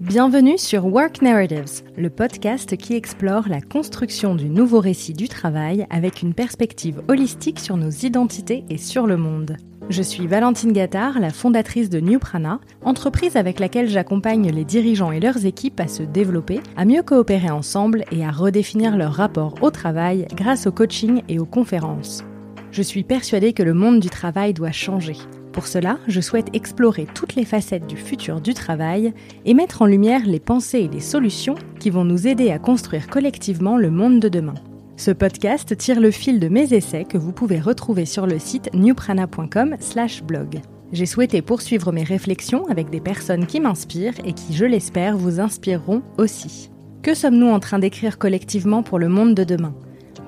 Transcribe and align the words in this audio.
Bienvenue 0.00 0.56
sur 0.56 0.86
Work 0.86 1.20
Narratives, 1.20 1.82
le 1.94 2.08
podcast 2.08 2.74
qui 2.78 2.94
explore 2.94 3.50
la 3.50 3.60
construction 3.60 4.34
du 4.34 4.48
nouveau 4.48 4.80
récit 4.80 5.12
du 5.12 5.28
travail 5.28 5.86
avec 5.90 6.22
une 6.22 6.32
perspective 6.32 7.02
holistique 7.08 7.60
sur 7.60 7.76
nos 7.76 7.90
identités 7.90 8.64
et 8.70 8.78
sur 8.78 9.06
le 9.06 9.18
monde. 9.18 9.58
Je 9.90 10.00
suis 10.00 10.26
Valentine 10.26 10.72
Gattard, 10.72 11.20
la 11.20 11.28
fondatrice 11.28 11.90
de 11.90 12.00
New 12.00 12.18
Prana, 12.18 12.60
entreprise 12.82 13.36
avec 13.36 13.60
laquelle 13.60 13.90
j'accompagne 13.90 14.50
les 14.50 14.64
dirigeants 14.64 15.12
et 15.12 15.20
leurs 15.20 15.44
équipes 15.44 15.80
à 15.80 15.86
se 15.86 16.02
développer, 16.02 16.60
à 16.78 16.86
mieux 16.86 17.02
coopérer 17.02 17.50
ensemble 17.50 18.04
et 18.10 18.24
à 18.24 18.30
redéfinir 18.30 18.96
leur 18.96 19.12
rapport 19.12 19.56
au 19.60 19.70
travail 19.70 20.26
grâce 20.34 20.66
au 20.66 20.72
coaching 20.72 21.20
et 21.28 21.38
aux 21.38 21.44
conférences. 21.44 22.24
Je 22.72 22.80
suis 22.80 23.04
persuadée 23.04 23.52
que 23.52 23.62
le 23.62 23.74
monde 23.74 24.00
du 24.00 24.08
travail 24.08 24.54
doit 24.54 24.72
changer 24.72 25.16
pour 25.52 25.66
cela, 25.66 25.98
je 26.06 26.20
souhaite 26.20 26.54
explorer 26.54 27.06
toutes 27.12 27.34
les 27.34 27.44
facettes 27.44 27.86
du 27.86 27.96
futur 27.96 28.40
du 28.40 28.54
travail 28.54 29.12
et 29.44 29.54
mettre 29.54 29.82
en 29.82 29.86
lumière 29.86 30.24
les 30.24 30.38
pensées 30.38 30.80
et 30.80 30.88
les 30.88 31.00
solutions 31.00 31.56
qui 31.80 31.90
vont 31.90 32.04
nous 32.04 32.28
aider 32.28 32.50
à 32.50 32.58
construire 32.58 33.08
collectivement 33.08 33.76
le 33.76 33.90
monde 33.90 34.20
de 34.20 34.28
demain. 34.28 34.54
Ce 34.96 35.10
podcast 35.10 35.76
tire 35.76 36.00
le 36.00 36.10
fil 36.10 36.38
de 36.40 36.48
mes 36.48 36.72
essais 36.72 37.04
que 37.04 37.18
vous 37.18 37.32
pouvez 37.32 37.58
retrouver 37.58 38.04
sur 38.04 38.26
le 38.26 38.38
site 38.38 38.70
newprana.com/blog. 38.74 40.60
J'ai 40.92 41.06
souhaité 41.06 41.42
poursuivre 41.42 41.90
mes 41.90 42.04
réflexions 42.04 42.66
avec 42.66 42.90
des 42.90 43.00
personnes 43.00 43.46
qui 43.46 43.60
m'inspirent 43.60 44.18
et 44.24 44.32
qui, 44.32 44.54
je 44.54 44.64
l'espère, 44.64 45.16
vous 45.16 45.40
inspireront 45.40 46.02
aussi. 46.18 46.70
Que 47.02 47.14
sommes-nous 47.14 47.48
en 47.48 47.60
train 47.60 47.78
d'écrire 47.78 48.18
collectivement 48.18 48.82
pour 48.82 48.98
le 48.98 49.08
monde 49.08 49.34
de 49.34 49.44
demain? 49.44 49.74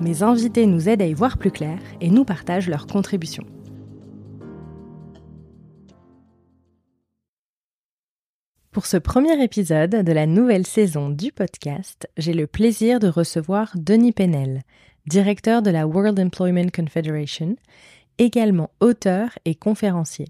Mes 0.01 0.23
invités 0.23 0.65
nous 0.65 0.89
aident 0.89 1.03
à 1.03 1.07
y 1.07 1.13
voir 1.13 1.37
plus 1.37 1.51
clair 1.51 1.77
et 2.01 2.09
nous 2.09 2.25
partagent 2.25 2.69
leurs 2.69 2.87
contributions. 2.87 3.45
Pour 8.73 8.87
ce 8.87 8.97
premier 8.97 9.39
épisode 9.43 9.91
de 9.91 10.11
la 10.11 10.25
nouvelle 10.25 10.65
saison 10.65 11.11
du 11.11 11.31
podcast, 11.31 12.09
j'ai 12.17 12.33
le 12.33 12.47
plaisir 12.47 12.99
de 12.99 13.07
recevoir 13.07 13.71
Denis 13.75 14.13
Pennell, 14.13 14.63
directeur 15.05 15.61
de 15.61 15.69
la 15.69 15.85
World 15.85 16.19
Employment 16.19 16.69
Confederation, 16.73 17.55
également 18.17 18.71
auteur 18.79 19.37
et 19.45 19.53
conférencier. 19.53 20.25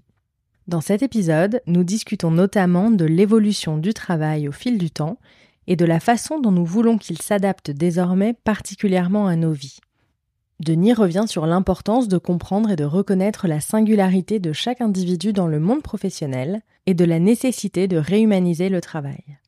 Dans 0.68 0.82
cet 0.82 1.02
épisode, 1.02 1.62
nous 1.66 1.84
discutons 1.84 2.30
notamment 2.30 2.90
de 2.90 3.06
l'évolution 3.06 3.78
du 3.78 3.94
travail 3.94 4.46
au 4.46 4.52
fil 4.52 4.76
du 4.76 4.90
temps 4.90 5.16
et 5.66 5.74
de 5.74 5.86
la 5.86 5.98
façon 5.98 6.38
dont 6.38 6.52
nous 6.52 6.66
voulons 6.66 6.98
qu'il 6.98 7.22
s'adapte 7.22 7.70
désormais 7.70 8.34
particulièrement 8.44 9.26
à 9.26 9.36
nos 9.36 9.52
vies. 9.52 9.78
Denis 10.60 10.92
revient 10.92 11.24
sur 11.26 11.46
l'importance 11.46 12.08
de 12.08 12.18
comprendre 12.18 12.70
et 12.70 12.76
de 12.76 12.84
reconnaître 12.84 13.48
la 13.48 13.60
singularité 13.60 14.38
de 14.38 14.52
chaque 14.52 14.80
individu 14.80 15.32
dans 15.32 15.48
le 15.48 15.58
monde 15.58 15.82
professionnel 15.82 16.62
et 16.86 16.94
de 16.94 17.04
la 17.04 17.18
nécessité 17.18 17.88
de 17.88 17.96
réhumaniser 17.96 18.68
le 18.68 18.80
travail. 18.80 19.38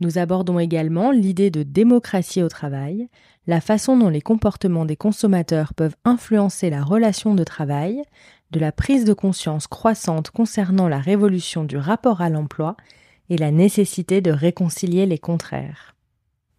Nous 0.00 0.18
abordons 0.18 0.58
également 0.58 1.10
l'idée 1.10 1.50
de 1.50 1.62
démocratie 1.62 2.42
au 2.42 2.48
travail, 2.48 3.08
la 3.46 3.60
façon 3.60 3.96
dont 3.96 4.10
les 4.10 4.20
comportements 4.20 4.84
des 4.84 4.96
consommateurs 4.96 5.72
peuvent 5.72 5.96
influencer 6.04 6.68
la 6.68 6.82
relation 6.82 7.34
de 7.34 7.44
travail, 7.44 8.02
de 8.50 8.60
la 8.60 8.72
prise 8.72 9.04
de 9.04 9.14
conscience 9.14 9.66
croissante 9.66 10.30
concernant 10.30 10.88
la 10.88 10.98
révolution 10.98 11.64
du 11.64 11.78
rapport 11.78 12.20
à 12.20 12.28
l'emploi 12.28 12.76
et 13.30 13.38
la 13.38 13.50
nécessité 13.50 14.20
de 14.20 14.30
réconcilier 14.30 15.06
les 15.06 15.18
contraires. 15.18 15.95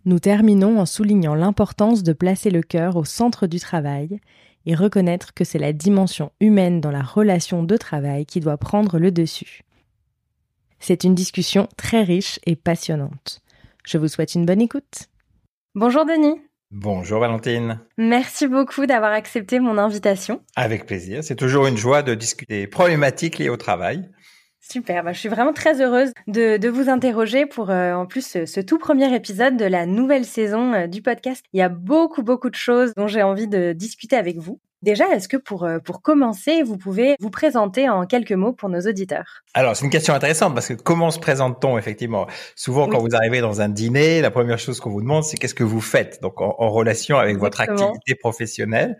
Nous 0.06 0.20
terminons 0.20 0.80
en 0.80 0.86
soulignant 0.86 1.36
l'importance 1.36 2.04
de 2.04 2.14
placer 2.14 2.50
le 2.50 2.62
cœur 2.62 2.96
au 2.96 3.06
centre 3.06 3.48
du 3.48 3.60
travail 3.60 4.20
et 4.66 4.76
reconnaître 4.76 5.34
que 5.34 5.44
c'est 5.44 5.60
la 5.60 5.74
dimension 5.74 6.32
humaine 6.40 6.82
dans 6.82 6.92
la 6.92 7.02
relation 7.02 7.64
de 7.64 7.78
travail 7.78 8.26
qui 8.26 8.40
doit 8.40 8.58
prendre 8.58 9.00
le 9.00 9.12
dessus. 9.12 9.62
C'est 10.80 11.04
une 11.04 11.16
discussion 11.16 11.68
très 11.78 12.04
riche 12.04 12.40
et 12.46 12.56
passionnante. 12.56 13.42
Je 13.86 13.98
vous 13.98 14.08
souhaite 14.08 14.36
une 14.36 14.46
bonne 14.46 14.62
écoute. 14.62 15.08
Bonjour 15.74 16.06
Denis. 16.06 16.42
Bonjour 16.72 17.22
Valentine. 17.22 17.80
Merci 17.98 18.46
beaucoup 18.48 18.86
d'avoir 18.86 19.14
accepté 19.14 19.62
mon 19.62 19.78
invitation. 19.78 20.42
Avec 20.58 20.86
plaisir. 20.86 21.24
C'est 21.24 21.38
toujours 21.38 21.66
une 21.66 21.78
joie 21.78 22.04
de 22.04 22.14
discuter 22.14 22.60
des 22.60 22.68
problématiques 22.68 23.38
liées 23.38 23.48
au 23.48 23.56
travail. 23.56 24.10
Super, 24.70 25.04
bah, 25.04 25.14
je 25.14 25.20
suis 25.20 25.30
vraiment 25.30 25.54
très 25.54 25.82
heureuse 25.82 26.12
de, 26.28 26.58
de 26.58 26.70
vous 26.70 26.90
interroger 26.90 27.46
pour 27.46 27.70
euh, 27.70 27.94
en 27.94 28.06
plus 28.06 28.38
ce, 28.46 28.60
tout 28.60 28.78
premier 28.78 29.14
épisode 29.16 29.56
de 29.56 29.64
la 29.64 29.86
nouvelle 29.86 30.26
saison 30.26 30.74
euh, 30.74 30.88
du 30.88 31.02
podcast. 31.02 31.42
Il 31.54 31.60
y 31.60 31.64
a 31.64 31.70
beaucoup 31.70 32.22
beaucoup 32.22 32.50
de 32.50 32.56
choses 32.56 32.94
dont 32.98 33.08
j'ai 33.08 33.24
envie 33.24 33.48
de 33.48 33.72
discuter 33.72 34.18
avec 34.18 34.38
vous. 34.40 34.60
Déjà, 34.82 35.08
est-ce 35.16 35.30
que 35.30 35.38
pour 35.38 35.64
euh, 35.64 35.80
pour 35.80 36.02
commencer, 36.02 36.64
vous 36.64 36.78
pouvez 36.78 37.16
vous 37.22 37.30
présenter 37.30 37.88
en 37.88 38.06
quelques 38.06 38.34
mots 38.34 38.52
pour 38.52 38.68
nos 38.68 38.82
auditeurs? 38.82 39.42
Alors, 39.54 39.76
c'est 39.76 39.86
une 39.86 39.92
question 39.92 40.14
intéressante 40.14 40.54
parce 40.54 40.68
que 40.68 40.74
comment 40.74 41.12
se 41.12 41.20
présente-t-on 41.20 41.78
effectivement? 41.78 42.28
Souvent, 42.56 42.90
quand 42.90 43.00
vous 43.00 43.16
arrivez 43.16 43.40
dans 43.40 43.62
un 43.62 43.70
dîner, 43.70 44.22
la 44.22 44.32
première 44.32 44.60
chose 44.60 44.82
qu'on 44.82 44.92
vous 44.92 45.02
demande, 45.02 45.24
c'est 45.24 45.38
qu'est-ce 45.38 45.56
que 45.56 45.64
vous 45.64 45.82
faites? 45.82 46.22
Donc, 46.22 46.42
en, 46.42 46.56
en 46.60 46.70
relation 46.70 47.18
avec 47.18 47.38
votre 47.38 47.62
activité 47.62 48.16
professionnelle 48.16 48.98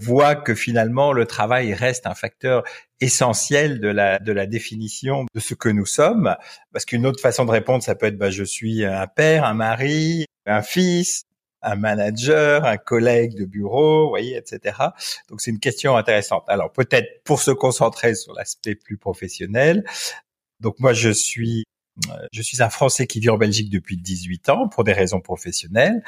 voit 0.00 0.34
que 0.34 0.54
finalement 0.54 1.12
le 1.12 1.26
travail 1.26 1.74
reste 1.74 2.06
un 2.06 2.14
facteur 2.14 2.64
essentiel 3.00 3.80
de 3.80 3.88
la 3.88 4.18
de 4.18 4.32
la 4.32 4.46
définition 4.46 5.26
de 5.34 5.40
ce 5.40 5.54
que 5.54 5.68
nous 5.68 5.86
sommes 5.86 6.36
parce 6.72 6.84
qu'une 6.84 7.06
autre 7.06 7.20
façon 7.20 7.44
de 7.44 7.50
répondre 7.50 7.82
ça 7.82 7.94
peut 7.94 8.06
être 8.06 8.18
bah, 8.18 8.30
je 8.30 8.44
suis 8.44 8.84
un 8.84 9.06
père, 9.06 9.44
un 9.44 9.54
mari, 9.54 10.26
un 10.46 10.62
fils, 10.62 11.24
un 11.62 11.76
manager, 11.76 12.64
un 12.64 12.78
collègue 12.78 13.36
de 13.36 13.44
bureau, 13.44 14.04
vous 14.04 14.10
voyez, 14.10 14.36
etc. 14.36 14.76
Donc 15.28 15.40
c'est 15.40 15.50
une 15.50 15.60
question 15.60 15.96
intéressante. 15.96 16.44
Alors 16.48 16.72
peut-être 16.72 17.22
pour 17.24 17.40
se 17.40 17.50
concentrer 17.50 18.14
sur 18.14 18.32
l'aspect 18.34 18.74
plus 18.74 18.96
professionnel. 18.96 19.84
Donc 20.60 20.78
moi 20.78 20.92
je 20.92 21.10
suis 21.10 21.64
je 22.32 22.42
suis 22.42 22.62
un 22.62 22.70
Français 22.70 23.06
qui 23.06 23.20
vit 23.20 23.30
en 23.30 23.38
Belgique 23.38 23.70
depuis 23.70 23.96
18 23.96 24.48
ans 24.48 24.68
pour 24.68 24.84
des 24.84 24.92
raisons 24.92 25.20
professionnelles. 25.20 26.02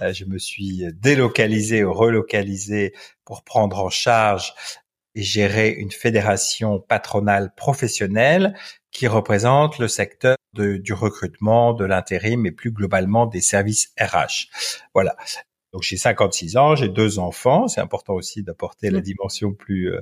Euh, 0.00 0.12
je 0.12 0.24
me 0.24 0.38
suis 0.38 0.84
délocalisé 0.94 1.84
ou 1.84 1.92
relocalisé 1.92 2.94
pour 3.24 3.42
prendre 3.42 3.78
en 3.78 3.90
charge 3.90 4.54
et 5.14 5.22
gérer 5.22 5.70
une 5.70 5.90
fédération 5.90 6.80
patronale 6.80 7.52
professionnelle 7.54 8.54
qui 8.90 9.06
représente 9.06 9.78
le 9.78 9.88
secteur 9.88 10.36
du 10.54 10.92
recrutement, 10.92 11.72
de 11.72 11.84
l'intérim 11.84 12.46
et 12.46 12.50
plus 12.50 12.72
globalement 12.72 13.26
des 13.26 13.40
services 13.40 13.92
RH. 14.00 14.48
Voilà. 14.94 15.16
Donc 15.72 15.82
j'ai 15.82 15.96
56 15.96 16.56
ans, 16.56 16.74
j'ai 16.74 16.88
deux 16.88 17.18
enfants. 17.18 17.68
C'est 17.68 17.80
important 17.80 18.14
aussi 18.14 18.42
d'apporter 18.42 18.90
la 18.90 19.00
mmh. 19.00 19.02
dimension 19.02 19.52
plus 19.52 19.92
euh, 19.92 20.00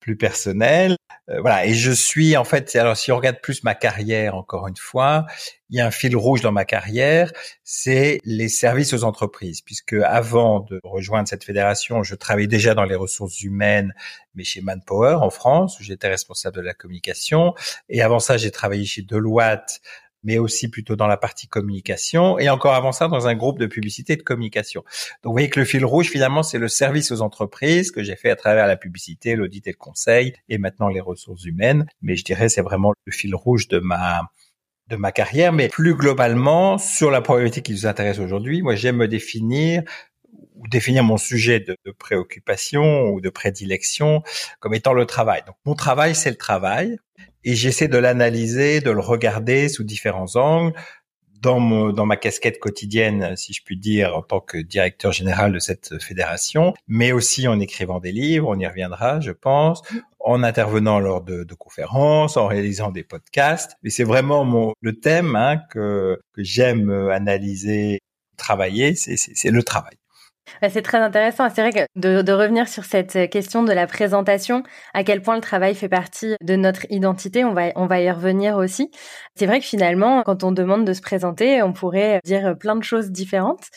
plus 0.00 0.16
personnelle. 0.16 0.96
Euh, 1.30 1.40
voilà. 1.40 1.66
Et 1.66 1.74
je 1.74 1.92
suis 1.92 2.36
en 2.36 2.44
fait. 2.44 2.74
Alors 2.76 2.96
si 2.96 3.12
on 3.12 3.16
regarde 3.16 3.40
plus 3.40 3.62
ma 3.64 3.74
carrière, 3.74 4.34
encore 4.34 4.66
une 4.68 4.76
fois, 4.76 5.26
il 5.70 5.78
y 5.78 5.80
a 5.80 5.86
un 5.86 5.90
fil 5.90 6.16
rouge 6.16 6.42
dans 6.42 6.52
ma 6.52 6.64
carrière, 6.64 7.32
c'est 7.64 8.18
les 8.24 8.48
services 8.48 8.92
aux 8.92 9.04
entreprises. 9.04 9.62
Puisque 9.62 9.94
avant 9.94 10.60
de 10.60 10.80
rejoindre 10.84 11.28
cette 11.28 11.44
fédération, 11.44 12.02
je 12.02 12.14
travaillais 12.14 12.48
déjà 12.48 12.74
dans 12.74 12.84
les 12.84 12.96
ressources 12.96 13.40
humaines, 13.42 13.94
mais 14.34 14.44
chez 14.44 14.60
Manpower 14.60 15.14
en 15.14 15.30
France, 15.30 15.78
où 15.80 15.82
j'étais 15.82 16.08
responsable 16.08 16.56
de 16.56 16.62
la 16.62 16.74
communication. 16.74 17.54
Et 17.88 18.02
avant 18.02 18.18
ça, 18.18 18.36
j'ai 18.36 18.50
travaillé 18.50 18.84
chez 18.84 19.02
Deloitte 19.02 19.80
mais 20.22 20.38
aussi 20.38 20.68
plutôt 20.68 20.96
dans 20.96 21.06
la 21.06 21.16
partie 21.16 21.48
communication 21.48 22.38
et 22.38 22.48
encore 22.48 22.74
avant 22.74 22.92
ça 22.92 23.08
dans 23.08 23.26
un 23.26 23.34
groupe 23.34 23.58
de 23.58 23.66
publicité 23.66 24.14
et 24.14 24.16
de 24.16 24.22
communication. 24.22 24.82
Donc 25.22 25.30
vous 25.30 25.32
voyez 25.32 25.50
que 25.50 25.60
le 25.60 25.66
fil 25.66 25.84
rouge 25.84 26.08
finalement 26.08 26.42
c'est 26.42 26.58
le 26.58 26.68
service 26.68 27.10
aux 27.10 27.22
entreprises 27.22 27.90
que 27.90 28.02
j'ai 28.02 28.16
fait 28.16 28.30
à 28.30 28.36
travers 28.36 28.66
la 28.66 28.76
publicité, 28.76 29.36
l'audit 29.36 29.66
et 29.66 29.72
le 29.72 29.76
conseil 29.76 30.34
et 30.48 30.58
maintenant 30.58 30.88
les 30.88 31.00
ressources 31.00 31.44
humaines, 31.44 31.86
mais 32.00 32.16
je 32.16 32.24
dirais 32.24 32.48
c'est 32.48 32.62
vraiment 32.62 32.92
le 33.04 33.12
fil 33.12 33.34
rouge 33.34 33.68
de 33.68 33.78
ma 33.78 34.22
de 34.88 34.96
ma 34.96 35.12
carrière, 35.12 35.52
mais 35.52 35.68
plus 35.68 35.94
globalement 35.94 36.76
sur 36.76 37.10
la 37.10 37.22
problématique 37.22 37.66
qui 37.66 37.72
nous 37.72 37.86
intéresse 37.86 38.18
aujourd'hui, 38.18 38.62
moi 38.62 38.74
j'aime 38.74 38.96
me 38.96 39.08
définir 39.08 39.82
ou 40.56 40.68
définir 40.68 41.02
mon 41.02 41.16
sujet 41.16 41.60
de, 41.60 41.76
préoccupation 41.98 43.08
ou 43.08 43.20
de 43.20 43.28
prédilection 43.28 44.22
comme 44.60 44.74
étant 44.74 44.92
le 44.92 45.06
travail. 45.06 45.42
Donc 45.46 45.56
mon 45.64 45.74
travail, 45.74 46.14
c'est 46.14 46.30
le 46.30 46.36
travail 46.36 46.98
et 47.44 47.54
j'essaie 47.54 47.88
de 47.88 47.98
l'analyser, 47.98 48.80
de 48.80 48.90
le 48.90 49.00
regarder 49.00 49.68
sous 49.68 49.84
différents 49.84 50.36
angles. 50.36 50.74
Dans, 51.40 51.58
mon, 51.58 51.92
dans 51.92 52.06
ma 52.06 52.16
casquette 52.16 52.60
quotidienne, 52.60 53.34
si 53.36 53.52
je 53.52 53.64
puis 53.64 53.76
dire, 53.76 54.16
en 54.16 54.22
tant 54.22 54.38
que 54.38 54.58
directeur 54.58 55.10
général 55.10 55.52
de 55.52 55.58
cette 55.58 56.00
fédération, 56.00 56.72
mais 56.86 57.10
aussi 57.10 57.48
en 57.48 57.58
écrivant 57.58 57.98
des 57.98 58.12
livres, 58.12 58.46
on 58.48 58.56
y 58.60 58.64
reviendra, 58.64 59.18
je 59.18 59.32
pense, 59.32 59.82
en 60.20 60.44
intervenant 60.44 61.00
lors 61.00 61.20
de, 61.20 61.42
de 61.42 61.54
conférences, 61.54 62.36
en 62.36 62.46
réalisant 62.46 62.92
des 62.92 63.02
podcasts. 63.02 63.76
Mais 63.82 63.90
c'est 63.90 64.04
vraiment 64.04 64.44
mon, 64.44 64.72
le 64.80 65.00
thème 65.00 65.34
hein, 65.34 65.60
que, 65.70 66.20
que 66.32 66.44
j'aime 66.44 66.90
analyser, 67.10 67.98
travailler, 68.36 68.94
c'est 68.94 69.50
le 69.50 69.62
travail. 69.64 69.96
Bah, 70.60 70.68
c'est 70.70 70.82
très 70.82 70.98
intéressant. 70.98 71.48
C'est 71.50 71.62
vrai 71.62 71.72
que 71.72 71.86
de, 71.96 72.32
revenir 72.32 72.68
sur 72.68 72.84
cette 72.84 73.30
question 73.30 73.62
de 73.62 73.72
la 73.72 73.86
présentation, 73.86 74.62
à 74.94 75.04
quel 75.04 75.22
point 75.22 75.36
le 75.36 75.40
travail 75.40 75.74
fait 75.74 75.88
partie 75.88 76.34
de 76.40 76.56
notre 76.56 76.86
identité, 76.90 77.44
on 77.44 77.52
va, 77.52 77.72
on 77.76 77.86
va 77.86 78.00
y 78.00 78.10
revenir 78.10 78.56
aussi. 78.56 78.90
C'est 79.36 79.46
vrai 79.46 79.60
que 79.60 79.66
finalement, 79.66 80.22
quand 80.22 80.44
on 80.44 80.52
demande 80.52 80.84
de 80.84 80.92
se 80.92 81.00
présenter, 81.00 81.62
on 81.62 81.72
pourrait 81.72 82.20
dire 82.24 82.56
plein 82.58 82.76
de 82.76 82.84
choses 82.84 83.10
différentes. 83.10 83.68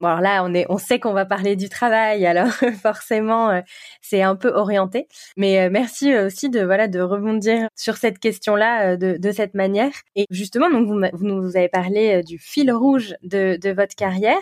Bon, 0.00 0.08
alors 0.08 0.20
là, 0.22 0.44
on 0.44 0.54
est, 0.54 0.64
on 0.70 0.78
sait 0.78 0.98
qu'on 0.98 1.12
va 1.12 1.26
parler 1.26 1.56
du 1.56 1.68
travail, 1.68 2.24
alors 2.24 2.48
forcément, 2.82 3.50
euh, 3.50 3.60
c'est 4.00 4.22
un 4.22 4.34
peu 4.34 4.48
orienté. 4.48 5.08
Mais 5.36 5.60
euh, 5.60 5.68
merci 5.70 6.10
euh, 6.10 6.26
aussi 6.26 6.48
de 6.48 6.60
voilà 6.64 6.88
de 6.88 7.00
rebondir 7.00 7.68
sur 7.76 7.96
cette 7.98 8.18
question-là 8.18 8.96
de, 8.96 9.18
de 9.18 9.32
cette 9.32 9.52
manière. 9.54 9.92
Et 10.16 10.24
justement, 10.30 10.70
donc 10.70 10.86
vous, 10.88 10.98
vous 11.12 11.26
nous 11.26 11.54
avez 11.56 11.68
parlé 11.68 12.22
du 12.22 12.38
fil 12.38 12.72
rouge 12.72 13.14
de, 13.22 13.58
de 13.60 13.70
votre 13.70 13.94
carrière. 13.94 14.40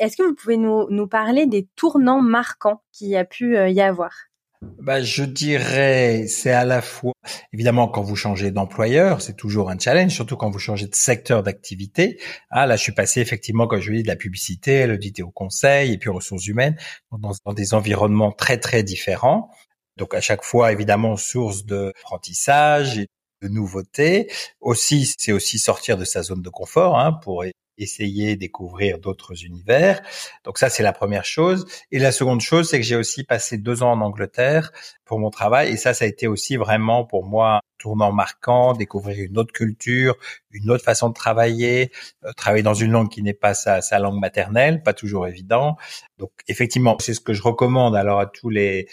Est-ce 0.00 0.16
que 0.16 0.24
vous 0.24 0.34
pouvez 0.34 0.56
nous, 0.56 0.86
nous 0.90 1.06
parler 1.06 1.46
des 1.46 1.68
tournants 1.76 2.20
marquants 2.22 2.82
qu'il 2.92 3.08
y 3.08 3.16
a 3.16 3.24
pu 3.24 3.56
y 3.56 3.80
avoir? 3.80 4.29
Bah, 4.62 5.02
je 5.02 5.24
dirais, 5.24 6.26
c'est 6.26 6.52
à 6.52 6.64
la 6.64 6.82
fois, 6.82 7.12
évidemment, 7.52 7.88
quand 7.88 8.02
vous 8.02 8.16
changez 8.16 8.50
d'employeur, 8.50 9.22
c'est 9.22 9.36
toujours 9.36 9.70
un 9.70 9.78
challenge, 9.78 10.12
surtout 10.12 10.36
quand 10.36 10.50
vous 10.50 10.58
changez 10.58 10.86
de 10.86 10.94
secteur 10.94 11.42
d'activité. 11.42 12.20
Ah, 12.50 12.66
là, 12.66 12.76
je 12.76 12.82
suis 12.82 12.92
passé 12.92 13.20
effectivement, 13.20 13.66
comme 13.66 13.80
je 13.80 13.92
dis, 13.92 14.02
de 14.02 14.08
la 14.08 14.16
publicité, 14.16 14.86
l'audit 14.86 15.20
au 15.20 15.30
conseil, 15.30 15.92
et 15.92 15.98
puis 15.98 16.10
ressources 16.10 16.46
humaines, 16.46 16.76
dans, 17.12 17.32
dans, 17.44 17.52
des 17.54 17.72
environnements 17.74 18.32
très 18.32 18.58
très 18.58 18.82
différents. 18.82 19.50
Donc 19.96 20.14
à 20.14 20.20
chaque 20.20 20.44
fois, 20.44 20.72
évidemment, 20.72 21.16
source 21.16 21.64
d'apprentissage 21.64 22.98
et 22.98 23.08
de 23.42 23.48
nouveautés. 23.48 24.30
Aussi, 24.60 25.12
c'est 25.18 25.32
aussi 25.32 25.58
sortir 25.58 25.96
de 25.96 26.04
sa 26.04 26.22
zone 26.22 26.42
de 26.42 26.50
confort 26.50 26.98
hein, 26.98 27.12
pour 27.12 27.44
essayer 27.78 28.36
découvrir 28.36 28.98
d'autres 28.98 29.44
univers. 29.44 30.02
Donc 30.44 30.58
ça, 30.58 30.68
c'est 30.68 30.82
la 30.82 30.92
première 30.92 31.24
chose. 31.24 31.66
Et 31.90 31.98
la 31.98 32.12
seconde 32.12 32.40
chose, 32.40 32.68
c'est 32.68 32.78
que 32.78 32.86
j'ai 32.86 32.96
aussi 32.96 33.24
passé 33.24 33.58
deux 33.58 33.82
ans 33.82 33.92
en 33.92 34.00
Angleterre 34.00 34.72
pour 35.04 35.18
mon 35.18 35.30
travail. 35.30 35.70
Et 35.70 35.76
ça, 35.76 35.94
ça 35.94 36.04
a 36.04 36.08
été 36.08 36.26
aussi 36.26 36.56
vraiment 36.56 37.04
pour 37.04 37.24
moi 37.24 37.56
un 37.56 37.60
tournant 37.78 38.12
marquant, 38.12 38.74
découvrir 38.74 39.24
une 39.24 39.38
autre 39.38 39.52
culture, 39.52 40.16
une 40.50 40.70
autre 40.70 40.84
façon 40.84 41.08
de 41.08 41.14
travailler, 41.14 41.90
euh, 42.24 42.32
travailler 42.32 42.62
dans 42.62 42.74
une 42.74 42.92
langue 42.92 43.08
qui 43.10 43.22
n'est 43.22 43.34
pas 43.34 43.54
sa, 43.54 43.80
sa 43.80 43.98
langue 43.98 44.20
maternelle, 44.20 44.82
pas 44.82 44.92
toujours 44.92 45.26
évident. 45.26 45.76
Donc 46.18 46.30
effectivement, 46.48 46.96
c'est 47.00 47.14
ce 47.14 47.20
que 47.20 47.32
je 47.32 47.42
recommande 47.42 47.96
alors 47.96 48.20
à 48.20 48.26
tous 48.26 48.50
les 48.50 48.88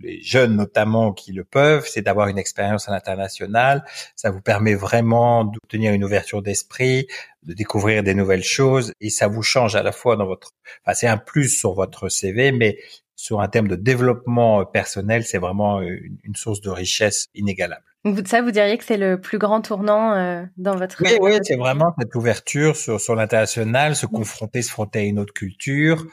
les 0.00 0.22
jeunes 0.22 0.56
notamment 0.56 1.12
qui 1.12 1.32
le 1.32 1.44
peuvent, 1.44 1.86
c'est 1.88 2.02
d'avoir 2.02 2.28
une 2.28 2.38
expérience 2.38 2.88
à 2.88 2.92
l'international. 2.92 3.84
Ça 4.14 4.30
vous 4.30 4.40
permet 4.40 4.74
vraiment 4.74 5.44
d'obtenir 5.44 5.92
une 5.92 6.04
ouverture 6.04 6.42
d'esprit, 6.42 7.06
de 7.42 7.54
découvrir 7.54 8.02
des 8.02 8.14
nouvelles 8.14 8.44
choses 8.44 8.92
et 9.00 9.10
ça 9.10 9.28
vous 9.28 9.42
change 9.42 9.76
à 9.76 9.82
la 9.82 9.92
fois 9.92 10.16
dans 10.16 10.26
votre, 10.26 10.52
enfin 10.84 10.94
c'est 10.94 11.06
un 11.06 11.18
plus 11.18 11.48
sur 11.48 11.74
votre 11.74 12.08
CV, 12.08 12.52
mais 12.52 12.78
sur 13.16 13.40
un 13.40 13.48
terme 13.48 13.66
de 13.66 13.76
développement 13.76 14.64
personnel, 14.66 15.24
c'est 15.24 15.38
vraiment 15.38 15.80
une, 15.80 16.36
source 16.36 16.60
de 16.60 16.68
richesse 16.68 17.26
inégalable. 17.34 17.82
Donc 18.04 18.28
ça, 18.28 18.40
vous 18.40 18.52
diriez 18.52 18.78
que 18.78 18.84
c'est 18.84 18.98
le 18.98 19.20
plus 19.20 19.38
grand 19.38 19.62
tournant 19.62 20.14
euh, 20.14 20.44
dans 20.58 20.76
votre 20.76 21.02
Oui, 21.02 21.16
oui, 21.20 21.38
c'est 21.42 21.56
vraiment 21.56 21.92
cette 21.98 22.14
ouverture 22.14 22.76
sur, 22.76 23.00
sur 23.00 23.16
l'international, 23.16 23.96
se 23.96 24.06
confronter, 24.06 24.62
se 24.62 24.70
frotter 24.70 25.00
à 25.00 25.02
une 25.02 25.18
autre 25.18 25.32
culture, 25.32 26.06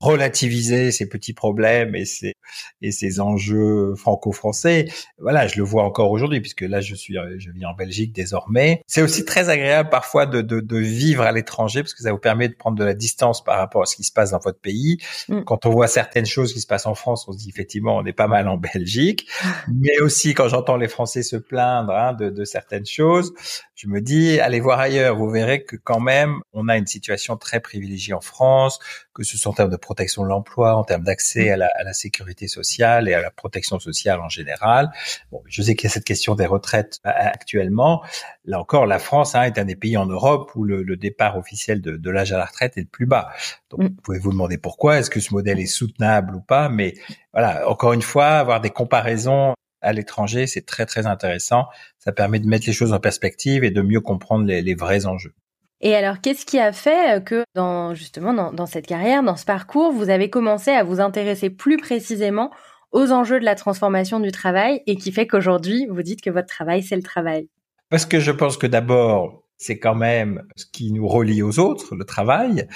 relativiser 0.00 0.92
ces 0.92 1.08
petits 1.08 1.32
problèmes 1.32 1.94
et 1.94 2.04
ces 2.04 2.34
et 2.82 2.92
ces 2.92 3.20
enjeux 3.20 3.94
franco-français. 3.94 4.86
Voilà, 5.18 5.46
je 5.46 5.56
le 5.56 5.62
vois 5.62 5.84
encore 5.84 6.10
aujourd'hui 6.10 6.40
puisque 6.40 6.60
là 6.62 6.80
je 6.80 6.94
suis 6.94 7.16
je 7.38 7.50
vis 7.50 7.64
en 7.64 7.74
Belgique 7.74 8.12
désormais. 8.12 8.82
C'est 8.86 9.02
aussi 9.02 9.24
très 9.24 9.48
agréable 9.48 9.88
parfois 9.88 10.26
de, 10.26 10.42
de, 10.42 10.60
de 10.60 10.76
vivre 10.76 11.22
à 11.22 11.32
l'étranger 11.32 11.82
parce 11.82 11.94
que 11.94 12.02
ça 12.02 12.12
vous 12.12 12.18
permet 12.18 12.48
de 12.48 12.54
prendre 12.54 12.76
de 12.76 12.84
la 12.84 12.94
distance 12.94 13.42
par 13.42 13.56
rapport 13.58 13.82
à 13.82 13.86
ce 13.86 13.96
qui 13.96 14.04
se 14.04 14.12
passe 14.12 14.32
dans 14.32 14.38
votre 14.38 14.60
pays. 14.60 14.98
Mm. 15.28 15.42
Quand 15.44 15.64
on 15.64 15.70
voit 15.70 15.88
certaines 15.88 16.26
choses 16.26 16.52
qui 16.52 16.60
se 16.60 16.66
passent 16.66 16.86
en 16.86 16.94
France, 16.94 17.26
on 17.28 17.32
se 17.32 17.38
dit 17.38 17.48
effectivement 17.48 17.96
on 17.96 18.04
est 18.04 18.12
pas 18.12 18.28
mal 18.28 18.48
en 18.48 18.58
Belgique. 18.58 19.28
Mais 19.72 19.98
aussi 20.00 20.34
quand 20.34 20.48
j'entends 20.48 20.76
les 20.76 20.88
Français 20.88 21.22
se 21.22 21.36
plaindre 21.36 21.92
hein, 21.92 22.12
de, 22.12 22.28
de 22.28 22.44
certaines 22.44 22.86
choses, 22.86 23.32
je 23.74 23.88
me 23.88 24.02
dis 24.02 24.40
allez 24.40 24.60
voir 24.60 24.78
ailleurs. 24.78 25.16
Vous 25.16 25.30
verrez 25.30 25.64
que 25.64 25.76
quand 25.76 26.00
même 26.00 26.40
on 26.52 26.68
a 26.68 26.76
une 26.76 26.86
situation 26.86 27.36
très 27.38 27.60
privilégiée 27.60 28.14
en 28.14 28.20
France, 28.20 28.78
que 29.16 29.24
ce 29.24 29.38
soit 29.38 29.50
en 29.50 29.54
termes 29.54 29.70
de 29.70 29.76
protection 29.76 30.22
de 30.24 30.28
l'emploi, 30.28 30.76
en 30.76 30.84
termes 30.84 31.02
d'accès 31.02 31.48
à 31.50 31.56
la, 31.56 31.70
à 31.78 31.84
la, 31.84 31.94
sécurité 31.94 32.48
sociale 32.48 33.08
et 33.08 33.14
à 33.14 33.22
la 33.22 33.30
protection 33.30 33.78
sociale 33.78 34.20
en 34.20 34.28
général. 34.28 34.90
Bon, 35.32 35.42
je 35.46 35.62
sais 35.62 35.74
qu'il 35.74 35.88
y 35.88 35.90
a 35.90 35.94
cette 35.94 36.04
question 36.04 36.34
des 36.34 36.44
retraites 36.44 37.00
euh, 37.06 37.10
actuellement. 37.14 38.04
Là 38.44 38.60
encore, 38.60 38.84
la 38.84 38.98
France 38.98 39.34
hein, 39.34 39.44
est 39.44 39.58
un 39.58 39.64
des 39.64 39.74
pays 39.74 39.96
en 39.96 40.04
Europe 40.04 40.52
où 40.54 40.64
le, 40.64 40.82
le 40.82 40.96
départ 40.96 41.38
officiel 41.38 41.80
de, 41.80 41.96
de 41.96 42.10
l'âge 42.10 42.32
à 42.32 42.36
la 42.36 42.44
retraite 42.44 42.76
est 42.76 42.82
le 42.82 42.86
plus 42.86 43.06
bas. 43.06 43.30
Donc, 43.70 43.80
mm. 43.80 43.84
vous 43.84 44.02
pouvez 44.02 44.18
vous 44.18 44.32
demander 44.32 44.58
pourquoi? 44.58 44.98
Est-ce 44.98 45.08
que 45.08 45.20
ce 45.20 45.32
modèle 45.32 45.58
est 45.60 45.66
soutenable 45.66 46.36
ou 46.36 46.40
pas? 46.40 46.68
Mais 46.68 46.92
voilà, 47.32 47.66
encore 47.70 47.94
une 47.94 48.02
fois, 48.02 48.26
avoir 48.26 48.60
des 48.60 48.70
comparaisons 48.70 49.54
à 49.80 49.92
l'étranger, 49.94 50.46
c'est 50.46 50.66
très 50.66 50.84
très 50.84 51.06
intéressant. 51.06 51.68
Ça 51.98 52.12
permet 52.12 52.38
de 52.38 52.46
mettre 52.46 52.66
les 52.66 52.74
choses 52.74 52.92
en 52.92 53.00
perspective 53.00 53.64
et 53.64 53.70
de 53.70 53.80
mieux 53.80 54.00
comprendre 54.02 54.44
les, 54.44 54.60
les 54.60 54.74
vrais 54.74 55.06
enjeux. 55.06 55.34
Et 55.80 55.94
alors, 55.94 56.20
qu'est-ce 56.20 56.46
qui 56.46 56.58
a 56.58 56.72
fait 56.72 57.16
euh, 57.16 57.20
que, 57.20 57.44
dans, 57.54 57.94
justement, 57.94 58.32
dans, 58.52 58.66
cette 58.66 58.86
carrière, 58.86 59.22
dans 59.22 59.36
ce 59.36 59.44
parcours, 59.44 59.92
vous 59.92 60.08
avez 60.08 60.30
commencé 60.30 60.70
à 60.70 60.84
vous 60.84 61.00
intéresser 61.00 61.50
plus 61.50 61.76
précisément 61.76 62.50
aux 62.92 63.10
enjeux 63.12 63.38
de 63.40 63.44
la 63.44 63.54
transformation 63.54 64.20
du 64.20 64.32
travail 64.32 64.82
et 64.86 64.96
qui 64.96 65.12
fait 65.12 65.26
qu'aujourd'hui, 65.26 65.86
vous 65.90 66.02
dites 66.02 66.22
que 66.22 66.30
votre 66.30 66.48
travail, 66.48 66.82
c'est 66.82 66.96
le 66.96 67.02
travail? 67.02 67.48
Parce 67.90 68.06
que 68.06 68.20
je 68.20 68.32
pense 68.32 68.56
que 68.56 68.66
d'abord, 68.66 69.44
c'est 69.58 69.78
quand 69.78 69.94
même 69.94 70.42
ce 70.56 70.64
qui 70.66 70.92
nous 70.92 71.06
relie 71.06 71.42
aux 71.42 71.58
autres, 71.58 71.94
le 71.94 72.04
travail. 72.04 72.66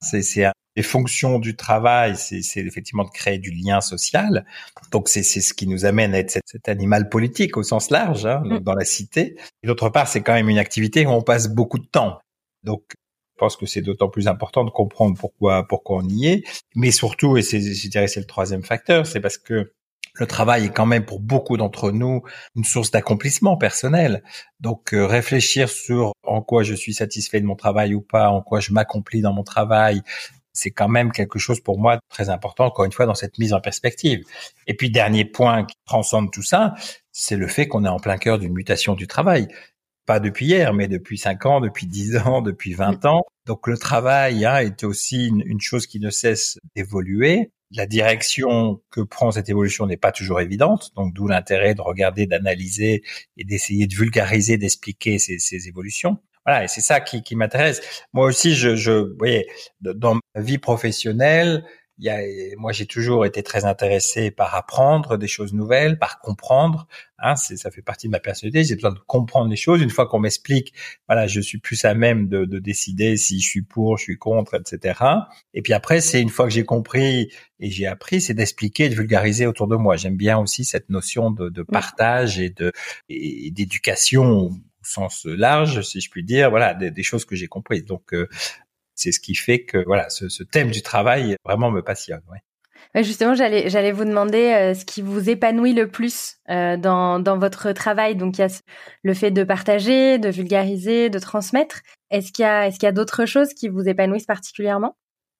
C'est 0.00 0.22
les 0.76 0.82
fonctions 0.84 1.40
du 1.40 1.56
travail, 1.56 2.14
c'est 2.16 2.60
effectivement 2.60 3.02
de 3.02 3.10
créer 3.10 3.38
du 3.38 3.50
lien 3.50 3.80
social. 3.80 4.46
Donc 4.92 5.08
c'est 5.08 5.22
ce 5.24 5.52
qui 5.52 5.66
nous 5.66 5.84
amène 5.84 6.14
à 6.14 6.18
être 6.18 6.38
cet, 6.44 6.68
animal 6.68 7.08
politique 7.08 7.56
au 7.56 7.64
sens 7.64 7.90
large 7.90 8.26
hein, 8.26 8.42
mm. 8.44 8.60
dans 8.60 8.74
la 8.74 8.84
cité. 8.84 9.36
Et 9.62 9.66
d'autre 9.66 9.88
part, 9.88 10.06
c'est 10.06 10.22
quand 10.22 10.34
même 10.34 10.48
une 10.48 10.58
activité 10.58 11.04
où 11.04 11.10
on 11.10 11.22
passe 11.22 11.48
beaucoup 11.48 11.78
de 11.78 11.86
temps. 11.86 12.20
Donc, 12.62 12.82
je 12.94 13.38
pense 13.38 13.56
que 13.56 13.66
c'est 13.66 13.82
d'autant 13.82 14.08
plus 14.08 14.26
important 14.26 14.64
de 14.64 14.70
comprendre 14.70 15.16
pourquoi 15.18 15.66
pourquoi 15.68 15.98
on 15.98 16.08
y 16.08 16.26
est, 16.26 16.44
mais 16.74 16.90
surtout, 16.90 17.36
et 17.36 17.42
c'est, 17.42 17.60
je 17.60 17.88
dirais, 17.88 18.08
c'est 18.08 18.20
le 18.20 18.26
troisième 18.26 18.64
facteur, 18.64 19.06
c'est 19.06 19.20
parce 19.20 19.38
que 19.38 19.72
le 20.14 20.26
travail 20.26 20.64
est 20.66 20.74
quand 20.74 20.86
même 20.86 21.04
pour 21.04 21.20
beaucoup 21.20 21.56
d'entre 21.56 21.92
nous 21.92 22.22
une 22.56 22.64
source 22.64 22.90
d'accomplissement 22.90 23.56
personnel. 23.56 24.24
Donc 24.58 24.92
euh, 24.92 25.06
réfléchir 25.06 25.68
sur 25.68 26.12
en 26.24 26.42
quoi 26.42 26.64
je 26.64 26.74
suis 26.74 26.94
satisfait 26.94 27.40
de 27.40 27.46
mon 27.46 27.54
travail 27.54 27.94
ou 27.94 28.00
pas, 28.00 28.28
en 28.30 28.42
quoi 28.42 28.58
je 28.58 28.72
m'accomplis 28.72 29.20
dans 29.20 29.32
mon 29.32 29.44
travail, 29.44 30.02
c'est 30.58 30.70
quand 30.70 30.88
même 30.88 31.12
quelque 31.12 31.38
chose 31.38 31.60
pour 31.60 31.78
moi 31.78 31.96
de 31.96 32.00
très 32.08 32.30
important, 32.30 32.66
encore 32.66 32.84
une 32.84 32.92
fois, 32.92 33.06
dans 33.06 33.14
cette 33.14 33.38
mise 33.38 33.52
en 33.52 33.60
perspective. 33.60 34.24
Et 34.66 34.74
puis, 34.74 34.90
dernier 34.90 35.24
point 35.24 35.64
qui 35.64 35.76
transcende 35.86 36.32
tout 36.32 36.42
ça, 36.42 36.74
c'est 37.12 37.36
le 37.36 37.46
fait 37.46 37.68
qu'on 37.68 37.84
est 37.84 37.88
en 37.88 38.00
plein 38.00 38.18
cœur 38.18 38.38
d'une 38.38 38.52
mutation 38.52 38.94
du 38.94 39.06
travail 39.06 39.48
pas 40.08 40.20
depuis 40.20 40.46
hier, 40.46 40.72
mais 40.72 40.88
depuis 40.88 41.18
5 41.18 41.44
ans, 41.44 41.60
depuis 41.60 41.86
10 41.86 42.16
ans, 42.26 42.40
depuis 42.40 42.72
20 42.72 43.04
ans. 43.04 43.24
Donc 43.46 43.68
le 43.68 43.76
travail 43.76 44.46
hein, 44.46 44.56
est 44.56 44.82
aussi 44.82 45.26
une, 45.28 45.60
chose 45.60 45.86
qui 45.86 46.00
ne 46.00 46.08
cesse 46.08 46.58
d'évoluer. 46.74 47.52
La 47.72 47.86
direction 47.86 48.80
que 48.90 49.02
prend 49.02 49.30
cette 49.30 49.50
évolution 49.50 49.86
n'est 49.86 49.98
pas 49.98 50.10
toujours 50.10 50.40
évidente, 50.40 50.92
donc 50.96 51.12
d'où 51.12 51.28
l'intérêt 51.28 51.74
de 51.74 51.82
regarder, 51.82 52.26
d'analyser 52.26 53.02
et 53.36 53.44
d'essayer 53.44 53.86
de 53.86 53.94
vulgariser, 53.94 54.56
d'expliquer 54.56 55.18
ces, 55.18 55.38
ces, 55.38 55.68
évolutions. 55.68 56.16
Voilà, 56.46 56.64
et 56.64 56.68
c'est 56.68 56.80
ça 56.80 57.00
qui, 57.00 57.22
qui 57.22 57.36
m'intéresse. 57.36 57.82
Moi 58.14 58.24
aussi, 58.24 58.54
je, 58.54 58.76
je, 58.76 58.92
vous 58.92 59.18
voyez, 59.18 59.46
dans 59.82 60.14
ma 60.14 60.40
vie 60.40 60.56
professionnelle, 60.56 61.66
y 62.04 62.10
a, 62.10 62.20
moi, 62.56 62.72
j'ai 62.72 62.86
toujours 62.86 63.26
été 63.26 63.42
très 63.42 63.64
intéressé 63.64 64.30
par 64.30 64.54
apprendre 64.54 65.16
des 65.16 65.26
choses 65.26 65.52
nouvelles, 65.52 65.98
par 65.98 66.20
comprendre. 66.20 66.86
Hein, 67.18 67.34
ça 67.36 67.70
fait 67.70 67.82
partie 67.82 68.06
de 68.06 68.12
ma 68.12 68.20
personnalité. 68.20 68.62
J'ai 68.62 68.76
besoin 68.76 68.92
de 68.92 69.00
comprendre 69.00 69.50
les 69.50 69.56
choses. 69.56 69.82
Une 69.82 69.90
fois 69.90 70.06
qu'on 70.06 70.20
m'explique, 70.20 70.72
voilà, 71.08 71.26
je 71.26 71.40
suis 71.40 71.58
plus 71.58 71.84
à 71.84 71.94
même 71.94 72.28
de, 72.28 72.44
de, 72.44 72.58
décider 72.60 73.16
si 73.16 73.40
je 73.40 73.48
suis 73.48 73.62
pour, 73.62 73.98
je 73.98 74.04
suis 74.04 74.18
contre, 74.18 74.54
etc. 74.54 75.00
Et 75.54 75.62
puis 75.62 75.72
après, 75.72 76.00
c'est 76.00 76.22
une 76.22 76.28
fois 76.28 76.46
que 76.46 76.52
j'ai 76.52 76.64
compris 76.64 77.32
et 77.58 77.70
j'ai 77.70 77.86
appris, 77.86 78.20
c'est 78.20 78.34
d'expliquer, 78.34 78.88
de 78.88 78.94
vulgariser 78.94 79.46
autour 79.46 79.66
de 79.66 79.76
moi. 79.76 79.96
J'aime 79.96 80.16
bien 80.16 80.38
aussi 80.38 80.64
cette 80.64 80.90
notion 80.90 81.32
de, 81.32 81.48
de 81.48 81.62
partage 81.62 82.38
et 82.38 82.50
de 82.50 82.72
et 83.08 83.50
d'éducation 83.50 84.24
au 84.24 84.50
sens 84.82 85.24
large, 85.26 85.82
si 85.82 86.00
je 86.00 86.10
puis 86.10 86.24
dire, 86.24 86.50
voilà, 86.50 86.74
des, 86.74 86.90
des 86.90 87.02
choses 87.02 87.24
que 87.24 87.36
j'ai 87.36 87.48
comprises. 87.48 87.84
Donc, 87.84 88.14
euh, 88.14 88.28
c'est 88.98 89.12
ce 89.12 89.20
qui 89.20 89.34
fait 89.34 89.64
que 89.64 89.82
voilà, 89.86 90.10
ce, 90.10 90.42
thème 90.42 90.70
du 90.70 90.82
travail 90.82 91.36
vraiment 91.44 91.70
me 91.70 91.82
passionne. 91.82 92.22
Ouais. 92.30 93.02
Justement, 93.02 93.34
j'allais 93.34 93.92
vous 93.92 94.04
demander 94.04 94.52
euh, 94.52 94.74
ce 94.74 94.84
qui 94.84 95.02
vous 95.02 95.30
épanouit 95.30 95.74
le 95.74 95.88
plus 95.88 96.36
euh, 96.48 96.76
dans 96.76 97.38
votre 97.38 97.72
travail. 97.72 98.16
Donc 98.16 98.38
il 98.38 98.40
y 98.40 98.44
a 98.44 98.60
le 99.02 99.14
fait 99.14 99.30
de 99.30 99.44
partager, 99.44 100.18
de 100.18 100.28
vulgariser, 100.28 101.10
de 101.10 101.18
transmettre. 101.18 101.80
Est-ce 102.10 102.32
qu'il 102.32 102.44
y 102.44 102.86
a 102.86 102.92
d'autres 102.92 103.26
choses 103.26 103.54
qui 103.54 103.68
vous 103.68 103.88
épanouissent 103.88 104.26
particulièrement? 104.26 104.96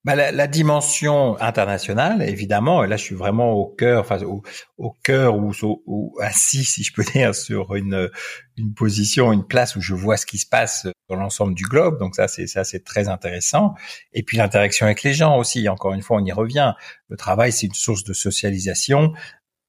Bah, 0.08 0.14
la, 0.14 0.32
la, 0.32 0.46
dimension 0.46 1.38
internationale, 1.38 2.22
évidemment, 2.22 2.82
et 2.82 2.86
là 2.86 2.96
je 2.96 3.04
suis 3.04 3.14
vraiment 3.14 3.52
au 3.52 3.66
cœur, 3.66 4.00
enfin 4.00 4.22
au, 4.22 4.42
au 4.78 4.90
cœur 4.90 5.36
ou, 5.36 6.16
assis, 6.22 6.64
si 6.64 6.82
je 6.82 6.94
peux 6.94 7.04
dire, 7.12 7.34
sur 7.34 7.74
une, 7.74 8.08
une 8.56 8.72
position, 8.72 9.34
une 9.34 9.46
place 9.46 9.76
où 9.76 9.82
je 9.82 9.92
vois 9.92 10.16
ce 10.16 10.24
qui 10.24 10.38
se 10.38 10.46
passe 10.46 10.86
dans 11.10 11.16
l'ensemble 11.16 11.52
du 11.52 11.64
globe. 11.64 11.98
Donc 11.98 12.14
ça, 12.16 12.26
c'est 12.26 12.46
ça, 12.46 12.64
c'est 12.64 12.84
très 12.84 13.08
intéressant. 13.08 13.74
Et 14.14 14.22
puis 14.22 14.38
l'interaction 14.38 14.86
avec 14.86 15.02
les 15.02 15.12
gens 15.12 15.36
aussi. 15.36 15.68
Encore 15.68 15.92
une 15.92 16.00
fois, 16.00 16.16
on 16.16 16.24
y 16.24 16.32
revient. 16.32 16.72
Le 17.08 17.18
travail, 17.18 17.52
c'est 17.52 17.66
une 17.66 17.74
source 17.74 18.02
de 18.02 18.14
socialisation. 18.14 19.12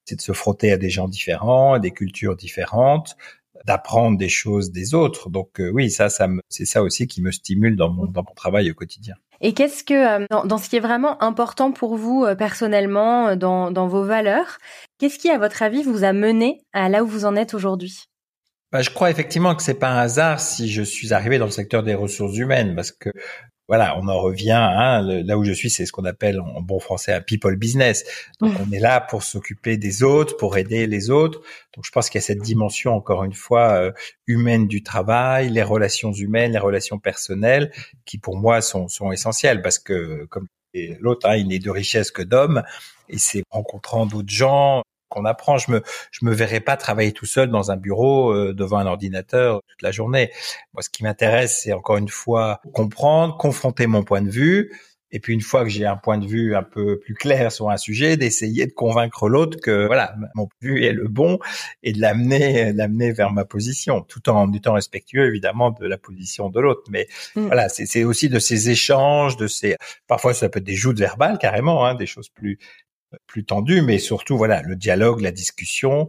C'est 0.05 0.15
de 0.15 0.21
se 0.21 0.31
frotter 0.31 0.71
à 0.71 0.77
des 0.77 0.89
gens 0.89 1.09
différents, 1.09 1.73
à 1.73 1.79
des 1.79 1.91
cultures 1.91 2.37
différentes, 2.37 3.17
d'apprendre 3.65 4.17
des 4.17 4.29
choses 4.29 4.71
des 4.71 4.93
autres. 4.93 5.29
Donc 5.29 5.61
oui, 5.73 5.89
ça, 5.89 6.09
ça 6.09 6.27
c'est 6.49 6.65
ça 6.65 6.83
aussi 6.83 7.07
qui 7.07 7.21
me 7.21 7.31
stimule 7.31 7.75
dans 7.75 7.89
mon, 7.89 8.05
dans 8.05 8.23
mon 8.23 8.33
travail 8.33 8.71
au 8.71 8.73
quotidien. 8.73 9.15
Et 9.41 9.53
qu'est-ce 9.53 9.85
que, 9.85 10.27
dans, 10.29 10.45
dans, 10.45 10.57
ce 10.57 10.67
qui 10.67 10.75
est 10.75 10.81
vraiment 10.81 11.21
important 11.23 11.71
pour 11.71 11.95
vous 11.95 12.25
personnellement, 12.37 13.37
dans, 13.37 13.71
dans 13.71 13.87
vos 13.87 14.03
valeurs, 14.03 14.57
qu'est-ce 14.97 15.17
qui, 15.17 15.29
à 15.29 15.37
votre 15.37 15.63
avis, 15.63 15.81
vous 15.83 16.03
a 16.03 16.11
mené 16.11 16.59
à 16.73 16.89
là 16.89 17.03
où 17.03 17.07
vous 17.07 17.23
en 17.23 17.37
êtes 17.37 17.53
aujourd'hui? 17.53 18.03
Bah, 18.71 18.81
je 18.83 18.91
crois 18.91 19.09
effectivement 19.09 19.55
que 19.55 19.63
c'est 19.63 19.79
pas 19.79 19.89
un 19.89 19.97
hasard 19.97 20.39
si 20.39 20.69
je 20.69 20.83
suis 20.83 21.13
arrivé 21.13 21.39
dans 21.39 21.45
le 21.45 21.51
secteur 21.51 21.81
des 21.81 21.95
ressources 21.95 22.37
humaines, 22.37 22.75
parce 22.75 22.91
que 22.91 23.09
voilà, 23.69 23.95
on 23.99 24.07
en 24.07 24.19
revient. 24.19 24.51
Hein, 24.51 25.01
là 25.23 25.37
où 25.37 25.43
je 25.43 25.53
suis, 25.53 25.69
c'est 25.69 25.85
ce 25.85 25.91
qu'on 25.91 26.05
appelle 26.05 26.39
en 26.39 26.59
bon 26.59 26.79
français 26.79 27.13
un 27.13 27.21
people 27.21 27.55
business. 27.55 28.03
Donc, 28.41 28.53
mmh. 28.53 28.63
on 28.67 28.71
est 28.71 28.79
là 28.79 28.99
pour 28.99 29.21
s'occuper 29.21 29.77
des 29.77 30.01
autres, 30.01 30.35
pour 30.37 30.57
aider 30.57 30.87
les 30.87 31.11
autres. 31.11 31.39
Donc, 31.75 31.85
je 31.85 31.91
pense 31.91 32.09
qu'il 32.09 32.19
y 32.19 32.23
a 32.23 32.25
cette 32.25 32.41
dimension, 32.41 32.95
encore 32.95 33.23
une 33.23 33.33
fois, 33.33 33.73
euh, 33.73 33.91
humaine 34.25 34.67
du 34.67 34.81
travail, 34.81 35.49
les 35.49 35.61
relations 35.61 36.11
humaines, 36.11 36.53
les 36.53 36.59
relations 36.59 36.97
personnelles, 36.97 37.71
qui 38.05 38.17
pour 38.17 38.37
moi 38.37 38.61
sont, 38.61 38.87
sont 38.87 39.11
essentielles, 39.11 39.61
parce 39.61 39.77
que 39.77 40.25
comme 40.25 40.47
l'autre, 40.99 41.29
hein, 41.29 41.35
il 41.35 41.47
n'est 41.47 41.59
de 41.59 41.69
richesse 41.69 42.09
que 42.09 42.23
d'hommes, 42.23 42.63
et 43.07 43.19
c'est 43.19 43.43
rencontrant 43.51 44.07
d'autres 44.07 44.29
gens, 44.29 44.81
qu'on 45.09 45.25
apprend. 45.25 45.57
Je 45.57 45.71
me 45.71 45.83
je 46.11 46.25
me 46.25 46.33
verrais 46.33 46.59
pas 46.59 46.77
travailler 46.77 47.11
tout 47.11 47.25
seul 47.25 47.49
dans 47.49 47.71
un 47.71 47.77
bureau 47.77 48.31
euh, 48.31 48.53
devant 48.53 48.77
un 48.77 48.85
ordinateur 48.85 49.61
toute 49.67 49.81
la 49.81 49.91
journée. 49.91 50.31
Moi, 50.73 50.81
ce 50.81 50.89
qui 50.89 51.03
m'intéresse, 51.03 51.61
c'est 51.63 51.73
encore 51.73 51.97
une 51.97 52.09
fois 52.09 52.61
comprendre, 52.73 53.37
confronter 53.37 53.87
mon 53.87 54.03
point 54.03 54.21
de 54.21 54.29
vue, 54.29 54.71
et 55.11 55.19
puis 55.19 55.33
une 55.33 55.41
fois 55.41 55.63
que 55.63 55.69
j'ai 55.69 55.85
un 55.85 55.97
point 55.97 56.17
de 56.17 56.27
vue 56.27 56.55
un 56.55 56.63
peu 56.63 56.99
plus 56.99 57.15
clair 57.15 57.51
sur 57.51 57.69
un 57.69 57.77
sujet, 57.77 58.17
d'essayer 58.17 58.67
de 58.67 58.71
convaincre 58.71 59.27
l'autre 59.27 59.59
que 59.59 59.87
voilà 59.87 60.15
mon 60.35 60.45
point 60.45 60.57
de 60.61 60.67
vue 60.67 60.83
est 60.85 60.93
le 60.93 61.07
bon 61.07 61.39
et 61.83 61.93
de 61.93 61.99
l'amener 61.99 62.71
l'amener 62.73 63.11
vers 63.11 63.31
ma 63.31 63.45
position, 63.45 64.01
tout 64.01 64.29
en 64.29 64.51
étant 64.53 64.73
respectueux 64.73 65.27
évidemment 65.27 65.71
de 65.71 65.85
la 65.87 65.97
position 65.97 66.49
de 66.49 66.59
l'autre. 66.59 66.83
Mais 66.89 67.07
mm. 67.35 67.47
voilà, 67.47 67.69
c'est 67.69 68.03
aussi 68.03 68.29
de 68.29 68.39
ces 68.39 68.69
échanges, 68.69 69.37
de 69.37 69.47
ces 69.47 69.75
parfois 70.07 70.33
ça 70.33 70.49
peut 70.49 70.59
être 70.59 70.65
des 70.65 70.75
joutes 70.75 70.99
verbales 70.99 71.37
carrément, 71.39 71.85
hein, 71.85 71.95
des 71.95 72.05
choses 72.05 72.29
plus 72.29 72.59
plus 73.27 73.45
tendu, 73.45 73.81
mais 73.81 73.99
surtout 73.99 74.37
voilà 74.37 74.61
le 74.61 74.75
dialogue, 74.75 75.21
la 75.21 75.31
discussion, 75.31 76.07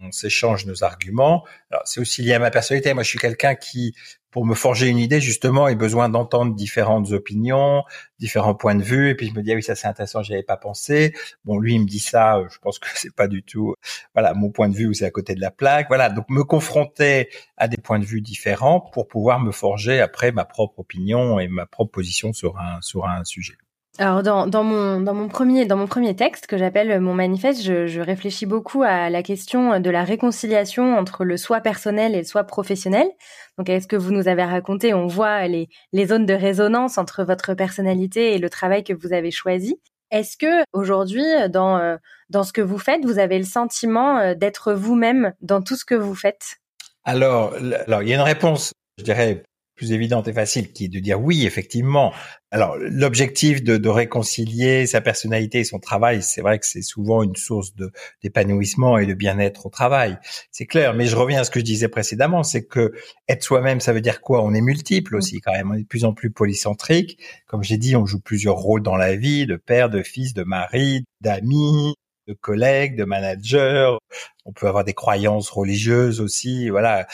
on 0.00 0.12
s'échange 0.12 0.66
nos 0.66 0.84
arguments. 0.84 1.44
C'est 1.84 2.00
aussi 2.00 2.22
lié 2.22 2.34
à 2.34 2.38
ma 2.38 2.50
personnalité. 2.50 2.94
Moi, 2.94 3.02
je 3.02 3.08
suis 3.08 3.18
quelqu'un 3.18 3.54
qui, 3.54 3.94
pour 4.30 4.44
me 4.44 4.54
forger 4.54 4.88
une 4.88 4.98
idée, 4.98 5.20
justement, 5.20 5.66
a 5.66 5.74
besoin 5.74 6.08
d'entendre 6.08 6.54
différentes 6.54 7.12
opinions, 7.12 7.84
différents 8.18 8.54
points 8.54 8.74
de 8.74 8.82
vue. 8.82 9.10
Et 9.10 9.14
puis 9.14 9.28
je 9.28 9.34
me 9.34 9.42
dis 9.42 9.52
ah 9.52 9.54
oui, 9.54 9.62
ça 9.62 9.74
c'est 9.74 9.86
intéressant, 9.86 10.22
j'y 10.22 10.34
avais 10.34 10.42
pas 10.42 10.56
pensé. 10.56 11.14
Bon, 11.44 11.58
lui 11.58 11.74
il 11.74 11.80
me 11.80 11.86
dit 11.86 12.00
ça, 12.00 12.42
je 12.50 12.58
pense 12.58 12.78
que 12.78 12.88
c'est 12.96 13.14
pas 13.14 13.28
du 13.28 13.42
tout, 13.42 13.74
voilà, 14.14 14.34
mon 14.34 14.50
point 14.50 14.68
de 14.68 14.74
vue 14.74 14.86
ou 14.86 14.92
c'est 14.92 15.06
à 15.06 15.10
côté 15.10 15.34
de 15.34 15.40
la 15.40 15.50
plaque. 15.50 15.86
Voilà, 15.88 16.08
donc 16.10 16.28
me 16.28 16.42
confronter 16.44 17.28
à 17.56 17.68
des 17.68 17.76
points 17.76 17.98
de 17.98 18.04
vue 18.04 18.20
différents 18.20 18.80
pour 18.80 19.08
pouvoir 19.08 19.40
me 19.40 19.52
forger 19.52 20.00
après 20.00 20.32
ma 20.32 20.44
propre 20.44 20.80
opinion 20.80 21.38
et 21.38 21.48
ma 21.48 21.66
propre 21.66 21.92
position 21.92 22.32
sur 22.32 22.58
un 22.58 22.80
sur 22.82 23.06
un 23.06 23.24
sujet. 23.24 23.54
Alors 23.98 24.24
dans, 24.24 24.48
dans, 24.48 24.64
mon, 24.64 25.00
dans, 25.00 25.14
mon 25.14 25.28
premier, 25.28 25.66
dans 25.66 25.76
mon 25.76 25.86
premier 25.86 26.16
texte 26.16 26.48
que 26.48 26.58
j'appelle 26.58 27.00
mon 27.00 27.14
manifeste, 27.14 27.62
je, 27.62 28.00
réfléchis 28.00 28.44
beaucoup 28.44 28.82
à 28.82 29.08
la 29.08 29.22
question 29.22 29.78
de 29.78 29.90
la 29.90 30.02
réconciliation 30.02 30.96
entre 30.96 31.24
le 31.24 31.36
soi 31.36 31.60
personnel 31.60 32.16
et 32.16 32.18
le 32.18 32.24
soi 32.24 32.42
professionnel. 32.42 33.06
Donc 33.56 33.68
est-ce 33.68 33.86
que 33.86 33.94
vous 33.94 34.10
nous 34.10 34.26
avez 34.26 34.42
raconté, 34.42 34.94
on 34.94 35.06
voit 35.06 35.46
les, 35.46 35.68
les 35.92 36.06
zones 36.06 36.26
de 36.26 36.34
résonance 36.34 36.98
entre 36.98 37.22
votre 37.22 37.54
personnalité 37.54 38.34
et 38.34 38.38
le 38.38 38.50
travail 38.50 38.82
que 38.82 38.92
vous 38.92 39.12
avez 39.12 39.30
choisi. 39.30 39.80
Est-ce 40.10 40.36
que 40.36 40.64
aujourd'hui, 40.72 41.24
dans, 41.48 41.78
euh, 41.78 41.96
dans 42.30 42.42
ce 42.42 42.52
que 42.52 42.60
vous 42.60 42.78
faites, 42.78 43.04
vous 43.04 43.20
avez 43.20 43.38
le 43.38 43.44
sentiment 43.44 44.18
euh, 44.18 44.34
d'être 44.34 44.72
vous-même 44.72 45.34
dans 45.40 45.62
tout 45.62 45.76
ce 45.76 45.84
que 45.84 45.94
vous 45.94 46.14
faites? 46.16 46.56
Alors, 47.04 47.54
il 47.58 48.08
y 48.08 48.12
a 48.12 48.16
une 48.16 48.20
réponse, 48.20 48.72
je 48.98 49.04
dirais, 49.04 49.42
plus 49.74 49.92
évidente 49.92 50.28
et 50.28 50.32
facile, 50.32 50.72
qui 50.72 50.84
est 50.84 50.88
de 50.88 51.00
dire 51.00 51.20
oui, 51.20 51.46
effectivement. 51.46 52.12
Alors, 52.50 52.76
l'objectif 52.78 53.64
de, 53.64 53.76
de, 53.76 53.88
réconcilier 53.88 54.86
sa 54.86 55.00
personnalité 55.00 55.60
et 55.60 55.64
son 55.64 55.80
travail, 55.80 56.22
c'est 56.22 56.40
vrai 56.40 56.58
que 56.60 56.66
c'est 56.66 56.82
souvent 56.82 57.22
une 57.22 57.34
source 57.34 57.74
de 57.74 57.90
d'épanouissement 58.22 58.98
et 58.98 59.06
de 59.06 59.14
bien-être 59.14 59.66
au 59.66 59.70
travail. 59.70 60.18
C'est 60.52 60.66
clair, 60.66 60.94
mais 60.94 61.06
je 61.06 61.16
reviens 61.16 61.40
à 61.40 61.44
ce 61.44 61.50
que 61.50 61.58
je 61.58 61.64
disais 61.64 61.88
précédemment, 61.88 62.44
c'est 62.44 62.64
que 62.64 62.92
être 63.28 63.42
soi-même, 63.42 63.80
ça 63.80 63.92
veut 63.92 64.00
dire 64.00 64.20
quoi? 64.20 64.42
On 64.42 64.54
est 64.54 64.60
multiple 64.60 65.16
aussi, 65.16 65.40
quand 65.40 65.52
même. 65.52 65.70
On 65.70 65.74
est 65.74 65.82
de 65.82 65.86
plus 65.86 66.04
en 66.04 66.12
plus 66.14 66.30
polycentrique. 66.30 67.18
Comme 67.46 67.64
j'ai 67.64 67.78
dit, 67.78 67.96
on 67.96 68.06
joue 68.06 68.20
plusieurs 68.20 68.56
rôles 68.56 68.82
dans 68.82 68.96
la 68.96 69.16
vie, 69.16 69.46
de 69.46 69.56
père, 69.56 69.90
de 69.90 70.02
fils, 70.02 70.34
de 70.34 70.44
mari, 70.44 71.04
d'amis, 71.20 71.94
de 72.28 72.34
collègues, 72.34 72.96
de 72.96 73.04
managers. 73.04 73.96
On 74.44 74.52
peut 74.52 74.68
avoir 74.68 74.84
des 74.84 74.94
croyances 74.94 75.50
religieuses 75.50 76.20
aussi. 76.20 76.68
Voilà, 76.70 77.06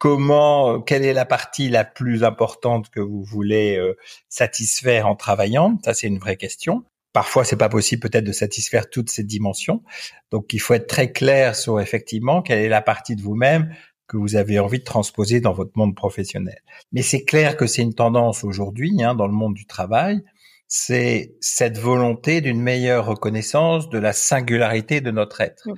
comment, 0.00 0.80
quelle 0.80 1.04
est 1.04 1.12
la 1.12 1.26
partie 1.26 1.68
la 1.68 1.84
plus 1.84 2.24
importante 2.24 2.88
que 2.88 3.00
vous 3.00 3.22
voulez 3.22 3.76
euh, 3.76 3.96
satisfaire 4.30 5.06
en 5.06 5.14
travaillant? 5.14 5.78
Ça, 5.84 5.92
c'est 5.92 6.06
une 6.06 6.18
vraie 6.18 6.38
question. 6.38 6.84
Parfois, 7.12 7.44
c'est 7.44 7.56
pas 7.56 7.68
possible 7.68 8.00
peut-être 8.00 8.24
de 8.24 8.32
satisfaire 8.32 8.88
toutes 8.88 9.10
ces 9.10 9.24
dimensions. 9.24 9.82
Donc, 10.30 10.54
il 10.54 10.58
faut 10.58 10.72
être 10.72 10.86
très 10.86 11.12
clair 11.12 11.54
sur 11.54 11.80
effectivement 11.80 12.40
quelle 12.40 12.60
est 12.60 12.68
la 12.68 12.80
partie 12.80 13.14
de 13.14 13.20
vous-même 13.20 13.74
que 14.08 14.16
vous 14.16 14.36
avez 14.36 14.58
envie 14.58 14.78
de 14.78 14.84
transposer 14.84 15.40
dans 15.40 15.52
votre 15.52 15.72
monde 15.74 15.94
professionnel. 15.94 16.60
Mais 16.92 17.02
c'est 17.02 17.24
clair 17.24 17.58
que 17.58 17.66
c'est 17.66 17.82
une 17.82 17.94
tendance 17.94 18.42
aujourd'hui 18.42 19.02
hein, 19.02 19.14
dans 19.14 19.26
le 19.26 19.34
monde 19.34 19.54
du 19.54 19.66
travail. 19.66 20.22
C'est 20.66 21.34
cette 21.40 21.76
volonté 21.76 22.40
d'une 22.40 22.62
meilleure 22.62 23.04
reconnaissance 23.04 23.90
de 23.90 23.98
la 23.98 24.14
singularité 24.14 25.02
de 25.02 25.10
notre 25.10 25.42
être. 25.42 25.68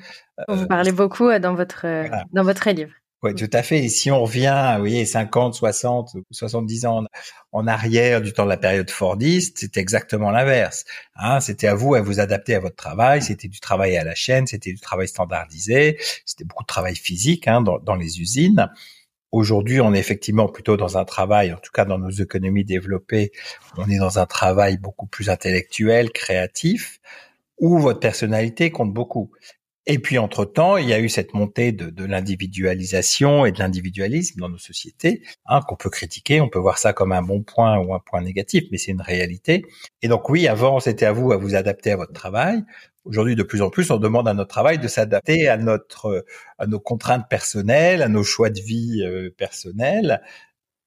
Vous 0.49 0.67
parlez 0.67 0.93
beaucoup 0.93 1.29
euh, 1.29 1.41
dans 1.41 1.55
votre 1.55 1.87
dans 2.33 2.45
votre 2.45 2.71
livre. 2.71 2.93
Oui, 3.23 3.37
tout 3.37 3.51
à 3.53 3.63
fait. 3.63 3.85
Et 3.85 3.89
si 3.89 4.11
on 4.11 4.23
revient, 4.25 4.73
vous 4.75 4.81
voyez, 4.81 5.07
50, 5.07 5.55
60, 5.55 6.17
70 6.33 6.87
ans 6.87 7.05
en, 7.53 7.67
arrière 7.69 8.21
du 8.21 8.33
temps 8.33 8.43
de 8.43 8.49
la 8.49 8.57
période 8.57 8.91
Fordiste, 8.91 9.59
c'était 9.59 9.79
exactement 9.79 10.33
l'inverse. 10.33 10.85
Hein, 11.15 11.39
c'était 11.39 11.69
à 11.69 11.75
vous 11.77 11.95
à 11.95 12.01
vous 12.01 12.19
adapter 12.19 12.57
à 12.57 12.59
votre 12.59 12.75
travail. 12.75 13.23
C'était 13.23 13.47
du 13.47 13.61
travail 13.61 13.97
à 13.97 14.03
la 14.03 14.17
chaîne, 14.17 14.49
c'était 14.49 14.73
du 14.73 14.81
travail 14.81 15.07
standardisé, 15.07 15.99
c'était 16.27 16.43
beaucoup 16.43 16.65
de 16.65 16.67
travail 16.67 16.97
physique 16.97 17.47
hein, 17.47 17.61
dans, 17.61 17.79
dans 17.79 17.95
les 17.95 18.21
usines. 18.21 18.69
Aujourd'hui, 19.31 19.81
on 19.81 19.95
est 19.95 20.01
effectivement 20.01 20.49
plutôt 20.49 20.77
dans 20.77 20.99
un 20.99 21.05
travail, 21.05 21.53
en 21.53 21.59
tout 21.59 21.71
cas 21.73 21.85
dans 21.85 21.99
nos 21.99 22.11
économies 22.11 22.65
développées, 22.65 23.31
on 23.79 23.89
est 23.89 23.99
dans 23.99 24.19
un 24.19 24.27
travail 24.27 24.79
beaucoup 24.79 25.07
plus 25.07 25.31
intellectuel, 25.31 26.11
créatif, 26.11 27.01
où 27.59 27.79
votre 27.79 28.01
personnalité 28.01 28.71
compte 28.73 28.93
beaucoup. 28.93 29.31
Et 29.87 29.99
puis, 29.99 30.17
entre-temps, 30.19 30.77
il 30.77 30.89
y 30.89 30.93
a 30.93 31.01
eu 31.01 31.09
cette 31.09 31.35
montée 31.35 31.73
de, 31.73 31.91
de 31.91 32.05
l'individualisation 32.05 33.45
et 33.47 33.51
de 33.53 33.59
l'individualisme 33.59 34.39
dans 34.39 34.49
nos 34.49 34.59
sociétés, 34.59 35.23
hein, 35.47 35.61
qu'on 35.67 35.75
peut 35.75 35.91
critiquer, 35.91 36.41
on 36.41 36.49
peut 36.49 36.61
voir 36.61 36.79
ça 36.79 36.93
comme 36.93 37.11
un 37.11 37.23
bon 37.23 37.43
point 37.43 37.79
ou 37.79 37.93
un 37.93 37.99
point 37.99 38.21
négatif, 38.23 38.63
mais 38.71 38.79
c'est 38.79 38.93
une 38.93 39.01
réalité. 39.01 39.65
Et 40.01 40.07
donc 40.07 40.29
oui, 40.29 40.47
avant, 40.47 40.79
c'était 40.79 41.07
à 41.07 41.13
vous 41.13 41.33
à 41.33 41.37
vous 41.37 41.57
adapter 41.57 41.91
à 41.91 41.97
votre 41.97 42.13
travail. 42.13 42.63
Aujourd'hui, 43.05 43.35
de 43.35 43.43
plus 43.43 43.61
en 43.61 43.71
plus, 43.71 43.91
on 43.91 43.97
demande 43.97 44.29
à 44.29 44.35
notre 44.35 44.51
travail 44.51 44.79
de 44.79 44.87
s'adapter 44.87 45.49
à 45.49 45.59
à 46.59 46.67
nos 46.67 46.81
contraintes 46.81 47.29
personnelles, 47.29 48.03
à 48.03 48.09
nos 48.09 48.23
choix 48.23 48.51
de 48.51 48.61
vie 48.61 49.03
euh, 49.05 49.31
personnels. 49.37 50.23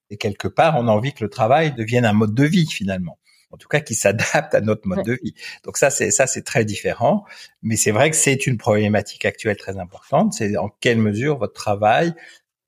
Et 0.10 0.18
quelque 0.18 0.48
part, 0.48 0.76
on 0.78 0.88
a 0.88 0.92
envie 0.92 1.14
que 1.14 1.24
le 1.24 1.30
travail 1.30 1.74
devienne 1.74 2.06
un 2.06 2.14
mode 2.14 2.34
de 2.34 2.46
vie 2.46 2.68
finalement 2.68 3.18
en 3.52 3.58
tout 3.58 3.68
cas 3.68 3.80
qui 3.80 3.96
s'adapte 3.96 4.54
à 4.54 4.62
notre 4.62 4.88
mode 4.88 5.06
de 5.06 5.18
vie. 5.22 5.34
Donc 5.64 5.78
ça, 5.78 5.90
c'est 5.90 6.12
ça, 6.12 6.28
c'est 6.28 6.44
très 6.44 6.66
différent. 6.66 7.26
Mais 7.62 7.76
c'est 7.76 7.92
vrai 7.92 8.10
que 8.10 8.16
c'est 8.16 8.48
une 8.48 8.58
problématique 8.58 9.26
actuelle 9.26 9.58
très 9.58 9.78
importante. 9.78 10.34
C'est 10.34 10.58
en 10.58 10.70
quelle 10.70 10.98
mesure 10.98 11.38
votre 11.38 11.54
travail 11.54 12.14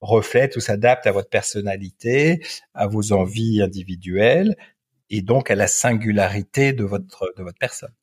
reflète 0.01 0.55
ou 0.55 0.59
s'adapte 0.59 1.07
à 1.07 1.11
votre 1.11 1.29
personnalité, 1.29 2.43
à 2.73 2.87
vos 2.87 3.13
envies 3.13 3.61
individuelles 3.61 4.55
et 5.09 5.21
donc 5.21 5.49
à 5.49 5.55
la 5.55 5.67
singularité 5.67 6.73
de 6.73 6.83
votre 6.83 7.33
de 7.37 7.43
votre 7.43 7.57
personne. 7.57 7.93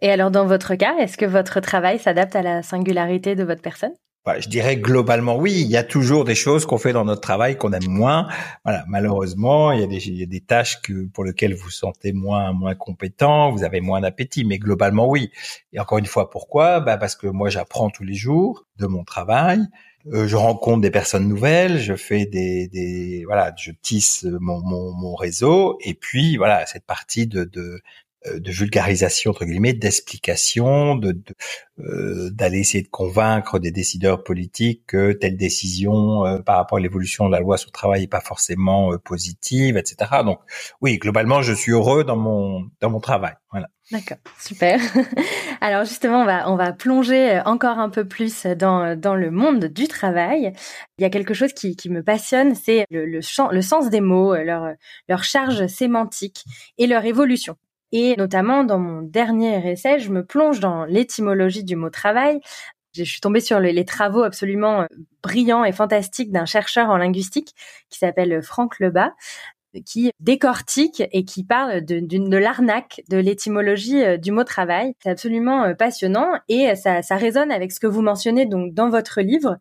Et 0.00 0.10
alors 0.10 0.30
dans 0.30 0.46
votre 0.46 0.74
cas, 0.74 0.96
est-ce 0.98 1.16
que 1.16 1.24
votre 1.24 1.60
travail 1.60 1.98
s'adapte 1.98 2.36
à 2.36 2.42
la 2.42 2.62
singularité 2.62 3.34
de 3.34 3.44
votre 3.44 3.62
personne? 3.62 3.94
Bah, 4.28 4.40
je 4.40 4.48
dirais 4.50 4.76
globalement 4.76 5.38
oui. 5.38 5.54
Il 5.54 5.70
y 5.70 5.78
a 5.78 5.82
toujours 5.82 6.26
des 6.26 6.34
choses 6.34 6.66
qu'on 6.66 6.76
fait 6.76 6.92
dans 6.92 7.06
notre 7.06 7.22
travail 7.22 7.56
qu'on 7.56 7.72
aime 7.72 7.88
moins. 7.88 8.28
Voilà, 8.62 8.84
malheureusement, 8.86 9.72
il 9.72 9.80
y 9.80 10.22
a 10.22 10.26
des, 10.26 10.40
tâches 10.42 10.82
que 10.82 11.06
pour 11.06 11.24
lesquelles 11.24 11.54
vous 11.54 11.70
sentez 11.70 12.12
moins 12.12 12.52
moins 12.52 12.74
compétent, 12.74 13.50
vous 13.52 13.64
avez 13.64 13.80
moins 13.80 14.02
d'appétit. 14.02 14.44
Mais 14.44 14.58
globalement 14.58 15.08
oui. 15.08 15.30
Et 15.72 15.80
encore 15.80 15.96
une 15.96 16.04
fois, 16.04 16.28
pourquoi? 16.28 16.80
Bah 16.80 16.98
parce 16.98 17.16
que 17.16 17.26
moi 17.26 17.48
j'apprends 17.48 17.88
tous 17.88 18.04
les 18.04 18.12
jours 18.12 18.66
de 18.76 18.86
mon 18.86 19.02
travail. 19.02 19.60
Euh, 20.12 20.28
je 20.28 20.36
rencontre 20.36 20.82
des 20.82 20.90
personnes 20.90 21.26
nouvelles, 21.26 21.78
je 21.78 21.94
fais 21.94 22.26
des, 22.26 22.68
des 22.68 23.24
voilà, 23.24 23.54
je 23.56 23.72
tisse 23.80 24.26
mon, 24.40 24.60
mon, 24.60 24.92
mon 24.92 25.14
réseau 25.14 25.78
et 25.82 25.94
puis 25.94 26.36
voilà 26.36 26.66
cette 26.66 26.84
partie 26.84 27.26
de, 27.26 27.44
de 27.44 27.80
de 28.26 28.50
vulgarisation 28.50 29.30
entre 29.30 29.44
guillemets, 29.44 29.72
d'explication, 29.72 30.96
de 30.96 31.16
euh, 31.80 32.30
d'aller 32.32 32.58
essayer 32.58 32.82
de 32.82 32.88
convaincre 32.88 33.60
des 33.60 33.70
décideurs 33.70 34.24
politiques 34.24 34.82
que 34.88 35.12
telle 35.12 35.36
décision 35.36 36.26
euh, 36.26 36.38
par 36.40 36.56
rapport 36.56 36.78
à 36.78 36.80
l'évolution 36.80 37.26
de 37.26 37.32
la 37.32 37.38
loi 37.38 37.56
sur 37.56 37.68
le 37.68 37.72
travail 37.72 38.00
n'est 38.00 38.08
pas 38.08 38.20
forcément 38.20 38.98
positive, 38.98 39.76
etc. 39.76 40.22
Donc 40.24 40.40
oui, 40.80 40.98
globalement, 40.98 41.40
je 41.42 41.52
suis 41.52 41.70
heureux 41.70 42.02
dans 42.02 42.16
mon 42.16 42.68
dans 42.80 42.90
mon 42.90 42.98
travail. 42.98 43.34
Voilà. 43.52 43.68
D'accord, 43.92 44.18
super. 44.40 44.80
Alors 45.60 45.84
justement, 45.84 46.22
on 46.22 46.26
va 46.26 46.50
on 46.50 46.56
va 46.56 46.72
plonger 46.72 47.40
encore 47.44 47.78
un 47.78 47.90
peu 47.90 48.06
plus 48.06 48.44
dans 48.46 48.98
dans 48.98 49.14
le 49.14 49.30
monde 49.30 49.66
du 49.66 49.86
travail. 49.86 50.52
Il 50.98 51.02
y 51.02 51.04
a 51.04 51.10
quelque 51.10 51.34
chose 51.34 51.52
qui 51.52 51.76
qui 51.76 51.90
me 51.90 52.02
passionne, 52.02 52.56
c'est 52.56 52.86
le 52.90 53.06
le, 53.06 53.20
le 53.52 53.62
sens 53.62 53.88
des 53.88 54.00
mots, 54.00 54.34
leur 54.34 54.72
leur 55.08 55.22
charge 55.22 55.68
sémantique 55.68 56.44
et 56.76 56.88
leur 56.88 57.04
évolution. 57.04 57.56
Et 57.92 58.16
notamment 58.16 58.64
dans 58.64 58.78
mon 58.78 59.02
dernier 59.02 59.70
essai, 59.70 59.98
je 59.98 60.10
me 60.10 60.24
plonge 60.24 60.60
dans 60.60 60.84
l'étymologie 60.84 61.64
du 61.64 61.76
mot 61.76 61.90
travail. 61.90 62.40
Je 62.94 63.04
suis 63.04 63.20
tombée 63.20 63.40
sur 63.40 63.60
les, 63.60 63.84
travaux 63.84 64.22
absolument 64.22 64.82
euh, 64.82 64.86
brillants 65.22 65.64
et 65.64 65.72
fantastiques 65.72 66.32
d'un 66.32 66.46
chercheur 66.46 66.90
en 66.90 66.96
linguistique 66.96 67.54
qui 67.90 67.98
s'appelle 67.98 68.42
Franck 68.42 68.78
Lebas, 68.80 69.12
qui 69.84 70.10
décortique 70.20 71.02
et 71.12 71.24
qui 71.24 71.44
parle 71.44 71.84
de, 71.84 72.00
de, 72.00 72.36
l'arnaque 72.36 73.02
de 73.08 73.18
l'étymologie 73.18 74.02
euh, 74.02 74.16
du 74.16 74.32
mot 74.32 74.44
travail. 74.44 74.94
C'est 75.02 75.10
absolument 75.10 75.64
euh, 75.64 75.74
passionnant 75.74 76.32
et 76.48 76.74
ça, 76.76 77.02
ça 77.02 77.16
résonne 77.16 77.52
avec 77.52 77.72
ce 77.72 77.80
que 77.80 77.86
vous 77.86 78.02
mentionnez 78.02 78.46
donc 78.46 78.74
dans 78.74 78.90
votre 78.90 79.20
livre. 79.20 79.58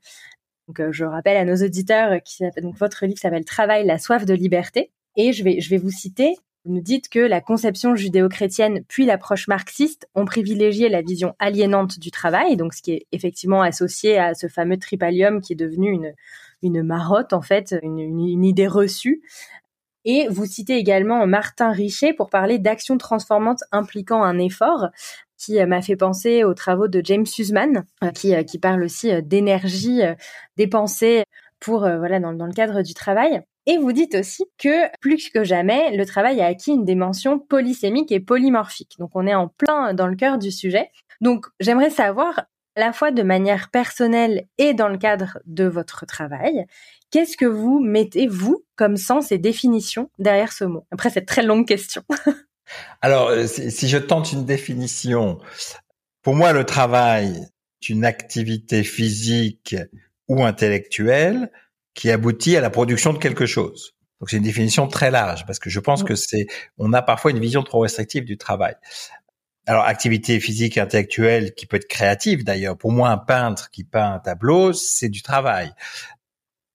Donc, 0.68 0.92
je 0.92 1.06
rappelle 1.06 1.38
à 1.38 1.46
nos 1.46 1.64
auditeurs 1.64 2.22
qui 2.26 2.44
donc 2.62 2.76
votre 2.78 3.06
livre 3.06 3.20
s'appelle 3.20 3.46
Travail, 3.46 3.86
la 3.86 3.98
soif 4.00 4.26
de 4.26 4.34
liberté. 4.34 4.92
Et 5.16 5.32
je 5.32 5.44
vais, 5.44 5.62
je 5.62 5.70
vais 5.70 5.78
vous 5.78 5.92
citer 5.92 6.36
vous 6.68 6.74
nous 6.74 6.82
dites 6.82 7.08
que 7.08 7.20
la 7.20 7.40
conception 7.40 7.96
judéo-chrétienne 7.96 8.82
puis 8.90 9.06
l'approche 9.06 9.48
marxiste 9.48 10.10
ont 10.16 10.26
privilégié 10.26 10.90
la 10.90 11.02
vision 11.02 11.34
aliénante 11.40 11.98
du 11.98 12.12
travail, 12.12 12.58
donc 12.58 12.74
ce 12.74 12.82
qui 12.82 12.92
est 12.92 13.08
effectivement 13.14 13.62
associé 13.62 14.18
à 14.18 14.34
ce 14.34 14.48
fameux 14.48 14.78
tripalium 14.78 15.40
qui 15.40 15.54
est 15.54 15.58
devenu 15.58 15.92
une, 15.92 16.14
une 16.62 16.84
marotte 16.84 17.32
en 17.32 17.42
fait, 17.42 17.74
une, 17.82 18.44
idée 18.44 18.68
reçue. 18.68 19.22
Et 20.04 20.28
vous 20.30 20.46
citez 20.46 20.76
également 20.76 21.26
Martin 21.26 21.72
Richet 21.72 22.14
pour 22.14 22.30
parler 22.30 22.60
d'action 22.60 22.98
transformante 22.98 23.64
impliquant 23.72 24.24
un 24.24 24.38
effort, 24.38 24.88
qui 25.38 25.60
euh, 25.60 25.68
m'a 25.68 25.82
fait 25.82 25.96
penser 25.96 26.44
aux 26.44 26.54
travaux 26.54 26.88
de 26.88 27.02
James 27.04 27.26
Sussman, 27.26 27.86
euh, 28.04 28.12
qui, 28.12 28.36
euh, 28.36 28.44
qui 28.44 28.60
parle 28.60 28.84
aussi 28.84 29.22
d'énergie 29.24 30.02
dépensée 30.58 31.24
pour 31.60 31.80
voilà 31.80 32.20
dans 32.20 32.46
le 32.46 32.54
cadre 32.54 32.82
du 32.82 32.94
travail. 32.94 33.42
Et 33.70 33.78
vous 33.78 33.92
dites 33.92 34.16
aussi 34.16 34.46
que 34.58 34.90
plus 35.02 35.30
que 35.30 35.44
jamais, 35.44 35.96
le 35.96 36.06
travail 36.06 36.40
a 36.40 36.46
acquis 36.46 36.72
une 36.72 36.86
dimension 36.86 37.38
polysémique 37.38 38.14
et 38.14 38.22
polymorphique. 38.22 38.96
Donc 38.98 39.12
on 39.14 39.28
est 39.28 39.36
en 39.36 39.50
plein 39.50 39.94
dans 39.94 40.08
le 40.08 40.16
cœur 40.16 40.38
du 40.38 40.52
sujet. 40.52 40.90
Donc 41.20 41.48
j'aimerais 41.60 41.90
savoir, 41.90 42.46
à 42.78 42.80
la 42.80 42.94
fois 42.94 43.12
de 43.12 43.24
manière 43.24 43.70
personnelle 43.70 44.48
et 44.58 44.74
dans 44.74 44.88
le 44.88 44.98
cadre 44.98 45.40
de 45.46 45.66
votre 45.66 46.06
travail, 46.06 46.66
qu'est-ce 47.12 47.36
que 47.36 47.46
vous 47.46 47.82
mettez, 47.82 48.26
vous, 48.26 48.64
comme 48.78 48.96
sens 48.96 49.34
et 49.34 49.38
définition 49.38 50.10
derrière 50.18 50.54
ce 50.54 50.64
mot? 50.64 50.86
Après 50.92 51.10
cette 51.10 51.28
très 51.28 51.44
longue 51.44 51.68
question. 51.68 52.04
Alors, 53.02 53.30
euh, 53.30 53.48
si 53.48 53.90
je 53.90 53.98
tente 53.98 54.32
une 54.32 54.46
définition, 54.46 55.40
pour 56.22 56.36
moi, 56.36 56.54
le 56.54 56.66
travail 56.66 57.46
est 57.82 57.90
une 57.90 58.06
activité 58.06 58.84
physique 58.84 59.76
ou 60.30 60.44
intellectuelle 60.44 61.50
qui 61.98 62.12
aboutit 62.12 62.56
à 62.56 62.62
la 62.62 62.70
production 62.70 63.12
de 63.12 63.18
quelque 63.18 63.48
chose. 63.48 63.96
Donc 64.20 64.30
c'est 64.30 64.38
une 64.38 64.44
définition 64.44 64.88
très 64.88 65.10
large 65.10 65.46
parce 65.48 65.58
que 65.58 65.72
je 65.72 65.80
pense 65.80 66.04
que 66.04 66.14
c'est 66.16 66.46
on 66.78 66.94
a 66.94 67.02
parfois 67.02 67.32
une 67.32 67.40
vision 67.40 67.64
trop 67.64 67.80
restrictive 67.80 68.24
du 68.24 68.38
travail. 68.38 68.76
Alors 69.66 69.84
activité 69.84 70.40
physique 70.40 70.78
et 70.78 70.80
intellectuelle 70.80 71.56
qui 71.56 71.66
peut 71.66 71.78
être 71.78 71.88
créative 71.88 72.44
d'ailleurs. 72.44 72.78
Pour 72.78 72.92
moi 72.92 73.10
un 73.10 73.18
peintre 73.18 73.72
qui 73.72 73.84
peint 73.84 74.14
un 74.14 74.20
tableau, 74.20 74.74
c'est 74.74 75.10
du 75.10 75.24
travail. 75.24 75.74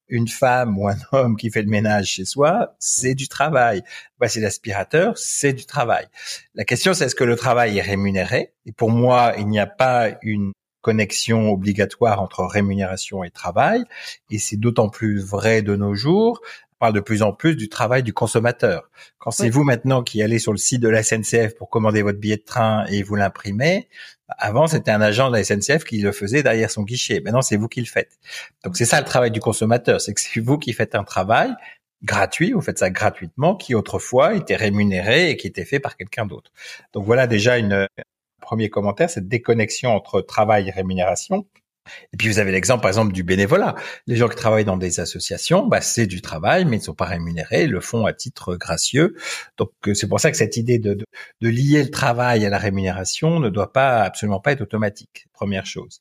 Une 0.08 0.26
femme 0.26 0.76
ou 0.76 0.88
un 0.88 0.96
homme 1.12 1.36
qui 1.36 1.50
fait 1.50 1.62
le 1.62 1.70
ménage 1.70 2.06
chez 2.06 2.24
soi, 2.24 2.74
c'est 2.80 3.14
du 3.14 3.28
travail. 3.28 3.82
c'est 4.26 4.40
l'aspirateur, 4.40 5.16
c'est 5.16 5.52
du 5.52 5.66
travail. 5.66 6.06
La 6.54 6.64
question 6.64 6.94
c'est 6.94 7.04
est-ce 7.04 7.14
que 7.14 7.24
le 7.24 7.36
travail 7.36 7.78
est 7.78 7.82
rémunéré? 7.82 8.54
Et 8.66 8.72
pour 8.72 8.90
moi, 8.90 9.34
il 9.38 9.46
n'y 9.46 9.60
a 9.60 9.68
pas 9.68 10.18
une 10.22 10.52
connexion 10.82 11.50
obligatoire 11.50 12.20
entre 12.20 12.44
rémunération 12.44 13.24
et 13.24 13.30
travail, 13.30 13.84
et 14.30 14.38
c'est 14.38 14.56
d'autant 14.56 14.88
plus 14.88 15.20
vrai 15.20 15.62
de 15.62 15.74
nos 15.74 15.94
jours. 15.94 16.40
On 16.74 16.86
parle 16.86 16.94
de 16.94 17.00
plus 17.00 17.22
en 17.22 17.32
plus 17.32 17.54
du 17.54 17.68
travail 17.68 18.02
du 18.02 18.12
consommateur. 18.12 18.90
Quand 19.18 19.30
c'est 19.30 19.48
vous 19.48 19.62
maintenant 19.62 20.02
qui 20.02 20.20
allez 20.20 20.40
sur 20.40 20.50
le 20.50 20.58
site 20.58 20.80
de 20.80 20.88
la 20.88 21.04
SNCF 21.04 21.54
pour 21.56 21.70
commander 21.70 22.02
votre 22.02 22.18
billet 22.18 22.36
de 22.36 22.42
train 22.42 22.84
et 22.86 23.04
vous 23.04 23.14
l'imprimez, 23.14 23.88
avant 24.28 24.66
c'était 24.66 24.90
un 24.90 25.00
agent 25.00 25.30
de 25.30 25.36
la 25.36 25.44
SNCF 25.44 25.84
qui 25.84 26.00
le 26.00 26.10
faisait 26.10 26.42
derrière 26.42 26.70
son 26.70 26.82
guichet. 26.82 27.20
Maintenant 27.20 27.42
c'est 27.42 27.56
vous 27.56 27.68
qui 27.68 27.80
le 27.80 27.86
faites. 27.86 28.18
Donc 28.64 28.76
c'est 28.76 28.84
ça 28.84 28.98
le 28.98 29.06
travail 29.06 29.30
du 29.30 29.40
consommateur, 29.40 30.00
c'est 30.00 30.12
que 30.12 30.20
c'est 30.20 30.40
vous 30.40 30.58
qui 30.58 30.72
faites 30.72 30.96
un 30.96 31.04
travail 31.04 31.54
gratuit, 32.02 32.52
vous 32.52 32.60
faites 32.60 32.78
ça 32.78 32.90
gratuitement, 32.90 33.54
qui 33.54 33.76
autrefois 33.76 34.34
était 34.34 34.56
rémunéré 34.56 35.30
et 35.30 35.36
qui 35.36 35.46
était 35.46 35.64
fait 35.64 35.78
par 35.78 35.96
quelqu'un 35.96 36.26
d'autre. 36.26 36.50
Donc 36.92 37.04
voilà 37.04 37.28
déjà 37.28 37.58
une, 37.58 37.86
premier 38.42 38.68
commentaire, 38.68 39.08
cette 39.08 39.28
déconnexion 39.28 39.90
entre 39.90 40.20
travail 40.20 40.68
et 40.68 40.70
rémunération. 40.70 41.46
Et 42.12 42.16
puis 42.16 42.28
vous 42.28 42.38
avez 42.38 42.52
l'exemple 42.52 42.82
par 42.82 42.90
exemple 42.90 43.12
du 43.12 43.24
bénévolat. 43.24 43.74
Les 44.06 44.16
gens 44.16 44.28
qui 44.28 44.36
travaillent 44.36 44.64
dans 44.64 44.76
des 44.76 45.00
associations, 45.00 45.66
bah, 45.66 45.80
c'est 45.80 46.06
du 46.06 46.20
travail, 46.22 46.64
mais 46.64 46.76
ils 46.76 46.80
ne 46.80 46.84
sont 46.84 46.94
pas 46.94 47.06
rémunérés, 47.06 47.64
ils 47.64 47.70
le 47.70 47.80
font 47.80 48.06
à 48.06 48.12
titre 48.12 48.54
gracieux. 48.56 49.16
Donc 49.58 49.70
euh, 49.88 49.94
c'est 49.94 50.08
pour 50.08 50.20
ça 50.20 50.30
que 50.30 50.36
cette 50.36 50.56
idée 50.56 50.78
de, 50.78 50.94
de, 50.94 51.48
lier 51.48 51.82
le 51.82 51.90
travail 51.90 52.46
à 52.46 52.50
la 52.50 52.58
rémunération 52.58 53.40
ne 53.40 53.48
doit 53.48 53.72
pas 53.72 54.02
absolument 54.02 54.40
pas 54.40 54.52
être 54.52 54.60
automatique. 54.60 55.26
Première 55.32 55.66
chose. 55.66 56.00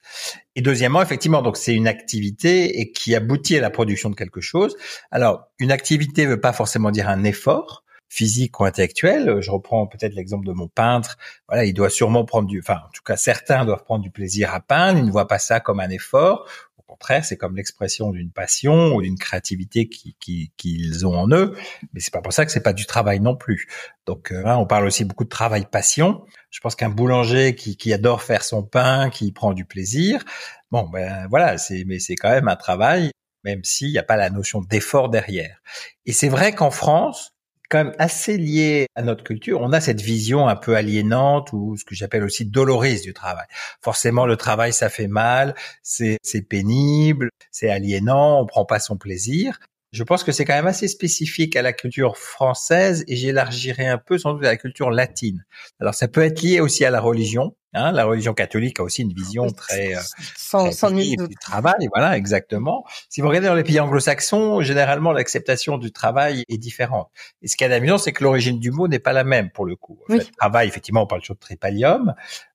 Et 0.56 0.62
deuxièmement, 0.62 1.02
effectivement, 1.02 1.42
donc 1.42 1.58
c'est 1.58 1.74
une 1.74 1.88
activité 1.88 2.80
et 2.80 2.92
qui 2.92 3.16
aboutit 3.16 3.58
à 3.58 3.62
la 3.62 3.72
production 3.72 4.10
de 4.10 4.16
quelque 4.16 4.42
chose. 4.42 4.76
Alors 5.10 5.48
une 5.58 5.72
activité 5.72 6.26
ne 6.26 6.32
veut 6.32 6.42
pas 6.42 6.54
forcément 6.54 6.92
dire 6.92 7.10
un 7.10 7.24
effort 7.24 7.84
physique 8.12 8.60
ou 8.60 8.66
intellectuel. 8.66 9.40
Je 9.40 9.50
reprends 9.52 9.88
peut-être 9.88 10.14
l'exemple 10.16 10.46
de 10.46 10.52
mon 10.52 10.68
peintre. 10.68 11.18
Voilà, 11.48 11.64
il 11.64 11.74
doit 11.74 11.90
sûrement 11.90 12.26
prendre 12.26 12.46
du, 12.46 12.60
enfin, 12.60 12.82
en 12.86 12.92
tout 12.94 13.02
cas, 13.04 13.16
certains 13.16 13.64
doivent 13.64 13.86
prendre 13.86 14.04
du 14.04 14.12
plaisir 14.12 14.54
à 14.54 14.60
peindre. 14.60 15.00
Ils 15.00 15.06
ne 15.06 15.12
voient 15.12 15.30
pas 15.30 15.40
ça 15.40 15.62
comme 15.62 15.80
un 15.80 15.90
effort. 15.90 16.46
Au 16.78 16.82
contraire, 16.82 17.24
c'est 17.24 17.38
comme 17.38 17.56
l'expression 17.56 18.12
d'une 18.12 18.30
passion 18.30 18.96
ou 18.96 19.02
d'une 19.02 19.18
créativité 19.18 19.88
qu'ils 19.88 20.50
qui, 20.58 20.92
ont 21.06 21.18
en 21.18 21.30
eux. 21.30 21.56
Mais 21.94 22.02
c'est 22.02 22.12
pas 22.12 22.20
pour 22.20 22.34
ça 22.34 22.46
que 22.46 22.52
c'est 22.52 22.60
pas 22.60 22.74
du 22.74 22.86
travail 22.86 23.22
non 23.22 23.38
plus. 23.38 23.68
Donc, 24.06 24.34
euh, 24.34 24.44
hein, 24.46 24.58
on 24.58 24.66
parle 24.66 24.86
aussi 24.86 25.06
beaucoup 25.06 25.24
de 25.24 25.30
travail-passion. 25.30 26.26
Je 26.50 26.60
pense 26.60 26.76
qu'un 26.76 26.90
boulanger 26.90 27.56
qui, 27.56 27.78
qui 27.78 27.94
adore 27.94 28.24
faire 28.24 28.44
son 28.44 28.62
pain, 28.62 29.10
qui 29.10 29.32
prend 29.32 29.54
du 29.54 29.64
plaisir, 29.64 30.26
bon, 30.70 30.84
ben 30.90 31.28
voilà, 31.30 31.58
c'est, 31.58 31.86
mais 31.88 32.00
c'est 32.00 32.16
quand 32.16 32.30
même 32.30 32.50
un 32.50 32.58
travail 32.58 33.12
même 33.44 33.64
s'il 33.64 33.90
n'y 33.90 33.98
a 33.98 34.04
pas 34.04 34.18
la 34.18 34.30
notion 34.30 34.62
d'effort 34.62 35.10
derrière. 35.10 35.64
Et 36.06 36.14
c'est 36.14 36.30
vrai 36.30 36.54
qu'en 36.54 36.70
France, 36.70 37.34
quand 37.72 37.86
même 37.86 37.96
assez 37.98 38.38
lié 38.38 38.88
à 38.96 39.02
notre 39.02 39.24
culture. 39.24 39.62
On 39.62 39.72
a 39.72 39.80
cette 39.80 40.02
vision 40.02 40.48
un 40.50 40.58
peu 40.58 40.76
aliénante 40.76 41.54
ou 41.54 41.78
ce 41.78 41.86
que 41.86 41.96
j'appelle 41.96 42.24
aussi 42.24 42.46
dolorise 42.46 43.02
du 43.02 43.14
travail. 43.14 43.46
Forcément, 43.82 44.26
le 44.26 44.36
travail, 44.36 44.74
ça 44.74 44.90
fait 44.90 45.08
mal, 45.08 45.56
c'est 45.82 46.20
pénible, 46.50 47.30
c'est 47.50 47.70
aliénant, 47.70 48.42
on 48.42 48.46
prend 48.46 48.66
pas 48.66 48.80
son 48.80 48.98
plaisir. 48.98 49.58
Je 49.92 50.04
pense 50.04 50.24
que 50.24 50.32
c'est 50.32 50.46
quand 50.46 50.54
même 50.54 50.68
assez 50.68 50.88
spécifique 50.88 51.56
à 51.58 51.62
la 51.62 51.74
culture 51.74 52.18
française 52.18 53.04
et 53.08 53.18
j'élargirai 53.18 53.88
un 53.88 53.98
peu 53.98 54.18
sans 54.18 54.34
doute 54.34 54.46
à 54.46 54.52
la 54.52 54.58
culture 54.58 54.90
latine. 54.90 55.46
Alors 55.82 55.94
ça 55.94 56.08
peut 56.08 56.22
être 56.22 56.42
lié 56.42 56.62
aussi 56.62 56.86
à 56.86 56.90
la 56.90 57.02
religion. 57.02 57.56
Hein, 57.74 57.94
la 57.94 58.04
religion 58.04 58.34
catholique 58.34 58.82
a 58.82 58.84
aussi 58.84 59.02
une 59.02 59.14
vision 59.14 59.48
très, 59.48 59.96
euh, 59.96 60.00
sans, 60.36 60.74
sans 60.74 60.92
du 60.92 61.16
travail. 61.40 61.88
Voilà, 61.94 62.18
exactement. 62.18 62.84
Si 63.08 63.22
vous 63.22 63.30
regardez 63.30 63.48
dans 63.48 63.56
les 63.56 63.64
pays 63.64 63.80
anglo-saxons, 63.80 64.60
généralement 64.60 65.14
l'acceptation 65.14 65.78
du 65.78 65.94
travail 65.94 66.44
est 66.50 66.58
différente. 66.58 67.10
Et 67.42 67.48
ce 67.48 67.56
qui 67.56 67.64
est 67.64 67.72
amusant, 67.72 67.98
c'est 67.98 68.12
que 68.12 68.26
l'origine 68.26 68.60
du 68.60 68.72
mot 68.72 68.90
n'est 68.90 69.00
pas 69.00 69.14
la 69.14 69.24
même 69.24 69.52
pour 69.52 69.66
le 69.66 69.78
coup. 69.78 70.00
En 70.10 70.18
fait, 70.18 70.30
travail, 70.38 70.68
effectivement, 70.68 71.04
on 71.04 71.08
parle 71.08 71.22
toujours 71.22 71.38
de 71.38 71.42
tripalium, 71.42 72.14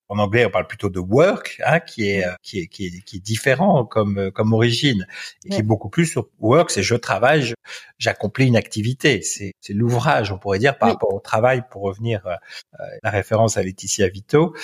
en 0.08 0.18
anglais, 0.18 0.46
on 0.46 0.50
parle 0.50 0.66
plutôt 0.66 0.88
de 0.88 1.00
work, 1.00 1.60
hein, 1.64 1.80
qui 1.80 2.08
est 2.08 2.24
qui 2.42 2.60
est 2.60 2.66
qui 2.66 2.86
est 2.86 3.00
qui 3.04 3.16
est 3.16 3.20
différent 3.20 3.84
comme 3.84 4.30
comme 4.32 4.52
origine 4.52 5.06
et 5.44 5.50
qui 5.50 5.58
est 5.58 5.62
beaucoup 5.62 5.88
plus 5.88 6.06
sur 6.06 6.28
work, 6.38 6.70
c'est 6.70 6.82
je 6.82 6.94
travaille, 6.94 7.54
j'accomplis 7.98 8.46
une 8.46 8.56
activité, 8.56 9.22
c'est 9.22 9.52
c'est 9.60 9.72
l'ouvrage, 9.72 10.32
on 10.32 10.38
pourrait 10.38 10.58
dire 10.58 10.78
par 10.78 10.90
rapport 10.90 11.12
au 11.12 11.20
travail 11.20 11.62
pour 11.70 11.82
revenir 11.82 12.26
à 12.26 12.34
euh, 12.80 12.84
la 13.02 13.10
référence 13.10 13.56
à 13.56 13.62
Laetitia 13.62 14.08
Vito. 14.08 14.54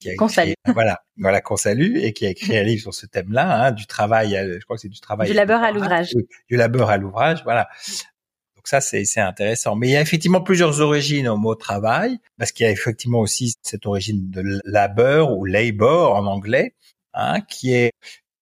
Qui 0.00 0.10
a 0.10 0.28
salue. 0.28 0.52
Voilà, 0.74 1.02
voilà 1.18 1.42
qu'on 1.42 1.56
salue 1.56 1.96
et 1.98 2.14
qui 2.14 2.24
a 2.24 2.30
écrit 2.30 2.56
un 2.56 2.62
livre 2.62 2.80
sur 2.80 2.94
ce 2.94 3.04
thème-là, 3.04 3.66
hein, 3.66 3.70
du 3.70 3.86
travail, 3.86 4.30
je 4.30 4.64
crois 4.64 4.76
que 4.76 4.80
c'est 4.80 4.88
du 4.88 5.00
travail, 5.00 5.28
du 5.28 5.34
labeur 5.34 5.62
à 5.62 5.72
l'ouvrage, 5.72 6.14
du 6.48 6.56
labeur 6.56 6.88
à 6.88 6.96
l'ouvrage, 6.96 7.42
voilà. 7.44 7.68
Donc 8.60 8.68
ça, 8.68 8.82
c'est 8.82 9.20
intéressant. 9.20 9.74
Mais 9.74 9.88
il 9.88 9.92
y 9.92 9.96
a 9.96 10.02
effectivement 10.02 10.42
plusieurs 10.42 10.82
origines 10.82 11.26
au 11.28 11.38
mot 11.38 11.54
travail, 11.54 12.18
parce 12.36 12.52
qu'il 12.52 12.64
y 12.64 12.68
a 12.68 12.70
effectivement 12.70 13.20
aussi 13.20 13.54
cette 13.62 13.86
origine 13.86 14.30
de 14.30 14.60
labeur 14.66 15.32
ou 15.32 15.46
labor 15.46 16.14
en 16.14 16.26
anglais, 16.26 16.74
hein, 17.14 17.40
qui 17.40 17.72
est 17.72 17.92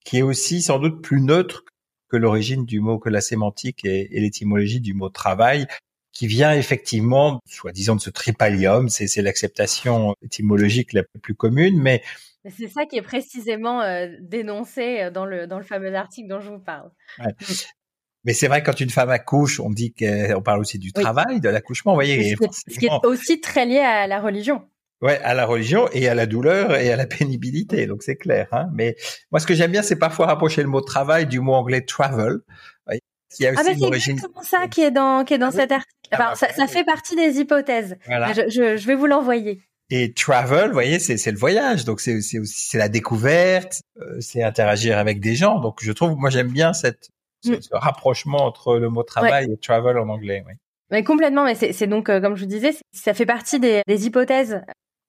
qui 0.04 0.18
est 0.18 0.22
aussi 0.22 0.60
sans 0.60 0.80
doute 0.80 1.02
plus 1.02 1.20
neutre 1.20 1.64
que 2.08 2.16
l'origine 2.16 2.64
du 2.64 2.80
mot, 2.80 2.98
que 2.98 3.10
la 3.10 3.20
sémantique 3.20 3.84
et, 3.84 4.08
l'étymologie 4.10 4.80
du 4.80 4.92
mot 4.92 5.08
travail, 5.08 5.68
qui 6.10 6.26
vient 6.26 6.52
effectivement, 6.52 7.38
soi-disant 7.46 7.94
de 7.94 8.00
ce 8.00 8.10
tripalium, 8.10 8.88
c'est 8.88 9.22
l'acceptation 9.22 10.16
étymologique 10.20 10.94
la 10.94 11.04
plus 11.22 11.36
commune, 11.36 11.80
mais 11.80 12.02
c'est 12.50 12.66
ça 12.66 12.86
qui 12.86 12.96
est 12.96 13.02
précisément 13.02 13.82
euh, 13.82 14.08
dénoncé 14.20 15.02
euh, 15.02 15.10
dans 15.12 15.26
le, 15.26 15.46
dans 15.46 15.58
le 15.58 15.64
fameux 15.64 15.94
article 15.94 16.28
dont 16.28 16.40
je 16.40 16.50
vous 16.50 16.58
parle. 16.58 16.90
Mm. 17.18 17.28
Mais 18.24 18.32
c'est 18.32 18.48
vrai, 18.48 18.62
quand 18.62 18.80
une 18.80 18.90
femme 18.90 19.10
accouche, 19.10 19.60
on 19.60 19.70
dit 19.70 19.94
qu'on 19.94 20.42
parle 20.42 20.60
aussi 20.60 20.78
du 20.78 20.92
travail, 20.92 21.40
de 21.40 21.48
l'accouchement, 21.48 21.92
vous 21.92 21.96
voyez. 21.96 22.36
Ce 22.36 22.78
qui, 22.78 22.86
est, 22.86 23.06
aussi 23.06 23.40
très 23.40 23.64
lié 23.64 23.78
à 23.78 24.06
la 24.06 24.20
religion. 24.20 24.62
Ouais, 25.00 25.18
à 25.20 25.32
la 25.34 25.46
religion 25.46 25.88
et 25.92 26.08
à 26.08 26.14
la 26.14 26.26
douleur 26.26 26.74
et 26.74 26.92
à 26.92 26.96
la 26.96 27.06
pénibilité, 27.06 27.86
donc 27.86 28.02
c'est 28.02 28.16
clair. 28.16 28.48
Hein. 28.50 28.66
Mais 28.74 28.96
moi, 29.30 29.38
ce 29.38 29.46
que 29.46 29.54
j'aime 29.54 29.70
bien, 29.70 29.82
c'est 29.82 29.98
parfois 29.98 30.26
rapprocher 30.26 30.62
le 30.62 30.68
mot 30.68 30.80
travail 30.80 31.26
du 31.26 31.38
mot 31.38 31.54
anglais 31.54 31.82
travel, 31.82 32.38
qui 33.34 33.46
a 33.46 33.52
aussi 33.52 33.60
ah 33.60 33.70
bah 33.70 33.76
c'est 33.76 34.10
exactement 34.10 34.42
ça 34.42 34.68
qui 34.68 34.80
est 34.82 34.90
dans 34.90 35.24
qui 35.24 35.34
est 35.34 35.38
dans 35.38 35.50
cet 35.50 35.70
article. 35.70 35.92
Ah 36.10 36.16
bah, 36.16 36.34
ça, 36.34 36.52
ça, 36.52 36.66
fait 36.66 36.84
partie 36.84 37.14
des 37.14 37.38
hypothèses. 37.38 37.96
Je, 38.08 38.48
je, 38.48 38.76
je 38.76 38.86
vais 38.86 38.94
vous 38.94 39.06
l'envoyer. 39.06 39.60
Et 39.90 40.12
travel, 40.12 40.68
vous 40.68 40.74
voyez, 40.74 40.98
c'est 40.98 41.30
le 41.30 41.38
voyage, 41.38 41.84
donc 41.84 42.00
c'est 42.00 42.14
aussi 42.14 42.38
c'est 42.44 42.76
la 42.76 42.88
découverte, 42.88 43.82
euh, 44.00 44.20
c'est 44.20 44.42
interagir 44.42 44.98
avec 44.98 45.20
des 45.20 45.34
gens. 45.34 45.60
Donc 45.60 45.78
je 45.82 45.92
trouve, 45.92 46.16
moi 46.16 46.30
j'aime 46.30 46.50
bien 46.50 46.72
cette 46.72 47.08
ce, 47.42 47.52
mm. 47.52 47.60
rapprochement 47.72 48.44
entre 48.44 48.76
le 48.76 48.88
mot 48.88 49.02
travail 49.02 49.50
et 49.52 49.56
travel 49.56 49.98
en 49.98 50.08
anglais. 50.08 50.44
Oui. 50.46 50.54
Mais 50.90 51.04
complètement, 51.04 51.44
mais 51.44 51.54
c'est 51.54 51.86
donc 51.86 52.08
euh, 52.08 52.20
comme 52.20 52.34
je 52.34 52.42
vous 52.42 52.48
disais, 52.48 52.74
ça 52.92 53.12
fait 53.12 53.26
partie 53.26 53.60
des, 53.60 53.82
des 53.86 54.06
hypothèses 54.06 54.62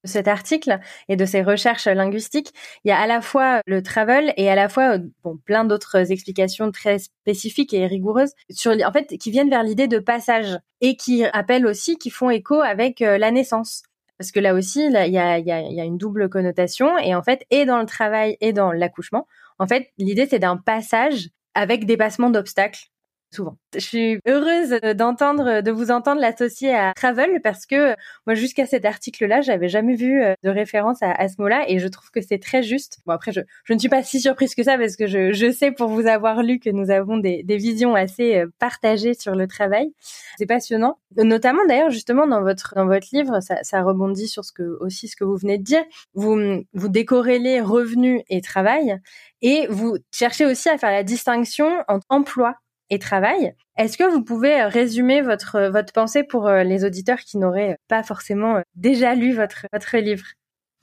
de 0.04 0.10
cet 0.10 0.28
article 0.28 0.80
et 1.08 1.15
de 1.15 1.26
ces 1.26 1.42
recherches 1.42 1.88
linguistiques. 1.88 2.52
Il 2.84 2.89
y 2.89 2.92
a 2.92 3.00
à 3.00 3.08
la 3.08 3.22
fois 3.22 3.62
le 3.65 3.82
travel 3.82 4.34
et 4.36 4.50
à 4.50 4.56
la 4.56 4.68
fois 4.68 4.98
bon, 5.24 5.38
plein 5.38 5.63
d'autres 5.63 6.12
explications 6.12 6.72
très 6.72 7.00
spécifiques 7.00 7.74
et 7.74 7.86
rigoureuses 7.88 8.34
sur 8.50 8.72
en 8.72 8.92
fait 8.92 9.18
qui 9.18 9.32
viennent 9.32 9.50
vers 9.50 9.63
l'idée 9.63 9.88
de 9.88 10.00
passage 10.00 10.58
et 10.82 10.98
qui 10.98 11.24
appellent 11.26 11.65
aussi 11.65 11.98
qui 11.98 12.10
font 12.10 12.30
écho 12.30 12.60
avec 12.60 13.02
euh, 13.02 13.18
la 13.18 13.32
naissance 13.32 13.84
parce 14.18 14.34
que 14.34 14.42
là 14.42 14.54
aussi, 14.54 14.84
il 14.84 14.92
y, 14.92 14.98
a, 14.98 15.08
y, 15.08 15.18
a, 15.18 15.39
y 15.39 15.80
a 15.80 15.86
une 15.86 15.98
double 15.98 16.28
connotation, 16.28 16.98
et 16.98 17.15
en 17.15 17.24
fait, 17.24 17.46
et 17.52 17.63
dans 17.65 17.80
le 17.80 17.86
travail 17.86 18.36
et 18.42 18.52
dans 18.52 18.74
l'accouchement, 18.74 19.26
en 19.60 19.65
fait, 19.65 19.88
l'idée 19.98 20.28
c'est 20.30 20.39
d'un 20.39 20.58
passage 20.58 21.30
avec 21.53 21.85
dépassement 21.85 22.29
d'obstacles 22.29 22.88
souvent. 23.32 23.58
Je 23.76 23.80
suis 23.80 24.20
heureuse 24.28 24.80
d'entendre, 24.96 25.62
de 25.62 25.72
vous 25.72 25.92
entendre 25.92 26.20
l'associer 26.22 26.74
à 26.74 26.94
travel 26.96 27.39
parce 27.44 27.65
que 27.65 27.96
moi, 28.26 28.34
jusqu'à 28.34 28.65
cet 28.65 28.86
article-là, 28.86 29.42
j'avais 29.42 29.70
jamais 29.70 29.96
vu 29.96 30.22
euh, 30.22 30.34
de 30.44 30.50
référence 30.50 30.98
à, 31.02 31.28
ce 31.28 31.36
mot-là 31.39 31.65
et 31.68 31.80
je 31.80 31.88
trouve 31.88 32.10
que 32.12 32.22
c'est 32.22 32.39
très 32.39 32.63
juste. 32.63 33.00
Bon, 33.06 33.13
après, 33.13 33.32
je, 33.32 33.42
ne 33.70 33.78
suis 33.78 33.89
pas 33.89 34.04
si 34.04 34.20
surprise 34.20 34.56
que 34.56 34.63
ça 34.63 34.78
parce 34.78 34.96
que 34.96 35.06
je, 35.08 35.52
sais 35.52 35.72
pour 35.72 35.89
vous 35.89 36.08
avoir 36.08 36.42
lu 36.44 36.60
que 36.60 36.70
nous 36.70 36.89
avons 36.89 37.18
des, 37.18 37.44
visions 37.48 37.96
assez 37.96 38.38
euh, 38.38 38.48
partagées 38.60 39.13
sur 39.13 39.36
le 39.36 39.48
travail. 39.48 39.92
C'est 40.38 40.46
passionnant. 40.46 40.98
Notamment, 41.18 41.65
d'ailleurs, 41.68 41.89
justement, 41.89 42.26
dans 42.26 42.42
votre, 42.42 42.74
dans 42.76 42.86
votre 42.86 43.08
livre, 43.12 43.42
ça, 43.42 43.58
ça 43.63 43.82
rebondit 43.82 44.28
sur 44.28 44.46
ce 44.46 44.54
que, 44.54 44.78
aussi 44.80 45.08
ce 45.08 45.15
que 45.15 45.24
vous 45.24 45.38
venez 45.38 45.58
de 45.58 45.63
dire. 45.63 45.84
Vous, 46.13 46.63
vous 46.74 46.89
décorrélez 46.89 47.62
revenus 47.62 48.22
et 48.30 48.42
travail 48.42 49.00
et 49.42 49.68
vous 49.70 49.98
cherchez 50.12 50.46
aussi 50.46 50.70
à 50.70 50.78
faire 50.78 50.92
la 50.92 51.04
distinction 51.04 51.84
entre 51.88 52.06
emploi 52.10 52.56
et 52.89 52.99
travail. 52.99 53.54
Est-ce 53.78 53.97
que 53.97 54.04
vous 54.04 54.23
pouvez 54.23 54.62
euh, 54.62 54.67
résumer 54.67 55.21
votre, 55.21 55.56
euh, 55.56 55.69
votre 55.69 55.93
pensée 55.93 56.23
pour 56.23 56.47
euh, 56.47 56.63
les 56.63 56.84
auditeurs 56.84 57.19
qui 57.19 57.38
n'auraient 57.38 57.78
pas 57.88 58.04
forcément 58.04 58.62
déjà 58.75 59.15
lu 59.15 59.34
votre, 59.34 59.67
votre 59.71 59.97
livre? 59.97 60.25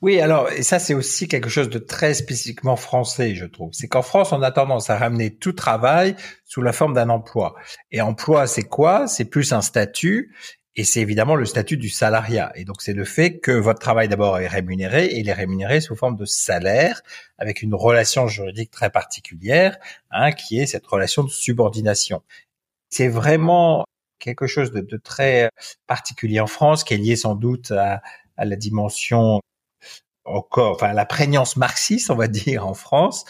Oui, 0.01 0.21
alors, 0.21 0.51
et 0.51 0.61
ça, 0.61 0.77
c'est 0.77 0.93
aussi 0.93 1.27
quelque 1.27 1.49
chose 1.49 1.69
de 1.69 1.79
très 1.79 2.13
spécifiquement 2.13 2.75
français, 2.75 3.33
je 3.33 3.45
trouve. 3.45 3.71
C'est 3.73 3.87
qu'en 3.87 4.03
France, 4.03 4.31
on 4.31 4.43
a 4.43 4.51
tendance 4.51 4.91
à 4.91 4.97
ramener 4.97 5.35
tout 5.35 5.53
travail 5.53 6.15
sous 6.45 6.61
la 6.61 6.71
forme 6.71 6.93
d'un 6.93 7.09
emploi. 7.09 7.55
Et 7.91 7.99
emploi, 8.01 8.45
c'est 8.45 8.63
quoi? 8.63 9.07
C'est 9.07 9.25
plus 9.25 9.53
un 9.53 9.61
statut. 9.61 10.35
Et 10.79 10.83
c'est 10.83 11.01
évidemment 11.01 11.35
le 11.35 11.45
statut 11.45 11.75
du 11.75 11.89
salariat. 11.89 12.51
Et 12.55 12.63
donc 12.63 12.83
c'est 12.83 12.93
le 12.93 13.03
fait 13.03 13.39
que 13.39 13.51
votre 13.51 13.79
travail 13.79 14.07
d'abord 14.07 14.37
est 14.37 14.47
rémunéré 14.47 15.05
et 15.07 15.17
il 15.17 15.27
est 15.27 15.33
rémunéré 15.33 15.81
sous 15.81 15.95
forme 15.95 16.15
de 16.15 16.25
salaire 16.25 17.01
avec 17.39 17.63
une 17.63 17.73
relation 17.73 18.27
juridique 18.27 18.69
très 18.69 18.91
particulière, 18.91 19.77
hein, 20.11 20.31
qui 20.31 20.59
est 20.59 20.67
cette 20.67 20.85
relation 20.85 21.23
de 21.23 21.29
subordination. 21.29 22.21
C'est 22.91 23.07
vraiment 23.07 23.85
quelque 24.19 24.45
chose 24.45 24.71
de, 24.71 24.97
très 24.97 25.49
particulier 25.87 26.39
en 26.39 26.47
France, 26.47 26.83
qui 26.83 26.93
est 26.93 26.97
lié 26.97 27.15
sans 27.15 27.33
doute 27.33 27.71
à, 27.71 28.01
à 28.37 28.45
la 28.45 28.55
dimension 28.55 29.41
encore, 30.25 30.73
enfin 30.73 30.93
la 30.93 31.05
prégnance 31.05 31.55
marxiste, 31.55 32.11
on 32.11 32.15
va 32.15 32.27
dire, 32.27 32.67
en 32.67 32.73
France, 32.73 33.25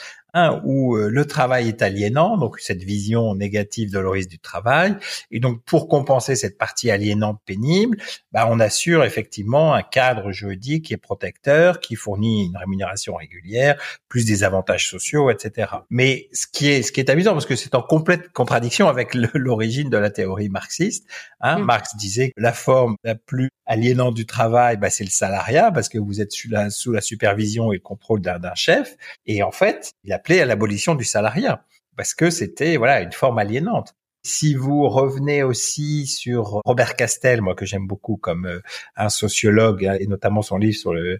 où 0.63 0.95
euh, 0.95 1.09
le 1.09 1.25
travail 1.25 1.67
est 1.67 1.81
aliénant, 1.81 2.37
donc 2.37 2.59
cette 2.59 2.83
vision 2.83 3.35
négative 3.35 3.91
de 3.91 3.99
l'horizon 3.99 4.29
du 4.29 4.39
travail, 4.39 4.95
et 5.31 5.39
donc 5.39 5.63
pour 5.63 5.87
compenser 5.87 6.35
cette 6.35 6.57
partie 6.57 6.91
aliénante 6.91 7.39
pénible, 7.45 7.97
bah, 8.31 8.47
on 8.49 8.59
assure 8.59 9.03
effectivement 9.03 9.73
un 9.73 9.83
cadre 9.83 10.31
juridique 10.31 10.85
qui 10.85 10.93
est 10.93 10.97
protecteur, 10.97 11.79
qui 11.79 11.95
fournit 11.95 12.45
une 12.45 12.57
rémunération 12.57 13.15
régulière, 13.15 13.79
plus 14.09 14.25
des 14.25 14.43
avantages 14.43 14.89
sociaux, 14.89 15.29
etc. 15.29 15.71
Mais 15.89 16.29
ce 16.33 16.47
qui 16.51 16.67
est 16.69 16.81
ce 16.81 16.91
qui 16.91 16.99
est 16.99 17.09
amusant, 17.09 17.33
parce 17.33 17.45
que 17.45 17.55
c'est 17.55 17.75
en 17.75 17.81
complète 17.81 18.31
contradiction 18.31 18.87
avec 18.87 19.13
l'origine 19.13 19.89
de 19.89 19.97
la 19.97 20.09
théorie 20.09 20.49
marxiste. 20.49 21.07
Hein, 21.41 21.59
mm. 21.59 21.63
Marx 21.63 21.95
disait 21.95 22.29
que 22.29 22.41
la 22.41 22.53
forme 22.53 22.95
la 23.03 23.15
plus 23.15 23.49
aliénante 23.65 24.15
du 24.15 24.25
travail, 24.25 24.77
bah, 24.77 24.89
c'est 24.89 25.03
le 25.03 25.09
salariat, 25.09 25.71
parce 25.71 25.89
que 25.89 25.97
vous 25.97 26.21
êtes 26.21 26.31
sous 26.31 26.49
la, 26.49 26.69
sous 26.69 26.91
la 26.91 27.01
supervision 27.01 27.71
et 27.71 27.75
le 27.75 27.81
contrôle 27.81 28.21
d'un 28.21 28.55
chef. 28.55 28.95
Et 29.25 29.43
en 29.43 29.51
fait, 29.51 29.91
il 30.03 30.13
a 30.13 30.19
à 30.29 30.45
l'abolition 30.45 30.95
du 30.95 31.03
salariat 31.03 31.63
parce 31.97 32.13
que 32.13 32.29
c'était 32.29 32.77
voilà 32.77 33.01
une 33.01 33.11
forme 33.11 33.39
aliénante. 33.39 33.95
Si 34.23 34.55
vous 34.55 34.89
revenez 34.89 35.41
aussi 35.41 36.05
sur 36.05 36.61
Robert 36.65 36.95
Castel, 36.95 37.41
moi 37.41 37.55
que 37.55 37.65
j'aime 37.65 37.87
beaucoup 37.87 38.17
comme 38.17 38.45
euh, 38.45 38.59
un 38.97 39.09
sociologue 39.09 39.85
hein, 39.85 39.95
et 39.99 40.07
notamment 40.07 40.41
son 40.41 40.57
livre 40.57 40.77
sur 40.77 40.91
euh, 40.91 41.19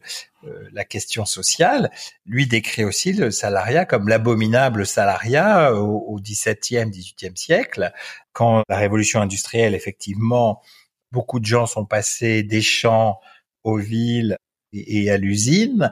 la 0.74 0.84
question 0.84 1.24
sociale, 1.26 1.90
lui 2.26 2.48
décrit 2.48 2.84
aussi 2.84 3.14
le 3.14 3.32
salariat 3.32 3.86
comme 3.86 4.10
l'abominable 4.10 4.86
salariat 4.86 5.74
au, 5.74 6.00
au 6.00 6.20
XVIIe, 6.20 6.90
XVIIIe 6.90 7.38
siècle, 7.38 7.94
quand 8.34 8.64
la 8.68 8.78
révolution 8.78 9.22
industrielle 9.22 9.74
effectivement 9.74 10.62
beaucoup 11.12 11.40
de 11.40 11.46
gens 11.46 11.66
sont 11.66 11.86
passés 11.86 12.44
des 12.44 12.62
champs 12.62 13.20
aux 13.64 13.78
villes 13.78 14.38
et 14.74 15.10
à 15.10 15.18
l'usine, 15.18 15.92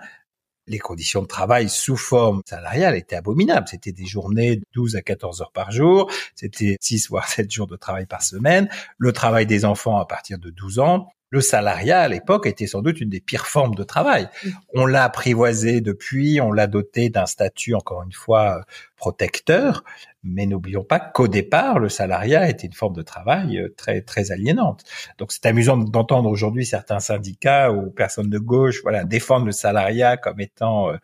les 0.67 0.79
conditions 0.79 1.21
de 1.21 1.27
travail 1.27 1.69
sous 1.69 1.97
forme 1.97 2.41
salariale 2.45 2.95
étaient 2.95 3.15
abominables. 3.15 3.67
C'était 3.67 3.91
des 3.91 4.05
journées 4.05 4.57
de 4.57 4.65
12 4.73 4.95
à 4.95 5.01
14 5.01 5.41
heures 5.41 5.51
par 5.51 5.71
jour, 5.71 6.11
c'était 6.35 6.77
6 6.79 7.09
voire 7.09 7.27
7 7.27 7.51
jours 7.51 7.67
de 7.67 7.75
travail 7.75 8.05
par 8.05 8.23
semaine, 8.23 8.69
le 8.97 9.11
travail 9.11 9.45
des 9.45 9.65
enfants 9.65 9.97
à 9.97 10.05
partir 10.05 10.39
de 10.39 10.49
12 10.49 10.79
ans, 10.79 11.07
le 11.35 11.41
salariat 11.41 11.99
à 11.99 12.07
l'époque 12.07 12.47
était 12.47 12.65
sans 12.65 12.81
doute 12.81 13.01
une 13.01 13.09
des 13.09 13.19
pires 13.19 13.45
formes 13.45 13.75
de 13.75 13.83
travail. 13.83 14.29
On 14.73 14.85
l'a 14.85 15.03
apprivoisé 15.03 15.81
depuis, 15.81 16.39
on 16.39 16.53
l'a 16.53 16.65
doté 16.65 17.09
d'un 17.09 17.25
statut 17.25 17.75
encore 17.75 18.03
une 18.03 18.13
fois 18.13 18.61
protecteur, 18.95 19.83
mais 20.23 20.45
n'oublions 20.45 20.85
pas 20.85 21.01
qu'au 21.01 21.27
départ, 21.27 21.79
le 21.79 21.89
salariat 21.89 22.49
était 22.49 22.67
une 22.67 22.73
forme 22.73 22.95
de 22.95 23.01
travail 23.01 23.59
euh, 23.59 23.67
très 23.75 24.01
très 24.01 24.31
aliénante. 24.31 24.85
Donc 25.17 25.33
c'est 25.33 25.45
amusant 25.45 25.75
d'entendre 25.75 26.29
aujourd'hui 26.29 26.65
certains 26.65 27.01
syndicats 27.01 27.69
ou 27.69 27.91
personnes 27.91 28.29
de 28.29 28.39
gauche, 28.39 28.81
voilà, 28.81 29.03
défendre 29.03 29.45
le 29.45 29.51
salariat 29.51 30.15
comme 30.15 30.39
étant 30.39 30.89
euh, 30.89 30.95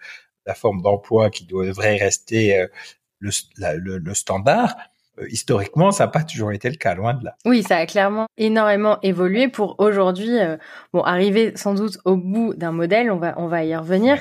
la 0.45 0.55
forme 0.55 0.81
d'emploi 0.81 1.29
qui 1.29 1.45
devrait 1.45 1.97
rester 1.97 2.57
euh, 2.57 2.67
le, 3.19 3.97
le 3.97 4.13
standard. 4.13 4.75
Euh, 5.21 5.27
historiquement, 5.29 5.91
ça 5.91 6.05
n'a 6.05 6.11
pas 6.11 6.23
toujours 6.23 6.51
été 6.51 6.69
le 6.69 6.75
cas, 6.75 6.95
loin 6.95 7.13
de 7.13 7.25
là. 7.25 7.35
Oui, 7.45 7.63
ça 7.63 7.77
a 7.77 7.85
clairement 7.85 8.27
énormément 8.37 8.97
évolué 9.01 9.47
pour 9.47 9.75
aujourd'hui, 9.79 10.39
euh, 10.39 10.57
bon, 10.93 11.01
arriver 11.01 11.53
sans 11.55 11.73
doute 11.73 11.97
au 12.05 12.15
bout 12.15 12.53
d'un 12.53 12.71
modèle, 12.71 13.11
on 13.11 13.17
va, 13.17 13.33
on 13.37 13.47
va 13.47 13.63
y 13.63 13.75
revenir. 13.75 14.17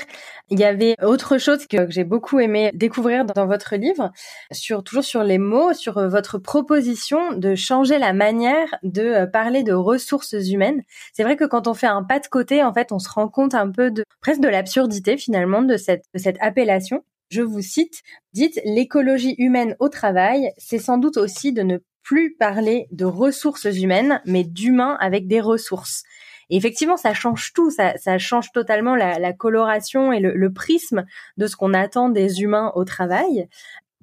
Il 0.51 0.59
y 0.59 0.65
avait 0.65 0.97
autre 1.03 1.39
chose 1.39 1.67
que, 1.67 1.91
j'ai 1.91 2.05
beaucoup 2.05 2.41
aimé 2.41 2.71
découvrir 2.75 3.25
dans, 3.25 3.47
votre 3.47 3.77
livre, 3.77 4.13
sur, 4.53 4.83
toujours 4.83 5.05
sur 5.05 5.23
les 5.23 5.39
mots, 5.39 5.73
sur 5.73 5.99
euh, 5.99 6.09
votre 6.09 6.39
proposition 6.39 7.33
de 7.33 7.55
changer 7.55 7.99
la 7.99 8.13
manière 8.13 8.69
de 8.83 9.25
parler 9.27 9.63
de 9.63 9.73
ressources 9.73 10.33
humaines. 10.33 10.83
C'est 11.13 11.23
vrai 11.23 11.37
que 11.37 11.45
quand 11.45 11.69
on 11.69 11.75
fait 11.75 11.87
un 11.87 12.03
pas 12.03 12.19
de 12.19 12.27
côté, 12.27 12.63
en 12.63 12.73
fait, 12.73 12.93
on 12.93 12.99
se 12.99 13.09
rend 13.09 13.29
compte 13.29 13.55
un 13.55 13.71
peu 13.71 13.91
de, 13.91 14.05
presque 14.21 14.41
de 14.41 14.49
l'absurdité 14.49 15.17
finalement 15.17 15.63
de 15.63 15.77
cette, 15.77 16.05
de 16.15 16.19
cette 16.19 16.37
appellation 16.41 17.03
je 17.31 17.43
vous 17.43 17.63
cite, 17.63 18.03
dites 18.33 18.61
l'écologie 18.65 19.35
humaine 19.39 19.77
au 19.79 19.89
travail, 19.89 20.53
c'est 20.59 20.79
sans 20.79 20.99
doute 20.99 21.17
aussi 21.17 21.53
de 21.53 21.63
ne 21.63 21.79
plus 22.03 22.35
parler 22.35 22.89
de 22.91 23.05
ressources 23.05 23.65
humaines, 23.65 24.21
mais 24.27 24.45
d'humains 24.45 24.97
avec 25.01 25.27
des 25.27 25.41
ressources. 25.41 26.03
Et 26.51 26.57
effectivement, 26.57 26.97
ça 26.97 27.15
change 27.15 27.53
tout, 27.53 27.71
ça, 27.71 28.19
change 28.19 28.51
totalement 28.53 28.97
la, 28.97 29.33
coloration 29.33 30.13
et 30.13 30.19
le, 30.19 30.53
prisme 30.53 31.05
de 31.37 31.47
ce 31.47 31.55
qu'on 31.55 31.73
attend 31.75 32.09
des 32.09 32.43
humains 32.43 32.73
au 32.75 32.85
travail. 32.85 33.49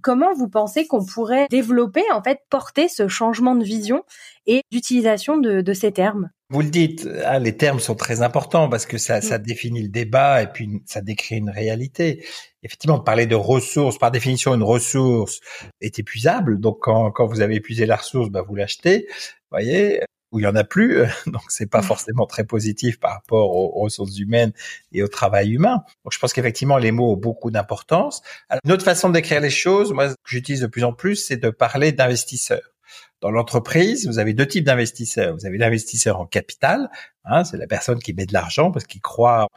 Comment 0.02 0.34
vous 0.34 0.48
pensez 0.48 0.88
qu'on 0.88 1.06
pourrait 1.06 1.48
développer, 1.50 2.04
en 2.14 2.24
fait, 2.24 2.40
porter 2.50 2.88
ce 2.88 3.10
changement 3.10 3.56
de 3.56 3.66
vision 3.66 4.06
et 4.46 4.62
d'utilisation 4.72 5.38
de 5.38 5.74
ces 5.74 5.92
termes? 5.92 6.30
Vous 6.50 6.62
le 6.62 6.70
dites, 6.70 7.08
hein, 7.26 7.40
les 7.40 7.58
termes 7.58 7.80
sont 7.80 7.96
très 7.96 8.22
importants 8.22 8.70
parce 8.70 8.86
que 8.86 8.98
ça, 8.98 9.20
ça 9.22 9.38
définit 9.38 9.82
le 9.82 9.90
débat 9.90 10.42
et 10.42 10.48
puis 10.48 10.82
ça 10.86 11.02
décrit 11.02 11.38
une 11.38 11.50
réalité. 11.50 12.26
Effectivement, 12.64 13.00
parler 13.00 13.26
de 13.26 13.36
ressources, 13.36 13.98
par 13.98 14.12
définition, 14.12 14.54
une 14.54 14.64
ressource 14.64 15.42
est 15.82 16.00
épuisable. 16.00 16.60
Donc, 16.60 16.80
quand, 16.82 17.12
quand 17.12 17.28
vous 17.28 17.42
avez 17.42 17.56
épuisé 17.56 17.86
la 17.86 17.98
ressource, 17.98 18.30
bah, 18.30 18.44
vous 18.48 18.56
l'achetez. 18.56 19.08
Voyez, 19.52 20.02
où 20.32 20.40
il 20.40 20.44
y 20.44 20.48
en 20.48 20.56
a 20.56 20.64
plus, 20.64 21.04
donc 21.28 21.44
c'est 21.50 21.70
pas 21.70 21.82
forcément 21.82 22.26
très 22.26 22.44
positif 22.46 23.00
par 23.00 23.14
rapport 23.14 23.56
aux, 23.56 23.82
ressources 23.82 24.18
humaines 24.18 24.52
et 24.92 25.04
au 25.04 25.08
travail 25.08 25.54
humain. 25.54 25.84
Donc 26.04 26.14
je 26.14 26.20
pense 26.20 26.34
qu'effectivement 26.34 26.78
les 26.78 26.92
mots 26.92 27.14
ont 27.14 27.18
beaucoup 27.18 27.52
d'importance. 27.52 28.22
Une 28.66 28.72
autre 28.72 28.84
façon 28.84 29.10
d'écrire 29.10 29.42
les 29.42 29.50
choses, 29.50 29.94
moi 29.94 30.10
que 30.10 30.16
j'utilise 30.26 30.62
de 30.62 30.68
plus 30.68 30.84
en 30.84 30.94
plus, 30.94 31.16
c'est 31.16 31.38
de 31.38 31.50
parler 31.50 31.92
d'investisseurs. 31.92 32.74
Dans 33.22 33.32
l'entreprise, 33.32 34.08
vous 34.08 34.20
avez 34.20 34.34
deux 34.34 34.46
types 34.46 34.64
d'investisseurs. 34.66 35.36
Vous 35.36 35.46
avez 35.46 35.58
l'investisseur 35.58 36.20
en 36.20 36.26
capital, 36.26 36.90
hein, 37.26 37.44
c'est 37.44 37.58
la 37.58 37.68
personne 37.68 38.00
qui 38.00 38.14
met 38.14 38.26
de 38.26 38.34
l'argent 38.34 38.72
parce 38.72 38.86
qu'il 38.86 39.02
croit 39.02 39.48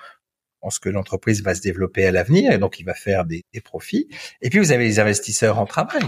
en 0.63 0.71
ce 0.71 0.81
que 0.81 0.89
l'entreprise 0.89 1.43
va 1.43 1.55
se 1.55 1.61
développer 1.61 2.07
à 2.07 2.13
l'avenir 2.13 2.53
et 2.53 2.59
donc 2.59 2.81
il 2.81 2.85
va 2.85 2.95
faire 2.95 3.25
des, 3.25 3.45
des, 3.53 3.61
profits. 3.61 4.09
Et 4.43 4.51
puis 4.51 4.59
vous 4.59 4.73
avez 4.73 4.85
les 4.85 5.01
investisseurs 5.01 5.59
en 5.59 5.67
travail. 5.67 6.03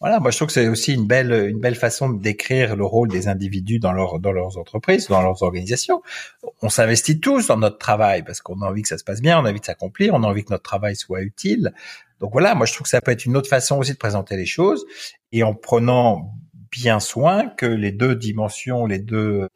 Voilà, 0.00 0.20
moi 0.20 0.30
je 0.30 0.36
trouve 0.36 0.48
que 0.48 0.52
c'est 0.52 0.68
aussi 0.68 0.92
une 0.92 1.06
belle 1.06 1.32
une 1.32 1.60
belle 1.60 1.76
façon 1.76 2.10
de 2.10 2.20
décrire 2.20 2.76
le 2.76 2.84
rôle 2.84 3.08
des 3.08 3.28
individus 3.28 3.78
dans 3.78 3.92
leur 3.92 4.18
dans 4.18 4.32
leurs 4.32 4.58
entreprises, 4.58 5.08
dans 5.08 5.22
leurs 5.22 5.42
organisations. 5.42 6.02
On 6.62 6.68
s'investit 6.68 7.20
tous 7.20 7.46
dans 7.46 7.56
notre 7.56 7.78
travail 7.78 8.22
parce 8.22 8.42
qu'on 8.42 8.60
a 8.62 8.66
envie 8.66 8.82
que 8.82 8.88
ça 8.88 8.98
se 8.98 9.04
passe 9.04 9.22
bien, 9.22 9.38
on 9.38 9.44
a 9.44 9.50
envie 9.50 9.60
de 9.60 9.64
s'accomplir, 9.64 10.12
on 10.14 10.22
a 10.22 10.26
envie 10.26 10.44
que 10.44 10.50
notre 10.52 10.64
travail 10.64 10.96
soit 10.96 11.22
utile. 11.22 11.72
Donc 12.20 12.32
voilà, 12.32 12.54
moi 12.54 12.66
je 12.66 12.72
trouve 12.72 12.84
que 12.84 12.90
ça 12.90 13.00
peut 13.00 13.12
être 13.12 13.24
une 13.24 13.36
autre 13.36 13.48
façon 13.48 13.78
aussi 13.78 13.92
de 13.92 13.98
présenter 13.98 14.36
les 14.36 14.46
choses 14.46 14.84
et 15.32 15.42
en 15.42 15.54
prenant 15.54 16.34
bien 16.74 17.00
soin 17.00 17.48
que 17.48 17.66
les 17.66 17.92
deux 17.92 18.14
dimensions, 18.14 18.86
les 18.86 18.98
deux 18.98 19.48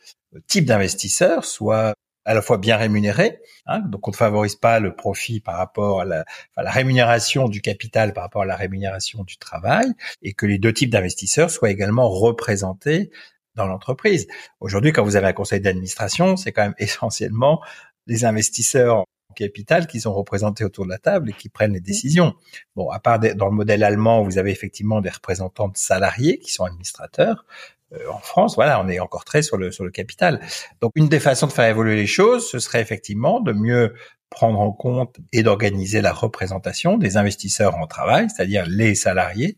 types 0.46 0.64
d'investisseurs 0.64 1.44
soient 1.44 1.94
à 2.24 2.35
la 2.35 2.42
fois 2.42 2.59
bien 2.59 2.76
rémunérés, 2.76 3.40
hein, 3.64 3.81
donc 3.81 4.07
on 4.07 4.11
ne 4.11 4.16
favorise 4.16 4.54
pas 4.54 4.81
le 4.81 4.94
profit 4.94 5.40
par 5.40 5.57
rapport 5.57 6.02
à 6.02 6.04
la, 6.04 6.24
rémunération 6.59 7.48
du 7.48 7.62
capital 7.62 8.12
par 8.12 8.24
rapport 8.24 8.42
à 8.42 8.46
la 8.46 8.54
rémunération 8.54 9.24
du 9.24 9.38
travail, 9.38 9.87
et 10.22 10.35
que 10.35 10.44
les 10.44 10.59
deux 10.59 10.74
types 10.74 10.90
d'investisseurs 10.90 11.50
soient 11.50 11.70
également 11.70 12.11
représentés 12.11 13.11
dans 13.54 13.66
l'entreprise. 13.66 14.26
Aujourd'hui, 14.61 14.92
quand 14.92 15.04
vous 15.04 15.16
avez 15.16 15.26
un 15.26 15.33
conseil 15.33 15.61
d'administration, 15.61 16.37
c'est 16.37 16.52
quand 16.52 16.64
même 16.64 16.74
essentiellement 16.78 17.62
les 18.07 18.26
investisseurs 18.26 19.04
capital 19.34 19.86
qui 19.86 20.00
sont 20.00 20.12
représentés 20.12 20.64
autour 20.64 20.84
de 20.84 20.90
la 20.90 20.98
table 20.98 21.30
et 21.30 21.32
qui 21.32 21.48
prennent 21.48 21.72
les 21.72 21.80
décisions. 21.80 22.34
Bon, 22.76 22.90
à 22.90 22.98
part 22.98 23.18
dans 23.18 23.46
le 23.46 23.52
modèle 23.52 23.84
allemand, 23.84 24.22
vous 24.22 24.38
avez 24.38 24.50
effectivement 24.50 25.00
des 25.00 25.10
représentants 25.10 25.68
de 25.68 25.76
salariés 25.76 26.38
qui 26.38 26.52
sont 26.52 26.64
administrateurs. 26.64 27.44
Euh, 27.92 27.98
en 28.12 28.18
France, 28.18 28.54
voilà, 28.54 28.80
on 28.80 28.88
est 28.88 29.00
encore 29.00 29.24
très 29.24 29.42
sur 29.42 29.56
le 29.56 29.70
sur 29.70 29.84
le 29.84 29.90
capital. 29.90 30.40
Donc, 30.80 30.92
une 30.94 31.08
des 31.08 31.20
façons 31.20 31.46
de 31.46 31.52
faire 31.52 31.68
évoluer 31.68 31.96
les 31.96 32.06
choses, 32.06 32.48
ce 32.48 32.58
serait 32.58 32.82
effectivement 32.82 33.40
de 33.40 33.52
mieux 33.52 33.94
prendre 34.30 34.60
en 34.60 34.72
compte 34.72 35.16
et 35.32 35.42
d'organiser 35.42 36.02
la 36.02 36.12
représentation 36.12 36.98
des 36.98 37.16
investisseurs 37.16 37.76
en 37.76 37.86
travail, 37.86 38.28
c'est-à-dire 38.28 38.66
les 38.68 38.94
salariés, 38.94 39.56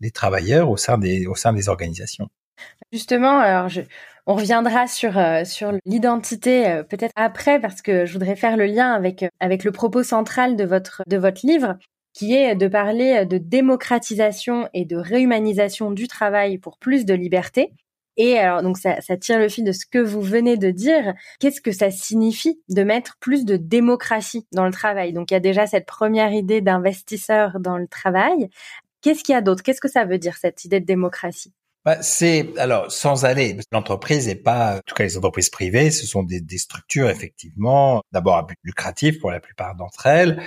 les 0.00 0.10
travailleurs 0.10 0.68
au 0.68 0.76
sein 0.76 0.98
des 0.98 1.26
au 1.26 1.34
sein 1.34 1.54
des 1.54 1.70
organisations. 1.70 2.28
Justement, 2.92 3.38
alors 3.38 3.68
je, 3.68 3.80
on 4.26 4.34
reviendra 4.34 4.86
sur 4.86 5.18
euh, 5.18 5.44
sur 5.44 5.72
l'identité 5.84 6.68
euh, 6.68 6.82
peut-être 6.82 7.12
après 7.16 7.60
parce 7.60 7.82
que 7.82 8.06
je 8.06 8.12
voudrais 8.12 8.36
faire 8.36 8.56
le 8.56 8.66
lien 8.66 8.92
avec 8.92 9.22
euh, 9.22 9.28
avec 9.40 9.64
le 9.64 9.72
propos 9.72 10.02
central 10.02 10.56
de 10.56 10.64
votre 10.64 11.02
de 11.06 11.16
votre 11.16 11.46
livre 11.46 11.76
qui 12.12 12.34
est 12.34 12.56
de 12.56 12.68
parler 12.68 13.24
de 13.24 13.38
démocratisation 13.38 14.68
et 14.74 14.84
de 14.84 14.96
réhumanisation 14.96 15.92
du 15.92 16.08
travail 16.08 16.58
pour 16.58 16.76
plus 16.78 17.04
de 17.04 17.14
liberté. 17.14 17.72
Et 18.16 18.36
alors 18.38 18.62
donc 18.62 18.78
ça, 18.78 19.00
ça 19.00 19.16
tire 19.16 19.38
le 19.38 19.48
fil 19.48 19.64
de 19.64 19.72
ce 19.72 19.86
que 19.86 19.98
vous 19.98 20.20
venez 20.20 20.56
de 20.56 20.70
dire. 20.70 21.14
Qu'est-ce 21.38 21.60
que 21.60 21.72
ça 21.72 21.90
signifie 21.90 22.60
de 22.68 22.82
mettre 22.82 23.16
plus 23.20 23.44
de 23.44 23.56
démocratie 23.56 24.46
dans 24.52 24.66
le 24.66 24.72
travail? 24.72 25.12
Donc 25.12 25.30
il 25.30 25.34
y 25.34 25.36
a 25.36 25.40
déjà 25.40 25.66
cette 25.66 25.86
première 25.86 26.32
idée 26.32 26.60
d'investisseur 26.60 27.60
dans 27.60 27.78
le 27.78 27.86
travail. 27.86 28.50
Qu'est-ce 29.02 29.24
qu'il 29.24 29.32
y 29.34 29.36
a 29.36 29.40
d'autre? 29.40 29.62
Qu'est-ce 29.62 29.80
que 29.80 29.88
ça 29.88 30.04
veut 30.04 30.18
dire 30.18 30.36
cette 30.36 30.64
idée 30.64 30.80
de 30.80 30.86
démocratie? 30.86 31.52
Bah, 31.84 32.02
c'est 32.02 32.46
alors 32.58 32.90
sans 32.92 33.24
aller. 33.24 33.56
L'entreprise 33.72 34.26
n'est 34.26 34.34
pas, 34.34 34.76
en 34.76 34.80
tout 34.84 34.94
cas 34.94 35.04
les 35.04 35.16
entreprises 35.16 35.50
privées, 35.50 35.90
ce 35.90 36.06
sont 36.06 36.22
des, 36.22 36.40
des 36.40 36.58
structures 36.58 37.08
effectivement, 37.08 38.02
d'abord 38.12 38.36
à 38.36 38.42
but 38.42 38.58
lucratif 38.62 39.18
pour 39.18 39.30
la 39.30 39.40
plupart 39.40 39.74
d'entre 39.76 40.06
elles, 40.06 40.42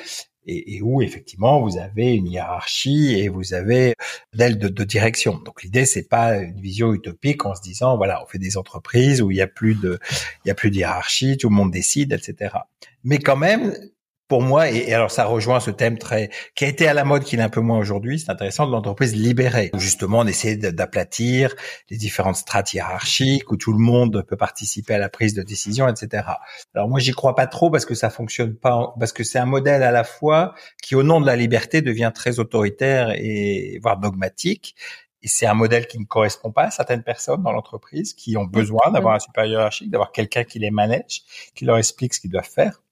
et, 0.45 0.75
et, 0.75 0.81
où 0.81 1.01
effectivement 1.01 1.61
vous 1.61 1.77
avez 1.77 2.13
une 2.15 2.27
hiérarchie 2.27 3.15
et 3.17 3.29
vous 3.29 3.53
avez 3.53 3.95
d'aile 4.33 4.57
de, 4.59 4.67
de, 4.67 4.83
direction. 4.83 5.39
Donc 5.43 5.63
l'idée 5.63 5.85
c'est 5.85 6.07
pas 6.07 6.37
une 6.37 6.59
vision 6.59 6.93
utopique 6.93 7.45
en 7.45 7.55
se 7.55 7.61
disant 7.61 7.97
voilà 7.97 8.21
on 8.23 8.27
fait 8.27 8.39
des 8.39 8.57
entreprises 8.57 9.21
où 9.21 9.31
il 9.31 9.37
y 9.37 9.41
a 9.41 9.47
plus 9.47 9.75
de 9.75 9.99
il 10.45 10.49
y 10.49 10.51
a 10.51 10.55
plus 10.55 10.69
de 10.69 10.75
hiérarchie, 10.75 11.37
tout 11.37 11.49
le 11.49 11.55
monde 11.55 11.71
décide, 11.71 12.13
etc. 12.13 12.55
Mais 13.03 13.19
quand 13.19 13.37
même 13.37 13.73
pour 14.27 14.41
moi, 14.41 14.69
et, 14.69 14.93
alors 14.93 15.11
ça 15.11 15.25
rejoint 15.25 15.59
ce 15.59 15.71
thème 15.71 15.97
très 15.97 16.29
qui 16.55 16.65
a 16.65 16.67
été 16.67 16.87
à 16.87 16.93
la 16.93 17.03
mode, 17.03 17.23
qui 17.23 17.35
est 17.35 17.41
un 17.41 17.49
peu 17.49 17.61
moins 17.61 17.77
aujourd'hui, 17.77 18.19
c'est 18.19 18.31
intéressant, 18.31 18.65
de 18.65 18.71
l'entreprise 18.71 19.15
libérée. 19.15 19.69
Où 19.73 19.79
justement, 19.79 20.19
on 20.19 20.27
essaie 20.27 20.55
d'aplatir 20.55 21.53
les 21.89 21.97
différentes 21.97 22.37
strates 22.37 22.73
hiérarchiques, 22.73 23.51
où 23.51 23.57
tout 23.57 23.73
le 23.73 23.79
monde 23.79 24.23
peut 24.27 24.37
participer 24.37 24.93
à 24.95 24.97
la 24.97 25.09
prise 25.09 25.33
de 25.33 25.43
décision, 25.43 25.87
etc. 25.87 26.23
Alors 26.73 26.89
moi, 26.89 26.99
j'y 26.99 27.11
crois 27.11 27.35
pas 27.35 27.47
trop 27.47 27.69
parce 27.69 27.85
que 27.85 27.95
ça 27.95 28.09
fonctionne 28.09 28.55
pas, 28.55 28.93
parce 28.99 29.13
que 29.13 29.23
c'est 29.23 29.39
un 29.39 29.45
modèle 29.45 29.83
à 29.83 29.91
la 29.91 30.03
fois 30.03 30.53
qui, 30.81 30.95
au 30.95 31.03
nom 31.03 31.21
de 31.21 31.25
la 31.25 31.35
liberté, 31.35 31.81
devient 31.81 32.11
très 32.13 32.39
autoritaire 32.39 33.11
et 33.15 33.79
voire 33.81 33.97
dogmatique. 33.97 34.75
Et 35.21 35.27
c'est 35.29 35.45
un 35.45 35.53
modèle 35.53 35.87
qui 35.87 35.99
ne 35.99 36.05
correspond 36.05 36.51
pas 36.51 36.63
à 36.63 36.71
certaines 36.71 37.03
personnes 37.03 37.41
dans 37.43 37.53
l'entreprise 37.53 38.13
qui 38.13 38.35
ont 38.35 38.43
besoin 38.43 38.91
d'avoir 38.91 39.15
un 39.15 39.19
supérieur 39.19 39.59
hiérarchique, 39.59 39.89
d'avoir 39.89 40.11
quelqu'un 40.11 40.43
qui 40.43 40.59
les 40.59 40.69
manage, 40.69 41.23
qui 41.55 41.63
leur 41.63 41.77
explique 41.77 42.13
ce 42.13 42.19
qu'ils 42.19 42.31
doivent 42.31 42.49
faire. 42.49 42.82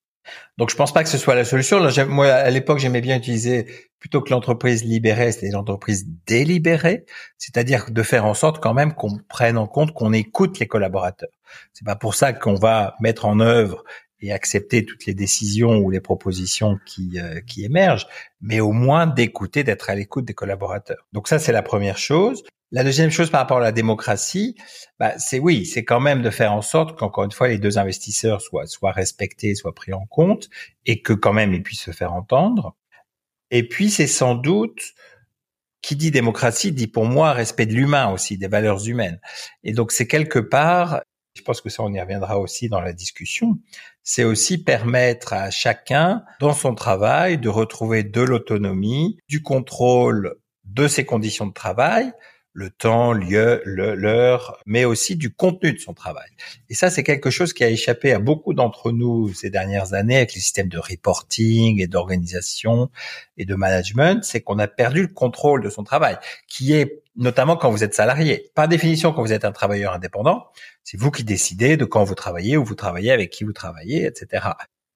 Donc 0.58 0.70
je 0.70 0.76
pense 0.76 0.94
pas 0.94 1.04
que 1.04 1.10
ce 1.10 1.18
soit 1.18 1.36
la 1.36 1.46
solution. 1.46 1.80
moi, 2.08 2.28
à 2.28 2.50
l'époque, 2.50 2.80
j'aimais 2.80 3.02
bien 3.02 3.18
utiliser 3.18 3.68
plutôt 4.00 4.22
que 4.22 4.32
l'entreprise 4.32 4.84
libérée, 4.84 5.32
c'était 5.32 5.52
l'entreprise 5.52 6.08
délibérée, 6.26 7.06
c'est-à-dire 7.38 7.92
de 7.92 8.04
faire 8.04 8.26
en 8.26 8.34
sorte 8.34 8.62
quand 8.62 8.74
même 8.74 8.94
qu'on 8.94 9.18
prenne 9.30 9.58
en 9.58 9.68
compte, 9.68 9.94
qu'on 9.94 10.14
écoute 10.14 10.60
les 10.60 10.68
collaborateurs. 10.68 11.30
C'est 11.74 11.86
pas 11.86 11.96
pour 11.96 12.16
ça 12.16 12.34
qu'on 12.34 12.56
va 12.56 12.96
mettre 13.00 13.26
en 13.26 13.40
œuvre 13.40 13.84
et 14.20 14.32
accepter 14.32 14.86
toutes 14.86 15.06
les 15.06 15.14
décisions 15.14 15.78
ou 15.78 15.90
les 15.90 16.00
propositions 16.00 16.80
qui, 16.86 17.20
euh, 17.20 17.42
qui 17.42 17.66
émergent, 17.66 18.08
mais 18.40 18.60
au 18.60 18.72
moins 18.72 19.08
d'écouter, 19.08 19.64
d'être 19.64 19.90
à 19.90 19.96
l'écoute 19.96 20.26
des 20.26 20.34
collaborateurs. 20.34 21.08
Donc 21.12 21.28
ça, 21.28 21.40
c'est 21.40 21.52
la 21.52 21.64
première 21.64 21.98
chose. 21.98 22.44
La 22.74 22.86
deuxième 22.86 23.12
chose 23.12 23.30
par 23.30 23.42
rapport 23.42 23.58
à 23.58 23.62
la 23.62 23.74
démocratie, 23.74 24.56
bah, 24.98 25.20
c'est 25.20 25.40
oui, 25.40 25.66
c'est 25.66 25.84
quand 25.84 26.00
même 26.00 26.22
de 26.22 26.30
faire 26.30 26.54
en 26.54 26.62
sorte 26.62 26.98
qu'encore 26.98 27.26
une 27.26 27.32
fois 27.32 27.50
les 27.50 27.58
deux 27.58 27.78
investisseurs 27.78 28.42
soient 28.42 28.66
soient 28.66 28.94
respectés, 28.94 29.56
soient 29.56 29.76
pris 29.76 29.92
en 29.92 30.06
compte 30.06 30.50
et 30.86 31.02
que 31.02 31.12
quand 31.12 31.34
même 31.34 31.54
ils 31.54 31.64
puissent 31.64 31.84
se 31.84 31.92
faire 31.92 32.14
entendre. 32.14 32.78
Et 33.52 33.68
puis 33.68 33.90
c'est 33.90 34.08
sans 34.08 34.36
doute 34.36 34.94
qui 35.82 35.98
dit 35.98 36.12
démocratie 36.12 36.72
dit 36.72 36.88
pour 36.88 37.06
moi 37.06 37.34
respect 37.34 37.66
de 37.66 37.74
l'humain 37.74 38.10
aussi, 38.10 38.38
des 38.38 38.48
valeurs 38.48 38.88
humaines. 38.88 39.20
Et 39.64 39.74
donc 39.74 39.92
c'est 39.92 40.08
quelque 40.08 40.40
part, 40.40 41.02
je 41.36 41.42
pense 41.42 41.60
que 41.60 41.70
ça 41.70 41.84
on 41.84 41.92
y 41.92 42.00
reviendra 42.00 42.40
aussi 42.40 42.70
dans 42.70 42.80
la 42.80 42.94
discussion, 42.94 43.58
c'est 44.02 44.24
aussi 44.24 44.64
permettre 44.64 45.34
à 45.34 45.52
chacun 45.52 46.24
dans 46.40 46.54
son 46.54 46.74
travail 46.74 47.38
de 47.38 47.50
retrouver 47.50 48.04
de 48.04 48.22
l'autonomie, 48.22 49.18
du 49.28 49.44
contrôle 49.44 50.36
de 50.64 50.88
ses 50.88 51.06
conditions 51.06 51.48
de 51.48 51.54
travail, 51.54 52.14
le 52.54 52.70
temps, 52.70 53.14
lieu, 53.14 53.62
l'heure, 53.66 54.58
mais 54.66 54.84
aussi 54.84 55.16
du 55.16 55.34
contenu 55.34 55.74
de 55.74 55.80
son 55.80 55.94
travail. 55.94 56.30
Et 56.70 56.74
ça, 56.74 56.90
c'est 56.90 57.04
quelque 57.04 57.30
chose 57.30 57.54
qui 57.54 57.64
a 57.64 57.70
échappé 57.70 58.12
à 58.12 58.20
beaucoup 58.20 58.54
d'entre 58.54 58.92
nous 58.92 59.34
ces 59.34 59.50
dernières 59.50 59.94
années 59.94 60.18
avec 60.18 60.34
les 60.34 60.42
systèmes 60.42 60.68
de 60.68 60.78
reporting 60.78 61.82
et 61.82 61.88
d'organisation 61.88 62.90
et 63.38 63.46
de 63.46 63.56
management, 63.56 64.24
c'est 64.24 64.42
qu'on 64.42 64.60
a 64.60 64.68
perdu 64.68 65.02
le 65.04 65.08
contrôle 65.08 65.64
de 65.64 65.70
son 65.70 65.84
travail, 65.84 66.18
qui 66.48 66.74
est 66.74 67.02
notamment 67.16 67.56
quand 67.56 67.72
vous 67.72 67.84
êtes 67.84 67.94
salarié. 67.94 68.52
Par 68.54 68.68
définition, 68.68 69.14
quand 69.14 69.22
vous 69.22 69.34
êtes 69.34 69.46
un 69.46 69.52
travailleur 69.52 69.94
indépendant, 69.94 70.48
c'est 70.84 70.98
vous 71.00 71.12
qui 71.12 71.24
décidez 71.24 71.78
de 71.78 71.86
quand 71.86 72.04
vous 72.04 72.16
travaillez, 72.16 72.58
où 72.58 72.66
vous 72.66 72.76
travaillez, 72.76 73.12
avec 73.12 73.30
qui 73.30 73.44
vous 73.44 73.54
travaillez, 73.54 74.06
etc. 74.06 74.48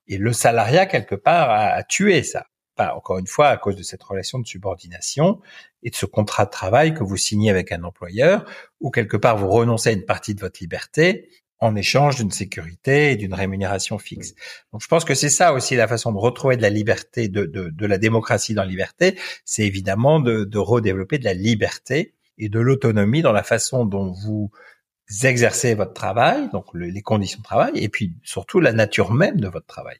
Et 0.08 0.18
le 0.18 0.34
salariat, 0.34 0.86
quelque 0.86 1.15
part, 1.15 1.50
a 1.50 1.84
tué 1.84 2.24
ça 2.24 2.46
encore 2.78 3.18
une 3.18 3.28
fois, 3.28 3.48
à 3.48 3.58
cause 3.58 3.76
de 3.76 3.84
cette 3.84 4.04
relation 4.04 4.40
de 4.40 4.48
subordination 4.48 5.40
et 5.84 5.90
de 5.90 5.96
ce 5.96 6.06
contrat 6.06 6.46
de 6.46 6.52
travail 6.52 6.94
que 6.94 7.04
vous 7.04 7.18
signez 7.18 7.50
avec 7.50 7.72
un 7.72 7.84
employeur, 7.84 8.46
où 8.80 8.92
quelque 8.92 9.18
part 9.18 9.38
vous 9.38 9.50
renoncez 9.50 9.90
à 9.90 9.94
une 9.94 10.06
partie 10.06 10.36
de 10.36 10.42
votre 10.42 10.60
liberté 10.62 11.30
en 11.60 11.76
échange 11.76 12.18
d'une 12.18 12.32
sécurité 12.32 13.12
et 13.12 13.16
d'une 13.16 13.34
rémunération 13.34 13.98
fixe. 13.98 14.36
Donc 14.72 14.82
je 14.82 14.88
pense 14.88 15.06
que 15.06 15.16
c'est 15.16 15.30
ça 15.30 15.54
aussi 15.54 15.76
la 15.76 15.88
façon 15.88 16.12
de 16.12 16.18
retrouver 16.18 16.58
de 16.58 16.62
la 16.62 16.70
liberté, 16.70 17.30
de, 17.30 17.46
de, 17.46 17.70
de 17.70 17.86
la 17.86 17.98
démocratie 17.98 18.54
dans 18.54 18.64
la 18.64 18.70
liberté, 18.70 19.18
c'est 19.46 19.64
évidemment 19.64 20.20
de, 20.20 20.44
de 20.44 20.58
redévelopper 20.58 21.18
de 21.18 21.24
la 21.24 21.34
liberté 21.34 22.14
et 22.38 22.50
de 22.50 22.60
l'autonomie 22.60 23.22
dans 23.22 23.32
la 23.32 23.44
façon 23.44 23.86
dont 23.86 24.12
vous 24.12 24.52
exercez 25.24 25.76
votre 25.76 25.94
travail, 25.94 26.50
donc 26.52 26.66
les 26.74 27.02
conditions 27.02 27.40
de 27.40 27.44
travail, 27.44 27.72
et 27.76 27.90
puis 27.90 28.16
surtout 28.24 28.60
la 28.60 28.74
nature 28.74 29.12
même 29.12 29.40
de 29.40 29.48
votre 29.48 29.68
travail. 29.68 29.98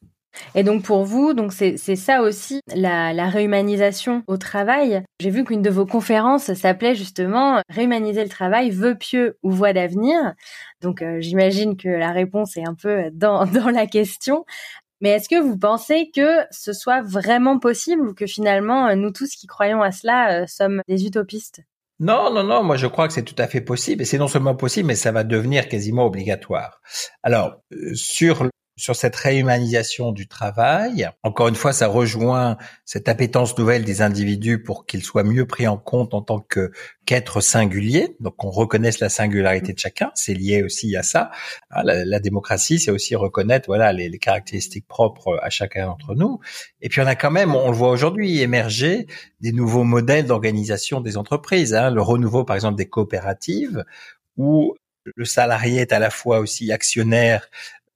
Et 0.54 0.64
donc 0.64 0.84
pour 0.84 1.04
vous, 1.04 1.34
donc 1.34 1.54
c'est 1.54 1.78
ça 1.78 2.22
aussi 2.22 2.62
la, 2.74 3.30
réhumanisation 3.30 4.24
au 4.28 4.38
travail. 4.38 5.04
J'ai 5.20 5.30
vu 5.30 5.44
qu'une 5.44 5.62
de 5.62 5.70
vos 5.70 5.86
conférences 5.86 6.54
s'appelait 6.54 6.96
justement 6.96 7.62
réhumaniser 7.70 8.24
le 8.24 8.30
travail, 8.30 8.70
vœux 8.70 8.96
pieux 8.96 9.38
ou 9.44 9.52
voie 9.52 9.74
d'avenir. 9.74 10.34
Donc 10.82 11.02
euh, 11.02 11.18
j'imagine 11.20 11.78
que 11.78 11.90
la 11.90 12.12
réponse 12.12 12.58
est 12.58 12.68
un 12.68 12.76
peu 12.76 13.10
dans, 13.12 13.46
dans 13.46 13.70
la 13.70 13.88
question. 13.88 14.46
Mais 15.02 15.10
est-ce 15.10 15.28
que 15.28 15.42
vous 15.42 15.58
pensez 15.58 16.10
que 16.16 16.46
ce 16.52 16.74
soit 16.74 17.02
vraiment 17.02 17.60
possible 17.60 18.08
ou 18.08 18.14
que 18.14 18.26
finalement 18.26 18.96
nous 18.96 19.12
tous 19.12 19.36
qui 19.36 19.48
croyons 19.48 19.82
à 19.82 19.92
cela 19.92 20.42
euh, 20.42 20.46
sommes 20.48 20.82
des 20.88 21.06
utopistes? 21.06 21.62
Non, 22.00 22.34
non, 22.34 22.44
non, 22.44 22.62
moi 22.64 22.76
je 22.76 22.88
crois 22.88 23.08
que 23.08 23.14
c'est 23.14 23.24
tout 23.24 23.36
à 23.38 23.48
fait 23.48 23.62
possible 23.62 24.02
et 24.02 24.06
c'est 24.06 24.18
non 24.18 24.28
seulement 24.28 24.56
possible, 24.56 24.88
mais 24.88 24.96
ça 24.96 25.14
va 25.14 25.24
devenir 25.24 25.70
quasiment 25.70 26.06
obligatoire. 26.06 26.82
Alors, 27.24 27.62
euh, 27.72 27.94
sur 27.96 28.50
sur 28.78 28.96
cette 28.96 29.16
réhumanisation 29.16 30.12
du 30.12 30.28
travail. 30.28 31.10
Encore 31.24 31.48
une 31.48 31.56
fois, 31.56 31.72
ça 31.72 31.88
rejoint 31.88 32.58
cette 32.84 33.08
appétence 33.08 33.58
nouvelle 33.58 33.86
des 33.86 34.02
individus 34.02 34.62
pour 34.62 34.86
qu'ils 34.86 35.04
soient 35.04 35.24
mieux 35.24 35.46
pris 35.46 35.66
en 35.66 35.78
compte 35.78 36.14
en 36.14 36.22
tant 36.22 36.42
que 36.42 36.72
qu'être 37.06 37.40
singulier. 37.40 38.18
Donc, 38.20 38.44
on 38.44 38.50
reconnaisse 38.50 39.00
la 39.00 39.08
singularité 39.08 39.72
de 39.72 39.80
chacun. 39.80 40.12
C'est 40.14 40.34
lié 40.34 40.62
aussi 40.62 40.96
à 40.98 41.04
ça. 41.04 41.32
Ah, 41.70 41.84
la, 41.84 42.20
démocratie, 42.20 42.80
c'est 42.80 42.92
aussi 42.92 43.16
reconnaître, 43.16 43.68
voilà, 43.68 43.94
les, 43.94 44.10
les, 44.10 44.20
caractéristiques 44.20 44.88
propres 44.88 45.40
à 45.42 45.50
chacun 45.50 45.86
d'entre 45.86 46.14
nous. 46.14 46.40
Et 46.82 46.90
puis, 46.90 47.00
on 47.00 47.08
a 47.08 47.16
quand 47.16 47.32
même, 47.32 47.56
on 47.56 47.72
le 47.72 47.78
voit 47.78 47.92
aujourd'hui, 47.92 48.42
émerger 48.42 49.08
des 49.40 49.54
nouveaux 49.54 49.84
modèles 49.86 50.26
d'organisation 50.26 51.00
des 51.00 51.16
entreprises. 51.16 51.74
Hein. 51.74 51.92
Le 51.92 52.02
renouveau, 52.02 52.44
par 52.44 52.58
exemple, 52.58 52.76
des 52.76 52.90
coopératives, 52.90 53.86
où 54.36 54.76
le 55.16 55.26
salarié 55.26 55.82
est 55.82 55.94
à 55.94 56.00
la 56.00 56.10
fois 56.10 56.40
aussi 56.40 56.72
actionnaire 56.72 57.48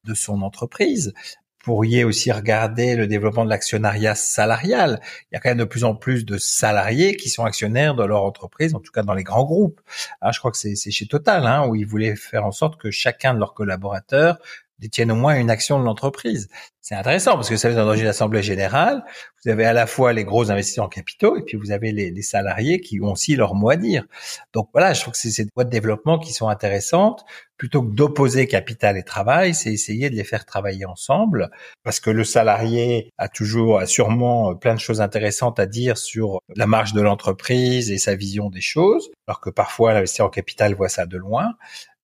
de 0.09 0.15
son 0.15 0.41
entreprise. 0.41 1.13
pourriez 1.59 2.03
aussi 2.03 2.31
regarder 2.31 2.95
le 2.95 3.05
développement 3.05 3.45
de 3.45 3.49
l'actionnariat 3.49 4.15
salarial. 4.15 4.99
Il 5.31 5.35
y 5.35 5.37
a 5.37 5.39
quand 5.39 5.49
même 5.49 5.59
de 5.59 5.65
plus 5.65 5.83
en 5.83 5.93
plus 5.93 6.25
de 6.25 6.37
salariés 6.37 7.15
qui 7.15 7.29
sont 7.29 7.45
actionnaires 7.45 7.95
de 7.95 8.03
leur 8.03 8.23
entreprise, 8.23 8.73
en 8.73 8.79
tout 8.79 8.91
cas 8.91 9.03
dans 9.03 9.13
les 9.13 9.23
grands 9.23 9.43
groupes. 9.43 9.79
Ah, 10.21 10.31
je 10.31 10.39
crois 10.39 10.51
que 10.51 10.57
c'est 10.57 10.75
chez 10.75 11.05
Total, 11.05 11.45
hein, 11.45 11.67
où 11.67 11.75
ils 11.75 11.85
voulaient 11.85 12.15
faire 12.15 12.45
en 12.45 12.51
sorte 12.51 12.79
que 12.79 12.91
chacun 12.91 13.33
de 13.33 13.39
leurs 13.39 13.53
collaborateurs 13.53 14.39
détiennent 14.79 15.11
au 15.11 15.15
moins 15.15 15.37
une 15.37 15.49
action 15.49 15.79
de 15.79 15.85
l'entreprise. 15.85 16.49
C'est 16.81 16.95
intéressant 16.95 17.33
parce 17.33 17.49
que 17.49 17.57
ça 17.57 17.69
veut 17.69 17.75
dans 17.75 17.93
une 17.93 18.07
assemblée 18.07 18.41
générale, 18.41 19.03
vous 19.43 19.51
avez 19.51 19.65
à 19.65 19.73
la 19.73 19.85
fois 19.85 20.11
les 20.11 20.23
gros 20.23 20.49
investisseurs 20.49 20.85
en 20.85 20.89
capitaux 20.89 21.37
et 21.37 21.43
puis 21.43 21.57
vous 21.57 21.71
avez 21.71 21.91
les, 21.91 22.09
les, 22.11 22.21
salariés 22.21 22.81
qui 22.81 22.99
ont 23.01 23.11
aussi 23.11 23.35
leur 23.35 23.53
mot 23.53 23.69
à 23.69 23.75
dire. 23.75 24.05
Donc 24.53 24.69
voilà, 24.73 24.93
je 24.93 25.01
trouve 25.01 25.13
que 25.13 25.19
c'est 25.19 25.29
ces 25.29 25.47
voies 25.55 25.65
de 25.65 25.69
développement 25.69 26.17
qui 26.17 26.33
sont 26.33 26.47
intéressantes. 26.47 27.25
Plutôt 27.57 27.83
que 27.83 27.93
d'opposer 27.93 28.47
capital 28.47 28.97
et 28.97 29.03
travail, 29.03 29.53
c'est 29.53 29.71
essayer 29.71 30.09
de 30.09 30.15
les 30.15 30.23
faire 30.23 30.45
travailler 30.45 30.85
ensemble 30.85 31.49
parce 31.83 31.99
que 31.99 32.09
le 32.09 32.23
salarié 32.23 33.11
a 33.17 33.27
toujours, 33.27 33.79
a 33.79 33.85
sûrement 33.85 34.55
plein 34.55 34.75
de 34.75 34.79
choses 34.79 35.01
intéressantes 35.01 35.59
à 35.59 35.65
dire 35.65 35.97
sur 35.97 36.39
la 36.55 36.67
marge 36.67 36.93
de 36.93 37.01
l'entreprise 37.01 37.91
et 37.91 37.97
sa 37.97 38.15
vision 38.15 38.49
des 38.49 38.61
choses, 38.61 39.09
alors 39.27 39.41
que 39.41 39.49
parfois 39.49 39.93
l'investisseur 39.93 40.27
en 40.27 40.29
capital 40.29 40.73
voit 40.73 40.89
ça 40.89 41.05
de 41.05 41.17
loin. 41.17 41.55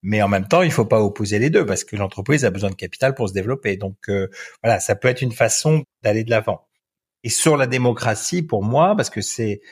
Mais 0.06 0.22
en 0.22 0.28
même 0.28 0.46
temps, 0.46 0.62
il 0.62 0.70
faut 0.70 0.84
pas 0.84 1.02
opposer 1.02 1.40
les 1.40 1.50
deux 1.50 1.66
parce 1.66 1.82
que 1.82 1.96
l'entreprise 1.96 2.44
a 2.44 2.50
besoin 2.50 2.70
de 2.70 2.76
capital 2.76 3.12
pour 3.12 3.28
se 3.28 3.34
développer. 3.34 3.76
Donc 3.76 3.96
euh, 4.08 4.28
voilà, 4.62 4.78
ça 4.78 4.94
peut 4.94 5.08
être 5.08 5.20
une 5.20 5.32
façon 5.32 5.82
d'aller 6.02 6.22
de 6.22 6.30
l'avant. 6.30 6.68
Et 7.24 7.28
sur 7.28 7.56
la 7.56 7.66
démocratie, 7.66 8.44
pour 8.44 8.62
moi, 8.62 8.94
parce 8.94 9.10
que 9.10 9.20
c'est 9.20 9.62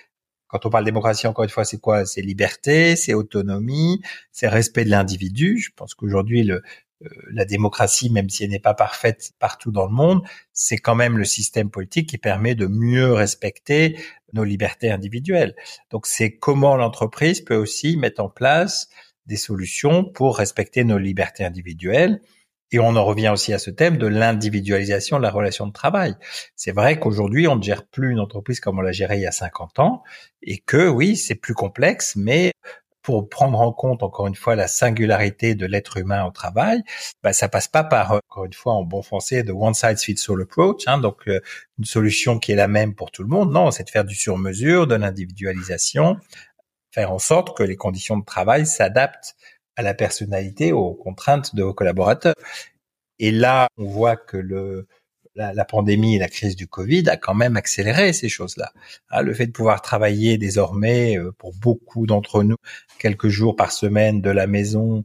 quand 0.48 0.66
on 0.66 0.70
parle 0.70 0.84
démocratie, 0.84 1.28
encore 1.28 1.44
une 1.44 1.50
fois, 1.50 1.64
c'est 1.64 1.78
quoi? 1.78 2.04
C'est 2.04 2.20
liberté, 2.20 2.96
c'est 2.96 3.14
autonomie, 3.14 4.02
c'est 4.32 4.48
respect 4.48 4.84
de 4.84 4.90
l'individu. 4.90 5.58
Je 5.58 5.70
pense 5.76 5.94
qu'aujourd'hui, 5.94 6.42
le, 6.42 6.62
euh, 7.02 7.08
la 7.30 7.44
démocratie, 7.44 8.10
même 8.10 8.28
si 8.28 8.42
elle 8.42 8.50
n'est 8.50 8.58
pas 8.58 8.74
parfaite 8.74 9.34
partout 9.38 9.70
dans 9.70 9.86
le 9.86 9.92
monde, 9.92 10.22
c'est 10.52 10.78
quand 10.78 10.96
même 10.96 11.16
le 11.16 11.24
système 11.24 11.70
politique 11.70 12.08
qui 12.08 12.18
permet 12.18 12.56
de 12.56 12.66
mieux 12.66 13.12
respecter 13.12 13.96
nos 14.32 14.42
libertés 14.42 14.90
individuelles. 14.90 15.54
Donc 15.90 16.08
c'est 16.08 16.36
comment 16.36 16.76
l'entreprise 16.76 17.40
peut 17.40 17.54
aussi 17.54 17.96
mettre 17.96 18.20
en 18.20 18.28
place 18.28 18.88
des 19.26 19.36
solutions 19.36 20.04
pour 20.04 20.38
respecter 20.38 20.84
nos 20.84 20.98
libertés 20.98 21.44
individuelles. 21.44 22.20
Et 22.72 22.80
on 22.80 22.96
en 22.96 23.04
revient 23.04 23.28
aussi 23.28 23.52
à 23.52 23.58
ce 23.58 23.70
thème 23.70 23.98
de 23.98 24.06
l'individualisation 24.06 25.18
de 25.18 25.22
la 25.22 25.30
relation 25.30 25.66
de 25.66 25.72
travail. 25.72 26.16
C'est 26.56 26.72
vrai 26.72 26.98
qu'aujourd'hui, 26.98 27.46
on 27.46 27.56
ne 27.56 27.62
gère 27.62 27.86
plus 27.86 28.10
une 28.10 28.18
entreprise 28.18 28.58
comme 28.58 28.78
on 28.78 28.82
l'a 28.82 28.90
gérée 28.90 29.16
il 29.16 29.22
y 29.22 29.26
a 29.26 29.32
50 29.32 29.78
ans 29.78 30.02
et 30.42 30.58
que 30.58 30.88
oui, 30.88 31.16
c'est 31.16 31.36
plus 31.36 31.54
complexe, 31.54 32.16
mais 32.16 32.52
pour 33.04 33.28
prendre 33.28 33.60
en 33.60 33.70
compte 33.70 34.02
encore 34.02 34.26
une 34.26 34.34
fois 34.34 34.56
la 34.56 34.66
singularité 34.66 35.54
de 35.54 35.66
l'être 35.66 35.98
humain 35.98 36.24
au 36.24 36.30
travail, 36.30 36.82
bah, 37.22 37.34
ça 37.34 37.48
passe 37.48 37.68
pas 37.68 37.84
par 37.84 38.12
encore 38.12 38.46
une 38.46 38.54
fois 38.54 38.72
en 38.72 38.82
bon 38.82 39.02
français 39.02 39.42
de 39.42 39.52
one 39.52 39.74
size 39.74 40.02
fits 40.02 40.24
all 40.28 40.40
approach, 40.40 40.84
hein, 40.86 40.98
donc 40.98 41.28
euh, 41.28 41.40
une 41.78 41.84
solution 41.84 42.38
qui 42.38 42.52
est 42.52 42.56
la 42.56 42.66
même 42.66 42.94
pour 42.94 43.10
tout 43.10 43.22
le 43.22 43.28
monde. 43.28 43.52
Non, 43.52 43.70
c'est 43.70 43.84
de 43.84 43.90
faire 43.90 44.06
du 44.06 44.14
sur-mesure, 44.14 44.86
de 44.86 44.94
l'individualisation, 44.94 46.16
faire 46.94 47.12
en 47.12 47.18
sorte 47.18 47.56
que 47.56 47.64
les 47.64 47.76
conditions 47.76 48.16
de 48.16 48.24
travail 48.24 48.66
s'adaptent 48.66 49.34
à 49.76 49.82
la 49.82 49.94
personnalité, 49.94 50.72
aux 50.72 50.94
contraintes 50.94 51.54
de 51.56 51.64
vos 51.64 51.74
collaborateurs. 51.74 52.34
Et 53.18 53.32
là, 53.32 53.66
on 53.76 53.86
voit 53.86 54.16
que 54.16 54.36
le, 54.36 54.86
la, 55.34 55.64
pandémie 55.64 56.14
et 56.14 56.18
la 56.20 56.28
crise 56.28 56.54
du 56.54 56.68
Covid 56.68 57.08
a 57.08 57.16
quand 57.16 57.34
même 57.34 57.56
accéléré 57.56 58.12
ces 58.12 58.28
choses-là. 58.28 58.72
Hein, 59.10 59.22
le 59.22 59.34
fait 59.34 59.46
de 59.46 59.52
pouvoir 59.52 59.82
travailler 59.82 60.38
désormais 60.38 61.18
euh, 61.18 61.32
pour 61.32 61.52
beaucoup 61.54 62.06
d'entre 62.06 62.44
nous 62.44 62.56
quelques 63.00 63.28
jours 63.28 63.56
par 63.56 63.72
semaine 63.72 64.20
de 64.20 64.30
la 64.30 64.46
maison 64.46 65.04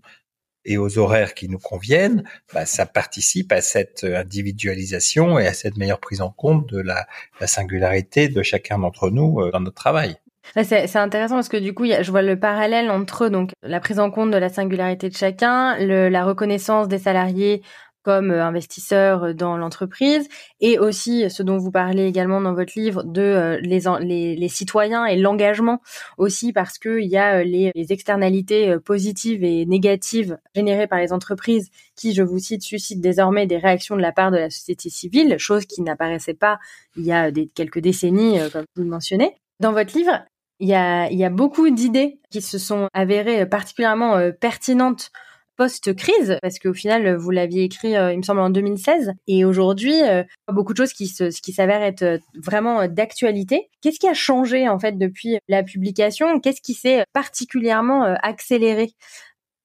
et 0.66 0.78
aux 0.78 1.00
horaires 1.00 1.34
qui 1.34 1.50
nous 1.50 1.58
conviennent, 1.58 2.24
bah, 2.54 2.68
ça 2.68 2.86
participe 2.86 3.52
à 3.52 3.62
cette 3.62 4.04
individualisation 4.04 5.40
et 5.40 5.48
à 5.48 5.54
cette 5.54 5.78
meilleure 5.78 6.00
prise 6.00 6.22
en 6.22 6.30
compte 6.30 6.70
de 6.70 6.80
la, 6.80 7.08
la 7.40 7.48
singularité 7.48 8.28
de 8.28 8.44
chacun 8.44 8.78
d'entre 8.78 9.10
nous 9.10 9.40
euh, 9.40 9.50
dans 9.52 9.62
notre 9.62 9.82
travail. 9.82 10.18
C'est 10.56 10.96
intéressant 10.96 11.36
parce 11.36 11.50
que 11.50 11.58
du 11.58 11.74
coup, 11.74 11.86
je 11.86 12.12
vois 12.12 12.22
le 12.22 12.40
parallèle 12.40 12.90
entre 12.90 13.30
donc 13.30 13.52
la 13.62 13.80
prise 13.80 14.00
en 14.00 14.12
compte 14.12 14.32
de 14.32 14.38
la 14.38 14.50
singularité 14.50 15.10
de 15.10 15.16
chacun, 15.16 15.78
la 15.78 16.26
reconnaissance 16.26 16.88
des 16.88 16.98
salariés 17.00 17.62
comme 18.04 18.32
euh, 18.32 18.44
investisseurs 18.44 19.36
dans 19.36 19.58
l'entreprise 19.58 20.28
et 20.62 20.80
aussi 20.80 21.30
ce 21.30 21.44
dont 21.44 21.58
vous 21.58 21.72
parlez 21.72 22.06
également 22.06 22.42
dans 22.42 22.54
votre 22.54 22.74
livre 22.76 23.04
de 23.04 23.22
euh, 23.22 23.60
les, 23.62 24.48
citoyens 24.48 25.06
et 25.06 25.18
l'engagement 25.18 25.82
aussi 26.18 26.54
parce 26.54 26.78
que 26.80 27.00
il 27.00 27.10
y 27.10 27.18
a 27.18 27.40
euh, 27.40 27.44
les, 27.44 27.72
externalités 27.90 28.78
positives 28.86 29.44
et 29.44 29.66
négatives 29.66 30.38
générées 30.56 30.88
par 30.88 31.00
les 31.00 31.12
entreprises 31.12 31.70
qui, 31.96 32.14
je 32.14 32.24
vous 32.24 32.40
cite, 32.40 32.62
suscitent 32.62 33.02
désormais 33.02 33.48
des 33.48 33.58
réactions 33.58 33.96
de 33.96 34.02
la 34.02 34.12
part 34.12 34.32
de 34.32 34.38
la 34.38 34.50
société 34.50 34.90
civile, 34.90 35.38
chose 35.38 35.66
qui 35.66 35.82
n'apparaissait 35.82 36.34
pas 36.34 36.60
il 36.96 37.06
y 37.06 37.12
a 37.12 37.32
quelques 37.56 37.80
décennies, 37.80 38.40
comme 38.52 38.66
vous 38.76 38.84
le 38.84 38.90
mentionnez. 38.90 39.36
Dans 39.60 39.72
votre 39.72 39.98
livre, 39.98 40.24
il 40.60 40.68
y 40.68 40.74
a, 40.74 41.10
y 41.12 41.24
a 41.24 41.30
beaucoup 41.30 41.70
d'idées 41.70 42.20
qui 42.30 42.42
se 42.42 42.58
sont 42.58 42.88
avérées 42.94 43.46
particulièrement 43.48 44.18
euh, 44.18 44.32
pertinentes 44.32 45.12
post-crise, 45.56 46.38
parce 46.42 46.58
qu'au 46.58 46.74
final, 46.74 47.18
vous 47.18 47.32
l'aviez 47.32 47.64
écrit, 47.64 47.98
euh, 47.98 48.14
il 48.14 48.18
me 48.18 48.24
semble, 48.24 48.40
en 48.40 48.50
2016, 48.50 49.12
et 49.28 49.44
aujourd'hui, 49.44 50.02
euh, 50.04 50.24
beaucoup 50.50 50.72
de 50.72 50.78
choses 50.78 50.94
qui, 50.94 51.08
se, 51.08 51.38
qui 51.42 51.52
s'avèrent 51.52 51.84
être 51.84 52.22
vraiment 52.42 52.88
d'actualité. 52.88 53.70
Qu'est-ce 53.82 54.00
qui 54.00 54.08
a 54.08 54.14
changé 54.14 54.70
en 54.70 54.80
fait 54.80 54.98
depuis 54.98 55.38
la 55.50 55.64
publication? 55.64 56.40
Qu'est-ce 56.40 56.62
qui 56.62 56.74
s'est 56.74 57.04
particulièrement 57.12 58.04
accéléré 58.24 58.94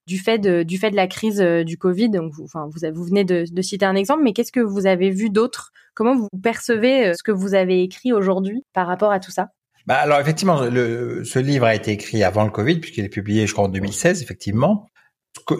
du 0.08 0.18
fait 0.18 0.38
de 0.38 0.64
du 0.64 0.78
fait 0.78 0.90
de 0.90 0.96
la 0.96 1.06
crise 1.06 1.38
du 1.38 1.78
Covid? 1.78 2.10
Donc, 2.10 2.32
vous, 2.32 2.42
enfin, 2.42 2.66
vous, 2.68 2.80
vous 2.92 3.04
venez 3.04 3.22
de, 3.24 3.44
de 3.48 3.62
citer 3.62 3.86
un 3.86 3.94
exemple, 3.94 4.24
mais 4.24 4.32
qu'est-ce 4.32 4.52
que 4.52 4.58
vous 4.58 4.86
avez 4.86 5.10
vu 5.10 5.30
d'autre? 5.30 5.70
Comment 5.94 6.16
vous 6.16 6.28
percevez 6.42 7.14
ce 7.14 7.22
que 7.22 7.30
vous 7.30 7.54
avez 7.54 7.84
écrit 7.84 8.12
aujourd'hui 8.12 8.64
par 8.72 8.88
rapport 8.88 9.12
à 9.12 9.20
tout 9.20 9.30
ça? 9.30 9.50
Bah 9.86 9.96
alors 9.96 10.18
effectivement, 10.20 10.62
le, 10.62 11.24
ce 11.24 11.38
livre 11.38 11.66
a 11.66 11.74
été 11.74 11.92
écrit 11.92 12.22
avant 12.24 12.44
le 12.44 12.50
Covid 12.50 12.80
puisqu'il 12.80 13.04
est 13.04 13.10
publié, 13.10 13.46
je 13.46 13.52
crois, 13.52 13.64
en 13.64 13.68
2016, 13.68 14.22
effectivement. 14.22 14.88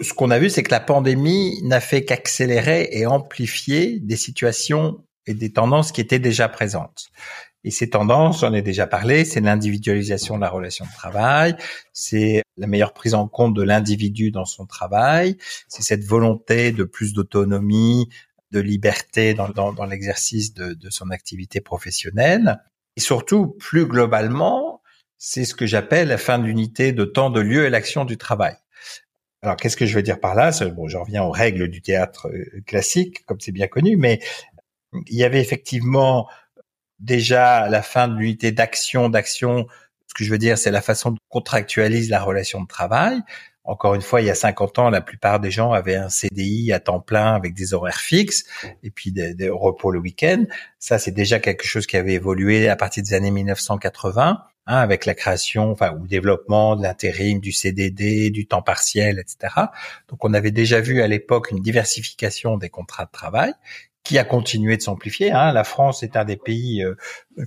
Ce 0.01 0.13
qu'on 0.13 0.31
a 0.31 0.39
vu, 0.39 0.49
c'est 0.49 0.63
que 0.63 0.71
la 0.71 0.79
pandémie 0.79 1.61
n'a 1.63 1.79
fait 1.79 2.05
qu'accélérer 2.05 2.89
et 2.91 3.05
amplifier 3.05 3.99
des 3.99 4.15
situations 4.15 5.03
et 5.27 5.33
des 5.33 5.51
tendances 5.51 5.91
qui 5.91 6.01
étaient 6.01 6.19
déjà 6.19 6.47
présentes. 6.47 7.09
Et 7.63 7.71
ces 7.71 7.89
tendances, 7.89 8.41
j'en 8.41 8.53
ai 8.53 8.61
déjà 8.61 8.85
parlé, 8.85 9.25
c'est 9.25 9.41
l'individualisation 9.41 10.35
de 10.35 10.41
la 10.41 10.49
relation 10.49 10.85
de 10.85 10.91
travail, 10.91 11.55
c'est 11.93 12.43
la 12.57 12.67
meilleure 12.67 12.93
prise 12.93 13.15
en 13.15 13.27
compte 13.27 13.55
de 13.55 13.63
l'individu 13.63 14.29
dans 14.29 14.45
son 14.45 14.67
travail, 14.67 15.35
c'est 15.67 15.81
cette 15.81 16.03
volonté 16.03 16.71
de 16.71 16.83
plus 16.83 17.13
d'autonomie, 17.13 18.07
de 18.51 18.59
liberté 18.59 19.33
dans, 19.33 19.49
dans, 19.49 19.73
dans 19.73 19.85
l'exercice 19.85 20.53
de, 20.53 20.73
de, 20.73 20.89
son 20.91 21.09
activité 21.09 21.59
professionnelle. 21.59 22.61
Et 22.97 23.01
surtout, 23.01 23.47
plus 23.59 23.85
globalement, 23.85 24.81
c'est 25.17 25.45
ce 25.45 25.53
que 25.55 25.65
j'appelle 25.65 26.09
la 26.09 26.17
fin 26.17 26.39
de 26.39 26.45
l'unité 26.45 26.91
de 26.91 27.05
temps, 27.05 27.29
de 27.29 27.41
lieu 27.41 27.65
et 27.65 27.69
l'action 27.69 28.05
du 28.05 28.17
travail. 28.17 28.55
Alors, 29.41 29.57
qu'est-ce 29.57 29.77
que 29.77 29.85
je 29.85 29.95
veux 29.95 30.01
dire 30.01 30.19
par 30.19 30.33
là? 30.33 30.51
Bon, 30.75 30.87
je 30.87 30.97
reviens 30.97 31.23
aux 31.23 31.31
règles 31.31 31.67
du 31.67 31.81
théâtre 31.81 32.29
euh, 32.29 32.61
classique, 32.65 33.25
comme 33.25 33.39
c'est 33.39 33.51
bien 33.51 33.67
connu, 33.67 33.95
mais 33.95 34.19
il 35.07 35.17
y 35.17 35.23
avait 35.23 35.41
effectivement 35.41 36.27
déjà 36.99 37.69
la 37.69 37.81
fin 37.81 38.07
de 38.07 38.15
l'unité 38.15 38.51
d'action, 38.51 39.09
d'action. 39.09 39.67
Ce 40.07 40.13
que 40.13 40.23
je 40.23 40.31
veux 40.31 40.37
dire, 40.37 40.57
c'est 40.57 40.71
la 40.71 40.81
façon 40.81 41.11
dont 41.11 41.17
on 41.29 41.39
contractualise 41.39 42.09
la 42.09 42.23
relation 42.23 42.61
de 42.61 42.67
travail. 42.67 43.21
Encore 43.65 43.95
une 43.95 44.01
fois, 44.01 44.21
il 44.21 44.27
y 44.27 44.29
a 44.29 44.35
50 44.35 44.79
ans, 44.79 44.89
la 44.91 45.01
plupart 45.01 45.39
des 45.39 45.49
gens 45.49 45.71
avaient 45.71 45.95
un 45.95 46.09
CDI 46.09 46.71
à 46.71 46.79
temps 46.79 46.99
plein 46.99 47.33
avec 47.33 47.55
des 47.55 47.73
horaires 47.73 47.99
fixes 47.99 48.45
et 48.83 48.91
puis 48.91 49.11
des, 49.11 49.49
repos 49.49 49.89
le 49.89 49.99
week-end. 49.99 50.45
Ça, 50.77 50.99
c'est 50.99 51.11
déjà 51.11 51.39
quelque 51.39 51.65
chose 51.65 51.87
qui 51.87 51.97
avait 51.97 52.13
évolué 52.13 52.69
à 52.69 52.75
partir 52.75 53.03
des 53.03 53.13
années 53.13 53.31
1980. 53.31 54.43
Hein, 54.67 54.77
avec 54.77 55.05
la 55.05 55.13
création, 55.13 55.69
enfin, 55.69 55.93
ou 55.93 56.07
développement 56.07 56.75
de 56.75 56.81
l'intérim, 56.81 57.39
du 57.39 57.51
CDD, 57.51 58.31
du 58.31 58.47
temps 58.47 58.63
partiel, 58.63 59.19
etc. 59.19 59.53
Donc, 60.07 60.25
on 60.25 60.33
avait 60.33 60.49
déjà 60.49 60.81
vu 60.81 61.03
à 61.03 61.07
l'époque 61.07 61.51
une 61.51 61.61
diversification 61.61 62.57
des 62.57 62.69
contrats 62.69 63.05
de 63.05 63.11
travail 63.11 63.53
qui 64.01 64.17
a 64.17 64.23
continué 64.23 64.75
de 64.77 64.81
s'amplifier. 64.81 65.31
Hein. 65.31 65.51
La 65.51 65.65
France 65.65 66.01
est 66.01 66.15
un 66.15 66.25
des 66.25 66.37
pays 66.37 66.83
euh, 66.83 66.95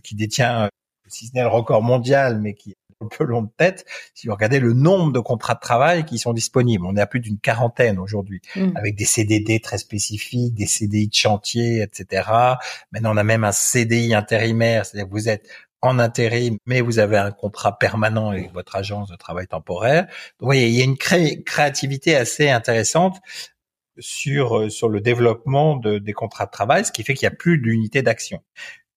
qui 0.04 0.14
détient, 0.14 0.70
si 1.08 1.26
ce 1.26 1.34
n'est 1.34 1.42
le 1.42 1.48
record 1.48 1.82
mondial, 1.82 2.40
mais 2.40 2.54
qui 2.54 2.76
un 3.00 3.06
peu 3.06 3.24
long 3.24 3.42
de 3.42 3.50
tête 3.56 3.86
si 4.14 4.26
vous 4.26 4.34
regardez 4.34 4.58
le 4.58 4.72
nombre 4.72 5.12
de 5.12 5.20
contrats 5.20 5.54
de 5.54 5.60
travail 5.60 6.04
qui 6.04 6.18
sont 6.18 6.32
disponibles. 6.32 6.84
On 6.84 6.96
est 6.96 7.00
à 7.00 7.06
plus 7.06 7.20
d'une 7.20 7.38
quarantaine 7.38 7.98
aujourd'hui, 7.98 8.40
mm. 8.56 8.76
avec 8.76 8.96
des 8.96 9.04
CDD 9.04 9.60
très 9.60 9.78
spécifiques, 9.78 10.54
des 10.54 10.66
CDI 10.66 11.08
de 11.08 11.14
chantier, 11.14 11.82
etc. 11.82 12.28
Maintenant, 12.92 13.14
on 13.14 13.16
a 13.16 13.24
même 13.24 13.44
un 13.44 13.52
CDI 13.52 14.14
intérimaire, 14.14 14.84
c'est-à-dire 14.84 15.08
que 15.08 15.12
vous 15.12 15.28
êtes 15.28 15.48
en 15.80 16.00
intérim, 16.00 16.58
mais 16.66 16.80
vous 16.80 16.98
avez 16.98 17.16
un 17.16 17.30
contrat 17.30 17.78
permanent 17.78 18.30
avec 18.30 18.52
votre 18.52 18.74
agence 18.74 19.08
de 19.10 19.16
travail 19.16 19.46
temporaire. 19.46 20.02
Donc, 20.06 20.12
vous 20.40 20.46
voyez, 20.46 20.66
il 20.66 20.74
y 20.74 20.80
a 20.80 20.84
une 20.84 20.96
créativité 20.96 22.16
assez 22.16 22.50
intéressante 22.50 23.18
sur 24.00 24.58
euh, 24.58 24.70
sur 24.70 24.88
le 24.88 25.00
développement 25.00 25.76
de, 25.76 25.98
des 25.98 26.12
contrats 26.12 26.46
de 26.46 26.50
travail, 26.50 26.84
ce 26.84 26.90
qui 26.90 27.04
fait 27.04 27.14
qu'il 27.14 27.28
n'y 27.28 27.34
a 27.34 27.36
plus 27.36 27.58
d'unité 27.58 28.02
d'action. 28.02 28.42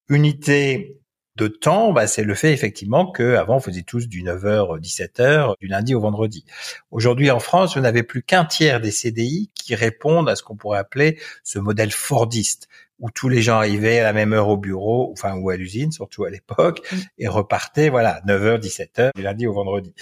Unité 0.10 1.01
de 1.36 1.48
temps, 1.48 1.94
bah, 1.94 2.08
c'est 2.08 2.24
le 2.24 2.36
fait 2.36 2.52
effectivement 2.54 3.10
que 3.10 3.36
avant 3.36 3.58
on 3.58 3.60
faisait 3.60 3.84
tous 3.84 4.08
du 4.08 4.24
9h 4.24 4.80
17h 4.80 5.54
du 5.60 5.68
lundi 5.68 5.96
au 5.96 6.02
vendredi. 6.02 6.46
Aujourd'hui 6.92 7.32
en 7.32 7.40
France, 7.40 7.76
vous 7.76 7.82
n'avez 7.82 8.04
plus 8.04 8.22
qu'un 8.22 8.46
tiers 8.46 8.82
des 8.82 8.92
CDI 8.92 9.50
qui 9.56 9.76
répondent 9.76 10.30
à 10.30 10.36
ce 10.36 10.44
qu'on 10.44 10.56
pourrait 10.56 10.80
appeler 10.80 11.20
ce 11.44 11.60
modèle 11.60 11.92
fordiste 11.92 12.68
où 13.00 13.10
tous 13.10 13.30
les 13.30 13.42
gens 13.42 13.58
arrivaient 13.58 14.00
à 14.00 14.04
la 14.04 14.14
même 14.14 14.34
heure 14.34 14.50
au 14.50 14.58
bureau, 14.58 15.12
enfin 15.14 15.36
ou 15.36 15.50
à 15.50 15.58
l'usine 15.58 15.92
surtout 15.92 16.26
à 16.26 16.30
l'époque 16.30 16.82
mm. 16.92 16.98
et 17.20 17.28
repartaient 17.28 17.90
voilà 17.90 18.22
9h 18.28 18.60
17h 18.60 19.12
du 19.16 19.22
lundi 19.22 19.48
au 19.48 19.54
vendredi. 19.54 19.94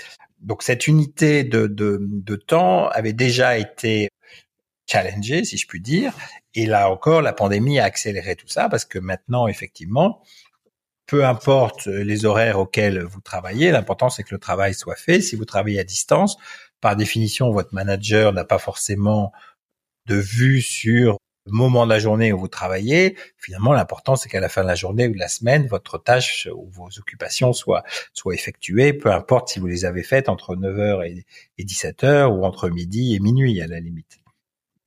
Donc 0.41 0.63
cette 0.63 0.87
unité 0.87 1.43
de, 1.43 1.67
de, 1.67 1.99
de 2.01 2.35
temps 2.35 2.87
avait 2.87 3.13
déjà 3.13 3.57
été 3.57 4.09
challengée, 4.87 5.45
si 5.45 5.57
je 5.57 5.67
puis 5.67 5.81
dire. 5.81 6.13
Et 6.55 6.65
là 6.65 6.89
encore, 6.89 7.21
la 7.21 7.33
pandémie 7.33 7.79
a 7.79 7.83
accéléré 7.83 8.35
tout 8.35 8.47
ça 8.47 8.69
parce 8.69 8.85
que 8.85 8.99
maintenant, 8.99 9.47
effectivement, 9.47 10.21
peu 11.09 11.25
importe 11.25 11.87
les 11.87 12.25
horaires 12.25 12.59
auxquels 12.59 13.01
vous 13.01 13.19
travaillez, 13.19 13.71
l'important 13.71 14.09
c'est 14.09 14.21
que 14.21 14.35
le 14.35 14.39
travail 14.39 14.75
soit 14.75 14.95
fait. 14.95 15.21
Si 15.21 15.35
vous 15.35 15.45
travaillez 15.45 15.79
à 15.79 15.83
distance, 15.83 16.37
par 16.81 16.95
définition, 16.95 17.49
votre 17.49 17.73
manager 17.73 18.31
n'a 18.31 18.45
pas 18.45 18.59
forcément 18.59 19.31
de 20.05 20.15
vue 20.15 20.61
sur 20.61 21.17
le 21.47 21.51
moment 21.51 21.85
de 21.85 21.91
la 21.91 21.97
journée 21.97 22.31
où 22.31 22.37
vous 22.37 22.47
travaillez. 22.47 23.17
Finalement, 23.37 23.73
l'important 23.73 24.15
c'est 24.15 24.29
qu'à 24.29 24.39
la 24.39 24.49
fin 24.49 24.61
de 24.61 24.67
la 24.67 24.75
journée 24.75 25.07
ou 25.07 25.13
de 25.13 25.17
la 25.17 25.29
semaine, 25.29 25.65
votre 25.65 25.97
tâche 25.97 26.47
ou 26.55 26.69
vos 26.69 26.89
occupations 26.99 27.53
soient, 27.53 27.83
soient 28.13 28.35
effectuées, 28.35 28.93
peu 28.93 29.11
importe 29.11 29.49
si 29.49 29.59
vous 29.59 29.67
les 29.67 29.85
avez 29.85 30.03
faites 30.03 30.29
entre 30.29 30.55
9h 30.55 31.25
et 31.57 31.63
17h 31.63 32.27
ou 32.27 32.45
entre 32.45 32.69
midi 32.69 33.15
et 33.15 33.19
minuit 33.19 33.59
à 33.61 33.67
la 33.67 33.79
limite. 33.79 34.19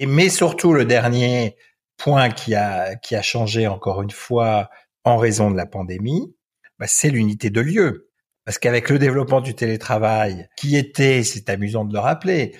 Mais 0.00 0.28
surtout, 0.28 0.72
le 0.72 0.84
dernier 0.84 1.56
point 1.96 2.30
qui 2.30 2.54
a, 2.54 2.94
qui 2.94 3.16
a 3.16 3.22
changé 3.22 3.66
encore 3.66 4.02
une 4.02 4.10
fois 4.10 4.70
en 5.04 5.16
raison 5.16 5.50
de 5.50 5.56
la 5.56 5.66
pandémie, 5.66 6.34
bah, 6.78 6.86
c'est 6.88 7.10
l'unité 7.10 7.50
de 7.50 7.60
lieu. 7.60 8.10
Parce 8.44 8.58
qu'avec 8.58 8.90
le 8.90 8.98
développement 8.98 9.40
du 9.40 9.54
télétravail, 9.54 10.48
qui 10.56 10.76
était, 10.76 11.22
c'est 11.22 11.48
amusant 11.48 11.84
de 11.84 11.92
le 11.92 12.00
rappeler, 12.00 12.56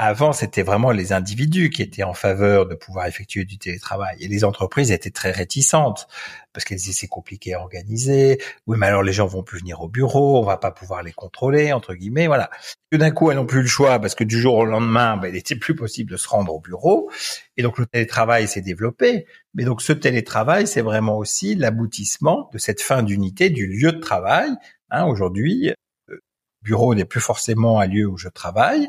avant, 0.00 0.32
c'était 0.32 0.62
vraiment 0.62 0.92
les 0.92 1.12
individus 1.12 1.70
qui 1.70 1.82
étaient 1.82 2.04
en 2.04 2.14
faveur 2.14 2.66
de 2.66 2.76
pouvoir 2.76 3.06
effectuer 3.06 3.44
du 3.44 3.58
télétravail. 3.58 4.16
Et 4.20 4.28
les 4.28 4.44
entreprises 4.44 4.92
étaient 4.92 5.10
très 5.10 5.32
réticentes 5.32 6.06
parce 6.52 6.64
qu'elles 6.64 6.78
disaient 6.78 6.92
c'est 6.92 7.08
compliqué 7.08 7.54
à 7.54 7.60
organiser. 7.60 8.40
Oui, 8.68 8.76
mais 8.78 8.86
alors 8.86 9.02
les 9.02 9.12
gens 9.12 9.26
vont 9.26 9.42
plus 9.42 9.58
venir 9.58 9.80
au 9.80 9.88
bureau, 9.88 10.38
on 10.38 10.44
va 10.44 10.56
pas 10.56 10.70
pouvoir 10.70 11.02
les 11.02 11.10
contrôler, 11.10 11.72
entre 11.72 11.94
guillemets, 11.94 12.28
voilà. 12.28 12.48
Tout 12.92 12.98
d'un 12.98 13.10
coup, 13.10 13.30
elles 13.30 13.36
n'ont 13.36 13.44
plus 13.44 13.60
le 13.60 13.66
choix 13.66 13.98
parce 13.98 14.14
que 14.14 14.22
du 14.22 14.40
jour 14.40 14.54
au 14.54 14.64
lendemain, 14.64 15.16
ben, 15.16 15.28
il 15.28 15.34
n'était 15.34 15.56
plus 15.56 15.74
possible 15.74 16.12
de 16.12 16.16
se 16.16 16.28
rendre 16.28 16.54
au 16.54 16.60
bureau. 16.60 17.10
Et 17.56 17.62
donc 17.62 17.78
le 17.78 17.86
télétravail 17.86 18.46
s'est 18.46 18.62
développé. 18.62 19.26
Mais 19.54 19.64
donc 19.64 19.82
ce 19.82 19.92
télétravail, 19.92 20.68
c'est 20.68 20.82
vraiment 20.82 21.18
aussi 21.18 21.56
l'aboutissement 21.56 22.48
de 22.52 22.58
cette 22.58 22.80
fin 22.82 23.02
d'unité 23.02 23.50
du 23.50 23.66
lieu 23.66 23.90
de 23.90 23.98
travail. 23.98 24.50
Hein, 24.90 25.06
Aujourd'hui, 25.06 25.72
le 26.06 26.20
bureau 26.62 26.94
n'est 26.94 27.04
plus 27.04 27.20
forcément 27.20 27.80
un 27.80 27.86
lieu 27.86 28.06
où 28.06 28.16
je 28.16 28.28
travaille. 28.28 28.88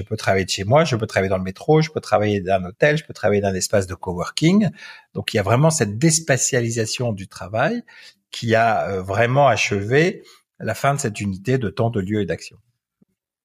Je 0.00 0.06
peux 0.06 0.16
travailler 0.16 0.44
de 0.44 0.50
chez 0.50 0.64
moi, 0.64 0.84
je 0.84 0.96
peux 0.96 1.06
travailler 1.06 1.28
dans 1.28 1.36
le 1.36 1.44
métro, 1.44 1.82
je 1.82 1.90
peux 1.90 2.00
travailler 2.00 2.40
d'un 2.40 2.64
hôtel, 2.64 2.96
je 2.96 3.04
peux 3.04 3.12
travailler 3.12 3.42
d'un 3.42 3.54
espace 3.54 3.86
de 3.86 3.94
coworking. 3.94 4.70
Donc 5.14 5.34
il 5.34 5.36
y 5.36 5.40
a 5.40 5.42
vraiment 5.42 5.70
cette 5.70 5.98
déspatialisation 5.98 7.12
du 7.12 7.28
travail 7.28 7.82
qui 8.30 8.54
a 8.54 8.88
euh, 8.88 9.02
vraiment 9.02 9.48
achevé 9.48 10.22
la 10.58 10.74
fin 10.74 10.94
de 10.94 11.00
cette 11.00 11.20
unité 11.20 11.58
de 11.58 11.68
temps, 11.68 11.90
de 11.90 12.00
lieu 12.00 12.22
et 12.22 12.26
d'action. 12.26 12.56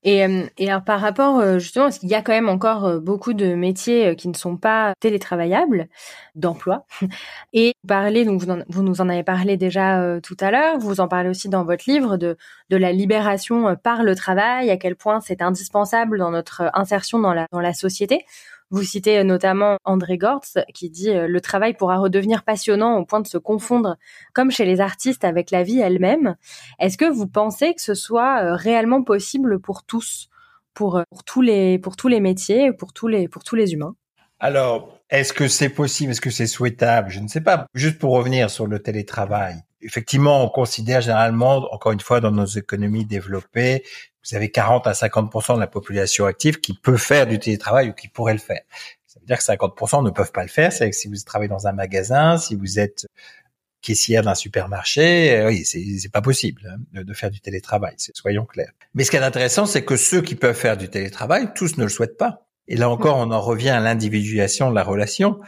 Et, 0.05 0.23
euh, 0.23 0.43
et, 0.59 0.69
alors 0.69 0.83
par 0.83 1.01
rapport 1.01 1.39
euh, 1.39 1.57
justement, 1.57 1.85
parce 1.85 1.97
qu'il 1.97 2.09
y 2.09 2.13
a 2.13 2.21
quand 2.21 2.31
même 2.31 2.47
encore 2.47 2.85
euh, 2.85 2.99
beaucoup 2.99 3.33
de 3.33 3.55
métiers 3.55 4.15
qui 4.15 4.27
ne 4.27 4.35
sont 4.35 4.55
pas 4.55 4.93
télétravaillables 4.99 5.87
d'emploi. 6.35 6.85
Et 7.53 7.73
vous 7.83 7.87
parlez, 7.87 8.23
donc 8.23 8.43
vous, 8.69 8.83
nous 8.83 9.01
en 9.01 9.09
avez 9.09 9.23
parlé 9.23 9.57
déjà 9.57 10.19
tout 10.21 10.37
à 10.39 10.51
l'heure, 10.51 10.77
vous 10.77 10.99
en 10.99 11.07
parlez 11.07 11.29
aussi 11.29 11.49
dans 11.49 11.65
votre 11.65 11.85
livre 11.87 12.17
de, 12.17 12.37
de 12.69 12.77
la 12.77 12.91
libération 12.91 13.75
par 13.75 14.03
le 14.03 14.15
travail, 14.15 14.69
à 14.69 14.77
quel 14.77 14.95
point 14.95 15.21
c'est 15.21 15.41
indispensable 15.41 16.19
dans 16.19 16.29
notre 16.29 16.69
insertion 16.75 17.17
dans 17.19 17.33
la, 17.33 17.47
dans 17.51 17.61
la 17.61 17.73
société. 17.73 18.25
Vous 18.71 18.81
citez 18.81 19.23
notamment 19.23 19.77
André 19.85 20.17
Gortz 20.17 20.57
qui 20.73 20.89
dit 20.89 21.11
euh, 21.11 21.27
le 21.27 21.39
travail 21.39 21.75
pourra 21.75 21.97
redevenir 21.97 22.43
passionnant 22.43 22.97
au 22.97 23.05
point 23.05 23.19
de 23.19 23.27
se 23.27 23.37
confondre, 23.37 23.95
comme 24.33 24.49
chez 24.49 24.65
les 24.65 24.81
artistes, 24.81 25.23
avec 25.23 25.51
la 25.51 25.61
vie 25.61 25.79
elle-même. 25.79 26.35
Est-ce 26.79 26.97
que 26.97 27.05
vous 27.05 27.27
pensez 27.27 27.75
que 27.75 27.81
ce 27.81 27.93
soit 27.93 28.43
euh, 28.43 28.55
réellement 28.55 29.03
possible 29.03 29.59
pour 29.59 29.83
tous, 29.83 30.29
pour, 30.73 30.97
euh, 30.97 31.03
pour 31.11 31.23
tous 31.23 31.41
les 31.41 31.77
pour 31.77 31.95
tous 31.95 32.07
les 32.07 32.19
métiers, 32.19 32.73
pour 32.73 32.91
tous 32.91 33.07
les 33.07 33.27
pour 33.27 33.43
tous 33.43 33.55
les 33.55 33.73
humains? 33.73 33.95
Alors, 34.39 34.99
est-ce 35.09 35.31
que 35.31 35.47
c'est 35.47 35.69
possible? 35.69 36.11
Est-ce 36.11 36.21
que 36.21 36.31
c'est 36.31 36.47
souhaitable? 36.47 37.09
Je 37.09 37.19
ne 37.19 37.27
sais 37.27 37.41
pas. 37.41 37.67
Juste 37.75 37.99
pour 37.99 38.13
revenir 38.13 38.49
sur 38.49 38.65
le 38.67 38.79
télétravail. 38.79 39.55
Effectivement, 39.81 40.43
on 40.43 40.49
considère 40.49 41.01
généralement, 41.01 41.71
encore 41.71 41.91
une 41.91 41.99
fois, 41.99 42.19
dans 42.19 42.31
nos 42.31 42.45
économies 42.45 43.05
développées, 43.05 43.83
vous 44.27 44.35
avez 44.35 44.49
40 44.49 44.87
à 44.87 44.93
50% 44.93 45.55
de 45.55 45.59
la 45.59 45.67
population 45.67 46.25
active 46.25 46.59
qui 46.59 46.73
peut 46.73 46.97
faire 46.97 47.27
du 47.27 47.39
télétravail 47.39 47.89
ou 47.89 47.93
qui 47.93 48.07
pourrait 48.07 48.33
le 48.33 48.39
faire. 48.39 48.61
Ça 49.05 49.19
veut 49.19 49.25
dire 49.25 49.37
que 49.37 49.43
50% 49.43 50.03
ne 50.03 50.09
peuvent 50.09 50.31
pas 50.31 50.43
le 50.43 50.49
faire. 50.49 50.73
C'est 50.73 50.89
que 50.89 50.95
si 50.95 51.07
vous 51.07 51.15
travaillez 51.25 51.49
dans 51.49 51.67
un 51.67 51.71
magasin, 51.71 52.37
si 52.37 52.55
vous 52.55 52.79
êtes 52.79 53.05
caissière 53.81 54.23
d'un 54.23 54.35
supermarché, 54.35 55.37
euh, 55.37 55.49
oui, 55.49 55.63
c'est 55.63 56.11
pas 56.11 56.21
possible 56.21 56.75
hein, 56.95 57.03
de 57.03 57.13
faire 57.13 57.29
du 57.29 57.39
télétravail, 57.39 57.93
soyons 57.97 58.45
clairs. 58.45 58.71
Mais 58.95 59.03
ce 59.03 59.11
qui 59.11 59.17
est 59.17 59.21
intéressant, 59.21 59.67
c'est 59.67 59.85
que 59.85 59.95
ceux 59.95 60.21
qui 60.21 60.33
peuvent 60.33 60.55
faire 60.55 60.75
du 60.75 60.89
télétravail, 60.89 61.49
tous 61.53 61.77
ne 61.77 61.83
le 61.83 61.89
souhaitent 61.89 62.17
pas. 62.17 62.47
Et 62.67 62.77
là 62.77 62.89
encore, 62.89 63.17
on 63.17 63.29
en 63.29 63.41
revient 63.41 63.69
à 63.69 63.79
l'individuation 63.79 64.71
de 64.71 64.75
la 64.75 64.83
relation 64.83 65.39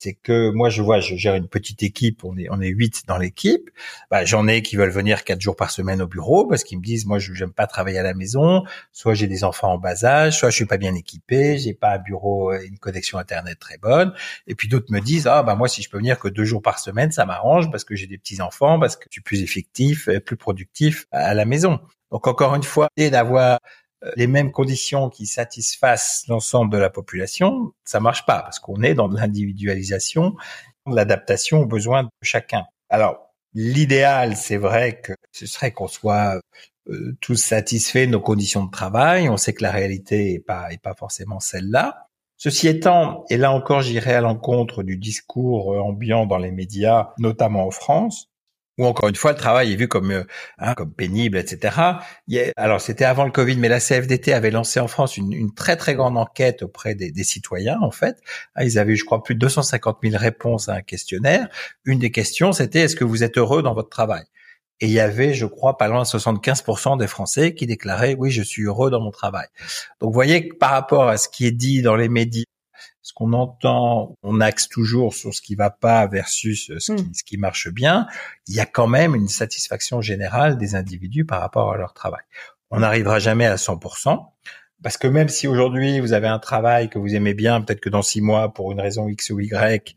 c'est 0.00 0.14
que 0.14 0.50
moi 0.50 0.70
je 0.70 0.80
vois, 0.80 1.00
je 1.00 1.14
gère 1.14 1.34
une 1.34 1.46
petite 1.46 1.82
équipe, 1.82 2.24
on 2.24 2.36
est 2.38 2.48
on 2.50 2.60
est 2.60 2.68
huit 2.68 3.02
dans 3.06 3.18
l'équipe. 3.18 3.70
Bah, 4.10 4.24
j'en 4.24 4.48
ai 4.48 4.62
qui 4.62 4.76
veulent 4.76 4.90
venir 4.90 5.24
quatre 5.24 5.40
jours 5.42 5.56
par 5.56 5.70
semaine 5.70 6.00
au 6.00 6.06
bureau 6.06 6.46
parce 6.46 6.64
qu'ils 6.64 6.78
me 6.78 6.82
disent 6.82 7.06
moi 7.06 7.18
je 7.18 7.34
j'aime 7.34 7.52
pas 7.52 7.66
travailler 7.66 7.98
à 7.98 8.02
la 8.02 8.14
maison, 8.14 8.64
soit 8.92 9.14
j'ai 9.14 9.26
des 9.26 9.44
enfants 9.44 9.74
en 9.74 9.78
bas 9.78 10.04
âge, 10.04 10.38
soit 10.38 10.50
je 10.50 10.56
suis 10.56 10.64
pas 10.64 10.78
bien 10.78 10.94
équipé, 10.94 11.58
j'ai 11.58 11.74
pas 11.74 11.96
un 11.96 11.98
bureau, 11.98 12.52
une 12.54 12.78
connexion 12.78 13.18
internet 13.18 13.58
très 13.58 13.76
bonne. 13.76 14.14
Et 14.46 14.54
puis 14.54 14.68
d'autres 14.68 14.90
me 14.90 15.00
disent 15.00 15.26
ah 15.26 15.42
bah 15.42 15.54
moi 15.54 15.68
si 15.68 15.82
je 15.82 15.90
peux 15.90 15.98
venir 15.98 16.18
que 16.18 16.28
deux 16.28 16.44
jours 16.44 16.62
par 16.62 16.78
semaine 16.78 17.12
ça 17.12 17.26
m'arrange 17.26 17.70
parce 17.70 17.84
que 17.84 17.94
j'ai 17.94 18.06
des 18.06 18.18
petits 18.18 18.40
enfants, 18.40 18.80
parce 18.80 18.96
que 18.96 19.04
je 19.10 19.14
suis 19.14 19.22
plus 19.22 19.42
effectif, 19.42 20.08
plus 20.24 20.36
productif 20.36 21.06
à 21.12 21.34
la 21.34 21.44
maison. 21.44 21.78
Donc 22.10 22.26
encore 22.26 22.54
une 22.56 22.62
fois, 22.62 22.88
et 22.96 23.10
d'avoir 23.10 23.60
les 24.16 24.26
mêmes 24.26 24.50
conditions 24.50 25.10
qui 25.10 25.26
satisfassent 25.26 26.24
l'ensemble 26.28 26.72
de 26.72 26.78
la 26.78 26.90
population, 26.90 27.72
ça 27.84 28.00
marche 28.00 28.24
pas 28.26 28.40
parce 28.42 28.58
qu'on 28.58 28.82
est 28.82 28.94
dans 28.94 29.08
l'individualisation, 29.08 30.36
l'adaptation 30.86 31.60
aux 31.60 31.66
besoins 31.66 32.04
de 32.04 32.10
chacun. 32.22 32.64
Alors, 32.88 33.30
l'idéal, 33.54 34.36
c'est 34.36 34.56
vrai 34.56 35.00
que 35.00 35.12
ce 35.32 35.46
serait 35.46 35.72
qu'on 35.72 35.88
soit 35.88 36.40
euh, 36.88 37.16
tous 37.20 37.36
satisfaits 37.36 38.06
de 38.06 38.12
nos 38.12 38.20
conditions 38.20 38.64
de 38.64 38.70
travail. 38.70 39.28
On 39.28 39.36
sait 39.36 39.52
que 39.52 39.62
la 39.62 39.70
réalité 39.70 40.34
est 40.34 40.40
pas, 40.40 40.72
est 40.72 40.82
pas 40.82 40.94
forcément 40.94 41.40
celle-là. 41.40 42.06
Ceci 42.36 42.68
étant, 42.68 43.26
et 43.28 43.36
là 43.36 43.52
encore 43.52 43.82
j'irai 43.82 44.14
à 44.14 44.22
l'encontre 44.22 44.82
du 44.82 44.96
discours 44.96 45.74
euh, 45.74 45.80
ambiant 45.80 46.24
dans 46.24 46.38
les 46.38 46.52
médias, 46.52 47.10
notamment 47.18 47.66
en 47.66 47.70
France, 47.70 48.29
où 48.80 48.86
encore 48.86 49.08
une 49.08 49.16
fois 49.16 49.32
le 49.32 49.36
travail 49.36 49.72
est 49.72 49.76
vu 49.76 49.88
comme 49.88 50.10
euh, 50.10 50.24
hein, 50.58 50.74
comme 50.74 50.92
pénible, 50.92 51.36
etc. 51.36 51.76
alors 52.56 52.80
c'était 52.80 53.04
avant 53.04 53.24
le 53.24 53.30
Covid, 53.30 53.56
mais 53.56 53.68
la 53.68 53.78
CFDT 53.78 54.32
avait 54.32 54.50
lancé 54.50 54.80
en 54.80 54.88
France 54.88 55.16
une, 55.16 55.52
très 55.54 55.76
très 55.76 55.94
grande 55.94 56.16
enquête 56.16 56.62
auprès 56.62 56.94
des, 56.94 57.24
citoyens 57.24 57.78
en 57.82 57.90
fait. 57.90 58.16
Ah, 58.54 58.64
ils 58.64 58.78
avaient, 58.78 58.96
je 58.96 59.04
crois, 59.04 59.22
plus 59.22 59.34
de 59.34 59.40
250 59.40 59.98
000 60.02 60.16
réponses 60.16 60.68
à 60.68 60.74
un 60.76 60.80
questionnaire. 60.80 61.48
Une 61.84 61.98
des 61.98 62.10
questions, 62.10 62.52
c'était 62.52 62.80
est-ce 62.80 62.96
que 62.96 63.04
vous 63.04 63.22
êtes 63.22 63.36
heureux 63.36 63.62
dans 63.62 63.74
votre 63.74 63.90
travail? 63.90 64.24
Et 64.80 64.86
il 64.86 64.92
y 64.92 65.00
avait, 65.00 65.34
je 65.34 65.44
crois, 65.44 65.76
pas 65.76 65.88
loin 65.88 66.02
de 66.02 66.06
75% 66.06 66.98
des 66.98 67.06
Français 67.06 67.54
qui 67.54 67.66
déclaraient 67.66 68.16
oui, 68.18 68.30
je 68.30 68.42
suis 68.42 68.62
heureux 68.62 68.90
dans 68.90 69.00
mon 69.00 69.10
travail. 69.10 69.46
Donc, 70.00 70.08
vous 70.08 70.14
voyez 70.14 70.48
que 70.48 70.56
par 70.56 70.70
rapport 70.70 71.06
à 71.08 71.18
ce 71.18 71.28
qui 71.28 71.46
est 71.46 71.52
dit 71.52 71.82
dans 71.82 71.96
les 71.96 72.08
médias 72.08 72.44
ce 73.02 73.12
qu'on 73.12 73.32
entend, 73.32 74.16
on 74.22 74.40
axe 74.40 74.68
toujours 74.68 75.14
sur 75.14 75.34
ce 75.34 75.40
qui 75.40 75.54
va 75.54 75.70
pas 75.70 76.06
versus 76.06 76.70
ce 76.78 76.92
qui, 76.92 77.02
hmm. 77.02 77.14
ce 77.14 77.24
qui 77.24 77.36
marche 77.38 77.68
bien. 77.68 78.06
Il 78.46 78.54
y 78.54 78.60
a 78.60 78.66
quand 78.66 78.86
même 78.86 79.14
une 79.14 79.28
satisfaction 79.28 80.00
générale 80.00 80.58
des 80.58 80.74
individus 80.74 81.24
par 81.24 81.40
rapport 81.40 81.72
à 81.72 81.76
leur 81.76 81.94
travail. 81.94 82.22
On 82.70 82.80
n'arrivera 82.80 83.18
jamais 83.18 83.46
à 83.46 83.56
100%. 83.56 84.26
Parce 84.82 84.96
que 84.96 85.06
même 85.06 85.28
si 85.28 85.46
aujourd'hui 85.46 86.00
vous 86.00 86.14
avez 86.14 86.28
un 86.28 86.38
travail 86.38 86.88
que 86.88 86.98
vous 86.98 87.14
aimez 87.14 87.34
bien, 87.34 87.60
peut-être 87.60 87.80
que 87.80 87.90
dans 87.90 88.02
six 88.02 88.22
mois, 88.22 88.52
pour 88.54 88.72
une 88.72 88.80
raison 88.80 89.08
X 89.08 89.30
ou 89.30 89.40
Y, 89.40 89.94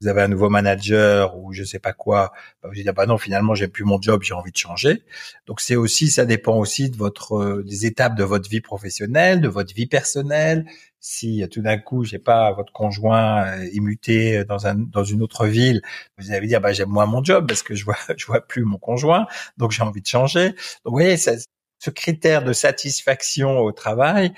vous 0.00 0.08
avez 0.08 0.22
un 0.22 0.28
nouveau 0.28 0.48
manager 0.48 1.36
ou 1.38 1.52
je 1.52 1.64
sais 1.64 1.78
pas 1.78 1.92
quoi, 1.92 2.32
bah 2.62 2.68
vous 2.68 2.74
dites 2.74 2.86
ah 2.88 2.92
bah 2.92 3.06
non 3.06 3.18
finalement 3.18 3.54
j'aime 3.54 3.70
plus 3.70 3.84
mon 3.84 4.00
job, 4.00 4.22
j'ai 4.22 4.34
envie 4.34 4.52
de 4.52 4.56
changer. 4.56 5.02
Donc 5.46 5.60
c'est 5.60 5.76
aussi 5.76 6.10
ça 6.10 6.24
dépend 6.24 6.56
aussi 6.56 6.90
de 6.90 6.96
votre 6.96 7.36
euh, 7.36 7.64
des 7.64 7.86
étapes 7.86 8.14
de 8.16 8.24
votre 8.24 8.48
vie 8.48 8.60
professionnelle, 8.60 9.40
de 9.40 9.48
votre 9.48 9.74
vie 9.74 9.86
personnelle. 9.86 10.66
Si 11.00 11.44
tout 11.50 11.62
d'un 11.62 11.78
coup 11.78 12.04
j'ai 12.04 12.18
pas 12.18 12.52
votre 12.52 12.72
conjoint 12.72 13.46
euh, 13.46 13.62
est 13.72 13.80
muté 13.80 14.44
dans 14.44 14.66
un 14.66 14.74
dans 14.74 15.04
une 15.04 15.22
autre 15.22 15.46
ville, 15.46 15.80
vous 16.18 16.32
allez 16.32 16.46
dire 16.48 16.60
bah 16.60 16.72
j'aime 16.72 16.88
moins 16.88 17.06
mon 17.06 17.22
job 17.22 17.46
parce 17.46 17.62
que 17.62 17.74
je 17.74 17.84
vois 17.84 17.96
je 18.16 18.26
vois 18.26 18.40
plus 18.40 18.64
mon 18.64 18.78
conjoint, 18.78 19.26
donc 19.56 19.70
j'ai 19.72 19.82
envie 19.82 20.02
de 20.02 20.06
changer. 20.06 20.48
Donc 20.50 20.56
vous 20.86 20.92
voyez 20.92 21.16
ce 21.16 21.90
critère 21.90 22.44
de 22.44 22.52
satisfaction 22.52 23.58
au 23.60 23.72
travail, 23.72 24.32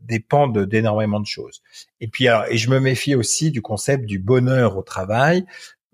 dépend 0.00 0.48
d'énormément 0.48 1.20
de, 1.20 1.26
choses. 1.26 1.62
Et 2.00 2.08
puis 2.08 2.28
alors, 2.28 2.46
et 2.46 2.56
je 2.58 2.70
me 2.70 2.80
méfie 2.80 3.14
aussi 3.14 3.50
du 3.50 3.62
concept 3.62 4.04
du 4.06 4.18
bonheur 4.18 4.76
au 4.76 4.82
travail. 4.82 5.44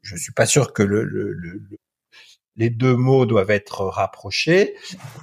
Je 0.02 0.16
suis 0.16 0.32
pas 0.32 0.46
sûr 0.46 0.72
que 0.72 0.82
le, 0.82 1.04
le, 1.04 1.32
le 1.32 1.62
les 2.56 2.70
deux 2.70 2.96
mots 2.96 3.26
doivent 3.26 3.50
être 3.50 3.84
rapprochés. 3.84 4.74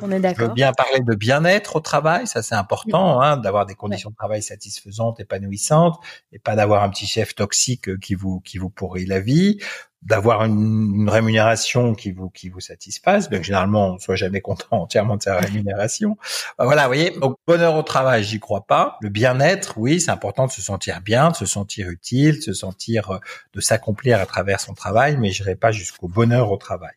On 0.01 0.11
est 0.11 0.19
d'accord. 0.19 0.45
Je 0.45 0.49
veux 0.49 0.53
bien 0.53 0.73
parler 0.73 0.99
de 0.99 1.15
bien-être 1.15 1.77
au 1.77 1.79
travail, 1.79 2.27
ça 2.27 2.41
c'est 2.41 2.55
important, 2.55 3.21
hein, 3.21 3.37
d'avoir 3.37 3.65
des 3.65 3.75
conditions 3.75 4.09
de 4.09 4.15
travail 4.15 4.41
satisfaisantes, 4.41 5.19
épanouissantes, 5.19 5.99
et 6.31 6.39
pas 6.39 6.55
d'avoir 6.55 6.83
un 6.83 6.89
petit 6.89 7.07
chef 7.07 7.35
toxique 7.35 7.99
qui 7.99 8.15
vous 8.15 8.39
qui 8.41 8.57
vous 8.57 8.69
pourrit 8.69 9.05
la 9.05 9.19
vie 9.19 9.59
d'avoir 10.01 10.43
une, 10.45 11.09
rémunération 11.09 11.93
qui 11.93 12.11
vous 12.11 12.29
qui 12.29 12.49
vous 12.49 12.59
satisfasse. 12.59 13.29
Donc 13.29 13.43
généralement, 13.43 13.91
on 13.91 13.99
soit 13.99 14.15
jamais 14.15 14.41
content 14.41 14.65
entièrement 14.71 15.17
de 15.17 15.23
sa 15.23 15.37
rémunération. 15.37 16.17
Bah, 16.57 16.65
voilà, 16.65 16.83
vous 16.83 16.89
voyez. 16.89 17.11
Donc 17.19 17.37
bonheur 17.47 17.75
au 17.75 17.83
travail, 17.83 18.23
j'y 18.23 18.39
crois 18.39 18.65
pas. 18.65 18.97
Le 19.01 19.09
bien-être, 19.09 19.77
oui, 19.77 20.01
c'est 20.01 20.11
important 20.11 20.47
de 20.47 20.51
se 20.51 20.61
sentir 20.61 21.01
bien, 21.01 21.31
de 21.31 21.35
se 21.35 21.45
sentir 21.45 21.89
utile, 21.89 22.37
de 22.37 22.41
se 22.41 22.53
sentir 22.53 23.11
euh, 23.11 23.19
de 23.53 23.61
s'accomplir 23.61 24.19
à 24.19 24.25
travers 24.25 24.59
son 24.59 24.73
travail, 24.73 25.17
mais 25.17 25.31
je 25.31 25.43
n'irai 25.43 25.55
pas 25.55 25.71
jusqu'au 25.71 26.07
bonheur 26.07 26.51
au 26.51 26.57
travail. 26.57 26.93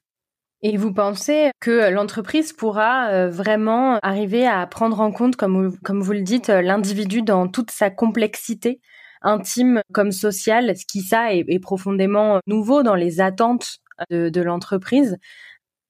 Et 0.67 0.79
vous 0.79 0.95
pensez 0.95 1.51
que 1.61 1.91
l'entreprise 1.91 2.55
pourra 2.55 3.11
euh, 3.11 3.29
vraiment 3.29 3.99
arriver 4.03 4.47
à 4.47 4.67
prendre 4.67 4.99
en 5.01 5.13
compte, 5.13 5.37
comme 5.37 5.71
vous 6.03 6.13
le 6.13 6.23
dites, 6.23 6.49
l'individu 6.49 7.21
dans 7.21 7.49
toute 7.49 7.71
sa 7.71 7.91
complexité 7.91 8.81
intime 9.21 9.83
comme 9.93 10.11
sociale, 10.11 10.75
ce 10.75 10.87
qui 10.87 11.03
ça 11.03 11.35
est, 11.35 11.59
profondément 11.59 12.41
nouveau 12.47 12.83
dans 12.83 12.95
les 12.95 13.21
attentes 13.21 13.79
de, 14.09 14.41
l'entreprise? 14.41 15.19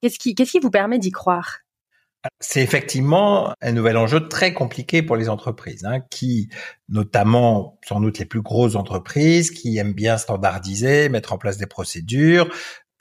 Qu'est-ce 0.03 0.19
qui, 0.19 0.35
qu'est-ce 0.35 0.51
qui 0.51 0.61
vous 0.61 0.71
permet 0.71 0.99
d'y 0.99 1.13
croire? 1.13 1.59
C'est 2.41 2.63
effectivement 2.63 3.53
un 3.61 3.73
nouvel 3.73 3.97
enjeu 3.97 4.29
très 4.29 4.55
compliqué 4.55 5.03
pour 5.03 5.15
les 5.15 5.29
entreprises, 5.29 5.85
hein, 5.85 6.01
qui, 6.11 6.49
notamment 6.89 7.79
sans 7.87 8.01
doute 8.01 8.19
les 8.19 8.25
plus 8.25 8.41
grosses 8.41 8.77
entreprises, 8.77 9.51
qui 9.51 9.77
aiment 9.77 9.93
bien 9.93 10.17
standardiser, 10.17 11.11
mettre 11.11 11.33
en 11.33 11.39
place 11.39 11.59
des 11.59 11.67
procédures, 11.67 12.49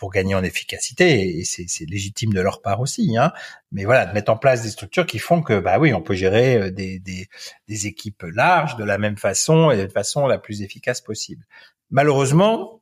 pour 0.03 0.11
gagner 0.11 0.35
en 0.35 0.43
efficacité 0.43 1.37
et 1.39 1.45
c'est 1.45 1.89
légitime 1.89 2.33
de 2.33 2.41
leur 2.41 2.61
part 2.61 2.81
aussi. 2.81 3.15
Hein. 3.17 3.31
Mais 3.71 3.85
voilà, 3.85 4.05
de 4.05 4.11
mettre 4.11 4.33
en 4.33 4.35
place 4.35 4.61
des 4.61 4.69
structures 4.69 5.05
qui 5.05 5.17
font 5.17 5.41
que 5.41 5.61
bah 5.61 5.79
oui, 5.79 5.93
on 5.93 6.01
peut 6.01 6.13
gérer 6.13 6.57
euh, 6.57 6.71
des, 6.71 6.99
des, 6.99 7.29
des 7.69 7.87
équipes 7.87 8.23
larges 8.23 8.75
de 8.75 8.83
la 8.83 8.97
même 8.97 9.15
façon 9.15 9.71
et 9.71 9.77
de 9.77 9.87
façon 9.87 10.27
la 10.27 10.39
plus 10.39 10.61
efficace 10.61 10.99
possible. 10.99 11.45
Malheureusement, 11.89 12.81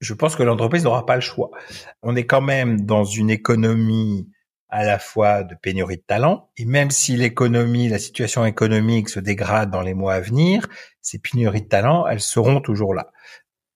je 0.00 0.14
pense 0.14 0.36
que 0.36 0.44
l'entreprise 0.44 0.84
n'aura 0.84 1.06
pas 1.06 1.16
le 1.16 1.20
choix. 1.22 1.50
On 2.04 2.14
est 2.14 2.26
quand 2.26 2.40
même 2.40 2.82
dans 2.82 3.02
une 3.02 3.30
économie 3.30 4.28
à 4.68 4.84
la 4.84 5.00
fois 5.00 5.42
de 5.42 5.56
pénurie 5.56 5.96
de 5.96 6.04
talent, 6.06 6.50
et 6.56 6.66
même 6.66 6.92
si 6.92 7.16
l'économie, 7.16 7.88
la 7.88 7.98
situation 7.98 8.46
économique 8.46 9.08
se 9.08 9.18
dégrade 9.18 9.72
dans 9.72 9.82
les 9.82 9.94
mois 9.94 10.14
à 10.14 10.20
venir, 10.20 10.68
ces 11.00 11.18
pénuries 11.18 11.62
de 11.62 11.68
talent, 11.68 12.06
elles 12.06 12.20
seront 12.20 12.60
toujours 12.60 12.94
là 12.94 13.10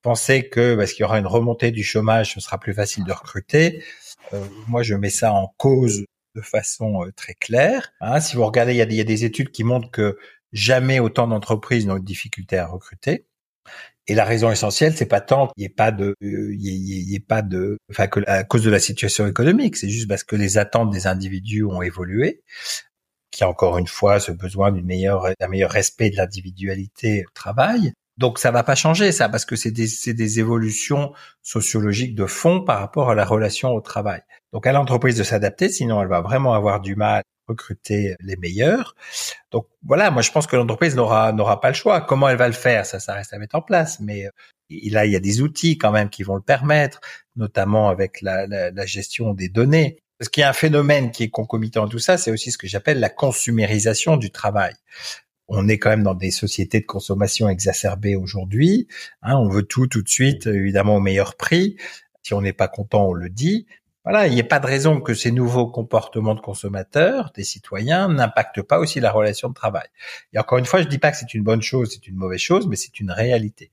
penser 0.05 0.49
que 0.51 0.77
parce 0.77 0.93
qu'il 0.93 1.01
y 1.01 1.05
aura 1.05 1.19
une 1.19 1.27
remontée 1.27 1.73
du 1.73 1.83
chômage, 1.83 2.35
ce 2.35 2.41
sera 2.41 2.59
plus 2.59 2.75
facile 2.75 3.05
de 3.05 3.13
recruter. 3.13 3.83
Euh, 4.35 4.45
moi, 4.69 4.83
je 4.83 4.95
mets 4.95 5.11
ça 5.11 5.33
en 5.33 5.49
cause 5.57 6.05
de 6.37 6.41
façon 6.43 7.05
euh, 7.05 7.13
très 7.13 7.35
claire. 7.35 7.93
Hein. 8.01 8.21
si 8.21 8.37
vous 8.37 8.45
regardez, 8.45 8.75
il 8.75 8.77
y, 8.77 8.83
a 8.83 8.85
y, 8.85 9.01
a 9.01 9.05
des, 9.05 9.25
études 9.25 9.51
qui 9.51 9.65
montrent 9.65 9.91
que 9.91 10.19
jamais 10.53 11.01
autant 11.01 11.27
d'entreprises 11.27 11.87
n'ont 11.87 11.99
de 11.99 12.05
difficulté 12.05 12.59
à 12.59 12.67
recruter. 12.67 13.27
Et 14.07 14.15
la 14.15 14.27
raison 14.27 14.51
essentielle, 14.51 14.95
c'est 14.95 15.07
pas 15.07 15.23
tant 15.23 15.47
qu'il 15.49 15.63
n'y 15.63 15.65
ait 15.65 15.69
pas 15.71 15.91
de, 15.91 16.15
il 16.21 16.61
y, 16.61 17.15
ait 17.15 17.21
pas 17.21 17.41
de, 17.41 17.79
enfin 17.91 18.07
que 18.07 18.21
à 18.27 18.45
cause 18.45 18.63
de 18.63 18.69
la 18.69 18.79
situation 18.79 19.27
économique, 19.27 19.79
c'est 19.79 19.89
juste 19.89 20.09
parce 20.09 20.25
que 20.25 20.37
les 20.37 20.59
attentes 20.59 20.91
des 20.91 21.07
individus 21.07 21.65
ont 21.65 21.81
évolué, 21.81 22.43
qu'il 23.31 23.43
y 23.43 23.45
a 23.45 23.49
encore 23.49 23.79
une 23.79 23.87
fois 23.87 24.21
ce 24.21 24.33
besoin 24.33 24.73
d'une 24.73 24.85
meilleure, 24.85 25.31
d'un 25.41 25.49
meilleur 25.49 25.71
respect 25.71 26.11
de 26.11 26.17
l'individualité 26.17 27.25
au 27.27 27.31
travail. 27.33 27.95
Donc 28.17 28.39
ça 28.39 28.51
va 28.51 28.63
pas 28.63 28.75
changer 28.75 29.11
ça 29.13 29.29
parce 29.29 29.45
que 29.45 29.57
c'est 29.57 29.73
des, 29.73 29.89
des 30.07 30.39
évolutions 30.39 31.13
sociologiques 31.43 32.15
de 32.15 32.27
fond 32.27 32.61
par 32.63 32.79
rapport 32.79 33.11
à 33.11 33.15
la 33.15 33.25
relation 33.25 33.71
au 33.71 33.81
travail. 33.81 34.23
Donc 34.53 34.67
à 34.67 34.73
l'entreprise 34.73 35.17
de 35.17 35.25
s'adapter, 35.25 35.69
sinon 35.69 36.01
elle 36.01 36.09
va 36.09 36.21
vraiment 36.21 36.55
avoir 36.55 36.81
du 36.81 36.95
mal 36.95 37.19
à 37.19 37.23
recruter 37.49 38.15
les 38.21 38.37
meilleurs. 38.37 38.95
Donc 39.51 39.67
voilà, 39.85 40.13
moi 40.13 40.23
je 40.23 40.31
pense 40.31 40.47
que 40.47 40.55
l'entreprise 40.55 40.95
n'aura 40.95 41.33
n'aura 41.33 41.61
pas 41.61 41.69
le 41.69 41.75
choix. 41.75 42.01
Comment 42.01 42.29
elle 42.29 42.37
va 42.39 42.47
le 42.47 42.55
faire, 42.55 42.87
ça, 42.87 43.01
ça 43.01 43.15
reste 43.15 43.33
à 43.33 43.39
mettre 43.39 43.57
en 43.57 43.63
place. 43.63 43.99
Mais 43.99 44.27
euh, 44.27 44.31
là, 44.91 45.07
il 45.07 45.13
y 45.13 45.17
a 45.17 45.21
des 45.21 45.43
outils 45.43 45.77
quand 45.77 45.91
même 45.91 46.09
qui 46.09 46.23
vont 46.23 46.37
le 46.37 46.43
permettre, 46.43 47.01
notamment 47.35 47.89
avec 47.89 48.21
la, 48.23 48.47
la, 48.47 48.71
la 48.71 48.87
gestion 48.87 49.35
des 49.35 49.49
données. 49.49 49.99
Parce 50.19 50.29
qu'il 50.29 50.43
y 50.43 50.45
a 50.45 50.49
un 50.49 50.55
phénomène 50.55 51.11
qui 51.11 51.25
est 51.25 51.31
concomitant 51.31 51.87
à 51.87 51.89
tout 51.89 51.99
ça, 51.99 52.17
c'est 52.17 52.31
aussi 52.31 52.53
ce 52.53 52.59
que 52.59 52.69
j'appelle 52.69 53.01
la 53.01 53.11
consumérisation 53.11 54.17
du 54.17 54.31
travail 54.31 54.75
on 55.49 55.69
est 55.69 55.79
quand 55.79 55.91
même 55.91 56.03
dans 56.03 56.15
des 56.15 56.31
sociétés 56.31 56.81
de 56.81 56.87
consommation 56.87 57.49
exacerbées 57.49 58.17
aujourd'hui. 58.17 58.89
Hein, 59.23 59.37
on 59.37 59.49
veut 59.49 59.63
tout 59.63 59.87
tout 59.87 60.03
de 60.03 60.09
suite, 60.09 60.47
évidemment 60.47 60.97
au 60.97 61.01
meilleur 61.01 61.37
prix. 61.37 61.77
Si 62.23 62.35
on 62.35 62.41
n'est 62.41 62.53
pas 62.53 62.69
content, 62.69 63.09
on 63.09 63.13
le 63.13 63.29
dit. 63.29 63.67
Voilà, 64.05 64.27
il 64.27 64.35
n'y 64.35 64.41
a 64.41 64.45
pas 64.45 64.59
de 64.59 64.67
raison 64.67 65.01
que 65.01 65.15
ces 65.15 65.33
nouveaux 65.33 65.67
comportements 65.67 66.35
de 66.35 66.41
consommateurs, 66.41 67.33
des 67.35 67.45
citoyens, 67.45 68.09
n'impactent 68.09 68.61
pas 68.61 68.79
aussi 68.79 69.01
la 69.01 69.11
relation 69.11 69.49
de 69.49 69.55
travail. 69.55 69.89
Et 70.35 70.39
encore 70.39 70.59
une 70.59 70.67
fois, 70.67 70.83
je 70.83 70.89
dis 70.89 70.99
pas 70.99 71.11
que 71.11 71.17
c'est 71.17 71.33
une 71.33 71.43
bonne 71.43 71.63
chose, 71.63 71.91
c'est 71.93 72.07
une 72.07 72.17
mauvaise 72.17 72.41
chose, 72.41 72.67
mais 72.67 72.77
c'est 72.77 73.01
une 73.01 73.11
réalité. 73.11 73.71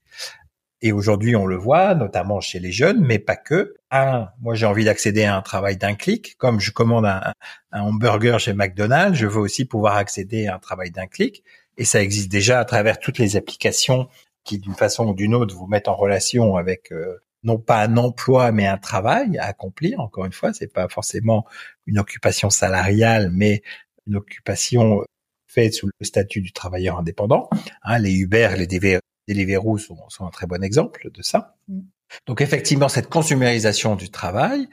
Et 0.80 0.90
aujourd'hui, 0.90 1.36
on 1.36 1.46
le 1.46 1.56
voit, 1.56 1.94
notamment 1.94 2.40
chez 2.40 2.60
les 2.60 2.72
jeunes, 2.72 3.00
mais 3.00 3.18
pas 3.18 3.36
que. 3.36 3.74
Un, 3.90 4.28
moi, 4.40 4.54
j'ai 4.54 4.66
envie 4.66 4.84
d'accéder 4.84 5.24
à 5.24 5.36
un 5.36 5.42
travail 5.42 5.76
d'un 5.76 5.94
clic. 5.94 6.34
Comme 6.38 6.60
je 6.60 6.72
commande 6.72 7.04
un, 7.04 7.34
un 7.70 7.80
hamburger 7.82 8.40
chez 8.40 8.54
McDonald's, 8.54 9.16
je 9.18 9.26
veux 9.26 9.40
aussi 9.40 9.66
pouvoir 9.66 9.96
accéder 9.96 10.46
à 10.46 10.56
un 10.56 10.58
travail 10.58 10.90
d'un 10.90 11.06
clic 11.06 11.44
et 11.76 11.84
ça 11.84 12.02
existe 12.02 12.30
déjà 12.30 12.60
à 12.60 12.64
travers 12.64 12.98
toutes 12.98 13.18
les 13.18 13.36
applications 13.36 14.08
qui, 14.44 14.58
d'une 14.58 14.74
façon 14.74 15.08
ou 15.08 15.14
d'une 15.14 15.34
autre, 15.34 15.54
vous 15.54 15.66
mettent 15.66 15.88
en 15.88 15.94
relation 15.94 16.56
avec 16.56 16.92
euh, 16.92 17.16
non 17.44 17.58
pas 17.58 17.82
un 17.82 17.96
emploi 17.96 18.52
mais 18.52 18.66
un 18.66 18.78
travail 18.78 19.38
à 19.38 19.46
accomplir. 19.46 20.00
Encore 20.00 20.24
une 20.24 20.32
fois, 20.32 20.52
c'est 20.52 20.72
pas 20.72 20.88
forcément 20.88 21.46
une 21.86 21.98
occupation 21.98 22.50
salariale, 22.50 23.30
mais 23.32 23.62
une 24.06 24.16
occupation 24.16 25.02
faite 25.46 25.74
sous 25.74 25.86
le 25.86 26.04
statut 26.04 26.40
du 26.40 26.52
travailleur 26.52 26.98
indépendant. 26.98 27.48
Hein, 27.82 27.98
les 27.98 28.12
Uber, 28.12 28.54
les 28.56 28.66
Deliveroo 29.28 29.78
sont, 29.78 29.98
sont 30.08 30.26
un 30.26 30.30
très 30.30 30.46
bon 30.46 30.62
exemple 30.62 31.10
de 31.12 31.22
ça. 31.22 31.56
Mm. 31.68 31.80
Donc 32.26 32.40
effectivement, 32.40 32.88
cette 32.88 33.08
consumérisation 33.08 33.96
du 33.96 34.10
travail 34.10 34.68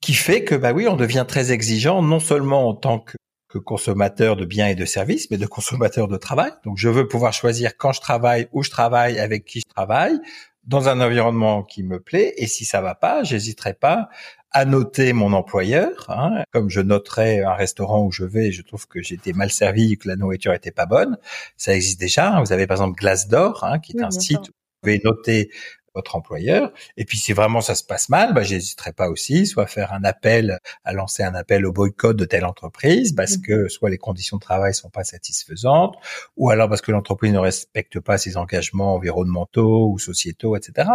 qui 0.00 0.14
fait 0.14 0.44
que 0.44 0.54
bah 0.54 0.72
oui, 0.72 0.88
on 0.88 0.96
devient 0.96 1.24
très 1.28 1.52
exigeant 1.52 2.02
non 2.02 2.20
seulement 2.20 2.68
en 2.68 2.74
tant 2.74 2.98
que 2.98 3.16
que 3.50 3.58
consommateur 3.58 4.36
de 4.36 4.44
biens 4.44 4.68
et 4.68 4.74
de 4.74 4.84
services, 4.84 5.30
mais 5.30 5.36
de 5.36 5.46
consommateur 5.46 6.08
de 6.08 6.16
travail. 6.16 6.52
Donc, 6.64 6.78
je 6.78 6.88
veux 6.88 7.08
pouvoir 7.08 7.32
choisir 7.32 7.76
quand 7.76 7.92
je 7.92 8.00
travaille, 8.00 8.48
où 8.52 8.62
je 8.62 8.70
travaille, 8.70 9.18
avec 9.18 9.44
qui 9.44 9.60
je 9.60 9.74
travaille, 9.74 10.18
dans 10.64 10.88
un 10.88 11.00
environnement 11.00 11.64
qui 11.64 11.82
me 11.82 11.98
plaît. 11.98 12.32
Et 12.36 12.46
si 12.46 12.64
ça 12.64 12.80
va 12.80 12.94
pas, 12.94 13.24
j'hésiterai 13.24 13.74
pas 13.74 14.08
à 14.52 14.64
noter 14.64 15.12
mon 15.12 15.32
employeur, 15.32 16.06
hein, 16.08 16.42
comme 16.52 16.70
je 16.70 16.80
noterais 16.80 17.42
un 17.42 17.54
restaurant 17.54 18.04
où 18.04 18.10
je 18.10 18.24
vais 18.24 18.48
et 18.48 18.52
je 18.52 18.62
trouve 18.62 18.86
que 18.88 18.98
été 18.98 19.32
mal 19.32 19.50
servi, 19.50 19.96
que 19.96 20.08
la 20.08 20.16
nourriture 20.16 20.52
était 20.52 20.72
pas 20.72 20.86
bonne. 20.86 21.18
Ça 21.56 21.74
existe 21.74 22.00
déjà. 22.00 22.40
Vous 22.40 22.52
avez 22.52 22.66
par 22.66 22.76
exemple 22.78 22.98
Glace 22.98 23.28
d'Or, 23.28 23.64
hein, 23.64 23.78
qui 23.78 23.96
est 23.96 24.02
un 24.02 24.10
site 24.10 24.48
où 24.48 24.52
vous 24.52 24.80
pouvez 24.82 25.00
noter 25.04 25.50
votre 25.94 26.16
employeur. 26.16 26.72
Et 26.96 27.04
puis 27.04 27.18
si 27.18 27.32
vraiment 27.32 27.60
ça 27.60 27.74
se 27.74 27.84
passe 27.84 28.08
mal, 28.08 28.32
bah, 28.34 28.42
j'hésiterai 28.42 28.92
pas 28.92 29.08
aussi, 29.08 29.46
soit 29.46 29.66
faire 29.66 29.92
un 29.92 30.04
appel, 30.04 30.58
à 30.84 30.92
lancer 30.92 31.22
un 31.22 31.34
appel 31.34 31.66
au 31.66 31.72
boycott 31.72 32.16
de 32.16 32.24
telle 32.24 32.44
entreprise, 32.44 33.12
parce 33.12 33.36
mmh. 33.36 33.42
que 33.42 33.68
soit 33.68 33.90
les 33.90 33.98
conditions 33.98 34.36
de 34.36 34.42
travail 34.42 34.74
sont 34.74 34.90
pas 34.90 35.04
satisfaisantes, 35.04 35.96
ou 36.36 36.50
alors 36.50 36.68
parce 36.68 36.80
que 36.80 36.92
l'entreprise 36.92 37.32
ne 37.32 37.38
respecte 37.38 38.00
pas 38.00 38.18
ses 38.18 38.36
engagements 38.36 38.94
environnementaux 38.94 39.90
ou 39.90 39.98
sociétaux, 39.98 40.56
etc. 40.56 40.88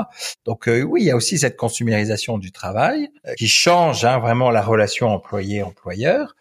Donc 0.45 0.67
euh, 0.67 0.81
oui, 0.81 1.01
il 1.01 1.05
y 1.05 1.11
a 1.11 1.15
aussi 1.15 1.37
cette 1.37 1.57
consumérisation 1.57 2.37
du 2.37 2.51
travail 2.51 3.09
euh, 3.27 3.33
qui 3.35 3.47
change 3.47 4.05
hein, 4.05 4.19
vraiment 4.19 4.51
la 4.51 4.61
relation 4.61 5.09
employé-employeur. 5.09 6.35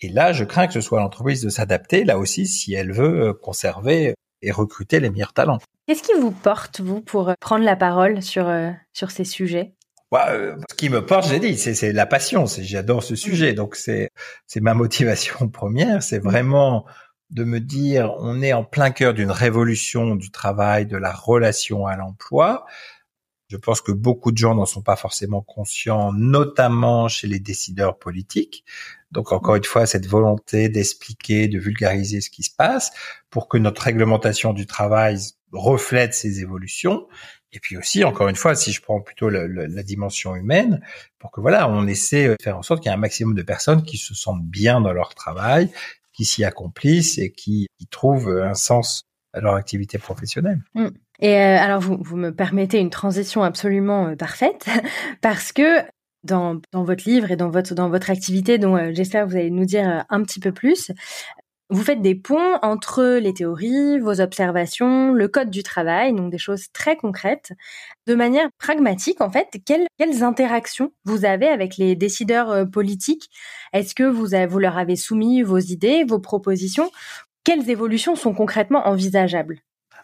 Et 0.00 0.08
là, 0.08 0.32
je 0.32 0.44
crains 0.44 0.66
que 0.66 0.74
ce 0.74 0.80
soit 0.80 1.00
l'entreprise 1.00 1.42
de 1.42 1.48
s'adapter, 1.48 2.04
là 2.04 2.18
aussi, 2.18 2.46
si 2.46 2.74
elle 2.74 2.92
veut 2.92 3.28
euh, 3.28 3.32
conserver 3.32 4.14
et 4.42 4.50
recruter 4.50 5.00
les 5.00 5.10
meilleurs 5.10 5.32
talents. 5.32 5.58
Qu'est-ce 5.86 6.02
qui 6.02 6.18
vous 6.20 6.32
porte, 6.32 6.80
vous, 6.80 7.00
pour 7.00 7.28
euh, 7.28 7.34
prendre 7.40 7.64
la 7.64 7.76
parole 7.76 8.22
sur, 8.22 8.48
euh, 8.48 8.70
sur 8.92 9.10
ces 9.10 9.24
sujets? 9.24 9.74
Bah, 10.12 10.28
euh, 10.30 10.56
ce 10.70 10.74
qui 10.76 10.88
me 10.88 11.04
porte, 11.04 11.28
j'ai 11.28 11.40
dit, 11.40 11.56
c'est 11.56 11.92
la 11.92 12.06
passion. 12.06 12.46
J'adore 12.46 13.02
ce 13.02 13.16
sujet, 13.16 13.54
donc 13.54 13.74
c'est 13.74 14.10
c'est 14.46 14.60
ma 14.60 14.74
motivation 14.74 15.48
première. 15.52 16.02
C'est 16.02 16.20
vraiment 16.20 16.86
de 17.30 17.44
me 17.44 17.58
dire, 17.60 18.14
on 18.18 18.40
est 18.40 18.52
en 18.52 18.64
plein 18.64 18.90
cœur 18.90 19.14
d'une 19.14 19.32
révolution 19.32 20.14
du 20.14 20.30
travail, 20.30 20.86
de 20.86 20.96
la 20.96 21.12
relation 21.12 21.86
à 21.86 21.96
l'emploi. 21.96 22.66
Je 23.48 23.56
pense 23.56 23.80
que 23.80 23.92
beaucoup 23.92 24.32
de 24.32 24.38
gens 24.38 24.54
n'en 24.54 24.66
sont 24.66 24.82
pas 24.82 24.96
forcément 24.96 25.40
conscients, 25.40 26.12
notamment 26.12 27.08
chez 27.08 27.28
les 27.28 27.38
décideurs 27.38 27.98
politiques. 27.98 28.64
Donc 29.12 29.32
encore 29.32 29.56
une 29.56 29.64
fois, 29.64 29.86
cette 29.86 30.06
volonté 30.06 30.68
d'expliquer, 30.68 31.48
de 31.48 31.58
vulgariser 31.58 32.20
ce 32.20 32.30
qui 32.30 32.42
se 32.42 32.50
passe 32.54 32.92
pour 33.30 33.48
que 33.48 33.58
notre 33.58 33.82
réglementation 33.82 34.52
du 34.52 34.66
travail 34.66 35.18
reflète 35.52 36.14
ces 36.14 36.40
évolutions. 36.40 37.06
Et 37.52 37.60
puis 37.60 37.76
aussi, 37.76 38.04
encore 38.04 38.28
une 38.28 38.36
fois, 38.36 38.54
si 38.54 38.72
je 38.72 38.82
prends 38.82 39.00
plutôt 39.00 39.30
la 39.30 39.82
dimension 39.82 40.34
humaine, 40.34 40.82
pour 41.18 41.30
que 41.30 41.40
voilà, 41.40 41.68
on 41.70 41.86
essaie 41.86 42.28
de 42.28 42.36
faire 42.42 42.58
en 42.58 42.62
sorte 42.62 42.82
qu'il 42.82 42.90
y 42.90 42.92
ait 42.92 42.96
un 42.96 43.00
maximum 43.00 43.34
de 43.34 43.42
personnes 43.42 43.82
qui 43.82 43.96
se 43.96 44.14
sentent 44.14 44.44
bien 44.44 44.80
dans 44.80 44.92
leur 44.92 45.14
travail, 45.14 45.70
qui 46.12 46.24
s'y 46.24 46.44
accomplissent 46.44 47.18
et 47.18 47.30
qui, 47.30 47.68
trouvent 47.90 48.28
un 48.28 48.54
sens 48.54 49.04
à 49.32 49.40
leur 49.40 49.54
activité 49.54 49.98
professionnelle. 49.98 50.60
Mm. 50.74 50.88
Et 51.20 51.34
euh, 51.34 51.58
alors, 51.58 51.80
vous, 51.80 51.98
vous 52.00 52.16
me 52.16 52.34
permettez 52.34 52.78
une 52.78 52.90
transition 52.90 53.42
absolument 53.42 54.08
euh, 54.08 54.16
parfaite, 54.16 54.66
parce 55.22 55.52
que 55.52 55.82
dans, 56.26 56.60
votre 56.72 57.08
livre 57.08 57.30
et 57.30 57.36
dans 57.36 57.50
votre, 57.50 57.74
dans 57.74 57.88
votre 57.88 58.10
activité, 58.10 58.58
dont 58.58 58.76
euh, 58.76 58.90
j'espère 58.92 59.24
que 59.24 59.30
vous 59.30 59.36
allez 59.36 59.50
nous 59.50 59.64
dire 59.64 60.04
un 60.08 60.22
petit 60.22 60.40
peu 60.40 60.52
plus, 60.52 60.92
vous 61.68 61.82
faites 61.82 62.00
des 62.00 62.14
ponts 62.14 62.58
entre 62.62 63.18
les 63.18 63.34
théories, 63.34 63.98
vos 63.98 64.20
observations, 64.20 65.12
le 65.12 65.26
code 65.26 65.50
du 65.50 65.64
travail, 65.64 66.14
donc 66.14 66.30
des 66.30 66.38
choses 66.38 66.66
très 66.72 66.96
concrètes. 66.96 67.52
De 68.06 68.14
manière 68.14 68.48
pragmatique, 68.58 69.20
en 69.20 69.30
fait, 69.30 69.48
quelles, 69.64 70.22
interactions 70.22 70.92
vous 71.04 71.24
avez 71.24 71.48
avec 71.48 71.76
les 71.76 71.96
décideurs 71.96 72.70
politiques? 72.70 73.30
Est-ce 73.72 73.96
que 73.96 74.04
vous, 74.04 74.28
vous 74.48 74.58
leur 74.60 74.78
avez 74.78 74.94
soumis 74.94 75.42
vos 75.42 75.58
idées, 75.58 76.04
vos 76.04 76.20
propositions? 76.20 76.90
Quelles 77.42 77.68
évolutions 77.68 78.14
sont 78.14 78.32
concrètement 78.32 78.86
envisageables? 78.86 79.60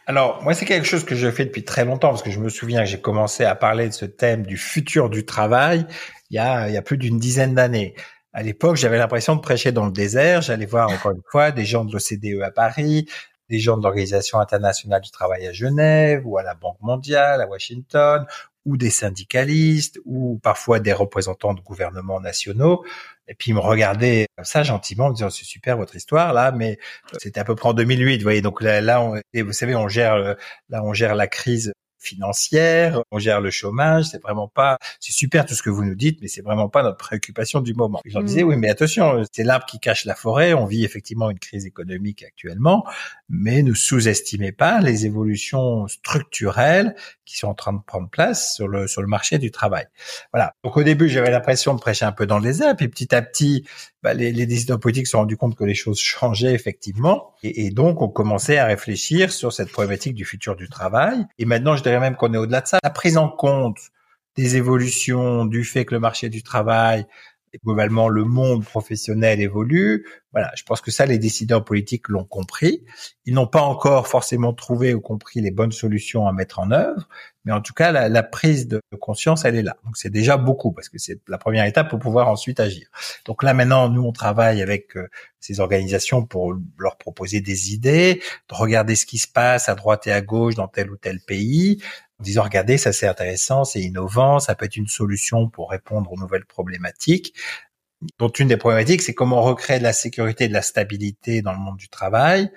Alors, 0.07 0.43
moi, 0.43 0.53
c'est 0.53 0.65
quelque 0.65 0.87
chose 0.87 1.05
que 1.05 1.15
je 1.15 1.31
fais 1.31 1.45
depuis 1.45 1.65
très 1.65 1.85
longtemps, 1.85 2.09
parce 2.09 2.23
que 2.23 2.31
je 2.33 2.41
me 2.41 2.49
souviens 2.49 2.81
que 2.81 2.87
j'ai 2.87 3.01
commencé 3.01 3.45
à 3.45 3.55
parler 3.55 3.89
de 3.89 3.95
ce 3.95 4.05
thème 4.05 4.45
du 4.45 4.57
futur 4.57 5.11
du 5.11 5.25
travail 5.25 5.87
il 6.33 6.37
y 6.37 6.39
a, 6.39 6.83
plus 6.83 6.97
d'une 6.97 7.19
dizaine 7.19 7.55
d'années. 7.55 7.95
À 8.33 8.43
l'époque, 8.43 8.77
j'avais 8.77 8.97
l'impression 8.97 9.37
de 9.37 9.41
prêcher 9.43 9.71
dans 9.71 9.85
le 9.85 9.93
désert. 9.93 10.41
J'allais 10.41 10.67
voir 10.67 10.91
encore 10.91 11.13
une 11.13 11.23
fois 11.31 11.51
des 11.51 11.67
gens 11.67 11.85
de 11.85 11.93
l'OCDE 11.93 12.43
à 12.43 12.51
Paris, 12.51 13.07
des 13.49 13.59
gens 13.59 13.77
de 13.77 13.83
l'Organisation 13.83 14.39
internationale 14.39 15.01
du 15.01 15.11
travail 15.11 15.47
à 15.47 15.53
Genève 15.53 16.23
ou 16.27 16.39
à 16.39 16.43
la 16.43 16.55
Banque 16.55 16.81
mondiale 16.81 17.41
à 17.41 17.47
Washington 17.47 18.27
ou 18.65 18.77
des 18.77 18.91
syndicalistes 18.91 19.99
ou 20.05 20.39
parfois 20.43 20.79
des 20.79 20.93
représentants 20.93 21.55
de 21.55 21.61
gouvernements 21.61 22.21
nationaux. 22.21 22.85
Et 23.29 23.35
puis 23.35 23.51
ils 23.51 23.55
me 23.55 23.61
regardaient 23.61 24.27
comme 24.37 24.45
ça 24.45 24.63
gentiment, 24.63 25.07
en 25.07 25.11
me 25.11 25.15
disant 25.15 25.31
c'est 25.31 25.45
super 25.45 25.77
votre 25.77 25.97
histoire 25.97 26.33
là, 26.33 26.53
mais 26.53 26.79
c'était 27.19 27.41
à 27.41 27.45
peu 27.45 27.55
près 27.55 27.69
en 27.69 27.75
2008, 27.75 28.19
vous 28.19 28.23
voyez. 28.23 28.43
Donc 28.43 28.63
là, 28.63 29.01
on, 29.03 29.21
vous 29.35 29.53
savez, 29.53 29.75
on 29.75 29.89
gère 29.89 30.37
là 30.69 30.85
on 30.85 30.93
gère 30.93 31.15
la 31.15 31.27
crise 31.27 31.73
financière, 32.03 33.03
on 33.11 33.19
gère 33.19 33.41
le 33.41 33.51
chômage, 33.51 34.07
c'est 34.07 34.23
vraiment 34.23 34.49
pas, 34.49 34.79
c'est 35.01 35.13
super 35.13 35.47
tout 35.47 35.55
ce 35.55 35.63
que 35.63 35.71
vous 35.71 35.85
nous 35.85 35.95
dites, 35.95 36.21
mais 36.21 36.29
c'est 36.29 36.43
vraiment 36.43 36.69
pas 36.69 36.83
notre 36.83 36.99
préoccupation 36.99 37.61
du 37.61 37.75
moment. 37.75 38.01
Je 38.05 38.15
leur 38.15 38.25
disais, 38.25 38.43
mm. 38.43 38.49
oui, 38.49 38.57
mais 38.57 38.69
attention, 38.69 39.23
c'est 39.33 39.45
l'arbre 39.45 39.67
qui 39.67 39.79
cache 39.79 40.05
la 40.05 40.15
forêt, 40.15 40.55
on 40.55 40.67
vit 40.67 40.85
effectivement 40.85 41.31
une 41.31 41.39
crise 41.39 41.67
économique 41.67 42.23
actuellement, 42.23 42.85
mais 43.29 43.63
ne 43.63 43.75
sous-estimez 43.75 44.53
pas 44.53 44.81
les 44.81 45.07
évolutions 45.07 45.87
structurelles 45.89 46.95
qui 47.25 47.39
sont 47.39 47.49
en 47.49 47.55
train 47.55 47.73
de 47.73 47.81
prendre 47.87 48.09
place 48.11 48.55
sur 48.55 48.69
le, 48.69 48.87
sur 48.87 49.01
le 49.01 49.09
marché 49.09 49.39
du 49.39 49.51
travail. 49.51 49.87
Voilà. 50.33 50.55
Donc 50.65 50.77
au 50.77 50.83
début, 50.83 51.09
j'avais 51.09 51.31
l'impression 51.31 51.75
de 51.75 51.81
prêcher 51.81 52.05
un 52.05 52.13
peu 52.13 52.27
dans 52.27 52.39
les 52.39 52.63
airs, 52.63 52.77
puis 52.77 52.89
petit 52.89 53.15
à 53.15 53.23
petit, 53.23 53.67
bah, 54.03 54.15
les, 54.15 54.33
les, 54.33 54.47
décideurs 54.47 54.81
politiques 54.81 55.07
se 55.07 55.13
sont 55.13 55.19
rendus 55.19 55.37
compte 55.37 55.55
que 55.55 55.65
les 55.65 55.75
choses 55.75 56.01
changeaient 56.01 56.55
effectivement, 56.55 57.35
et, 57.43 57.67
et, 57.67 57.71
donc 57.71 58.03
on 58.03 58.09
commençait 58.09 58.59
à 58.59 58.67
réfléchir 58.67 59.33
sur 59.33 59.53
cette 59.53 59.71
problématique 59.71 60.15
du 60.15 60.25
futur 60.25 60.57
du 60.57 60.69
travail. 60.69 61.25
Et 61.39 61.45
maintenant, 61.45 61.77
je 61.77 61.83
dirais 61.83 62.01
même 62.01 62.17
qu'on 62.17 62.35
est 62.35 62.39
au-delà 62.39 62.61
de 62.61 62.67
ça. 62.67 62.79
La 62.83 62.91
prise 62.91 63.17
en 63.17 63.29
compte 63.29 63.79
des 64.37 64.57
évolutions, 64.57 65.45
du 65.45 65.65
fait 65.65 65.85
que 65.85 65.95
le 65.95 66.01
marché 66.01 66.29
du 66.29 66.43
travail 66.43 67.07
globalement 67.65 68.09
le 68.09 68.25
monde 68.25 68.65
professionnel 68.65 69.41
évolue. 69.41 70.07
Voilà, 70.33 70.51
je 70.57 70.63
pense 70.63 70.81
que 70.81 70.91
ça, 70.91 71.05
les 71.05 71.19
décideurs 71.19 71.65
politiques 71.65 72.09
l'ont 72.09 72.25
compris. 72.25 72.85
Ils 73.27 73.35
n'ont 73.35 73.47
pas 73.47 73.61
encore 73.61 74.09
forcément 74.09 74.55
trouvé 74.55 74.95
ou 74.95 75.01
compris 75.01 75.41
les 75.41 75.51
bonnes 75.51 75.73
solutions 75.73 76.27
à 76.27 76.33
mettre 76.33 76.59
en 76.59 76.71
œuvre, 76.71 77.09
mais 77.45 77.53
en 77.53 77.61
tout 77.61 77.75
cas, 77.75 77.93
la, 77.93 78.23
prise 78.23 78.69
de 78.69 78.81
conscience, 79.01 79.45
elle 79.45 79.57
est 79.57 79.63
là. 79.63 79.77
Donc 79.85 79.97
c'est 79.97 80.11
déjà 80.11 80.37
beaucoup 80.37 80.73
parce 80.73 80.89
que 80.89 80.99
c'est 80.99 81.21
la 81.29 81.39
première 81.39 81.67
étape 81.67 81.91
pour 81.91 81.99
pouvoir 81.99 82.29
ensuite 82.29 82.61
agir. 82.61 82.89
Donc 83.27 83.43
là 83.43 83.53
maintenant, 83.53 83.89
nous 83.89 84.03
on 84.03 84.13
travaille 84.13 84.63
avec 84.63 84.97
euh, 84.97 85.09
ces 85.41 85.61
organisations 85.61 86.25
pour 86.25 86.55
leur 86.79 86.97
proposer 86.97 87.41
des 87.41 87.75
idées, 87.75 88.23
de 88.49 88.55
regarder 88.55 88.95
ce 88.95 89.07
qui 89.07 89.19
se 89.19 89.29
passe 89.29 89.69
à 89.69 89.75
droite 89.75 90.07
et 90.07 90.13
à 90.13 90.23
gauche 90.23 90.55
dans 90.55 90.69
tel 90.69 90.91
ou 90.91 90.97
tel 90.97 91.21
pays, 91.21 91.83
en 92.23 92.25
disant 92.25 92.45
regardez 92.45 92.79
ça 92.79 92.93
c'est 92.93 93.09
intéressant, 93.09 93.65
c'est 93.65 93.81
innovant, 93.81 94.39
ça 94.39 94.55
peut 94.55 94.67
être 94.67 94.77
une 94.77 94.87
solution 94.87 95.49
pour 95.49 95.71
répondre 95.71 96.13
aux 96.13 96.17
nouvelles 96.17 96.47
problématiques. 96.47 97.35
Dont 98.21 98.29
une 98.29 98.47
des 98.47 98.57
problématiques 98.57 99.03
c'est 99.03 99.13
comment 99.13 99.43
recréer 99.43 99.79
de 99.79 99.83
la 99.83 99.93
sécurité 99.93 100.45
et 100.45 100.49
de 100.49 100.53
la 100.53 100.63
stabilité 100.63 101.43
dans 101.43 101.53
le 101.53 101.59
monde 101.59 101.77
du 101.77 101.89
travail 101.89 102.49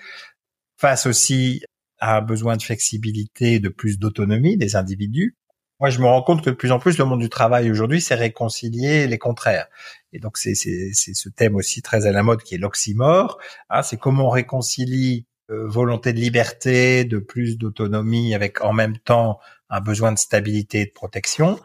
face 0.77 1.07
aussi 1.07 1.63
à 1.99 2.17
un 2.17 2.21
besoin 2.21 2.57
de 2.57 2.61
flexibilité, 2.61 3.59
de 3.59 3.69
plus 3.69 3.97
d'autonomie 3.97 4.55
des 4.55 4.75
individus. 4.75 5.35
Moi, 5.79 5.89
je 5.89 5.99
me 5.99 6.05
rends 6.05 6.21
compte 6.21 6.43
que 6.43 6.51
de 6.51 6.55
plus 6.55 6.71
en 6.71 6.79
plus, 6.79 6.97
le 6.97 7.05
monde 7.05 7.21
du 7.21 7.29
travail 7.29 7.71
aujourd'hui, 7.71 8.01
c'est 8.01 8.15
réconcilier 8.15 9.07
les 9.07 9.17
contraires. 9.17 9.67
Et 10.13 10.19
donc, 10.19 10.37
c'est 10.37 10.53
ce 10.55 11.29
thème 11.29 11.55
aussi 11.55 11.81
très 11.81 12.05
à 12.05 12.11
la 12.11 12.23
mode 12.23 12.43
qui 12.43 12.55
est 12.55 12.57
l'oxymore. 12.57 13.39
Hein, 13.69 13.81
c'est 13.81 13.97
comment 13.97 14.27
on 14.27 14.29
réconcilie 14.29 15.25
volonté 15.49 16.13
de 16.13 16.19
liberté, 16.19 17.05
de 17.05 17.19
plus 17.19 17.57
d'autonomie, 17.57 18.33
avec 18.33 18.61
en 18.61 18.73
même 18.73 18.97
temps 18.97 19.39
un 19.69 19.81
besoin 19.81 20.11
de 20.11 20.17
stabilité 20.17 20.81
et 20.81 20.85
de 20.85 20.91
protection. 20.91 21.59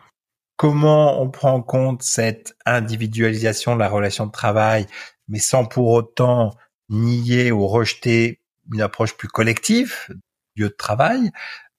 Comment 0.56 1.22
on 1.22 1.30
prend 1.30 1.54
en 1.54 1.62
compte 1.62 2.02
cette 2.02 2.54
individualisation 2.66 3.74
de 3.74 3.80
la 3.80 3.88
relation 3.88 4.26
de 4.26 4.32
travail, 4.32 4.86
mais 5.28 5.38
sans 5.38 5.64
pour 5.64 5.88
autant 5.88 6.54
nier 6.90 7.52
ou 7.52 7.66
rejeter 7.66 8.40
une 8.72 8.82
approche 8.82 9.16
plus 9.16 9.28
collective 9.28 9.94
du 10.54 10.62
lieu 10.62 10.68
de 10.68 10.74
travail, 10.74 11.30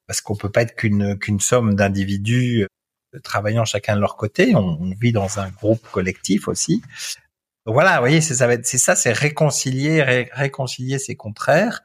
parce 0.07 0.21
qu'on 0.21 0.35
peut 0.35 0.49
pas 0.49 0.63
être 0.63 0.75
qu'une 0.75 1.39
somme 1.39 1.75
d'individus 1.75 2.63
euh, 2.63 3.19
travaillant 3.19 3.65
chacun 3.65 3.95
de 3.95 4.01
leur 4.01 4.17
côté. 4.17 4.55
On, 4.55 4.93
vit 4.99 5.11
dans 5.11 5.39
un 5.39 5.49
groupe 5.49 5.85
collectif 5.91 6.47
aussi. 6.47 6.81
Voilà, 7.65 7.95
vous 7.95 8.01
voyez, 8.01 8.21
c'est 8.21 8.33
ça, 8.33 8.49
c'est 8.63 8.77
ça, 8.77 8.95
c'est 8.95 9.13
réconcilier, 9.13 10.27
réconcilier 10.31 10.97
ces 10.97 11.15
contraires. 11.15 11.83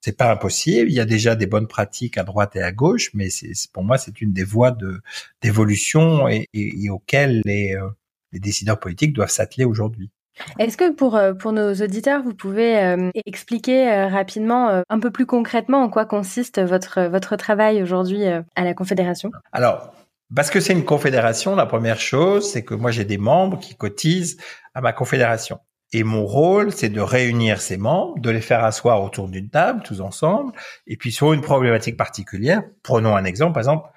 C'est 0.00 0.16
pas 0.16 0.30
impossible. 0.30 0.88
Il 0.88 0.94
y 0.94 1.00
a 1.00 1.04
déjà 1.04 1.34
des 1.34 1.46
bonnes 1.46 1.66
pratiques 1.66 2.16
à 2.16 2.22
droite 2.22 2.56
et 2.56 2.62
à 2.62 2.72
gauche, 2.72 3.10
mais 3.12 3.28
c'est, 3.28 3.52
pour 3.72 3.82
moi, 3.82 3.98
c'est 3.98 4.20
une 4.20 4.32
des 4.32 4.44
voies 4.44 4.70
de 4.70 5.00
d'évolution 5.42 6.28
et, 6.28 6.48
et, 6.54 6.88
auxquelles 6.90 7.42
les, 7.44 7.74
euh, 7.74 7.88
les 8.32 8.38
décideurs 8.38 8.78
politiques 8.78 9.12
doivent 9.12 9.30
s'atteler 9.30 9.64
aujourd'hui. 9.64 10.10
Est-ce 10.58 10.76
que 10.76 10.92
pour, 10.92 11.16
euh, 11.16 11.34
pour 11.34 11.52
nos 11.52 11.74
auditeurs, 11.74 12.22
vous 12.22 12.34
pouvez 12.34 12.78
euh, 12.78 13.10
expliquer 13.26 14.06
rapidement, 14.06 14.82
un 14.88 15.00
peu 15.00 15.10
plus 15.10 15.26
concrètement, 15.26 15.82
en 15.82 15.90
quoi 15.90 16.06
consiste 16.06 16.62
votre, 16.62 17.02
votre 17.02 17.36
travail 17.36 17.82
aujourd'hui 17.82 18.24
à 18.26 18.64
la 18.64 18.74
Confédération? 18.74 19.30
Alors, 19.52 19.92
parce 20.34 20.50
que 20.50 20.60
c'est 20.60 20.72
une 20.72 20.84
confédération, 20.84 21.54
la 21.54 21.66
première 21.66 22.00
chose, 22.00 22.50
c'est 22.50 22.64
que 22.64 22.74
moi 22.74 22.90
j'ai 22.90 23.04
des 23.04 23.18
membres 23.18 23.58
qui 23.58 23.76
cotisent 23.76 24.38
à 24.74 24.80
ma 24.80 24.92
confédération. 24.92 25.60
Et 25.92 26.02
mon 26.02 26.26
rôle, 26.26 26.72
c'est 26.72 26.88
de 26.88 27.00
réunir 27.00 27.60
ces 27.60 27.76
membres, 27.76 28.18
de 28.18 28.30
les 28.30 28.40
faire 28.40 28.64
asseoir 28.64 29.02
autour 29.02 29.28
d'une 29.28 29.48
table, 29.48 29.82
tous 29.84 30.00
ensemble, 30.00 30.52
et 30.86 30.96
puis 30.96 31.12
sur 31.12 31.32
une 31.32 31.42
problématique 31.42 31.96
particulière, 31.96 32.62
prenons 32.82 33.14
un 33.14 33.24
exemple, 33.24 33.52
par 33.52 33.60
exemple, 33.60 33.88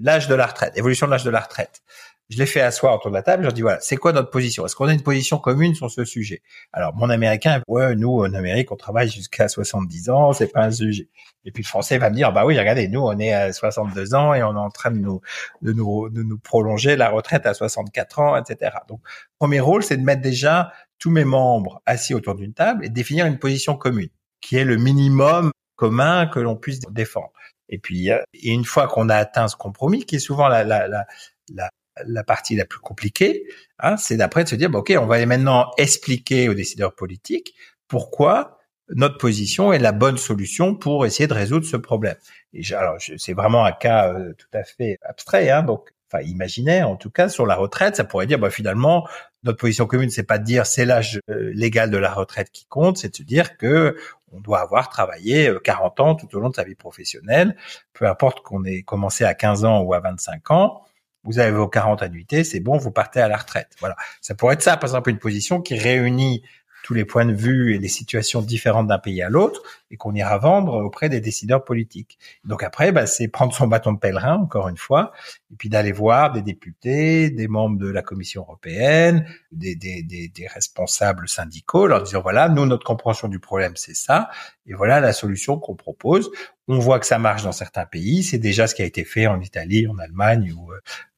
l'âge 0.00 0.28
de 0.28 0.34
la 0.34 0.46
retraite, 0.46 0.76
évolution 0.76 1.06
de 1.06 1.12
l'âge 1.12 1.24
de 1.24 1.30
la 1.30 1.40
retraite 1.40 1.82
je 2.28 2.38
les 2.38 2.46
fais 2.46 2.60
asseoir 2.60 2.94
autour 2.94 3.10
de 3.10 3.16
la 3.16 3.22
table, 3.22 3.42
je 3.42 3.46
leur 3.46 3.52
dis 3.52 3.62
voilà, 3.62 3.78
c'est 3.80 3.96
quoi 3.96 4.12
notre 4.12 4.30
position? 4.30 4.66
Est-ce 4.66 4.74
qu'on 4.74 4.88
a 4.88 4.92
une 4.92 5.02
position 5.02 5.38
commune 5.38 5.74
sur 5.74 5.90
ce 5.90 6.04
sujet? 6.04 6.42
Alors 6.72 6.94
mon 6.94 7.08
américain, 7.08 7.62
ouais, 7.68 7.94
nous 7.94 8.18
en 8.18 8.34
Amérique, 8.34 8.72
on 8.72 8.76
travaille 8.76 9.08
jusqu'à 9.08 9.48
70 9.48 10.10
ans, 10.10 10.32
c'est 10.32 10.48
pas 10.48 10.64
un 10.64 10.70
sujet. 10.70 11.08
Et 11.44 11.52
puis 11.52 11.62
le 11.62 11.68
français 11.68 11.98
va 11.98 12.10
me 12.10 12.16
dire 12.16 12.32
bah 12.32 12.44
oui, 12.44 12.58
regardez, 12.58 12.88
nous 12.88 13.00
on 13.00 13.18
est 13.18 13.32
à 13.32 13.52
62 13.52 14.14
ans 14.14 14.34
et 14.34 14.42
on 14.42 14.54
est 14.54 14.58
en 14.58 14.70
train 14.70 14.90
de 14.90 14.98
nous 14.98 15.20
de 15.62 15.72
nous 15.72 16.08
de 16.10 16.22
nous 16.22 16.38
prolonger 16.38 16.96
la 16.96 17.10
retraite 17.10 17.46
à 17.46 17.54
64 17.54 18.18
ans, 18.18 18.36
etc. 18.36 18.76
Donc 18.88 19.00
premier 19.38 19.60
rôle, 19.60 19.82
c'est 19.84 19.96
de 19.96 20.02
mettre 20.02 20.22
déjà 20.22 20.72
tous 20.98 21.10
mes 21.10 21.24
membres 21.24 21.82
assis 21.86 22.14
autour 22.14 22.34
d'une 22.34 22.54
table 22.54 22.84
et 22.84 22.88
définir 22.88 23.26
une 23.26 23.38
position 23.38 23.76
commune, 23.76 24.08
qui 24.40 24.56
est 24.56 24.64
le 24.64 24.76
minimum 24.76 25.52
commun 25.76 26.26
que 26.26 26.40
l'on 26.40 26.56
puisse 26.56 26.80
défendre. 26.90 27.32
Et 27.68 27.78
puis, 27.78 28.08
et 28.08 28.50
une 28.50 28.64
fois 28.64 28.86
qu'on 28.88 29.08
a 29.08 29.16
atteint 29.16 29.48
ce 29.48 29.56
compromis, 29.56 30.04
qui 30.04 30.16
est 30.16 30.20
souvent 30.20 30.48
la, 30.48 30.64
la, 30.64 30.88
la, 30.88 31.06
la 31.52 31.70
la 32.04 32.24
partie 32.24 32.56
la 32.56 32.64
plus 32.64 32.80
compliquée, 32.80 33.44
hein, 33.78 33.96
c'est 33.96 34.16
d'après 34.16 34.44
de 34.44 34.48
se 34.48 34.56
dire, 34.56 34.70
ok, 34.74 34.92
on 34.98 35.06
va 35.06 35.24
maintenant 35.26 35.70
expliquer 35.78 36.48
aux 36.48 36.54
décideurs 36.54 36.94
politiques 36.94 37.54
pourquoi 37.88 38.58
notre 38.88 39.18
position 39.18 39.72
est 39.72 39.78
la 39.78 39.92
bonne 39.92 40.16
solution 40.16 40.74
pour 40.74 41.06
essayer 41.06 41.26
de 41.26 41.34
résoudre 41.34 41.66
ce 41.66 41.76
problème. 41.76 42.16
Et 42.52 42.62
alors, 42.72 42.96
c'est 43.16 43.32
vraiment 43.32 43.64
un 43.64 43.72
cas 43.72 44.12
euh, 44.12 44.32
tout 44.34 44.46
à 44.52 44.62
fait 44.62 44.98
abstrait. 45.02 45.50
Hein, 45.50 45.62
donc, 45.62 45.90
enfin 46.10 46.22
imaginaire 46.22 46.88
en 46.88 46.96
tout 46.96 47.10
cas 47.10 47.28
sur 47.28 47.46
la 47.46 47.56
retraite, 47.56 47.96
ça 47.96 48.04
pourrait 48.04 48.26
dire 48.26 48.38
bah 48.38 48.50
finalement 48.50 49.08
notre 49.42 49.58
position 49.58 49.86
commune 49.86 50.10
c'est 50.10 50.22
pas 50.22 50.38
de 50.38 50.44
dire 50.44 50.64
c'est 50.66 50.84
l'âge 50.84 51.20
euh, 51.30 51.50
légal 51.52 51.90
de 51.90 51.96
la 51.96 52.12
retraite 52.12 52.50
qui 52.52 52.66
compte, 52.66 52.96
c'est 52.98 53.10
de 53.10 53.16
se 53.16 53.22
dire 53.22 53.56
que 53.56 53.96
on 54.32 54.40
doit 54.40 54.60
avoir 54.60 54.88
travaillé 54.88 55.52
40 55.64 56.00
ans 56.00 56.14
tout 56.14 56.34
au 56.36 56.40
long 56.40 56.50
de 56.50 56.54
sa 56.54 56.64
vie 56.64 56.74
professionnelle, 56.74 57.56
peu 57.92 58.06
importe 58.06 58.40
qu'on 58.42 58.64
ait 58.64 58.82
commencé 58.82 59.24
à 59.24 59.34
15 59.34 59.64
ans 59.64 59.80
ou 59.80 59.94
à 59.94 60.00
25 60.00 60.50
ans, 60.50 60.82
vous 61.26 61.38
avez 61.38 61.50
vos 61.50 61.68
40 61.68 62.02
annuités, 62.02 62.44
c'est 62.44 62.60
bon, 62.60 62.78
vous 62.78 62.90
partez 62.90 63.20
à 63.20 63.28
la 63.28 63.36
retraite. 63.36 63.68
Voilà. 63.80 63.96
Ça 64.20 64.34
pourrait 64.34 64.54
être 64.54 64.62
ça, 64.62 64.76
par 64.76 64.88
exemple, 64.88 65.10
une 65.10 65.18
position 65.18 65.60
qui 65.60 65.76
réunit 65.76 66.42
tous 66.84 66.94
les 66.94 67.04
points 67.04 67.26
de 67.26 67.32
vue 67.32 67.74
et 67.74 67.78
les 67.78 67.88
situations 67.88 68.42
différentes 68.42 68.86
d'un 68.86 68.98
pays 68.98 69.20
à 69.20 69.28
l'autre 69.28 69.62
et 69.90 69.96
qu'on 69.96 70.14
ira 70.14 70.38
vendre 70.38 70.74
auprès 70.74 71.08
des 71.08 71.20
décideurs 71.20 71.64
politiques. 71.64 72.18
Donc 72.44 72.62
après, 72.62 72.92
bah, 72.92 73.06
c'est 73.06 73.28
prendre 73.28 73.52
son 73.52 73.66
bâton 73.66 73.92
de 73.92 73.98
pèlerin, 73.98 74.36
encore 74.36 74.68
une 74.68 74.76
fois, 74.76 75.12
et 75.52 75.56
puis 75.56 75.68
d'aller 75.68 75.92
voir 75.92 76.32
des 76.32 76.42
députés, 76.42 77.30
des 77.30 77.48
membres 77.48 77.78
de 77.78 77.88
la 77.88 78.02
Commission 78.02 78.42
européenne, 78.42 79.26
des, 79.50 79.74
des, 79.74 80.02
des, 80.02 80.28
des 80.28 80.46
responsables 80.46 81.28
syndicaux, 81.28 81.86
leur 81.86 82.02
disant 82.02 82.20
voilà, 82.20 82.48
nous, 82.48 82.66
notre 82.66 82.84
compréhension 82.84 83.28
du 83.28 83.40
problème, 83.40 83.72
c'est 83.74 83.96
ça, 83.96 84.28
et 84.66 84.74
voilà 84.74 85.00
la 85.00 85.12
solution 85.12 85.58
qu'on 85.58 85.76
propose. 85.76 86.30
On 86.68 86.78
voit 86.78 86.98
que 86.98 87.06
ça 87.06 87.18
marche 87.18 87.44
dans 87.44 87.52
certains 87.52 87.86
pays, 87.86 88.22
c'est 88.22 88.38
déjà 88.38 88.66
ce 88.66 88.74
qui 88.74 88.82
a 88.82 88.86
été 88.86 89.04
fait 89.04 89.26
en 89.26 89.40
Italie, 89.40 89.86
en 89.86 89.98
Allemagne 89.98 90.52
ou, 90.52 90.72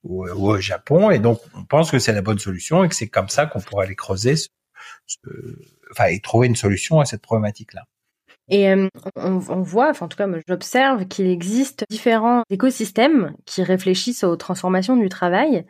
ou, 0.04 0.28
ou 0.28 0.48
au 0.50 0.60
Japon, 0.60 1.10
et 1.10 1.18
donc 1.18 1.40
on 1.54 1.64
pense 1.64 1.90
que 1.90 1.98
c'est 1.98 2.12
la 2.12 2.22
bonne 2.22 2.38
solution 2.38 2.84
et 2.84 2.88
que 2.88 2.94
c'est 2.94 3.08
comme 3.08 3.28
ça 3.28 3.46
qu'on 3.46 3.60
pourra 3.60 3.84
aller 3.84 3.96
creuser 3.96 4.34
enfin, 5.90 6.06
et 6.06 6.20
trouver 6.20 6.46
une 6.46 6.56
solution 6.56 7.00
à 7.00 7.04
cette 7.04 7.22
problématique-là. 7.22 7.84
Et 8.50 8.70
euh, 8.70 8.88
on, 9.16 9.38
voit, 9.38 9.90
enfin 9.90 10.06
en 10.06 10.08
tout 10.08 10.16
cas 10.16 10.26
j'observe 10.46 11.06
qu'il 11.06 11.26
existe 11.26 11.84
différents 11.90 12.42
écosystèmes 12.48 13.34
qui 13.44 13.62
réfléchissent 13.62 14.24
aux 14.24 14.36
transformations 14.36 14.96
du 14.96 15.08
travail. 15.10 15.66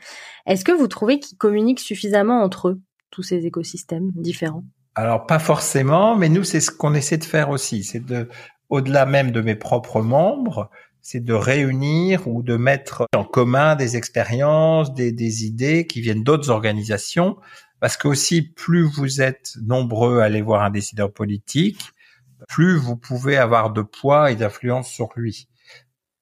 Est-ce 0.47 0.65
que 0.65 0.73
vous 0.73 0.87
trouvez 0.87 1.19
qu'ils 1.19 1.39
communiquent 1.39 1.81
suffisamment 1.81 2.41
entre 2.41 2.69
eux, 2.69 2.81
tous 3.11 3.25
ces 3.25 3.47
écosystèmes 3.47 4.13
différents? 4.15 4.63
Alors 4.95 5.27
pas 5.27 5.41
forcément, 5.41 6.15
mais 6.15 6.29
nous 6.29 6.45
c'est 6.45 6.61
ce 6.61 6.71
qu'on 6.71 6.95
essaie 6.95 7.19
de 7.19 7.25
faire 7.25 7.51
aussi, 7.51 7.83
c'est 7.83 8.05
de, 8.05 8.29
au-delà 8.69 9.07
même 9.07 9.33
de 9.33 9.41
mes 9.41 9.57
propres 9.57 10.01
membres, 10.01 10.71
c'est 11.01 11.25
de 11.25 11.35
réunir 11.35 12.29
ou 12.29 12.43
de 12.43 12.57
mettre 12.57 13.07
en 13.13 13.25
commun 13.25 13.75
des 13.75 13.97
expériences, 13.97 14.95
des, 14.95 15.11
des 15.11 15.45
idées 15.45 15.87
qui 15.89 16.01
viennent 16.01 16.23
d'autres 16.23 16.51
organisations 16.51 17.39
parce 17.81 17.97
que 17.97 18.09
aussi, 18.09 18.43
plus 18.43 18.83
vous 18.83 19.21
êtes 19.21 19.55
nombreux 19.63 20.21
à 20.21 20.25
aller 20.25 20.43
voir 20.43 20.63
un 20.63 20.71
décideur 20.71 21.13
politique, 21.13 21.81
plus 22.49 22.77
vous 22.77 22.97
pouvez 22.97 23.37
avoir 23.37 23.73
de 23.73 23.83
poids 23.83 24.31
et 24.31 24.37
d'influence 24.37 24.89
sur 24.89 25.09
lui. 25.17 25.49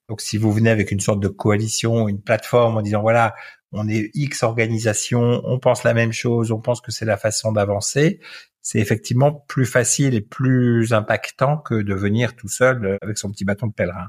Donc, 0.09 0.21
si 0.21 0.39
vous 0.39 0.53
venez 0.53 0.71
avec 0.71 0.93
une 0.93 1.01
sorte 1.01 1.21
de 1.21 1.29
coalition, 1.29 2.09
une 2.09 2.23
plateforme 2.23 2.77
en 2.77 2.83
disant 2.83 3.03
voilà, 3.03 3.35
on 3.73 3.89
est 3.89 4.11
X 4.15 4.43
organisation, 4.43 5.43
on 5.45 5.59
pense 5.59 5.83
la 5.83 5.95
même 5.95 6.13
chose, 6.13 6.53
on 6.53 6.61
pense 6.61 6.81
que 6.81 6.93
c'est 6.93 7.05
la 7.05 7.17
façon 7.17 7.53
d'avancer, 7.53 8.21
c'est 8.63 8.79
effectivement 8.79 9.33
plus 9.33 9.67
facile 9.67 10.15
et 10.15 10.21
plus 10.21 10.93
impactant 10.93 11.59
que 11.59 11.75
de 11.75 11.95
venir 11.95 12.37
tout 12.37 12.49
seul 12.49 12.99
avec 13.03 13.19
son 13.19 13.31
petit 13.31 13.45
bâton 13.45 13.67
de 13.67 13.73
pèlerin. 13.73 14.09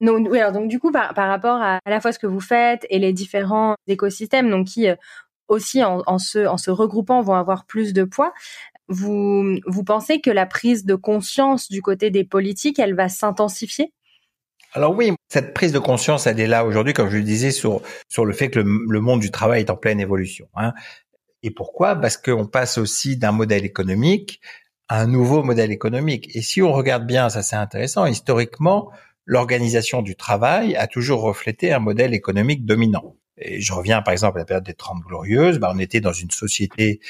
Donc, 0.00 0.28
oui, 0.30 0.38
alors 0.38 0.52
donc 0.52 0.68
du 0.68 0.78
coup, 0.78 0.92
par, 0.92 1.14
rapport 1.14 1.56
à, 1.60 1.78
à 1.84 1.90
la 1.90 2.00
fois 2.00 2.12
ce 2.12 2.18
que 2.18 2.26
vous 2.26 2.40
faites 2.40 2.86
et 2.90 2.98
les 2.98 3.12
différents 3.12 3.76
écosystèmes, 3.86 4.50
donc 4.50 4.66
qui 4.66 4.88
euh, 4.88 4.96
aussi 5.48 5.82
en, 5.82 6.02
en, 6.06 6.18
se, 6.18 6.46
en 6.46 6.56
se 6.56 6.70
regroupant 6.70 7.22
vont 7.22 7.34
avoir 7.34 7.66
plus 7.66 7.92
de 7.92 8.04
poids. 8.04 8.32
Vous, 8.88 9.58
vous 9.66 9.84
pensez 9.84 10.20
que 10.20 10.30
la 10.30 10.46
prise 10.46 10.84
de 10.84 10.94
conscience 10.94 11.68
du 11.68 11.82
côté 11.82 12.10
des 12.10 12.24
politiques, 12.24 12.78
elle 12.78 12.94
va 12.94 13.08
s'intensifier? 13.08 13.92
Alors 14.72 14.94
oui, 14.94 15.12
cette 15.28 15.54
prise 15.54 15.72
de 15.72 15.78
conscience, 15.78 16.26
elle 16.26 16.38
est 16.38 16.46
là 16.46 16.66
aujourd'hui, 16.66 16.92
comme 16.92 17.08
je 17.08 17.16
le 17.16 17.22
disais, 17.22 17.50
sur 17.50 17.80
sur 18.08 18.26
le 18.26 18.34
fait 18.34 18.50
que 18.50 18.60
le, 18.60 19.00
monde 19.00 19.20
du 19.20 19.30
travail 19.30 19.60
est 19.60 19.70
en 19.70 19.76
pleine 19.76 20.00
évolution. 20.00 20.48
Hein. 20.54 20.74
Et 21.42 21.50
pourquoi? 21.50 21.96
Parce 21.96 22.16
qu'on 22.16 22.46
passe 22.46 22.76
aussi 22.76 23.16
d'un 23.16 23.32
modèle 23.32 23.64
économique 23.64 24.40
à 24.88 25.00
un 25.00 25.06
nouveau 25.06 25.42
modèle 25.42 25.72
économique. 25.72 26.34
Et 26.36 26.42
si 26.42 26.62
on 26.62 26.72
regarde 26.72 27.06
bien, 27.06 27.28
ça 27.28 27.42
c'est 27.42 27.56
intéressant, 27.56 28.06
historiquement, 28.06 28.90
l'organisation 29.24 30.02
du 30.02 30.14
travail 30.14 30.76
a 30.76 30.86
toujours 30.86 31.22
reflété 31.22 31.72
un 31.72 31.78
modèle 31.80 32.14
économique 32.14 32.64
dominant. 32.64 33.16
Et 33.38 33.60
je 33.60 33.72
reviens 33.72 34.02
par 34.02 34.12
exemple 34.12 34.38
à 34.38 34.42
la 34.42 34.44
période 34.46 34.64
des 34.64 34.74
Trente 34.74 35.02
Glorieuses, 35.02 35.58
bah, 35.58 35.72
on 35.74 35.78
était 35.78 36.00
dans 36.00 36.12
une 36.12 36.30
société 36.30 37.00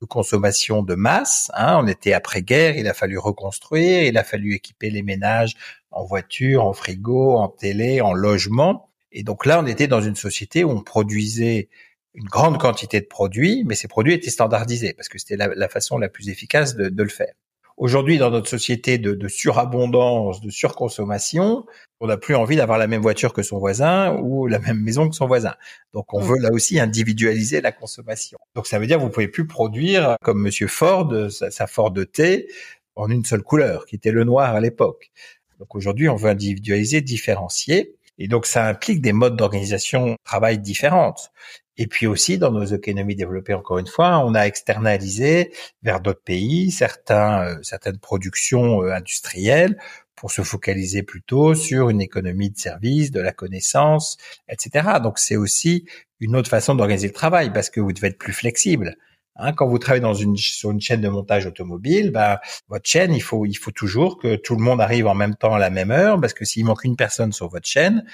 de 0.00 0.06
consommation 0.06 0.82
de 0.82 0.94
masse. 0.94 1.50
Hein, 1.54 1.78
on 1.82 1.86
était 1.86 2.12
après-guerre, 2.12 2.76
il 2.76 2.88
a 2.88 2.94
fallu 2.94 3.18
reconstruire, 3.18 4.02
il 4.02 4.18
a 4.18 4.24
fallu 4.24 4.54
équiper 4.54 4.90
les 4.90 5.02
ménages 5.02 5.54
en 5.90 6.04
voiture, 6.04 6.64
en 6.64 6.72
frigo, 6.72 7.36
en 7.36 7.48
télé, 7.48 8.00
en 8.00 8.12
logement. 8.12 8.90
Et 9.12 9.22
donc 9.22 9.46
là, 9.46 9.60
on 9.60 9.66
était 9.66 9.86
dans 9.86 10.00
une 10.00 10.16
société 10.16 10.64
où 10.64 10.70
on 10.70 10.82
produisait 10.82 11.68
une 12.14 12.26
grande 12.26 12.58
quantité 12.58 13.00
de 13.00 13.06
produits, 13.06 13.64
mais 13.64 13.74
ces 13.74 13.88
produits 13.88 14.14
étaient 14.14 14.30
standardisés 14.30 14.92
parce 14.94 15.08
que 15.08 15.18
c'était 15.18 15.36
la, 15.36 15.68
façon 15.68 15.98
la 15.98 16.08
plus 16.08 16.28
efficace 16.28 16.74
de, 16.74 16.88
de 16.88 17.02
le 17.02 17.08
faire. 17.08 17.32
Aujourd'hui, 17.76 18.18
dans 18.18 18.30
notre 18.30 18.48
société 18.48 18.98
de, 18.98 19.14
de, 19.14 19.28
surabondance, 19.28 20.40
de 20.40 20.50
surconsommation, 20.50 21.64
on 22.02 22.08
n'a 22.08 22.16
plus 22.16 22.34
envie 22.34 22.56
d'avoir 22.56 22.78
la 22.78 22.88
même 22.88 23.00
voiture 23.00 23.32
que 23.32 23.44
son 23.44 23.58
voisin 23.58 24.18
ou 24.20 24.48
la 24.48 24.58
même 24.58 24.80
maison 24.80 25.08
que 25.08 25.14
son 25.14 25.28
voisin. 25.28 25.54
Donc, 25.94 26.12
on 26.12 26.20
mm. 26.20 26.24
veut 26.24 26.38
là 26.38 26.50
aussi 26.50 26.80
individualiser 26.80 27.60
la 27.60 27.70
consommation. 27.70 28.38
Donc, 28.56 28.66
ça 28.66 28.80
veut 28.80 28.88
dire 28.88 28.98
que 28.98 29.02
vous 29.04 29.08
pouvez 29.08 29.28
plus 29.28 29.46
produire 29.46 30.16
comme 30.20 30.42
Monsieur 30.42 30.66
Ford 30.66 31.14
sa, 31.30 31.52
sa 31.52 31.68
Ford 31.68 31.94
T 32.12 32.48
en 32.96 33.08
une 33.08 33.24
seule 33.24 33.42
couleur, 33.42 33.86
qui 33.86 33.94
était 33.94 34.10
le 34.10 34.24
noir 34.24 34.52
à 34.52 34.60
l'époque. 34.60 35.12
Donc, 35.60 35.76
aujourd'hui, 35.76 36.08
on 36.08 36.16
veut 36.16 36.28
individualiser, 36.28 37.02
différencier. 37.02 37.94
Et 38.18 38.26
donc, 38.26 38.46
ça 38.46 38.66
implique 38.66 39.00
des 39.00 39.12
modes 39.12 39.36
d'organisation 39.36 40.16
travail 40.24 40.58
différentes. 40.58 41.30
Et 41.78 41.86
puis 41.86 42.06
aussi, 42.06 42.36
dans 42.36 42.50
nos 42.50 42.64
économies 42.64 43.16
développées, 43.16 43.54
encore 43.54 43.78
une 43.78 43.86
fois, 43.86 44.18
on 44.26 44.34
a 44.34 44.42
externalisé 44.42 45.52
vers 45.82 46.00
d'autres 46.00 46.22
pays 46.22 46.70
certains, 46.70 47.44
euh, 47.46 47.62
certaines 47.62 47.98
productions 47.98 48.82
euh, 48.82 48.92
industrielles 48.92 49.78
pour 50.22 50.30
se 50.30 50.42
focaliser 50.42 51.02
plutôt 51.02 51.56
sur 51.56 51.90
une 51.90 52.00
économie 52.00 52.48
de 52.48 52.56
services, 52.56 53.10
de 53.10 53.20
la 53.20 53.32
connaissance, 53.32 54.18
etc. 54.48 55.00
Donc 55.02 55.18
c'est 55.18 55.34
aussi 55.34 55.84
une 56.20 56.36
autre 56.36 56.48
façon 56.48 56.76
d'organiser 56.76 57.08
le 57.08 57.12
travail 57.12 57.52
parce 57.52 57.70
que 57.70 57.80
vous 57.80 57.92
devez 57.92 58.06
être 58.06 58.18
plus 58.18 58.32
flexible. 58.32 58.94
Hein, 59.34 59.52
quand 59.52 59.66
vous 59.66 59.80
travaillez 59.80 60.00
dans 60.00 60.14
une, 60.14 60.36
sur 60.36 60.70
une 60.70 60.80
chaîne 60.80 61.00
de 61.00 61.08
montage 61.08 61.44
automobile, 61.46 62.12
bah, 62.12 62.40
votre 62.68 62.88
chaîne, 62.88 63.12
il 63.12 63.20
faut, 63.20 63.46
il 63.46 63.56
faut 63.56 63.72
toujours 63.72 64.16
que 64.16 64.36
tout 64.36 64.54
le 64.54 64.62
monde 64.62 64.80
arrive 64.80 65.08
en 65.08 65.16
même 65.16 65.34
temps 65.34 65.54
à 65.54 65.58
la 65.58 65.70
même 65.70 65.90
heure, 65.90 66.20
parce 66.20 66.34
que 66.34 66.44
s'il 66.44 66.66
manque 66.66 66.84
une 66.84 66.94
personne 66.94 67.32
sur 67.32 67.48
votre 67.48 67.66
chaîne, 67.66 68.04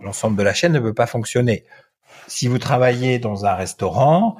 l'ensemble 0.00 0.38
de 0.38 0.42
la 0.42 0.54
chaîne 0.54 0.72
ne 0.72 0.80
peut 0.80 0.94
pas 0.94 1.06
fonctionner. 1.06 1.66
Si 2.28 2.48
vous 2.48 2.58
travaillez 2.58 3.18
dans 3.18 3.44
un 3.44 3.54
restaurant 3.54 4.38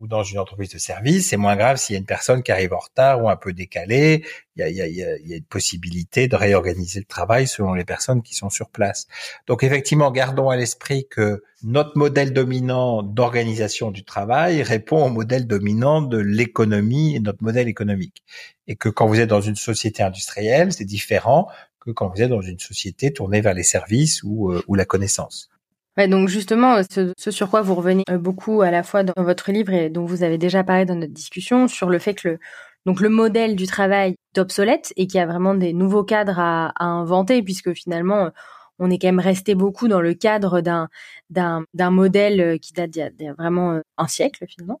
ou 0.00 0.06
dans 0.06 0.22
une 0.22 0.38
entreprise 0.38 0.70
de 0.70 0.78
service, 0.78 1.30
c'est 1.30 1.38
moins 1.38 1.56
grave 1.56 1.78
s'il 1.78 1.94
y 1.94 1.96
a 1.96 2.00
une 2.00 2.06
personne 2.06 2.42
qui 2.42 2.52
arrive 2.52 2.74
en 2.74 2.78
retard 2.78 3.22
ou 3.22 3.30
un 3.30 3.36
peu 3.36 3.54
décalée. 3.54 4.24
Il 4.54 4.60
y 4.60 4.62
a, 4.62 4.68
il 4.68 4.76
y 4.76 4.82
a, 4.82 4.86
il 4.86 5.26
y 5.26 5.32
a 5.32 5.36
une 5.36 5.44
possibilité 5.44 6.28
de 6.28 6.36
réorganiser 6.36 7.00
le 7.00 7.06
travail 7.06 7.46
selon 7.46 7.72
les 7.72 7.84
personnes 7.84 8.22
qui 8.22 8.34
sont 8.34 8.50
sur 8.50 8.68
place. 8.68 9.06
Donc 9.46 9.64
effectivement, 9.64 10.10
gardons 10.10 10.50
à 10.50 10.56
l'esprit 10.56 11.06
que 11.08 11.42
notre 11.62 11.96
modèle 11.96 12.34
dominant 12.34 13.02
d'organisation 13.02 13.90
du 13.90 14.04
travail 14.04 14.62
répond 14.62 15.04
au 15.04 15.08
modèle 15.08 15.46
dominant 15.46 16.02
de 16.02 16.18
l'économie 16.18 17.16
et 17.16 17.20
notre 17.20 17.42
modèle 17.42 17.68
économique. 17.68 18.22
Et 18.68 18.76
que 18.76 18.90
quand 18.90 19.06
vous 19.06 19.20
êtes 19.20 19.30
dans 19.30 19.40
une 19.40 19.56
société 19.56 20.02
industrielle, 20.02 20.72
c'est 20.72 20.84
différent 20.84 21.48
que 21.80 21.90
quand 21.90 22.08
vous 22.08 22.20
êtes 22.20 22.30
dans 22.30 22.42
une 22.42 22.58
société 22.58 23.12
tournée 23.12 23.40
vers 23.40 23.54
les 23.54 23.62
services 23.62 24.22
ou, 24.24 24.52
euh, 24.52 24.62
ou 24.66 24.74
la 24.74 24.84
connaissance. 24.84 25.48
Ouais, 25.96 26.08
donc 26.08 26.28
justement, 26.28 26.82
ce, 26.90 27.12
ce, 27.16 27.30
sur 27.30 27.48
quoi 27.48 27.62
vous 27.62 27.74
revenez 27.74 28.02
euh, 28.10 28.18
beaucoup 28.18 28.60
à 28.60 28.70
la 28.70 28.82
fois 28.82 29.02
dans 29.02 29.22
votre 29.22 29.50
livre 29.50 29.72
et 29.72 29.88
dont 29.88 30.04
vous 30.04 30.22
avez 30.22 30.36
déjà 30.36 30.62
parlé 30.62 30.84
dans 30.84 30.94
notre 30.94 31.12
discussion, 31.14 31.68
sur 31.68 31.88
le 31.88 31.98
fait 31.98 32.14
que 32.14 32.28
le, 32.28 32.38
donc 32.84 33.00
le 33.00 33.08
modèle 33.08 33.56
du 33.56 33.66
travail 33.66 34.14
est 34.34 34.38
obsolète 34.38 34.92
et 34.96 35.06
qu'il 35.06 35.18
y 35.18 35.22
a 35.22 35.26
vraiment 35.26 35.54
des 35.54 35.72
nouveaux 35.72 36.04
cadres 36.04 36.38
à, 36.38 36.68
à, 36.76 36.84
inventer, 36.84 37.42
puisque 37.42 37.72
finalement, 37.72 38.30
on 38.78 38.90
est 38.90 38.98
quand 38.98 39.08
même 39.08 39.20
resté 39.20 39.54
beaucoup 39.54 39.88
dans 39.88 40.02
le 40.02 40.12
cadre 40.12 40.60
d'un 40.60 40.88
d'un 41.30 41.64
d'un 41.72 41.90
modèle 41.90 42.60
qui 42.60 42.74
date 42.74 42.90
d'il 42.90 43.10
y 43.20 43.28
a 43.28 43.32
vraiment 43.32 43.72
euh, 43.72 43.80
un 43.96 44.06
siècle 44.06 44.44
finalement. 44.46 44.78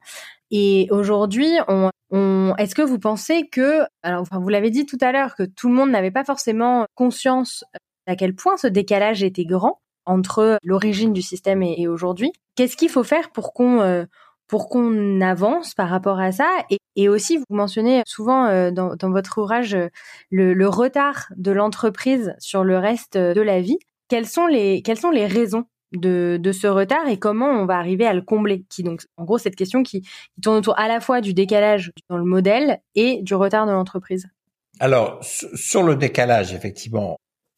Et 0.50 0.88
aujourd'hui, 0.90 1.48
on, 1.68 1.90
on 2.10 2.54
est-ce 2.58 2.74
que 2.74 2.82
vous 2.82 2.98
pensez 2.98 3.48
que, 3.48 3.82
alors 4.02 4.20
enfin, 4.22 4.38
vous 4.38 4.48
l'avez 4.50 4.70
dit 4.70 4.84
tout 4.86 4.98
à 5.00 5.12
l'heure, 5.12 5.34
que 5.34 5.44
tout 5.44 5.68
le 5.68 5.74
monde 5.74 5.90
n'avait 5.90 6.10
pas 6.10 6.24
forcément 6.24 6.86
conscience 6.94 7.64
à 8.06 8.16
quel 8.16 8.34
point 8.34 8.56
ce 8.58 8.66
décalage 8.68 9.22
était 9.22 9.46
grand? 9.46 9.80
Entre 10.06 10.58
l'origine 10.62 11.12
du 11.12 11.22
système 11.22 11.62
et, 11.62 11.88
aujourd'hui. 11.88 12.32
Qu'est-ce 12.54 12.76
qu'il 12.76 12.88
faut 12.88 13.04
faire 13.04 13.30
pour 13.30 13.52
qu'on 13.52 13.80
euh, 13.80 14.04
pour 14.46 14.68
qu'on 14.68 15.20
avance 15.20 15.74
par 15.74 15.88
rapport 15.88 16.20
à 16.20 16.30
ça 16.30 16.48
et, 16.94 17.08
aussi 17.08 17.36
vous 17.36 17.44
mentionnez 17.50 18.02
souvent 18.06 18.46
euh, 18.46 18.70
dans, 18.70 19.10
votre 19.10 19.38
ouvrage 19.38 19.74
euh, 19.74 19.88
le, 20.30 20.54
le 20.54 20.68
retard 20.68 21.26
de 21.36 21.50
l'entreprise 21.50 22.34
sur 22.38 22.64
le 22.64 22.78
reste 22.78 23.18
de 23.18 23.40
la 23.40 23.60
vie. 23.60 23.78
Quelles 24.08 24.26
sont 24.26 24.46
les 24.46 24.82
quelles 24.82 24.98
sont 24.98 25.10
les 25.10 25.26
raisons 25.26 25.64
de, 25.92 26.38
de, 26.40 26.52
ce 26.52 26.66
retard 26.66 27.08
et 27.08 27.18
comment 27.18 27.48
on 27.48 27.66
va 27.66 27.76
arriver 27.76 28.06
à 28.06 28.14
le 28.14 28.22
combler? 28.22 28.64
Qui 28.70 28.82
donc 28.82 29.02
en 29.16 29.24
gros 29.24 29.38
cette 29.38 29.56
question 29.56 29.82
qui, 29.82 30.02
qui 30.02 30.40
tourne 30.40 30.56
autour 30.56 30.78
à 30.78 30.88
la 30.88 31.00
fois 31.00 31.20
du 31.20 31.34
décalage 31.34 31.90
dans 32.08 32.16
le 32.16 32.24
modèle 32.24 32.80
et 32.94 33.20
du 33.22 33.34
retard 33.34 33.66
de 33.66 33.72
l'entreprise. 33.72 34.28
Alors 34.78 35.18
sur 35.22 35.82
le 35.82 35.96
décalage 35.96 36.54
effectivement 36.54 37.16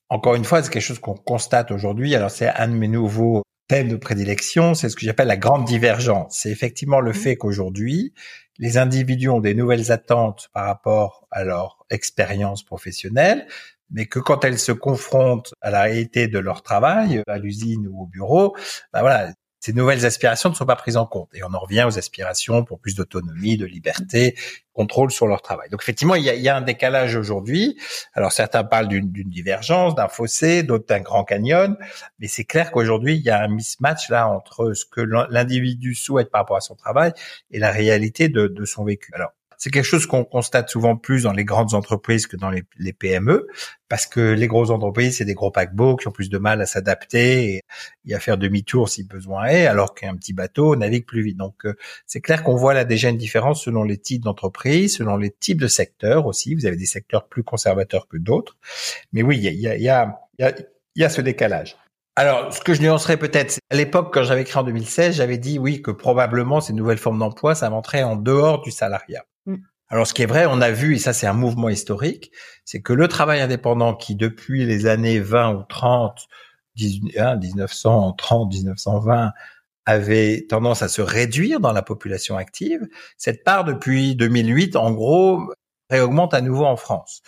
encore 0.08 0.34
une 0.34 0.44
fois, 0.44 0.62
c'est 0.62 0.70
quelque 0.70 0.82
chose 0.82 0.98
qu'on 0.98 1.14
constate 1.14 1.70
aujourd'hui. 1.70 2.14
Alors 2.14 2.30
c'est 2.30 2.48
un 2.48 2.68
de 2.68 2.74
mes 2.74 2.88
nouveaux 2.88 3.42
thème 3.68 3.88
de 3.88 3.96
prédilection, 3.96 4.74
c'est 4.74 4.88
ce 4.88 4.96
que 4.96 5.04
j'appelle 5.04 5.28
la 5.28 5.36
grande 5.36 5.66
divergence. 5.66 6.38
C'est 6.40 6.50
effectivement 6.50 7.00
le 7.00 7.10
mmh. 7.10 7.14
fait 7.14 7.36
qu'aujourd'hui, 7.36 8.14
les 8.58 8.78
individus 8.78 9.28
ont 9.28 9.40
des 9.40 9.54
nouvelles 9.54 9.92
attentes 9.92 10.48
par 10.52 10.64
rapport 10.64 11.28
à 11.30 11.44
leur 11.44 11.84
expérience 11.90 12.64
professionnelle, 12.64 13.46
mais 13.90 14.06
que 14.06 14.18
quand 14.18 14.44
elles 14.44 14.58
se 14.58 14.72
confrontent 14.72 15.52
à 15.60 15.70
la 15.70 15.82
réalité 15.82 16.28
de 16.28 16.38
leur 16.38 16.62
travail, 16.62 17.22
à 17.26 17.38
l'usine 17.38 17.86
ou 17.88 18.02
au 18.02 18.06
bureau, 18.06 18.56
ben 18.92 19.00
voilà, 19.00 19.32
ces 19.68 19.74
nouvelles 19.74 20.06
aspirations 20.06 20.48
ne 20.48 20.54
sont 20.54 20.64
pas 20.64 20.76
prises 20.76 20.96
en 20.96 21.04
compte. 21.04 21.28
Et 21.34 21.44
on 21.44 21.52
en 21.52 21.58
revient 21.58 21.84
aux 21.86 21.98
aspirations 21.98 22.64
pour 22.64 22.80
plus 22.80 22.94
d'autonomie, 22.94 23.58
de 23.58 23.66
liberté, 23.66 24.34
contrôle 24.72 25.10
sur 25.10 25.26
leur 25.26 25.42
travail. 25.42 25.68
Donc 25.68 25.82
effectivement, 25.82 26.14
il 26.14 26.24
y 26.24 26.48
a, 26.48 26.56
un 26.56 26.62
décalage 26.62 27.16
aujourd'hui. 27.16 27.78
Alors 28.14 28.32
certains 28.32 28.64
parlent 28.64 28.88
d'une 28.88 29.10
divergence, 29.10 29.94
d'un 29.94 30.08
fossé, 30.08 30.62
d'autres 30.62 30.86
d'un 30.86 31.00
grand 31.00 31.22
canyon, 31.22 31.76
mais 32.18 32.28
c'est 32.28 32.44
clair 32.44 32.70
qu'aujourd'hui, 32.70 33.16
il 33.16 33.22
y 33.22 33.28
a 33.28 33.42
un 33.42 33.48
mismatch 33.48 34.08
là 34.08 34.26
entre 34.26 34.72
ce 34.72 34.86
que 34.86 35.02
l'individu 35.02 35.94
souhaite 35.94 36.30
par 36.30 36.40
rapport 36.40 36.56
à 36.56 36.62
son 36.62 36.74
travail 36.74 37.12
et 37.50 37.58
la 37.58 37.70
réalité 37.70 38.30
de, 38.30 38.46
de 38.46 38.64
son 38.64 38.84
vécu. 38.84 39.10
Alors 39.12 39.32
c'est 39.58 39.70
quelque 39.70 39.84
chose 39.84 40.06
qu'on 40.06 40.24
constate 40.24 40.70
souvent 40.70 40.96
plus 40.96 41.24
dans 41.24 41.32
les 41.32 41.44
grandes 41.44 41.74
entreprises 41.74 42.28
que 42.28 42.36
dans 42.36 42.50
les, 42.50 42.92
PME, 42.92 43.48
parce 43.88 44.06
que 44.06 44.20
les 44.20 44.46
grosses 44.46 44.70
entreprises, 44.70 45.18
c'est 45.18 45.24
des 45.24 45.34
gros 45.34 45.50
paquebots 45.50 45.96
qui 45.96 46.06
ont 46.06 46.12
plus 46.12 46.30
de 46.30 46.38
mal 46.38 46.60
à 46.62 46.66
s'adapter 46.66 47.64
et, 48.06 48.14
à 48.14 48.20
faire 48.20 48.38
demi-tour 48.38 48.88
si 48.88 49.02
besoin 49.02 49.46
est, 49.46 49.66
alors 49.66 49.94
qu'un 49.94 50.14
petit 50.16 50.32
bateau 50.32 50.76
navigue 50.76 51.04
plus 51.04 51.22
vite. 51.22 51.36
Donc, 51.36 51.66
euh, 51.66 51.74
c'est 52.06 52.20
clair 52.20 52.44
qu'on 52.44 52.54
voit 52.54 52.72
là 52.72 52.84
déjà 52.84 53.08
une 53.08 53.16
différence 53.16 53.64
selon 53.64 53.82
les 53.82 53.98
types 53.98 54.22
d'entreprises, 54.22 54.96
selon 54.96 55.16
les 55.16 55.30
types 55.30 55.60
de 55.60 55.66
secteurs 55.66 56.26
aussi. 56.26 56.54
Vous 56.54 56.64
avez 56.64 56.76
des 56.76 56.86
secteurs 56.86 57.26
plus 57.26 57.42
conservateurs 57.42 58.06
que 58.06 58.16
d'autres. 58.16 58.56
Mais 59.12 59.22
oui, 59.22 59.38
il 59.38 59.42
y 59.42 59.66
a, 59.66 59.76
y, 59.76 59.88
a, 59.88 60.20
y, 60.94 61.04
a, 61.04 61.08
ce 61.08 61.20
décalage. 61.20 61.76
Alors, 62.14 62.52
ce 62.52 62.60
que 62.60 62.74
je 62.74 62.82
nuancerais 62.82 63.16
peut-être, 63.16 63.58
à 63.70 63.76
l'époque, 63.76 64.12
quand 64.14 64.22
j'avais 64.22 64.44
créé 64.44 64.60
en 64.60 64.64
2016, 64.64 65.16
j'avais 65.16 65.38
dit 65.38 65.58
oui 65.58 65.82
que 65.82 65.90
probablement 65.90 66.60
ces 66.60 66.72
nouvelles 66.72 66.98
formes 66.98 67.18
d'emploi, 67.18 67.54
ça 67.54 67.70
en 67.70 68.16
dehors 68.16 68.62
du 68.62 68.70
salariat. 68.70 69.24
Alors, 69.90 70.06
ce 70.06 70.12
qui 70.14 70.22
est 70.22 70.26
vrai, 70.26 70.46
on 70.46 70.60
a 70.60 70.70
vu, 70.70 70.96
et 70.96 70.98
ça 70.98 71.12
c'est 71.12 71.26
un 71.26 71.32
mouvement 71.32 71.68
historique, 71.70 72.30
c'est 72.64 72.82
que 72.82 72.92
le 72.92 73.08
travail 73.08 73.40
indépendant 73.40 73.94
qui, 73.94 74.14
depuis 74.16 74.66
les 74.66 74.86
années 74.86 75.18
20 75.20 75.54
ou 75.54 75.62
30, 75.68 76.28
1930, 76.76 78.52
1920, 78.52 79.32
avait 79.86 80.46
tendance 80.48 80.82
à 80.82 80.88
se 80.88 81.00
réduire 81.00 81.60
dans 81.60 81.72
la 81.72 81.82
population 81.82 82.36
active, 82.36 82.86
cette 83.16 83.44
part 83.44 83.64
depuis 83.64 84.14
2008, 84.16 84.76
en 84.76 84.92
gros, 84.92 85.52
réaugmente 85.90 86.34
à 86.34 86.42
nouveau 86.42 86.66
en 86.66 86.76
France. 86.76 87.22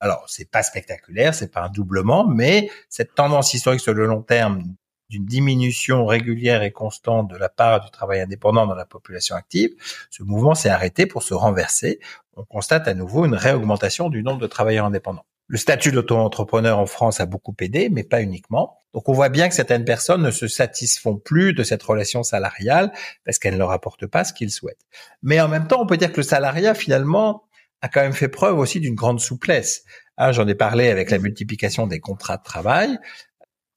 Alors, 0.00 0.24
c'est 0.28 0.50
pas 0.50 0.64
spectaculaire, 0.64 1.34
c'est 1.34 1.52
pas 1.52 1.62
un 1.62 1.68
doublement, 1.68 2.26
mais 2.26 2.68
cette 2.88 3.14
tendance 3.14 3.54
historique 3.54 3.80
sur 3.80 3.94
le 3.94 4.06
long 4.06 4.22
terme 4.22 4.64
d'une 5.12 5.26
diminution 5.26 6.06
régulière 6.06 6.62
et 6.62 6.70
constante 6.70 7.30
de 7.30 7.36
la 7.36 7.50
part 7.50 7.84
du 7.84 7.90
travail 7.90 8.20
indépendant 8.20 8.66
dans 8.66 8.74
la 8.74 8.86
population 8.86 9.36
active, 9.36 9.70
ce 10.08 10.22
mouvement 10.22 10.54
s'est 10.54 10.70
arrêté 10.70 11.04
pour 11.04 11.22
se 11.22 11.34
renverser. 11.34 12.00
On 12.34 12.44
constate 12.44 12.88
à 12.88 12.94
nouveau 12.94 13.26
une 13.26 13.34
réaugmentation 13.34 14.08
du 14.08 14.22
nombre 14.22 14.40
de 14.40 14.46
travailleurs 14.46 14.86
indépendants. 14.86 15.26
Le 15.48 15.58
statut 15.58 15.92
d'auto-entrepreneur 15.92 16.78
en 16.78 16.86
France 16.86 17.20
a 17.20 17.26
beaucoup 17.26 17.54
aidé, 17.60 17.90
mais 17.90 18.04
pas 18.04 18.22
uniquement. 18.22 18.78
Donc 18.94 19.10
on 19.10 19.12
voit 19.12 19.28
bien 19.28 19.50
que 19.50 19.54
certaines 19.54 19.84
personnes 19.84 20.22
ne 20.22 20.30
se 20.30 20.48
satisfont 20.48 21.18
plus 21.18 21.52
de 21.52 21.62
cette 21.62 21.82
relation 21.82 22.22
salariale 22.22 22.90
parce 23.26 23.38
qu'elle 23.38 23.54
ne 23.54 23.58
leur 23.58 23.70
apporte 23.70 24.06
pas 24.06 24.24
ce 24.24 24.32
qu'ils 24.32 24.50
souhaitent. 24.50 24.86
Mais 25.22 25.42
en 25.42 25.48
même 25.48 25.66
temps, 25.66 25.82
on 25.82 25.86
peut 25.86 25.98
dire 25.98 26.10
que 26.10 26.18
le 26.18 26.22
salariat, 26.22 26.72
finalement, 26.72 27.44
a 27.82 27.88
quand 27.88 28.00
même 28.00 28.14
fait 28.14 28.28
preuve 28.28 28.58
aussi 28.58 28.80
d'une 28.80 28.94
grande 28.94 29.20
souplesse. 29.20 29.84
Ah, 30.16 30.32
J'en 30.32 30.46
ai 30.46 30.54
parlé 30.54 30.88
avec 30.88 31.10
la 31.10 31.18
multiplication 31.18 31.86
des 31.86 32.00
contrats 32.00 32.38
de 32.38 32.42
travail 32.42 32.98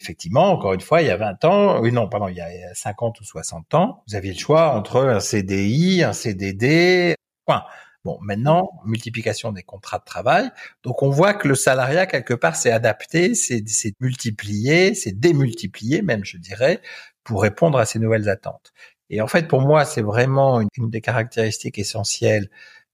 effectivement, 0.02 0.52
encore 0.52 0.74
une 0.74 0.82
fois, 0.82 1.02
il 1.02 1.08
y 1.08 1.12
a 1.12 1.18
20 1.18 1.46
ans, 1.46 1.82
oui 1.82 1.91
non, 1.91 2.08
pardon, 2.10 2.28
il 2.28 2.36
y 2.36 2.41
a 2.41 2.74
50 2.74 3.20
ou 3.20 3.24
60 3.24 3.74
ans, 3.74 4.04
vous 4.08 4.16
aviez 4.16 4.34
le 4.34 4.39
choix 4.39 4.76
entre 4.76 5.02
un 5.02 5.20
CDI, 5.20 6.04
un 6.04 6.14
CDD, 6.14 7.16
point. 7.46 7.64
Bon, 8.04 8.20
maintenant, 8.22 8.70
multiplication 8.86 9.52
des 9.52 9.64
contrats 9.64 9.98
de 9.98 10.04
travail. 10.04 10.52
Donc, 10.84 11.02
on 11.02 11.10
voit 11.10 11.34
que 11.34 11.48
le 11.48 11.56
salariat, 11.56 12.06
quelque 12.06 12.36
part, 12.36 12.56
s'est 12.56 12.72
adapté, 12.72 13.34
s'est 13.34 13.64
multiplié, 14.00 14.93
s'est 14.93 15.12
démultiplié, 15.12 16.04
même, 16.04 16.24
je 16.24 16.38
dirais, 16.38 16.82
pour 17.24 17.41
répondre 17.41 17.80
à 17.80 17.86
ces 17.86 17.98
nouvelles 17.98 18.30
attentes. 18.30 18.74
Et 19.10 19.22
en 19.22 19.28
fait, 19.28 19.48
pour 19.48 19.62
moi, 19.62 19.86
c'est 19.86 20.04
vraiment 20.04 20.62
une, 20.62 20.68
une 20.78 20.89
des 20.91 21.02
caractéristiques 21.02 21.80
essentielles 21.80 22.50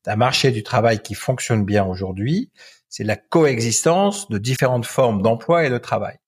d'un 0.06 0.16
marché 0.16 0.52
du 0.52 0.64
travail 0.64 1.02
qui 1.02 1.14
fonctionne 1.14 1.66
bien 1.66 1.86
aujourd'hui. 1.86 2.50
C'est 2.88 3.04
la 3.04 3.18
coexistence 3.18 4.30
de 4.30 4.38
différentes 4.38 4.86
formes 4.86 5.22
d'emploi 5.22 5.66
et 5.66 5.70
de 5.70 5.78
travail. 5.78 6.21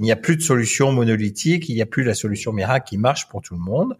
Il 0.00 0.04
n'y 0.04 0.12
a 0.12 0.16
plus 0.16 0.36
de 0.36 0.42
solution 0.42 0.92
monolithique, 0.92 1.68
il 1.68 1.74
n'y 1.74 1.82
a 1.82 1.86
plus 1.86 2.04
la 2.04 2.14
solution 2.14 2.54
miracle 2.54 2.88
qui 2.88 2.96
marche 2.96 3.28
pour 3.28 3.42
tout 3.42 3.52
le 3.52 3.60
monde. 3.60 3.98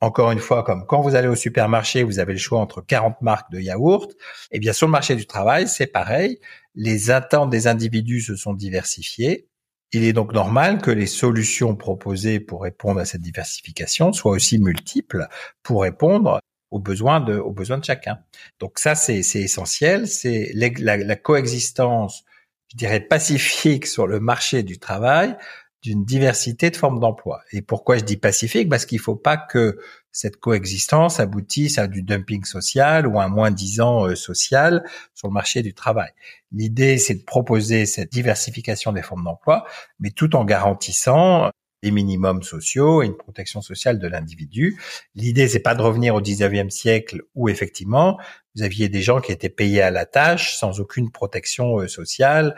Encore 0.00 0.32
une 0.32 0.40
fois, 0.40 0.64
comme 0.64 0.84
quand 0.86 1.00
vous 1.00 1.14
allez 1.14 1.28
au 1.28 1.36
supermarché, 1.36 2.02
vous 2.02 2.18
avez 2.18 2.32
le 2.32 2.38
choix 2.38 2.58
entre 2.58 2.80
40 2.80 3.22
marques 3.22 3.52
de 3.52 3.60
yaourt. 3.60 4.12
Eh 4.50 4.58
bien, 4.58 4.72
sur 4.72 4.88
le 4.88 4.90
marché 4.90 5.14
du 5.14 5.24
travail, 5.24 5.68
c'est 5.68 5.86
pareil. 5.86 6.40
Les 6.74 7.12
attentes 7.12 7.50
des 7.50 7.68
individus 7.68 8.22
se 8.22 8.34
sont 8.34 8.54
diversifiées. 8.54 9.46
Il 9.92 10.02
est 10.02 10.12
donc 10.12 10.32
normal 10.32 10.82
que 10.82 10.90
les 10.90 11.06
solutions 11.06 11.76
proposées 11.76 12.40
pour 12.40 12.62
répondre 12.62 12.98
à 12.98 13.04
cette 13.04 13.22
diversification 13.22 14.12
soient 14.12 14.32
aussi 14.32 14.58
multiples 14.58 15.28
pour 15.62 15.82
répondre 15.82 16.40
aux 16.72 16.80
besoins 16.80 17.20
de, 17.20 17.38
aux 17.38 17.52
besoins 17.52 17.78
de 17.78 17.84
chacun. 17.84 18.18
Donc 18.58 18.80
ça, 18.80 18.96
c'est 18.96 19.20
essentiel. 19.20 20.08
C'est 20.08 20.50
la, 20.54 20.96
la 20.96 21.16
coexistence 21.16 22.24
je 22.68 22.76
dirais, 22.76 23.00
pacifique 23.00 23.86
sur 23.86 24.06
le 24.06 24.20
marché 24.20 24.62
du 24.62 24.78
travail 24.78 25.36
d'une 25.82 26.04
diversité 26.04 26.70
de 26.70 26.76
formes 26.76 26.98
d'emploi. 26.98 27.42
Et 27.52 27.62
pourquoi 27.62 27.96
je 27.96 28.04
dis 28.04 28.16
pacifique? 28.16 28.68
Parce 28.68 28.86
qu'il 28.86 28.98
ne 28.98 29.02
faut 29.02 29.14
pas 29.14 29.36
que 29.36 29.78
cette 30.10 30.38
coexistence 30.38 31.20
aboutisse 31.20 31.78
à 31.78 31.86
du 31.86 32.02
dumping 32.02 32.44
social 32.44 33.06
ou 33.06 33.20
à 33.20 33.24
un 33.24 33.28
moins 33.28 33.50
disant 33.50 34.06
euh, 34.06 34.14
social 34.14 34.82
sur 35.14 35.28
le 35.28 35.34
marché 35.34 35.62
du 35.62 35.74
travail. 35.74 36.10
L'idée, 36.50 36.98
c'est 36.98 37.14
de 37.14 37.22
proposer 37.22 37.86
cette 37.86 38.10
diversification 38.10 38.92
des 38.92 39.02
formes 39.02 39.24
d'emploi, 39.24 39.66
mais 40.00 40.10
tout 40.10 40.34
en 40.34 40.44
garantissant 40.44 41.50
des 41.86 41.92
minimums 41.92 42.42
sociaux 42.42 43.02
et 43.02 43.06
une 43.06 43.16
protection 43.16 43.62
sociale 43.62 44.00
de 44.00 44.08
l'individu. 44.08 44.76
L'idée, 45.14 45.46
c'est 45.46 45.60
pas 45.60 45.76
de 45.76 45.82
revenir 45.82 46.16
au 46.16 46.20
19e 46.20 46.68
siècle 46.68 47.22
où 47.36 47.48
effectivement, 47.48 48.18
vous 48.56 48.64
aviez 48.64 48.88
des 48.88 49.02
gens 49.02 49.20
qui 49.20 49.30
étaient 49.30 49.48
payés 49.48 49.82
à 49.82 49.92
la 49.92 50.04
tâche 50.04 50.56
sans 50.56 50.80
aucune 50.80 51.12
protection 51.12 51.78
euh, 51.78 51.86
sociale, 51.86 52.56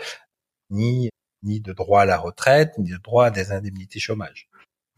ni, 0.70 1.10
ni 1.42 1.60
de 1.60 1.74
droit 1.74 2.02
à 2.02 2.04
la 2.06 2.16
retraite, 2.16 2.72
ni 2.78 2.90
de 2.90 2.96
droit 2.96 3.26
à 3.26 3.30
des 3.30 3.52
indemnités 3.52 4.00
chômage. 4.00 4.48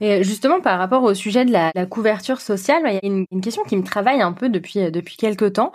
Et 0.01 0.24
justement, 0.24 0.61
par 0.61 0.78
rapport 0.78 1.03
au 1.03 1.12
sujet 1.14 1.44
de 1.44 1.53
la, 1.53 1.72
couverture 1.86 2.40
sociale, 2.40 2.82
il 2.86 2.94
y 2.94 2.96
a 2.96 3.01
une, 3.03 3.26
une, 3.30 3.40
question 3.42 3.62
qui 3.64 3.76
me 3.76 3.82
travaille 3.82 4.22
un 4.22 4.32
peu 4.32 4.48
depuis 4.48 4.80
euh, 4.80 4.90
depuis 4.90 5.16
quelques 5.16 5.55
temps. 5.55 5.72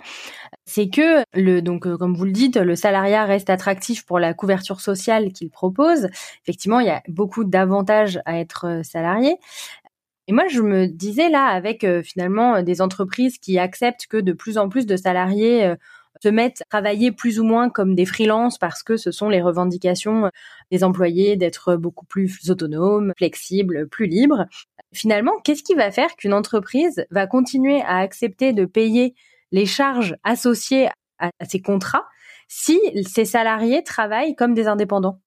C'est 0.64 0.88
que 0.88 1.22
le 1.34 1.60
donc 1.62 1.86
euh, 1.86 1.96
comme 1.96 2.14
vous 2.16 2.24
le 2.24 2.32
dites, 2.32 2.56
le 2.56 2.74
salariat 2.74 3.24
reste 3.24 3.50
attractif 3.50 4.04
pour 4.04 4.18
la 4.18 4.34
couverture 4.34 4.80
sociale 4.80 5.32
qu'il 5.32 5.50
propose. 5.50 6.08
Effectivement, 6.42 6.80
il 6.80 6.86
y 6.86 6.90
a 6.90 7.02
beaucoup 7.08 7.44
d'avantages 7.44 8.20
à 8.24 8.38
être 8.40 8.66
euh, 8.66 8.82
salarié. 8.82 9.36
Et 10.28 10.32
moi, 10.32 10.48
je 10.48 10.60
me 10.60 10.86
disais 10.86 11.28
là, 11.28 11.46
avec 11.46 11.86
finalement 12.02 12.60
des 12.60 12.82
entreprises 12.82 13.38
qui 13.38 13.60
acceptent 13.60 14.08
que 14.08 14.16
de 14.16 14.32
plus 14.32 14.58
en 14.58 14.68
plus 14.68 14.84
de 14.84 14.96
salariés 14.96 15.72
se 16.26 16.30
mettent 16.30 16.62
à 16.62 16.78
travailler 16.78 17.12
plus 17.12 17.38
ou 17.38 17.44
moins 17.44 17.70
comme 17.70 17.94
des 17.94 18.04
freelances 18.04 18.58
parce 18.58 18.82
que 18.82 18.96
ce 18.96 19.12
sont 19.12 19.28
les 19.28 19.40
revendications 19.40 20.32
des 20.72 20.82
employés 20.82 21.36
d'être 21.36 21.76
beaucoup 21.76 22.04
plus 22.04 22.50
autonomes, 22.50 23.12
flexibles, 23.16 23.88
plus 23.88 24.06
libres. 24.06 24.46
Finalement, 24.92 25.38
qu'est-ce 25.44 25.62
qui 25.62 25.74
va 25.74 25.92
faire 25.92 26.16
qu'une 26.16 26.34
entreprise 26.34 27.06
va 27.10 27.28
continuer 27.28 27.80
à 27.82 27.98
accepter 27.98 28.52
de 28.52 28.64
payer 28.64 29.14
les 29.52 29.66
charges 29.66 30.16
associées 30.24 30.88
à, 31.20 31.30
ces 31.48 31.60
contrats 31.60 32.06
si 32.48 32.80
ses 33.06 33.24
salariés 33.24 33.84
travaillent 33.84 34.34
comme 34.34 34.54
des 34.54 34.66
indépendants? 34.66 35.20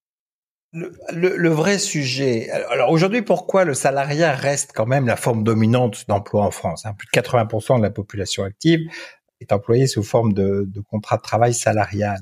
Le, 0.71 0.91
le, 1.13 1.49
vrai 1.49 1.79
sujet. 1.79 2.51
Alors 2.51 2.91
aujourd'hui, 2.91 3.23
pourquoi 3.23 3.65
le 3.65 3.73
salariat 3.73 4.33
reste 4.33 4.71
quand 4.75 4.85
même 4.85 5.07
la 5.07 5.15
forme 5.15 5.43
dominante 5.43 6.05
d'emploi 6.07 6.43
en 6.43 6.51
France 6.51 6.85
hein? 6.85 6.93
Plus 6.93 7.07
de 7.11 7.19
80% 7.19 7.77
de 7.77 7.81
la 7.81 7.89
population 7.89 8.43
active 8.43 8.81
est 9.39 9.51
employé 9.51 9.87
sous 9.87 10.03
forme 10.03 10.33
de, 10.33 10.65
de 10.67 10.81
contrat 10.81 11.17
de 11.17 11.21
travail 11.21 11.53
salarial. 11.53 12.19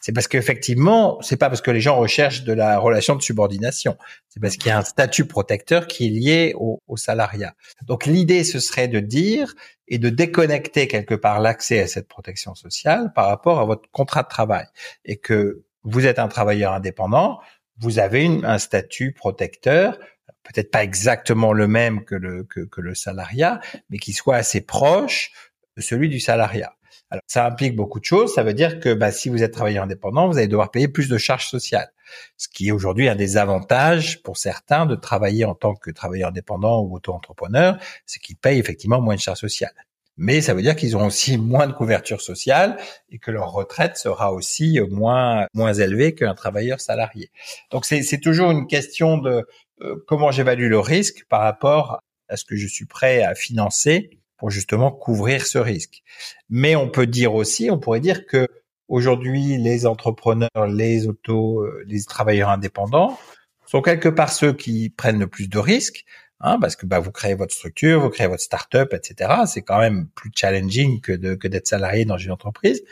C'est 0.00 0.12
parce 0.12 0.28
qu'effectivement, 0.28 1.20
c'est 1.20 1.36
pas 1.36 1.48
parce 1.48 1.60
que 1.60 1.70
les 1.70 1.80
gens 1.80 1.96
recherchent 1.96 2.44
de 2.44 2.52
la 2.52 2.78
relation 2.78 3.16
de 3.16 3.22
subordination, 3.22 3.96
c'est 4.28 4.40
parce 4.40 4.56
qu'il 4.56 4.68
y 4.68 4.70
a 4.70 4.78
un 4.78 4.84
statut 4.84 5.24
protecteur 5.24 5.86
qui 5.86 6.06
est 6.06 6.10
lié 6.10 6.52
au, 6.56 6.80
au 6.86 6.96
salariat. 6.96 7.54
Donc 7.86 8.06
l'idée, 8.06 8.44
ce 8.44 8.60
serait 8.60 8.88
de 8.88 9.00
dire 9.00 9.54
et 9.88 9.98
de 9.98 10.08
déconnecter 10.08 10.86
quelque 10.86 11.14
part 11.14 11.40
l'accès 11.40 11.80
à 11.80 11.88
cette 11.88 12.06
protection 12.08 12.54
sociale 12.54 13.12
par 13.14 13.26
rapport 13.26 13.58
à 13.58 13.64
votre 13.64 13.90
contrat 13.90 14.22
de 14.22 14.28
travail, 14.28 14.66
et 15.04 15.16
que 15.16 15.64
vous 15.82 16.06
êtes 16.06 16.18
un 16.18 16.28
travailleur 16.28 16.72
indépendant, 16.72 17.40
vous 17.78 17.98
avez 17.98 18.24
une, 18.24 18.44
un 18.44 18.58
statut 18.58 19.12
protecteur 19.12 19.98
peut-être 20.42 20.70
pas 20.70 20.82
exactement 20.82 21.52
le 21.52 21.68
même 21.68 22.04
que 22.04 22.14
le, 22.14 22.44
que, 22.44 22.60
que 22.60 22.80
le 22.80 22.94
salariat, 22.94 23.60
mais 23.88 23.98
qui 23.98 24.12
soit 24.12 24.36
assez 24.36 24.60
proche 24.60 25.32
celui 25.80 26.08
du 26.08 26.20
salariat. 26.20 26.74
Alors, 27.10 27.22
ça 27.26 27.44
implique 27.44 27.74
beaucoup 27.74 27.98
de 27.98 28.04
choses. 28.04 28.34
Ça 28.34 28.42
veut 28.42 28.54
dire 28.54 28.78
que 28.78 28.94
bah, 28.94 29.10
si 29.10 29.28
vous 29.28 29.42
êtes 29.42 29.52
travailleur 29.52 29.84
indépendant, 29.84 30.28
vous 30.28 30.38
allez 30.38 30.46
devoir 30.46 30.70
payer 30.70 30.86
plus 30.86 31.08
de 31.08 31.18
charges 31.18 31.48
sociales. 31.48 31.92
Ce 32.36 32.48
qui 32.48 32.68
est 32.68 32.72
aujourd'hui 32.72 33.08
un 33.08 33.16
des 33.16 33.36
avantages 33.36 34.22
pour 34.22 34.36
certains 34.36 34.86
de 34.86 34.94
travailler 34.94 35.44
en 35.44 35.54
tant 35.54 35.74
que 35.74 35.90
travailleur 35.90 36.28
indépendant 36.28 36.82
ou 36.82 36.94
auto-entrepreneur, 36.96 37.78
c'est 38.06 38.20
qu'ils 38.20 38.36
payent 38.36 38.58
effectivement 38.58 39.00
moins 39.00 39.16
de 39.16 39.20
charges 39.20 39.40
sociales. 39.40 39.74
Mais 40.16 40.40
ça 40.40 40.54
veut 40.54 40.62
dire 40.62 40.76
qu'ils 40.76 40.94
auront 40.96 41.06
aussi 41.06 41.38
moins 41.38 41.66
de 41.66 41.72
couverture 41.72 42.20
sociale 42.20 42.76
et 43.08 43.18
que 43.18 43.30
leur 43.30 43.52
retraite 43.52 43.96
sera 43.96 44.32
aussi 44.32 44.78
moins 44.90 45.46
moins 45.54 45.72
élevée 45.72 46.14
qu'un 46.14 46.34
travailleur 46.34 46.80
salarié. 46.80 47.30
Donc 47.70 47.86
c'est 47.86 48.20
toujours 48.20 48.50
une 48.50 48.66
question 48.66 49.16
de 49.16 49.46
euh, 49.80 49.96
comment 50.06 50.30
j'évalue 50.30 50.68
le 50.68 50.78
risque 50.78 51.24
par 51.30 51.40
rapport 51.40 52.00
à 52.28 52.36
ce 52.36 52.44
que 52.44 52.54
je 52.54 52.66
suis 52.66 52.84
prêt 52.84 53.22
à 53.22 53.34
financer 53.34 54.19
pour 54.40 54.50
justement 54.50 54.90
couvrir 54.90 55.46
ce 55.46 55.58
risque. 55.58 56.02
Mais 56.48 56.74
on 56.74 56.88
peut 56.88 57.06
dire 57.06 57.34
aussi, 57.34 57.70
on 57.70 57.78
pourrait 57.78 58.00
dire 58.00 58.24
que 58.26 58.48
aujourd'hui, 58.88 59.58
les 59.58 59.84
entrepreneurs, 59.84 60.66
les 60.66 61.06
autos, 61.06 61.60
euh, 61.60 61.84
les 61.86 62.02
travailleurs 62.04 62.48
indépendants 62.48 63.18
sont 63.66 63.82
quelque 63.82 64.08
part 64.08 64.32
ceux 64.32 64.54
qui 64.54 64.88
prennent 64.88 65.20
le 65.20 65.26
plus 65.26 65.48
de 65.48 65.58
risques, 65.58 66.06
hein, 66.40 66.58
parce 66.58 66.74
que 66.74 66.86
bah, 66.86 67.00
vous 67.00 67.12
créez 67.12 67.34
votre 67.34 67.54
structure, 67.54 68.00
vous 68.00 68.08
créez 68.08 68.26
votre 68.26 68.42
start-up, 68.42 68.94
etc. 68.94 69.42
C'est 69.46 69.60
quand 69.60 69.78
même 69.78 70.08
plus 70.14 70.30
challenging 70.34 71.02
que 71.02 71.12
que 71.34 71.46
d'être 71.46 71.68
salarié 71.68 72.06
dans 72.06 72.16
une 72.16 72.32
entreprise. 72.32 72.82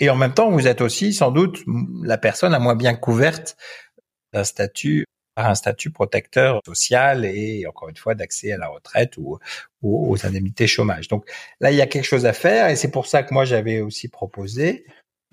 Et 0.00 0.10
en 0.10 0.16
même 0.16 0.34
temps, 0.34 0.50
vous 0.50 0.66
êtes 0.66 0.80
aussi 0.80 1.12
sans 1.12 1.30
doute 1.30 1.62
la 2.02 2.18
personne 2.18 2.50
la 2.50 2.58
moins 2.58 2.74
bien 2.76 2.94
couverte 2.94 3.56
d'un 4.32 4.44
statut 4.44 5.04
un 5.46 5.54
statut 5.54 5.90
protecteur 5.90 6.60
social 6.64 7.24
et 7.24 7.66
encore 7.66 7.88
une 7.88 7.96
fois 7.96 8.14
d'accès 8.14 8.52
à 8.52 8.56
la 8.56 8.68
retraite 8.68 9.16
ou, 9.18 9.38
aux 9.82 10.26
indemnités 10.26 10.66
chômage. 10.66 11.08
Donc 11.08 11.30
là, 11.60 11.70
il 11.70 11.76
y 11.76 11.80
a 11.80 11.86
quelque 11.86 12.04
chose 12.04 12.26
à 12.26 12.32
faire 12.32 12.68
et 12.68 12.76
c'est 12.76 12.90
pour 12.90 13.06
ça 13.06 13.22
que 13.22 13.32
moi 13.32 13.44
j'avais 13.44 13.80
aussi 13.80 14.08
proposé 14.08 14.84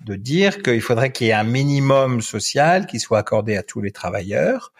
de 0.04 0.14
dire 0.14 0.62
qu'il 0.62 0.80
faudrait 0.80 1.10
qu'il 1.10 1.28
y 1.28 1.30
ait 1.30 1.34
un 1.34 1.44
minimum 1.44 2.20
social 2.20 2.86
qui 2.86 3.00
soit 3.00 3.18
accordé 3.18 3.56
à 3.56 3.62
tous 3.62 3.80
les 3.80 3.92
travailleurs, 3.92 4.72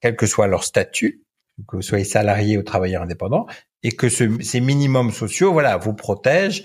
quel 0.00 0.16
que 0.16 0.26
soit 0.26 0.46
leur 0.46 0.64
statut, 0.64 1.22
que 1.68 1.76
vous 1.76 1.82
soyez 1.82 2.04
salarié 2.04 2.58
ou 2.58 2.62
travailleur 2.62 3.02
indépendant, 3.02 3.46
et 3.82 3.92
que 3.92 4.08
ces 4.08 4.60
minimums 4.60 5.12
sociaux, 5.12 5.52
voilà, 5.52 5.76
vous 5.76 5.94
protègent 5.94 6.64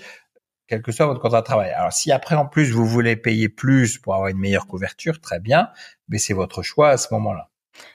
quel 0.66 0.82
que 0.82 0.92
soit 0.92 1.06
votre 1.06 1.20
contrat 1.20 1.40
de 1.40 1.46
travail. 1.46 1.70
Alors 1.72 1.92
si 1.92 2.12
après 2.12 2.36
en 2.36 2.46
plus 2.46 2.70
vous 2.70 2.86
voulez 2.86 3.16
payer 3.16 3.48
plus 3.48 3.98
pour 3.98 4.14
avoir 4.14 4.28
une 4.28 4.38
meilleure 4.38 4.68
couverture, 4.68 5.20
très 5.20 5.40
bien, 5.40 5.68
mais 6.08 6.18
c'est 6.18 6.32
votre 6.32 6.62
choix 6.62 6.90
à 6.90 6.96
ce 6.96 7.12
moment-là. 7.12 7.49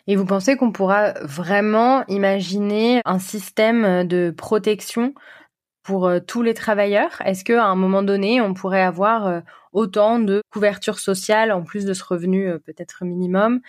Et 0.08 0.16
vous 0.16 0.26
pensez 0.26 0.56
qu'on 0.56 0.72
pourra 0.72 1.14
vraiment 1.22 2.06
imaginer 2.08 3.02
un 3.06 3.20
système 3.20 4.08
de 4.08 4.34
protection 4.36 5.14
pour 5.86 6.08
euh, 6.08 6.20
tous 6.20 6.42
les 6.42 6.54
travailleurs? 6.54 7.22
Est-ce 7.24 7.46
qu'à 7.46 7.66
un 7.66 7.76
moment 7.76 8.04
donné, 8.04 8.42
on 8.42 8.54
pourrait 8.54 8.82
avoir 8.82 9.28
euh, 9.28 9.40
autant 9.72 10.20
de 10.20 10.42
couverture 10.52 11.00
sociale 11.00 11.52
en 11.52 11.64
plus 11.64 11.86
de 11.86 11.94
ce 11.94 12.04
revenu 12.04 12.50
euh, 12.50 12.58
peut-être 12.58 13.06
minimum 13.06 13.62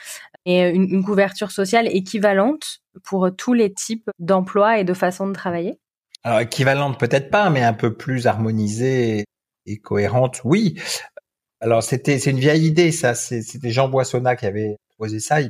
et 0.47 0.69
une, 0.69 1.05
couverture 1.05 1.51
sociale 1.51 1.89
équivalente 1.89 2.79
pour 3.05 3.29
tous 3.37 3.53
les 3.53 3.73
types 3.73 4.11
d'emplois 4.19 4.79
et 4.79 4.85
de 4.85 4.95
façons 4.95 5.27
de 5.27 5.33
travailler? 5.33 5.79
Alors 6.23 6.41
équivalente 6.41 6.99
peut-être 6.99 7.31
pas, 7.31 7.51
mais 7.51 7.63
un 7.63 7.73
peu 7.73 7.95
plus 7.95 8.27
harmonisée 8.27 9.25
et 9.67 9.79
cohérente, 9.79 10.41
oui. 10.45 10.81
Alors 11.61 11.83
c'était 11.83 12.17
une 12.17 12.39
vieille 12.39 12.67
idée 12.67 12.93
ça. 12.93 13.15
C'était 13.15 13.71
Jean 13.71 13.89
Boissonnat 13.89 14.37
qui 14.37 14.47
avait 14.47 14.77
posé 14.99 15.21
ça 15.21 15.41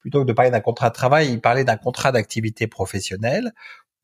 plutôt 0.00 0.22
que 0.22 0.26
de 0.26 0.32
parler 0.32 0.50
d'un 0.50 0.60
contrat 0.60 0.88
de 0.88 0.94
travail, 0.94 1.30
il 1.30 1.40
parlait 1.40 1.64
d'un 1.64 1.76
contrat 1.76 2.12
d'activité 2.12 2.66
professionnelle 2.66 3.52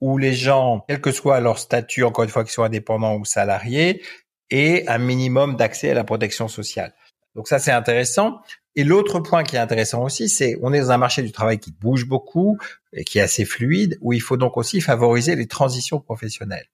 où 0.01 0.19
les 0.19 0.35
gens, 0.35 0.85
quel 0.87 1.01
que 1.01 1.11
soit 1.11 1.41
leur 1.41 1.59
statut, 1.59 2.05
encore 2.05 2.25
une 2.25 2.31
fois 2.31 2.45
qu'ils 2.45 2.53
soient 2.53 2.67
indépendants 2.67 3.17
ou 3.17 3.25
salariés, 3.25 4.03
aient 4.51 4.87
un 4.89 4.99
minimum 4.99 5.57
d'accès 5.57 5.91
à 5.91 5.95
la 5.95 6.05
protection 6.05 6.49
sociale. 6.49 6.95
Donc 7.35 7.49
ça, 7.49 7.59
c'est 7.59 7.73
intéressant. 7.73 8.41
Et 8.75 8.85
l'autre 8.85 9.21
point 9.21 9.43
qui 9.43 9.57
est 9.57 9.59
intéressant 9.59 10.03
aussi, 10.05 10.29
c'est 10.29 10.57
on 10.63 10.73
est 10.73 10.81
dans 10.81 10.91
un 10.91 10.99
marché 10.99 11.23
du 11.23 11.33
travail 11.33 11.59
qui 11.59 11.73
bouge 11.73 12.07
beaucoup 12.07 12.59
et 12.93 13.05
qui 13.05 13.19
est 13.19 13.23
assez 13.23 13.45
fluide, 13.45 13.99
où 14.03 14.13
il 14.13 14.21
faut 14.21 14.37
donc 14.37 14.57
aussi 14.57 14.81
favoriser 14.81 15.35
les 15.35 15.47
transitions 15.47 15.99
professionnelles. 15.99 16.67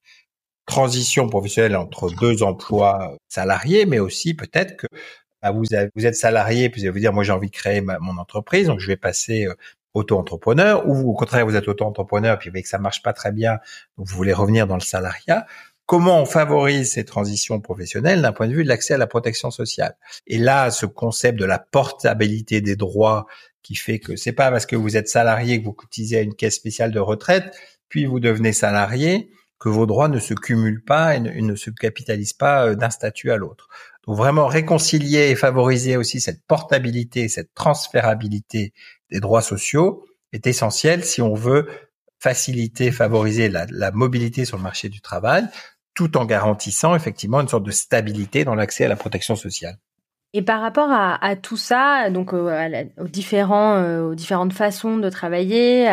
Transition 0.66 1.29
professionnelle 1.29 1.77
entre 1.77 2.11
deux 2.11 2.43
emplois 2.43 3.16
salariés, 3.29 3.87
mais 3.87 3.99
aussi 3.99 4.35
peut-être 4.35 4.77
que 4.77 4.87
bah, 5.43 5.51
vous, 5.51 5.64
vous 5.97 6.07
êtes 6.07 6.14
salarié, 6.14 6.70
puis 6.70 6.80
vous 6.80 6.86
allez 6.86 6.93
vous 6.93 7.01
dire, 7.01 7.12
moi 7.12 7.24
j'ai 7.24 7.32
envie 7.32 7.49
de 7.49 7.55
créer 7.55 7.80
mon 7.80 8.16
entreprise, 8.18 8.66
donc 8.68 8.80
je 8.80 8.86
vais 8.86 8.97
passer 8.97 9.47
euh, 9.47 9.55
auto-entrepreneur, 9.95 10.88
ou 10.88 11.11
au 11.11 11.14
contraire 11.14 11.45
vous 11.45 11.57
êtes 11.57 11.68
auto-entrepreneur, 11.68 12.38
puis 12.38 12.51
que 12.51 12.68
ça 12.68 12.78
marche 12.78 13.03
pas 13.03 13.12
très 13.12 13.32
bien, 13.32 13.59
vous 13.97 14.16
voulez 14.16 14.32
revenir 14.32 14.66
dans 14.66 14.76
le 14.76 14.80
salariat. 14.80 15.47
Comment 15.86 16.22
on 16.22 16.26
favorise 16.26 16.93
ces 16.93 17.05
transitions 17.05 17.61
professionnelles 17.61 18.22
d'un 18.22 18.32
point 18.32 18.47
de 18.47 18.55
vue 18.55 18.62
de 18.62 18.68
l'accès 18.68 18.95
à 18.95 18.99
la 18.99 19.09
protection 19.09 19.51
sociale? 19.51 19.97
Et 20.26 20.38
là, 20.38 20.70
ce 20.70 20.86
concept 20.86 21.38
de 21.38 21.45
la 21.45 21.59
portabilité 21.59 22.61
des 22.61 22.76
droits 22.76 23.26
qui 23.62 23.74
fait 23.74 23.99
que 23.99 24.16
c'est 24.16 24.32
pas 24.32 24.51
parce 24.51 24.64
que 24.64 24.76
vous 24.76 24.97
êtes 24.97 25.09
salarié 25.09 25.61
que 25.61 25.64
vous 25.64 25.72
cotisez 25.72 26.18
à 26.18 26.20
une 26.22 26.34
caisse 26.34 26.55
spéciale 26.55 26.93
de 26.93 27.01
retraite, 27.01 27.57
puis 27.88 28.07
vous 28.07 28.20
devenez 28.20 28.53
salarié, 28.53 29.30
que 29.62 29.68
vos 29.68 29.86
droits 29.86 30.09
ne 30.09 30.18
se 30.18 30.34
cumulent 30.34 30.82
pas 30.82 31.14
et 31.14 31.20
ne 31.20 31.55
se 31.55 31.70
capitalisent 31.70 32.32
pas 32.32 32.66
euh, 32.66 32.74
d'un 32.74 32.90
statut 32.90 33.30
à 33.30 33.36
l'autre. 33.36 33.68
Donc 34.07 34.17
vraiment 34.17 34.47
réconcilier 34.47 35.31
et 35.31 35.37
favoriser 35.37 35.97
aussi 35.97 36.21
cette 36.21 36.45
portabilité, 36.47 37.29
cette 37.29 37.55
transférabilité 37.55 38.73
des 39.11 39.21
droits 39.21 39.43
sociaux 39.43 40.05
est 40.33 40.47
essentiel 40.47 41.05
si 41.05 41.23
on 41.23 41.35
veut 41.35 41.69
faciliter, 42.19 42.91
favoriser 42.91 43.49
la, 43.49 43.91
mobilité 43.93 44.45
sur 44.45 44.57
le 44.57 44.63
marché 44.63 44.89
du 44.89 45.01
travail, 45.01 45.45
tout 45.95 46.17
en 46.17 46.25
garantissant 46.25 46.95
effectivement 46.95 47.41
une 47.41 47.49
sorte 47.49 47.65
de 47.65 47.71
stabilité 47.71 48.45
dans 48.45 48.55
l'accès 48.55 48.85
à 48.85 48.89
la 48.89 48.97
protection 48.97 49.37
sociale. 49.37 49.77
Et 50.35 50.41
par 50.41 50.63
rapport 50.63 50.89
à, 50.91 51.37
tout 51.37 51.59
ça, 51.59 52.09
donc 52.09 52.33
euh, 52.33 52.85
aux, 52.97 53.09
différents, 53.09 53.75
euh, 53.75 54.03
aux 54.05 54.15
différentes 54.15 54.55
façons 54.55 54.97
de 54.97 55.11
travailler, 55.11 55.87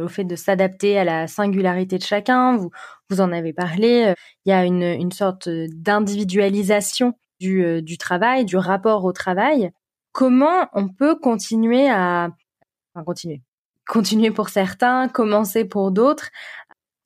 au 0.00 0.06
fait 0.06 0.22
de 0.22 0.36
s'adapter 0.36 0.98
à 0.98 1.04
la 1.04 1.26
singularité 1.26 1.98
de 1.98 2.04
chacun, 2.04 2.56
vous, 2.56 2.70
vous 3.10 3.20
en 3.20 3.32
avez 3.32 3.52
parlé, 3.52 4.04
euh, 4.04 4.14
il 4.44 4.50
y 4.50 4.52
a 4.52 4.64
une, 4.64 4.84
une 4.84 5.10
sorte 5.10 5.48
d'individualisation 5.48 7.14
euh, 7.46 7.82
du, 7.82 7.98
travail, 7.98 8.44
du 8.44 8.56
rapport 8.56 9.04
au 9.04 9.12
travail, 9.12 9.70
comment 10.12 10.68
on 10.74 10.88
peut 10.88 11.16
continuer 11.16 11.88
à 11.90 12.30
enfin, 12.94 13.04
continuer 13.04 13.42
continuer 13.86 14.30
pour 14.30 14.48
certains, 14.48 15.08
commencer 15.08 15.64
pour 15.64 15.90
d'autres, 15.90 16.30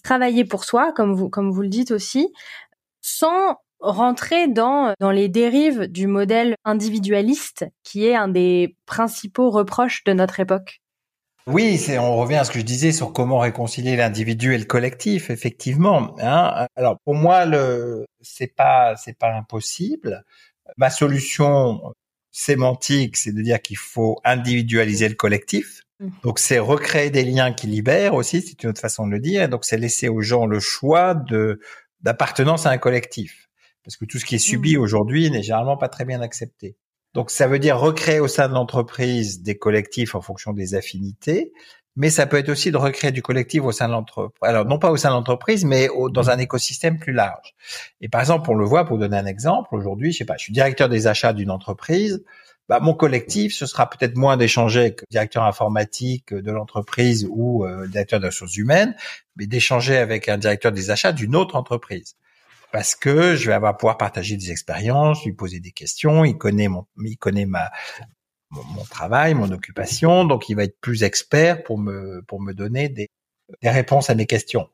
travailler 0.05 0.45
pour 0.45 0.65
soi, 0.65 0.93
comme 0.93 1.15
vous, 1.15 1.29
comme 1.29 1.51
vous 1.51 1.63
le 1.63 1.69
dites 1.69 1.91
aussi, 1.91 2.33
sans 3.01 3.57
rentrer 3.81 4.49
dans, 4.49 4.95
dans 5.01 5.11
les 5.11 5.29
dérives 5.29 5.87
du 5.89 6.07
modèle 6.07 6.55
individualiste 6.65 7.67
qui 7.83 8.07
est 8.07 8.15
un 8.15 8.29
des 8.29 8.77
principaux 8.87 9.51
reproches 9.51 10.05
de 10.05 10.13
notre 10.13 10.41
époque? 10.41 10.81
Oui, 11.47 11.79
c'est, 11.79 11.99
on 11.99 12.17
revient 12.17 12.37
à 12.37 12.45
ce 12.45 12.51
que 12.51 12.59
je 12.59 12.65
disais 12.65 12.91
sur 12.91 13.13
comment 13.13 13.39
réconcilier 13.39 13.95
l'individu 13.95 14.55
et 14.55 14.59
le 14.59 14.65
collectif, 14.65 15.31
effectivement. 15.31 16.17
Hein. 16.21 16.67
Alors 16.75 16.99
pour 17.05 17.15
moi, 17.15 17.45
le, 17.45 18.05
c'est 18.21 18.53
pas, 18.53 18.97
c'est 18.97 19.17
pas 19.17 19.33
impossible. 19.33 20.25
Ma 20.77 20.91
solution 20.91 21.95
sémantique, 22.33 23.17
c'est 23.17 23.33
de 23.33 23.41
dire 23.43 23.63
qu'il 23.63 23.77
faut 23.77 24.21
individualiser 24.25 25.09
le 25.09 25.15
collectif. 25.15 25.83
Mmh. 26.01 26.09
Donc 26.25 26.39
c'est 26.41 26.59
recréer 26.59 27.11
des 27.11 27.25
liens 27.25 27.53
qui 27.53 27.69
libèrent 27.69 28.15
aussi, 28.15 28.43
c'est 28.43 28.63
une 28.65 28.71
autre 28.71 28.81
façon 28.81 29.07
de 29.07 29.13
le 29.13 29.21
dire. 29.21 29.49
Donc 29.49 29.65
c'est 29.65 29.79
laisser 29.79 30.09
aux 30.09 30.23
gens 30.23 30.47
le 30.47 30.61
choix 30.61 31.15
de 31.15 31.61
d'appartenance 32.01 32.67
à 32.67 32.71
un 32.71 32.79
collectif, 32.79 33.49
parce 33.83 33.97
que 33.97 34.05
tout 34.05 34.19
ce 34.19 34.27
qui 34.27 34.35
est 34.35 34.39
subi 34.39 34.77
mmh. 34.77 34.81
aujourd'hui 34.81 35.31
n'est 35.31 35.43
généralement 35.43 35.77
pas 35.77 35.89
très 35.89 36.05
bien 36.05 36.21
accepté. 36.21 36.77
Donc 37.17 37.31
ça 37.31 37.47
veut 37.47 37.59
dire 37.59 37.79
recréer 37.79 38.21
au 38.21 38.29
sein 38.29 38.47
de 38.47 38.53
l'entreprise 38.53 39.41
des 39.41 39.57
collectifs 39.57 40.15
en 40.15 40.21
fonction 40.21 40.53
des 40.53 40.75
affinités, 40.75 41.55
mais 41.97 42.11
ça 42.11 42.27
peut 42.27 42.37
être 42.37 42.51
aussi 42.51 42.71
de 42.71 42.77
recréer 42.77 43.11
du 43.11 43.23
collectif 43.23 43.63
au 43.63 43.73
sein 43.73 43.89
de 43.89 43.93
l'entreprise. 43.93 44.37
Alors 44.43 44.67
non 44.67 44.79
pas 44.79 44.91
au 44.91 44.99
sein 44.99 45.09
de 45.09 45.15
l'entreprise, 45.15 45.65
mais 45.65 45.89
dans 46.11 46.29
un 46.29 46.37
écosystème 46.37 46.99
plus 46.99 47.15
large. 47.15 47.55
Et 48.03 48.11
par 48.11 48.21
exemple, 48.21 48.51
on 48.51 48.55
le 48.55 48.67
voit 48.67 48.85
pour 48.85 48.99
donner 48.99 49.17
un 49.17 49.25
exemple. 49.25 49.75
Aujourd'hui, 49.75 50.13
je 50.13 50.19
sais 50.19 50.25
pas, 50.27 50.37
je 50.37 50.43
suis 50.43 50.53
directeur 50.53 50.91
des 50.91 51.07
achats 51.07 51.33
d'une 51.33 51.51
entreprise. 51.51 52.23
Bah, 52.69 52.81
mon 52.81 52.93
collectif, 52.93 53.55
ce 53.55 53.65
sera 53.65 53.89
peut-être 53.89 54.19
moins 54.19 54.37
d'échanger 54.37 54.81
avec 54.81 55.01
le 55.01 55.07
directeur 55.11 55.45
informatique 55.45 56.35
de 56.35 56.53
l'entreprise 56.53 57.27
ou 57.31 57.65
euh, 57.65 57.87
directeur 57.87 58.21
des 58.21 58.27
ressources 58.27 58.59
humaines, 58.59 58.95
mais 59.37 59.47
d'échanger 59.47 59.97
avec 59.97 60.29
un 60.29 60.37
directeur 60.37 60.71
des 60.71 60.91
achats 60.91 61.13
d'une 61.13 61.35
autre 61.35 61.57
entreprise 61.57 62.15
parce 62.77 62.95
que 62.95 63.37
je 63.37 63.47
vais 63.47 63.55
avoir 63.55 63.79
pouvoir 63.79 63.97
partager 63.97 64.37
des 64.37 64.51
expériences, 64.51 65.25
lui 65.25 65.33
poser 65.33 65.61
des 65.61 65.71
questions. 65.71 66.27
Il 66.27 66.37
connaît 66.37 66.69
mon, 66.69 66.85
il 67.03 67.17
connaît 67.17 67.47
ma 67.47 67.71
mon, 68.51 68.85
travail, 68.85 69.33
mon 69.33 69.51
occupation, 69.51 70.27
donc 70.27 70.51
il 70.51 70.57
va 70.57 70.65
être 70.65 70.79
plus 70.83 71.03
expert 71.03 71.63
pour 71.63 71.79
me 71.79 72.21
pour 72.29 72.43
me 72.43 72.53
donner 72.53 72.91
des, 72.91 73.09
des 73.63 73.71
réponses 73.71 74.11
à 74.11 74.15
mes 74.15 74.27
questions. 74.27 74.69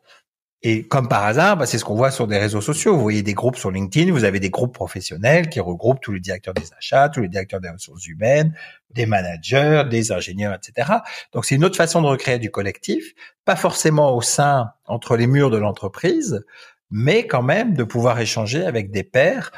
Et 0.64 0.88
comme 0.88 1.09
par 1.09 1.22
hasard, 1.22 1.57
bah, 1.57 1.66
c'est 1.66 1.78
ce 1.78 1.84
qu'on 1.84 1.94
voit 1.94 2.11
sur 2.11 2.26
des 2.26 2.38
réseaux 2.38 2.61
sociaux. 2.61 2.96
Vous 2.96 3.03
voyez 3.03 3.22
des 3.22 3.34
groupes 3.34 3.57
sur 3.57 3.70
LinkedIn, 3.70 4.11
vous 4.11 4.24
avez 4.24 4.40
des 4.40 4.50
groupes 4.50 4.74
professionnels 4.74 5.48
qui 5.48 5.61
regroupent 5.61 6.00
tous 6.00 6.12
les 6.12 6.20
directeurs 6.20 6.55
des 6.55 6.72
achats, 6.76 7.09
tous 7.09 7.20
les 7.20 7.28
directeurs 7.28 7.61
des 7.61 7.70
ressources 7.70 8.09
humaines, 8.09 8.53
des 8.90 9.07
managers, 9.07 9.84
des 9.88 10.11
ingénieurs, 10.11 10.55
etc. 10.55 10.90
Donc 11.32 11.44
c'est 11.44 11.55
une 11.55 11.64
autre 11.64 11.76
façon 11.76 12.03
de 12.03 12.09
recréer 12.09 12.40
du 12.40 12.50
collectif, 12.50 13.12
pas 13.44 13.57
forcément 13.57 14.16
au 14.16 14.22
sein, 14.22 14.72
entre 14.86 15.16
les 15.16 15.28
murs 15.28 15.50
de 15.50 15.59
l'entreprise, 15.59 16.44
mais 16.93 17.26
quand 17.26 17.43
même 17.43 17.74
de 17.74 17.82
pouvoir 17.82 18.20
échanger 18.20 18.64
avec 18.64 18.90
des 18.90 19.03
pairs 19.03 19.51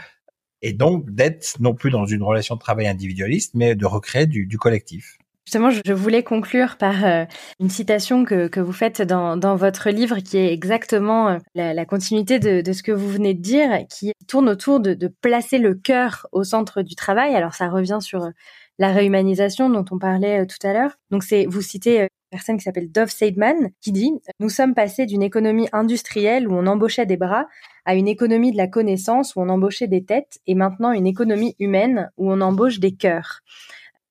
et 0.62 0.72
donc 0.72 1.10
d'être 1.10 1.60
non 1.60 1.74
plus 1.74 1.90
dans 1.90 2.06
une 2.06 2.22
relation 2.22 2.54
de 2.54 2.60
travail 2.60 2.86
individualiste, 2.86 3.54
mais 3.54 3.74
de 3.74 3.84
recréer 3.84 4.26
du, 4.26 4.56
collectif. 4.56 5.18
Justement, 5.44 5.68
je 5.70 5.92
voulais 5.92 6.22
conclure 6.22 6.78
par 6.78 7.04
euh, 7.04 7.24
une 7.60 7.68
citation 7.68 8.24
que, 8.24 8.46
que 8.48 8.60
vous 8.60 8.72
faites 8.72 9.02
dans, 9.02 9.36
dans, 9.36 9.56
votre 9.56 9.90
livre, 9.90 10.20
qui 10.20 10.38
est 10.38 10.54
exactement 10.54 11.28
euh, 11.28 11.38
la, 11.54 11.84
continuité 11.84 12.38
de, 12.38 12.72
ce 12.72 12.82
que 12.82 12.92
vous 12.92 13.10
venez 13.10 13.34
de 13.34 13.42
dire, 13.42 13.84
qui 13.90 14.12
tourne 14.26 14.48
autour 14.48 14.80
de, 14.80 14.94
de 14.94 15.08
placer 15.08 15.58
le 15.58 15.74
cœur 15.74 16.26
au 16.32 16.44
centre 16.44 16.80
du 16.80 16.94
travail. 16.94 17.34
Alors, 17.34 17.52
ça 17.52 17.68
revient 17.68 17.98
sur 18.00 18.24
euh, 18.24 18.30
la 18.78 18.90
réhumanisation 18.90 19.68
dont 19.68 19.84
on 19.90 19.98
parlait 19.98 20.46
tout 20.46 20.66
à 20.66 20.72
l'heure. 20.72 20.96
Donc, 21.10 21.24
c'est 21.24 21.44
vous 21.44 21.60
citez 21.60 22.08
personne 22.34 22.56
qui 22.56 22.64
s'appelle 22.64 22.90
Dove 22.90 23.10
Seidman, 23.10 23.70
qui 23.80 23.92
dit 23.92 24.12
Nous 24.40 24.48
sommes 24.48 24.74
passés 24.74 25.06
d'une 25.06 25.22
économie 25.22 25.68
industrielle 25.72 26.48
où 26.48 26.52
on 26.52 26.66
embauchait 26.66 27.06
des 27.06 27.16
bras 27.16 27.46
à 27.84 27.94
une 27.94 28.08
économie 28.08 28.50
de 28.50 28.56
la 28.56 28.66
connaissance 28.66 29.36
où 29.36 29.40
on 29.40 29.48
embauchait 29.48 29.86
des 29.86 30.04
têtes, 30.04 30.40
et 30.48 30.56
maintenant 30.56 30.90
une 30.90 31.06
économie 31.06 31.54
humaine 31.60 32.10
où 32.16 32.32
on 32.32 32.40
embauche 32.40 32.80
des 32.80 32.96
cœurs. 32.96 33.42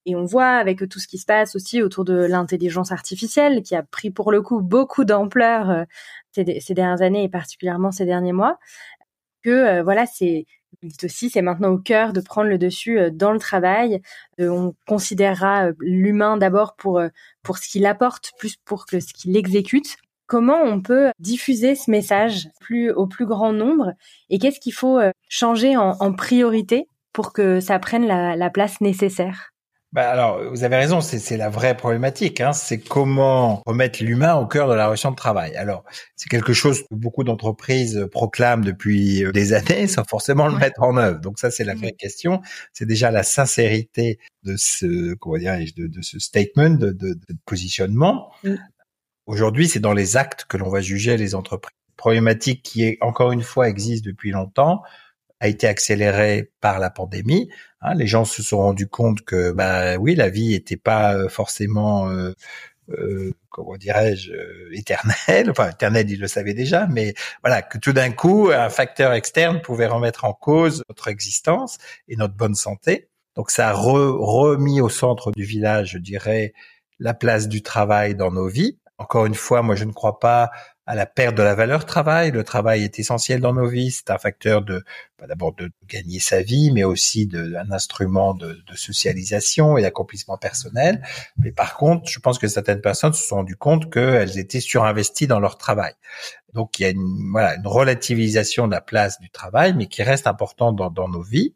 Et 0.05 0.15
on 0.15 0.23
voit 0.23 0.51
avec 0.51 0.87
tout 0.89 0.99
ce 0.99 1.07
qui 1.07 1.17
se 1.17 1.25
passe 1.25 1.53
aussi 1.57 1.81
autour 1.81 2.05
de 2.05 2.13
l'intelligence 2.13 2.93
artificielle, 2.93 3.61
qui 3.61 3.75
a 3.75 3.83
pris 3.83 4.09
pour 4.09 4.31
le 4.31 4.41
coup 4.41 4.61
beaucoup 4.61 5.03
d'ampleur 5.03 5.69
euh, 5.69 5.83
ces, 6.31 6.73
dernières 6.73 7.01
années 7.01 7.23
et 7.23 7.29
particulièrement 7.29 7.91
ces 7.91 8.05
derniers 8.05 8.31
mois, 8.31 8.57
que 9.43 9.49
euh, 9.49 9.83
voilà, 9.83 10.05
c'est 10.05 10.45
aussi, 11.03 11.29
c'est 11.29 11.41
maintenant 11.41 11.69
au 11.69 11.77
cœur 11.77 12.13
de 12.13 12.21
prendre 12.21 12.49
le 12.49 12.57
dessus 12.57 12.99
euh, 12.99 13.09
dans 13.09 13.31
le 13.31 13.39
travail. 13.39 14.01
on 14.39 14.73
considérera 14.87 15.69
l'humain 15.79 16.37
d'abord 16.37 16.75
pour 16.75 17.01
pour 17.43 17.57
ce 17.57 17.69
qu'il 17.69 17.85
apporte, 17.85 18.31
plus 18.37 18.55
pour 18.57 18.85
que 18.85 18.99
ce 18.99 19.13
qu'il 19.13 19.35
exécute. 19.37 19.97
Comment 20.27 20.61
on 20.63 20.81
peut 20.81 21.11
diffuser 21.19 21.75
ce 21.75 21.91
message 21.91 22.49
plus 22.59 22.91
au 22.91 23.07
plus 23.07 23.25
grand 23.25 23.53
nombre 23.53 23.93
et 24.29 24.39
qu'est-ce 24.39 24.59
qu'il 24.59 24.73
faut 24.73 24.99
changer 25.29 25.75
en, 25.77 26.13
priorité 26.13 26.87
pour 27.11 27.33
que 27.33 27.59
ça 27.59 27.77
prenne 27.77 28.07
la 28.07 28.49
place 28.49 28.81
nécessaire? 28.81 29.52
Bah 29.93 30.09
alors, 30.09 30.43
vous 30.49 30.63
avez 30.63 30.75
raison, 30.75 31.01
c'est 31.01 31.37
la 31.37 31.49
vraie 31.49 31.77
problématique. 31.77 32.41
Hein, 32.41 32.51
c'est 32.51 32.79
comment 32.79 33.61
remettre 33.67 34.03
l'humain 34.03 34.33
au 34.33 34.47
cœur 34.47 34.67
de 34.67 34.73
la 34.73 34.87
relation 34.87 35.11
de 35.11 35.15
travail. 35.15 35.55
Alors, 35.55 35.83
c'est 36.15 36.29
quelque 36.29 36.51
chose 36.51 36.81
que 36.81 36.95
beaucoup 36.95 37.23
d'entreprises 37.23 38.07
proclament 38.11 38.65
depuis 38.65 39.23
des 39.31 39.53
années, 39.53 39.85
sans 39.87 40.03
forcément 40.03 40.47
le 40.47 40.57
mettre 40.57 40.81
en 40.81 40.97
œuvre. 40.97 41.19
Donc 41.19 41.37
ça, 41.37 41.51
c'est 41.51 41.63
la 41.63 41.75
vraie 41.75 41.91
question. 41.91 42.41
C'est 42.73 42.87
déjà 42.87 43.11
la 43.11 43.21
sincérité 43.21 44.17
de 44.41 44.55
ce, 44.57 45.13
comment 45.13 45.37
dirais-je, 45.37 45.75
de, 45.75 45.85
de, 45.85 46.01
ce 46.01 46.17
statement, 46.17 46.71
de, 46.71 46.91
de, 46.91 47.13
de 47.13 47.35
positionnement. 47.45 48.31
Aujourd'hui, 49.27 49.67
c'est 49.67 49.79
dans 49.79 49.93
les 49.93 50.17
actes 50.17 50.45
que 50.49 50.57
l'on 50.57 50.71
va 50.71 50.81
juger 50.81 51.17
les 51.17 51.35
entreprises. 51.35 51.77
Problématique 51.97 52.63
qui 52.63 52.83
est 52.83 52.97
encore 53.01 53.31
une 53.31 53.43
fois 53.43 53.69
existe 53.69 54.03
depuis 54.03 54.31
longtemps 54.31 54.81
a 55.43 55.47
été 55.49 55.67
accélérée 55.67 56.51
par 56.61 56.79
la 56.79 56.89
pandémie. 56.89 57.49
Hein, 57.81 57.95
les 57.95 58.07
gens 58.07 58.23
se 58.23 58.41
sont 58.41 58.59
rendus 58.59 58.87
compte 58.87 59.23
que, 59.23 59.51
bah 59.51 59.97
oui, 59.97 60.15
la 60.15 60.29
vie 60.29 60.51
n'était 60.51 60.77
pas 60.77 61.15
euh, 61.15 61.27
forcément, 61.27 62.09
euh, 62.09 62.33
euh, 62.87 63.33
comment 63.49 63.75
dirais-je, 63.75 64.31
euh, 64.31 64.69
éternelle. 64.71 65.49
Enfin, 65.51 65.71
éternelle, 65.71 66.09
ils 66.09 66.21
le 66.21 66.29
savaient 66.29 66.53
déjà, 66.53 66.87
mais 66.87 67.13
voilà, 67.43 67.61
que 67.61 67.77
tout 67.77 67.91
d'un 67.91 68.11
coup, 68.11 68.51
un 68.53 68.69
facteur 68.69 69.11
externe 69.11 69.59
pouvait 69.61 69.87
remettre 69.87 70.23
en 70.23 70.31
cause 70.31 70.81
notre 70.87 71.09
existence 71.09 71.77
et 72.07 72.15
notre 72.15 72.35
bonne 72.35 72.55
santé. 72.55 73.09
Donc, 73.35 73.51
ça 73.51 73.71
a 73.71 73.73
remis 73.73 74.79
au 74.79 74.87
centre 74.87 75.31
du 75.31 75.43
village, 75.43 75.91
je 75.91 75.97
dirais, 75.97 76.53
la 76.99 77.13
place 77.13 77.49
du 77.49 77.61
travail 77.61 78.15
dans 78.15 78.31
nos 78.31 78.47
vies. 78.47 78.79
Encore 78.97 79.25
une 79.25 79.35
fois, 79.35 79.61
moi, 79.61 79.75
je 79.75 79.83
ne 79.83 79.91
crois 79.91 80.19
pas 80.19 80.51
à 80.85 80.95
la 80.95 81.05
perte 81.05 81.35
de 81.35 81.43
la 81.43 81.55
valeur 81.55 81.85
travail. 81.85 82.31
Le 82.31 82.43
travail 82.43 82.83
est 82.83 82.99
essentiel 82.99 83.39
dans 83.39 83.53
nos 83.53 83.67
vies. 83.67 83.91
C'est 83.91 84.09
un 84.09 84.17
facteur 84.17 84.61
de, 84.61 84.83
bah, 85.17 85.27
d'abord 85.27 85.53
de 85.53 85.71
gagner 85.87 86.19
sa 86.19 86.41
vie, 86.41 86.71
mais 86.71 86.83
aussi 86.83 87.25
de, 87.25 87.55
un 87.55 87.71
instrument 87.71 88.33
de, 88.33 88.61
socialisation 88.75 89.77
et 89.77 89.81
d'accomplissement 89.81 90.37
personnel. 90.37 91.01
Mais 91.37 91.51
par 91.51 91.77
contre, 91.77 92.09
je 92.09 92.19
pense 92.19 92.39
que 92.39 92.47
certaines 92.47 92.81
personnes 92.81 93.13
se 93.13 93.23
sont 93.25 93.37
rendues 93.37 93.55
compte 93.55 93.91
qu'elles 93.91 94.37
étaient 94.37 94.59
surinvesties 94.59 95.27
dans 95.27 95.39
leur 95.39 95.57
travail. 95.57 95.93
Donc 96.53 96.79
il 96.79 96.83
y 96.83 96.85
a 96.85 96.89
une, 96.89 97.31
voilà, 97.31 97.55
une 97.55 97.67
relativisation 97.67 98.67
de 98.67 98.73
la 98.73 98.81
place 98.81 99.19
du 99.19 99.29
travail, 99.29 99.73
mais 99.73 99.87
qui 99.87 100.03
reste 100.03 100.27
important 100.27 100.73
dans, 100.73 100.89
dans 100.89 101.07
nos 101.07 101.23
vies. 101.23 101.55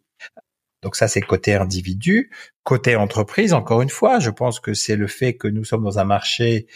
Donc 0.84 0.96
ça, 0.96 1.08
c'est 1.08 1.22
côté 1.22 1.56
individu. 1.56 2.32
Côté 2.64 2.96
entreprise, 2.96 3.54
encore 3.54 3.82
une 3.82 3.90
fois, 3.90 4.20
je 4.20 4.30
pense 4.30 4.60
que 4.60 4.74
c'est 4.74 4.96
le 4.96 5.08
fait 5.08 5.36
que 5.36 5.48
nous 5.48 5.64
sommes 5.64 5.84
dans 5.84 6.00
un 6.00 6.06
marché 6.06 6.68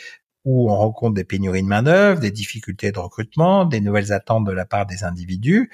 où 0.46 0.72
on 0.72 0.76
rencontre 0.76 1.14
des 1.14 1.24
pénuries 1.24 1.62
de 1.64 1.68
main-d'œuvre, 1.68 2.20
des 2.20 2.32
difficultés 2.32 2.92
de 2.92 3.00
recrutement, 3.00 3.66
des 3.66 3.82
nouvelles 3.82 4.12
attentes 4.12 4.46
de 4.46 4.52
la 4.52 4.66
part 4.66 4.86
des 4.86 5.04
individus. 5.04 5.72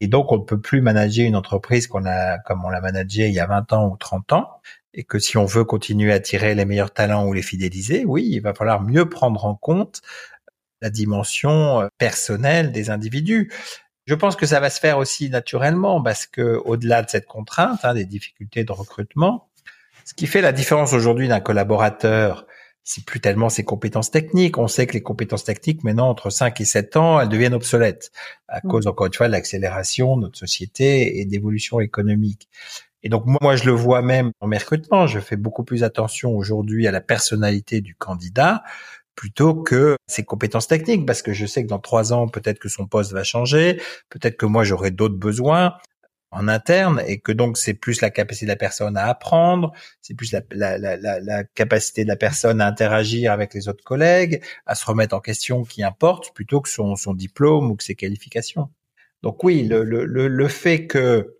Et 0.00 0.08
donc, 0.08 0.32
on 0.32 0.38
ne 0.38 0.44
peut 0.44 0.60
plus 0.60 0.80
manager 0.80 1.26
une 1.26 1.36
entreprise 1.36 1.86
qu'on 1.86 2.06
a, 2.06 2.38
comme 2.38 2.64
on 2.64 2.70
l'a 2.70 2.80
managée 2.80 3.26
il 3.28 3.34
y 3.34 3.40
a 3.40 3.46
20 3.46 3.72
ans 3.72 3.88
ou 3.88 3.96
30 3.96 4.32
ans. 4.32 4.48
Et 4.94 5.04
que 5.04 5.18
si 5.18 5.36
on 5.36 5.44
veut 5.44 5.64
continuer 5.64 6.12
à 6.12 6.16
attirer 6.16 6.54
les 6.54 6.64
meilleurs 6.64 6.92
talents 6.92 7.26
ou 7.26 7.32
les 7.32 7.42
fidéliser, 7.42 8.04
oui, 8.04 8.26
il 8.30 8.40
va 8.40 8.54
falloir 8.54 8.80
mieux 8.80 9.08
prendre 9.08 9.44
en 9.44 9.54
compte 9.54 10.00
la 10.80 10.90
dimension 10.90 11.82
euh, 11.82 11.88
personnelle 11.98 12.72
des 12.72 12.90
individus. 12.90 13.52
Je 14.06 14.14
pense 14.14 14.36
que 14.36 14.46
ça 14.46 14.60
va 14.60 14.70
se 14.70 14.80
faire 14.80 14.98
aussi 14.98 15.28
naturellement 15.28 16.02
parce 16.02 16.26
que 16.26 16.60
au-delà 16.64 17.02
de 17.02 17.10
cette 17.10 17.26
contrainte, 17.26 17.80
hein, 17.84 17.94
des 17.94 18.06
difficultés 18.06 18.64
de 18.64 18.72
recrutement, 18.72 19.50
ce 20.04 20.14
qui 20.14 20.26
fait 20.26 20.40
la 20.40 20.52
différence 20.52 20.94
aujourd'hui 20.94 21.28
d'un 21.28 21.40
collaborateur 21.40 22.46
c'est 22.88 23.04
plus 23.04 23.20
tellement 23.20 23.50
ses 23.50 23.64
compétences 23.64 24.10
techniques. 24.10 24.56
On 24.56 24.66
sait 24.66 24.86
que 24.86 24.94
les 24.94 25.02
compétences 25.02 25.44
techniques, 25.44 25.84
maintenant, 25.84 26.08
entre 26.08 26.30
5 26.30 26.58
et 26.62 26.64
7 26.64 26.96
ans, 26.96 27.20
elles 27.20 27.28
deviennent 27.28 27.52
obsolètes 27.52 28.10
à 28.48 28.60
mm. 28.64 28.70
cause, 28.70 28.86
encore 28.86 29.08
une 29.08 29.12
fois, 29.12 29.26
de 29.26 29.32
l'accélération 29.32 30.16
de 30.16 30.22
notre 30.22 30.38
société 30.38 31.20
et 31.20 31.26
d'évolution 31.26 31.80
économique. 31.80 32.48
Et 33.02 33.10
donc, 33.10 33.24
moi, 33.26 33.56
je 33.56 33.66
le 33.66 33.72
vois 33.72 34.00
même 34.00 34.30
en 34.40 34.46
mes 34.46 34.56
recrutements. 34.56 35.06
Je 35.06 35.20
fais 35.20 35.36
beaucoup 35.36 35.64
plus 35.64 35.84
attention 35.84 36.34
aujourd'hui 36.34 36.86
à 36.86 36.90
la 36.90 37.02
personnalité 37.02 37.82
du 37.82 37.94
candidat 37.94 38.62
plutôt 39.14 39.54
que 39.54 39.96
ses 40.06 40.24
compétences 40.24 40.66
techniques, 40.66 41.04
parce 41.04 41.20
que 41.20 41.34
je 41.34 41.44
sais 41.44 41.64
que 41.64 41.68
dans 41.68 41.80
trois 41.80 42.14
ans, 42.14 42.26
peut-être 42.26 42.58
que 42.58 42.70
son 42.70 42.86
poste 42.86 43.12
va 43.12 43.22
changer, 43.22 43.82
peut-être 44.08 44.38
que 44.38 44.46
moi, 44.46 44.64
j'aurai 44.64 44.92
d'autres 44.92 45.18
besoins 45.18 45.74
en 46.30 46.48
interne 46.48 47.02
et 47.06 47.20
que 47.20 47.32
donc 47.32 47.56
c'est 47.56 47.74
plus 47.74 48.00
la 48.00 48.10
capacité 48.10 48.46
de 48.46 48.50
la 48.50 48.56
personne 48.56 48.96
à 48.96 49.06
apprendre, 49.06 49.72
c'est 50.02 50.14
plus 50.14 50.32
la, 50.32 50.42
la, 50.50 50.78
la, 50.78 51.20
la, 51.20 51.44
capacité 51.44 52.04
de 52.04 52.08
la 52.08 52.16
personne 52.16 52.60
à 52.60 52.66
interagir 52.66 53.32
avec 53.32 53.54
les 53.54 53.68
autres 53.68 53.84
collègues, 53.84 54.42
à 54.66 54.74
se 54.74 54.84
remettre 54.84 55.14
en 55.14 55.20
question 55.20 55.64
qui 55.64 55.82
importe 55.82 56.34
plutôt 56.34 56.60
que 56.60 56.68
son, 56.68 56.96
son 56.96 57.14
diplôme 57.14 57.70
ou 57.70 57.76
que 57.76 57.84
ses 57.84 57.94
qualifications. 57.94 58.68
Donc 59.22 59.42
oui, 59.42 59.64
le, 59.64 59.82
le, 59.84 60.04
le 60.04 60.48
fait 60.48 60.86
que 60.86 61.37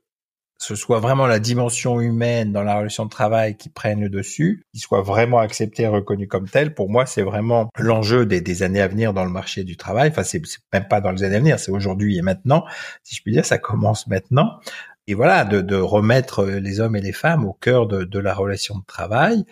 ce 0.59 0.75
soit 0.75 1.01
vraiment 1.01 1.27
la 1.27 1.39
dimension 1.39 2.01
humaine 2.01 2.53
dans 2.53 2.63
la 2.63 2.77
relation 2.77 3.05
de 3.05 3.11
travail 3.11 3.57
qui 3.57 3.69
prenne 3.69 4.01
le 4.01 4.09
dessus, 4.09 4.65
qui 4.75 4.81
soit 4.81 5.03
vraiment 5.03 5.39
accepté 5.39 5.85
et 5.85 5.89
reconnu 5.89 6.27
comme 6.27 6.49
tel. 6.49 6.75
Pour 6.75 6.91
moi, 6.91 7.07
c'est 7.07 7.23
vraiment 7.23 7.71
l'enjeu 7.79 8.27
des, 8.27 8.63
années 8.63 8.81
à 8.81 8.89
venir 8.89 9.13
dans 9.13 9.25
le 9.25 9.31
marché 9.31 9.65
du 9.65 9.77
travail. 9.77 10.11
Enfin, 10.11 10.25
c'est 10.25 10.43
même 10.73 10.89
pas 10.89 11.01
dans 11.01 11.13
les 11.13 11.23
années 11.23 11.37
à 11.37 11.41
venir, 11.41 11.61
c'est 11.61 11.71
aujourd'hui 11.71 12.19
et 12.19 12.23
maintenant. 12.23 12.65
Si 13.05 13.15
je 13.15 13.23
puis 13.23 13.33
dire, 13.33 13.45
ça 13.45 13.59
commence 13.59 14.07
maintenant. 14.09 14.59
Et 15.07 15.15
voilà, 15.15 15.45
de, 15.45 15.77
remettre 15.77 16.45
les 16.45 16.81
hommes 16.81 16.97
et 16.97 17.01
les 17.01 17.13
femmes 17.13 17.45
au 17.45 17.53
cœur 17.55 17.87
de 17.87 18.19
la 18.19 18.35
relation 18.35 18.77
de 18.79 18.85
travail 18.85 19.45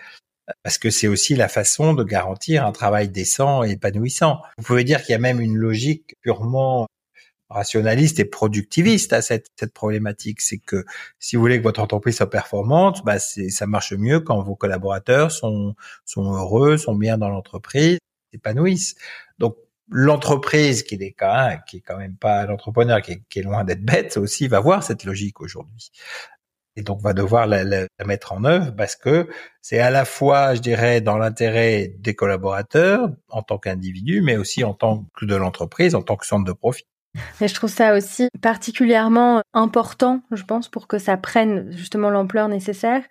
parce 0.62 0.78
que 0.78 0.90
c'est 0.90 1.08
aussi 1.08 1.34
la 1.34 1.48
façon 1.48 1.94
de 1.94 2.04
garantir 2.04 2.64
un 2.64 2.72
travail 2.72 3.08
décent 3.08 3.64
et 3.64 3.72
épanouissant. 3.72 4.40
Vous 4.58 4.64
pouvez 4.64 4.84
dire 4.84 5.02
qu'il 5.02 5.12
y 5.12 5.16
a 5.16 5.18
même 5.18 5.40
une 5.40 5.56
logique 5.56 6.16
purement 6.20 6.86
rationaliste 7.48 8.18
et 8.20 8.24
productiviste 8.24 9.12
à 9.12 9.22
cette, 9.22 9.46
cette 9.58 9.72
problématique. 9.72 10.40
C'est 10.40 10.58
que 10.58 10.84
si 11.18 11.36
vous 11.36 11.42
voulez 11.42 11.58
que 11.58 11.62
votre 11.62 11.80
entreprise 11.80 12.16
soit 12.16 12.30
performante, 12.30 13.04
bah 13.04 13.18
ça 13.18 13.66
marche 13.66 13.92
mieux 13.92 14.20
quand 14.20 14.42
vos 14.42 14.56
collaborateurs 14.56 15.30
sont, 15.30 15.74
sont 16.04 16.32
heureux, 16.34 16.76
sont 16.76 16.94
bien 16.94 17.18
dans 17.18 17.28
l'entreprise, 17.28 17.98
s'épanouissent. 18.32 18.96
Donc 19.38 19.56
l'entreprise 19.88 20.82
qui 20.82 20.96
est 20.96 21.12
quand 21.12 21.48
même, 21.48 21.60
qui 21.68 21.78
est 21.78 21.80
quand 21.80 21.98
même 21.98 22.16
pas 22.16 22.46
l'entrepreneur 22.46 23.00
qui 23.02 23.12
est, 23.12 23.22
qui 23.28 23.38
est 23.40 23.42
loin 23.42 23.64
d'être 23.64 23.84
bête 23.84 24.16
aussi 24.16 24.48
va 24.48 24.60
voir 24.60 24.82
cette 24.82 25.04
logique 25.04 25.40
aujourd'hui 25.40 25.92
et 26.76 26.82
donc 26.82 27.00
va 27.00 27.12
devoir 27.14 27.46
la, 27.46 27.64
la, 27.64 27.86
mettre 28.04 28.32
en 28.32 28.44
œuvre 28.44 28.74
parce 28.76 28.96
que 28.96 29.28
c'est 29.62 29.78
à 29.78 29.90
la 29.90 30.04
fois, 30.04 30.54
je 30.54 30.60
dirais, 30.60 31.00
dans 31.00 31.16
l'intérêt 31.16 31.94
des 31.98 32.14
collaborateurs 32.14 33.08
en 33.28 33.42
tant 33.42 33.58
qu'individu, 33.58 34.20
mais 34.22 34.36
aussi 34.36 34.62
en 34.62 34.74
tant 34.74 35.06
que 35.16 35.24
de 35.24 35.34
l'entreprise, 35.34 35.94
en 35.94 36.02
tant 36.02 36.16
que 36.16 36.26
centre 36.26 36.44
de 36.44 36.52
profit. 36.52 36.84
Mais 37.40 37.48
je 37.48 37.54
trouve 37.54 37.70
ça 37.70 37.96
aussi 37.96 38.28
particulièrement 38.42 39.42
important, 39.52 40.22
je 40.32 40.42
pense, 40.44 40.68
pour 40.68 40.88
que 40.88 40.98
ça 40.98 41.16
prenne 41.16 41.70
justement 41.72 42.10
l'ampleur 42.10 42.48
nécessaire, 42.48 43.02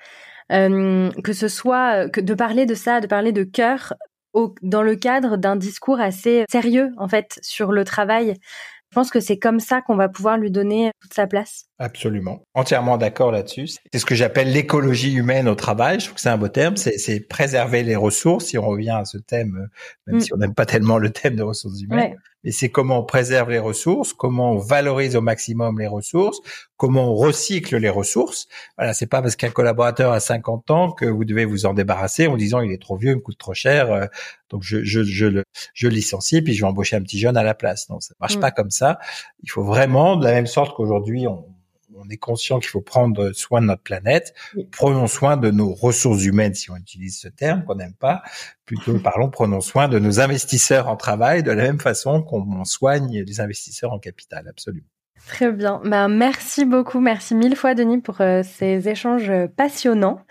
euh, 0.52 1.10
que 1.24 1.34
ce 1.34 1.48
soit 1.48 2.10
que 2.10 2.22
de 2.22 2.34
parler 2.34 2.66
de 2.66 2.76
ça, 2.76 3.02
de 3.02 3.08
parler 3.08 3.32
de 3.32 3.44
cœur 3.44 3.94
au, 4.34 4.54
dans 4.62 4.84
le 4.84 4.96
cadre 4.96 5.38
d'un 5.38 5.56
discours 5.56 6.00
assez 6.00 6.46
sérieux 6.52 6.92
en 6.98 7.08
fait 7.08 7.40
sur 7.42 7.72
le 7.72 7.84
travail. 7.84 8.36
Je 8.96 9.02
pense 9.02 9.10
que 9.10 9.20
c'est 9.20 9.38
comme 9.38 9.60
ça 9.60 9.82
qu'on 9.82 9.98
va 9.98 10.08
pouvoir 10.08 10.38
lui 10.38 10.52
donner 10.52 10.92
toute 11.02 11.14
sa 11.14 11.28
place. 11.28 11.66
Absolument. 11.80 12.44
Entièrement 12.54 12.98
d'accord 12.98 13.30
là-dessus. 13.32 13.68
C'est 13.92 14.00
ce 14.00 14.06
que 14.06 14.16
j'appelle 14.16 14.54
l'écologie 14.54 15.14
humaine 15.14 15.50
au 15.50 15.56
travail. 15.56 16.00
Je 16.00 16.06
trouve 16.06 16.16
que 16.16 16.22
c'est 16.22 16.30
un 16.30 16.38
beau 16.38 16.48
terme. 16.48 16.78
C'est 16.78 17.20
préserver 17.28 17.84
les 17.84 17.98
ressources, 17.98 18.46
si 18.46 18.58
on 18.58 18.66
revient 18.66 18.92
à 18.92 19.04
ce 19.04 19.18
thème, 19.18 19.68
même 20.08 20.18
mm. 20.18 20.22
si 20.22 20.34
on 20.34 20.38
n'aime 20.38 20.54
pas 20.54 20.66
tellement 20.66 20.98
le 20.98 21.10
thème 21.10 21.36
des 21.36 21.44
ressources 21.44 21.82
humaines. 21.82 22.16
Mais 22.46 22.52
c'est 22.52 22.70
comment 22.70 23.00
on 23.00 23.04
préserve 23.04 23.50
les 23.50 23.60
ressources, 23.60 24.14
comment 24.14 24.54
on 24.54 24.58
valorise 24.58 25.16
au 25.16 25.22
maximum 25.22 25.80
les 25.80 25.88
ressources, 25.88 26.40
comment 26.78 27.12
on 27.12 27.16
recycle 27.16 27.76
les 27.78 27.90
ressources. 27.90 28.48
Voilà, 28.78 28.94
c'est 28.94 29.08
pas 29.08 29.22
parce 29.22 29.36
qu'un 29.36 29.50
collaborateur 29.50 30.12
a 30.12 30.20
50 30.20 30.72
ans 30.72 30.92
que 30.92 31.06
vous 31.06 31.26
devez 31.26 31.46
vous 31.46 31.66
en 31.66 31.74
débarrasser 31.74 32.28
en 32.28 32.38
disant 32.38 32.62
il 32.62 32.72
est 32.72 32.82
trop 32.82 32.96
vieux, 32.96 33.12
il 33.12 33.16
me 33.16 33.22
coûte 33.22 33.40
trop 33.40 33.56
cher, 33.56 33.92
euh, 33.92 34.06
donc 34.50 34.62
je, 34.64 34.84
je, 34.84 35.04
je, 35.04 35.26
le, 35.26 35.44
je 35.74 35.88
licencie 35.88 36.42
puis 36.42 36.54
je 36.54 36.62
vais 36.62 36.68
embaucher 36.68 36.96
un 36.96 37.02
petit 37.02 37.20
jeune 37.20 37.36
à 37.36 37.44
la 37.44 37.56
place. 37.56 37.90
Non, 37.90 38.00
ça 38.00 38.14
marche 38.22 38.38
mm. 38.38 38.42
pas 38.42 38.52
comme 38.52 38.72
ça. 38.72 39.00
Il 39.44 39.50
faut 39.50 39.64
vraiment, 39.64 40.16
de 40.16 40.24
la 40.24 40.32
même 40.32 40.48
sorte 40.48 40.76
qu'aujourd'hui 40.76 41.28
on 41.28 41.46
on 42.06 42.10
est 42.10 42.18
conscient 42.18 42.60
qu'il 42.60 42.70
faut 42.70 42.82
prendre 42.82 43.32
soin 43.32 43.62
de 43.62 43.68
notre 43.68 43.82
planète. 43.82 44.34
Prenons 44.72 45.08
soin 45.08 45.38
de 45.38 45.52
nos 45.52 45.74
ressources 45.74 46.24
humaines, 46.24 46.54
si 46.54 46.72
on 46.72 46.76
utilise 46.76 47.20
ce 47.20 47.28
terme 47.28 47.64
qu'on 47.66 47.76
n'aime 47.76 47.94
pas. 47.94 48.22
Plutôt, 48.66 48.98
parlons, 49.00 49.30
prenons 49.30 49.62
soin 49.62 49.88
de 49.88 50.00
nos 50.00 50.20
investisseurs 50.20 50.88
en 50.88 50.96
travail 50.96 51.44
de 51.44 51.52
la 51.52 51.64
même 51.64 51.80
façon 51.80 52.22
qu'on 52.22 52.64
soigne 52.66 53.22
les 53.22 53.40
investisseurs 53.42 53.92
en 53.92 54.00
capital, 54.00 54.48
absolument. 54.48 54.88
Très 55.28 55.52
bien. 55.52 55.82
Ben, 55.84 56.08
merci 56.08 56.66
beaucoup. 56.66 57.00
Merci 57.00 57.34
mille 57.34 57.56
fois, 57.56 57.74
Denis, 57.74 58.00
pour 58.00 58.22
euh, 58.22 58.44
ces 58.44 58.88
échanges 58.88 59.32
passionnants. 59.58 60.22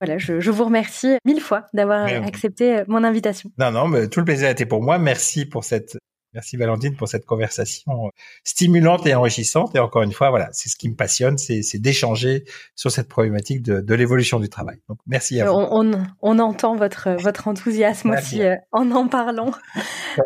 Voilà, 0.00 0.18
je, 0.18 0.40
je, 0.40 0.50
vous 0.50 0.64
remercie 0.64 1.16
mille 1.24 1.40
fois 1.40 1.66
d'avoir 1.72 2.06
accepté 2.06 2.78
euh, 2.78 2.84
mon 2.88 3.04
invitation. 3.04 3.50
Non, 3.58 3.70
non, 3.70 3.88
mais 3.88 4.08
tout 4.08 4.20
le 4.20 4.24
plaisir 4.24 4.48
a 4.48 4.50
été 4.50 4.66
pour 4.66 4.82
moi. 4.82 4.98
Merci 4.98 5.46
pour 5.46 5.64
cette 5.64 5.96
Merci 6.34 6.56
Valentine 6.56 6.96
pour 6.96 7.08
cette 7.08 7.26
conversation 7.26 8.06
euh, 8.06 8.10
stimulante 8.42 9.06
et 9.06 9.14
enrichissante. 9.14 9.74
Et 9.76 9.78
encore 9.78 10.02
une 10.02 10.12
fois, 10.12 10.30
voilà, 10.30 10.48
c'est 10.52 10.70
ce 10.70 10.76
qui 10.76 10.88
me 10.88 10.94
passionne, 10.94 11.36
c'est 11.36 11.78
d'échanger 11.78 12.44
sur 12.74 12.90
cette 12.90 13.08
problématique 13.08 13.62
de, 13.62 13.80
de 13.80 13.94
l'évolution 13.94 14.40
du 14.40 14.48
travail. 14.48 14.78
Donc 14.88 14.98
merci 15.06 15.40
à 15.40 15.50
vous. 15.50 15.52
On, 15.52 15.92
on, 16.22 16.38
entend 16.38 16.74
votre 16.74 17.10
votre 17.22 17.48
enthousiasme 17.48 18.10
aussi 18.10 18.42
euh, 18.42 18.56
en 18.72 18.90
en 18.92 19.08
parlant. 19.08 19.52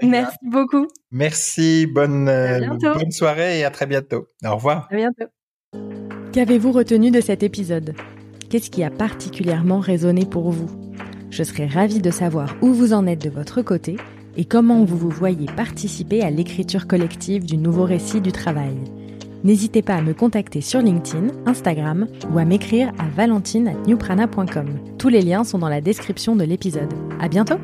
merci 0.02 0.38
beaucoup. 0.42 0.86
Merci, 1.10 1.86
bonne 1.86 2.28
euh, 2.28 2.60
bonne 2.80 3.10
soirée 3.10 3.58
et 3.58 3.64
à 3.64 3.70
très 3.70 3.86
bientôt. 3.86 4.28
Au 4.44 4.54
revoir. 4.54 4.88
À 4.90 4.96
bientôt. 4.96 5.26
Qu'avez-vous 6.32 6.70
retenu 6.70 7.10
de 7.10 7.20
cet 7.20 7.42
épisode? 7.42 7.94
Qu'est-ce 8.48 8.70
qui 8.70 8.84
a 8.84 8.90
particulièrement 8.90 9.80
résonné 9.80 10.24
pour 10.24 10.50
vous? 10.50 10.70
Je 11.30 11.42
serais 11.42 11.66
ravie 11.66 12.00
de 12.00 12.10
savoir 12.10 12.54
où 12.62 12.72
vous 12.72 12.92
en 12.92 13.06
êtes 13.06 13.22
de 13.22 13.30
votre 13.30 13.62
côté 13.62 13.96
et 14.36 14.44
comment 14.44 14.84
vous 14.84 14.96
vous 14.96 15.10
voyez 15.10 15.46
participer 15.56 16.22
à 16.22 16.30
l'écriture 16.30 16.86
collective 16.86 17.44
du 17.44 17.56
nouveau 17.56 17.84
récit 17.84 18.20
du 18.20 18.32
travail. 18.32 18.76
N'hésitez 19.44 19.82
pas 19.82 19.94
à 19.94 20.02
me 20.02 20.14
contacter 20.14 20.60
sur 20.60 20.80
LinkedIn, 20.80 21.28
Instagram 21.46 22.06
ou 22.32 22.38
à 22.38 22.44
m'écrire 22.44 22.92
à 22.98 23.08
valentine@newprana.com. 23.08 24.66
Tous 24.98 25.08
les 25.08 25.22
liens 25.22 25.44
sont 25.44 25.58
dans 25.58 25.68
la 25.68 25.80
description 25.80 26.34
de 26.36 26.44
l'épisode. 26.44 26.92
À 27.20 27.28
bientôt! 27.28 27.58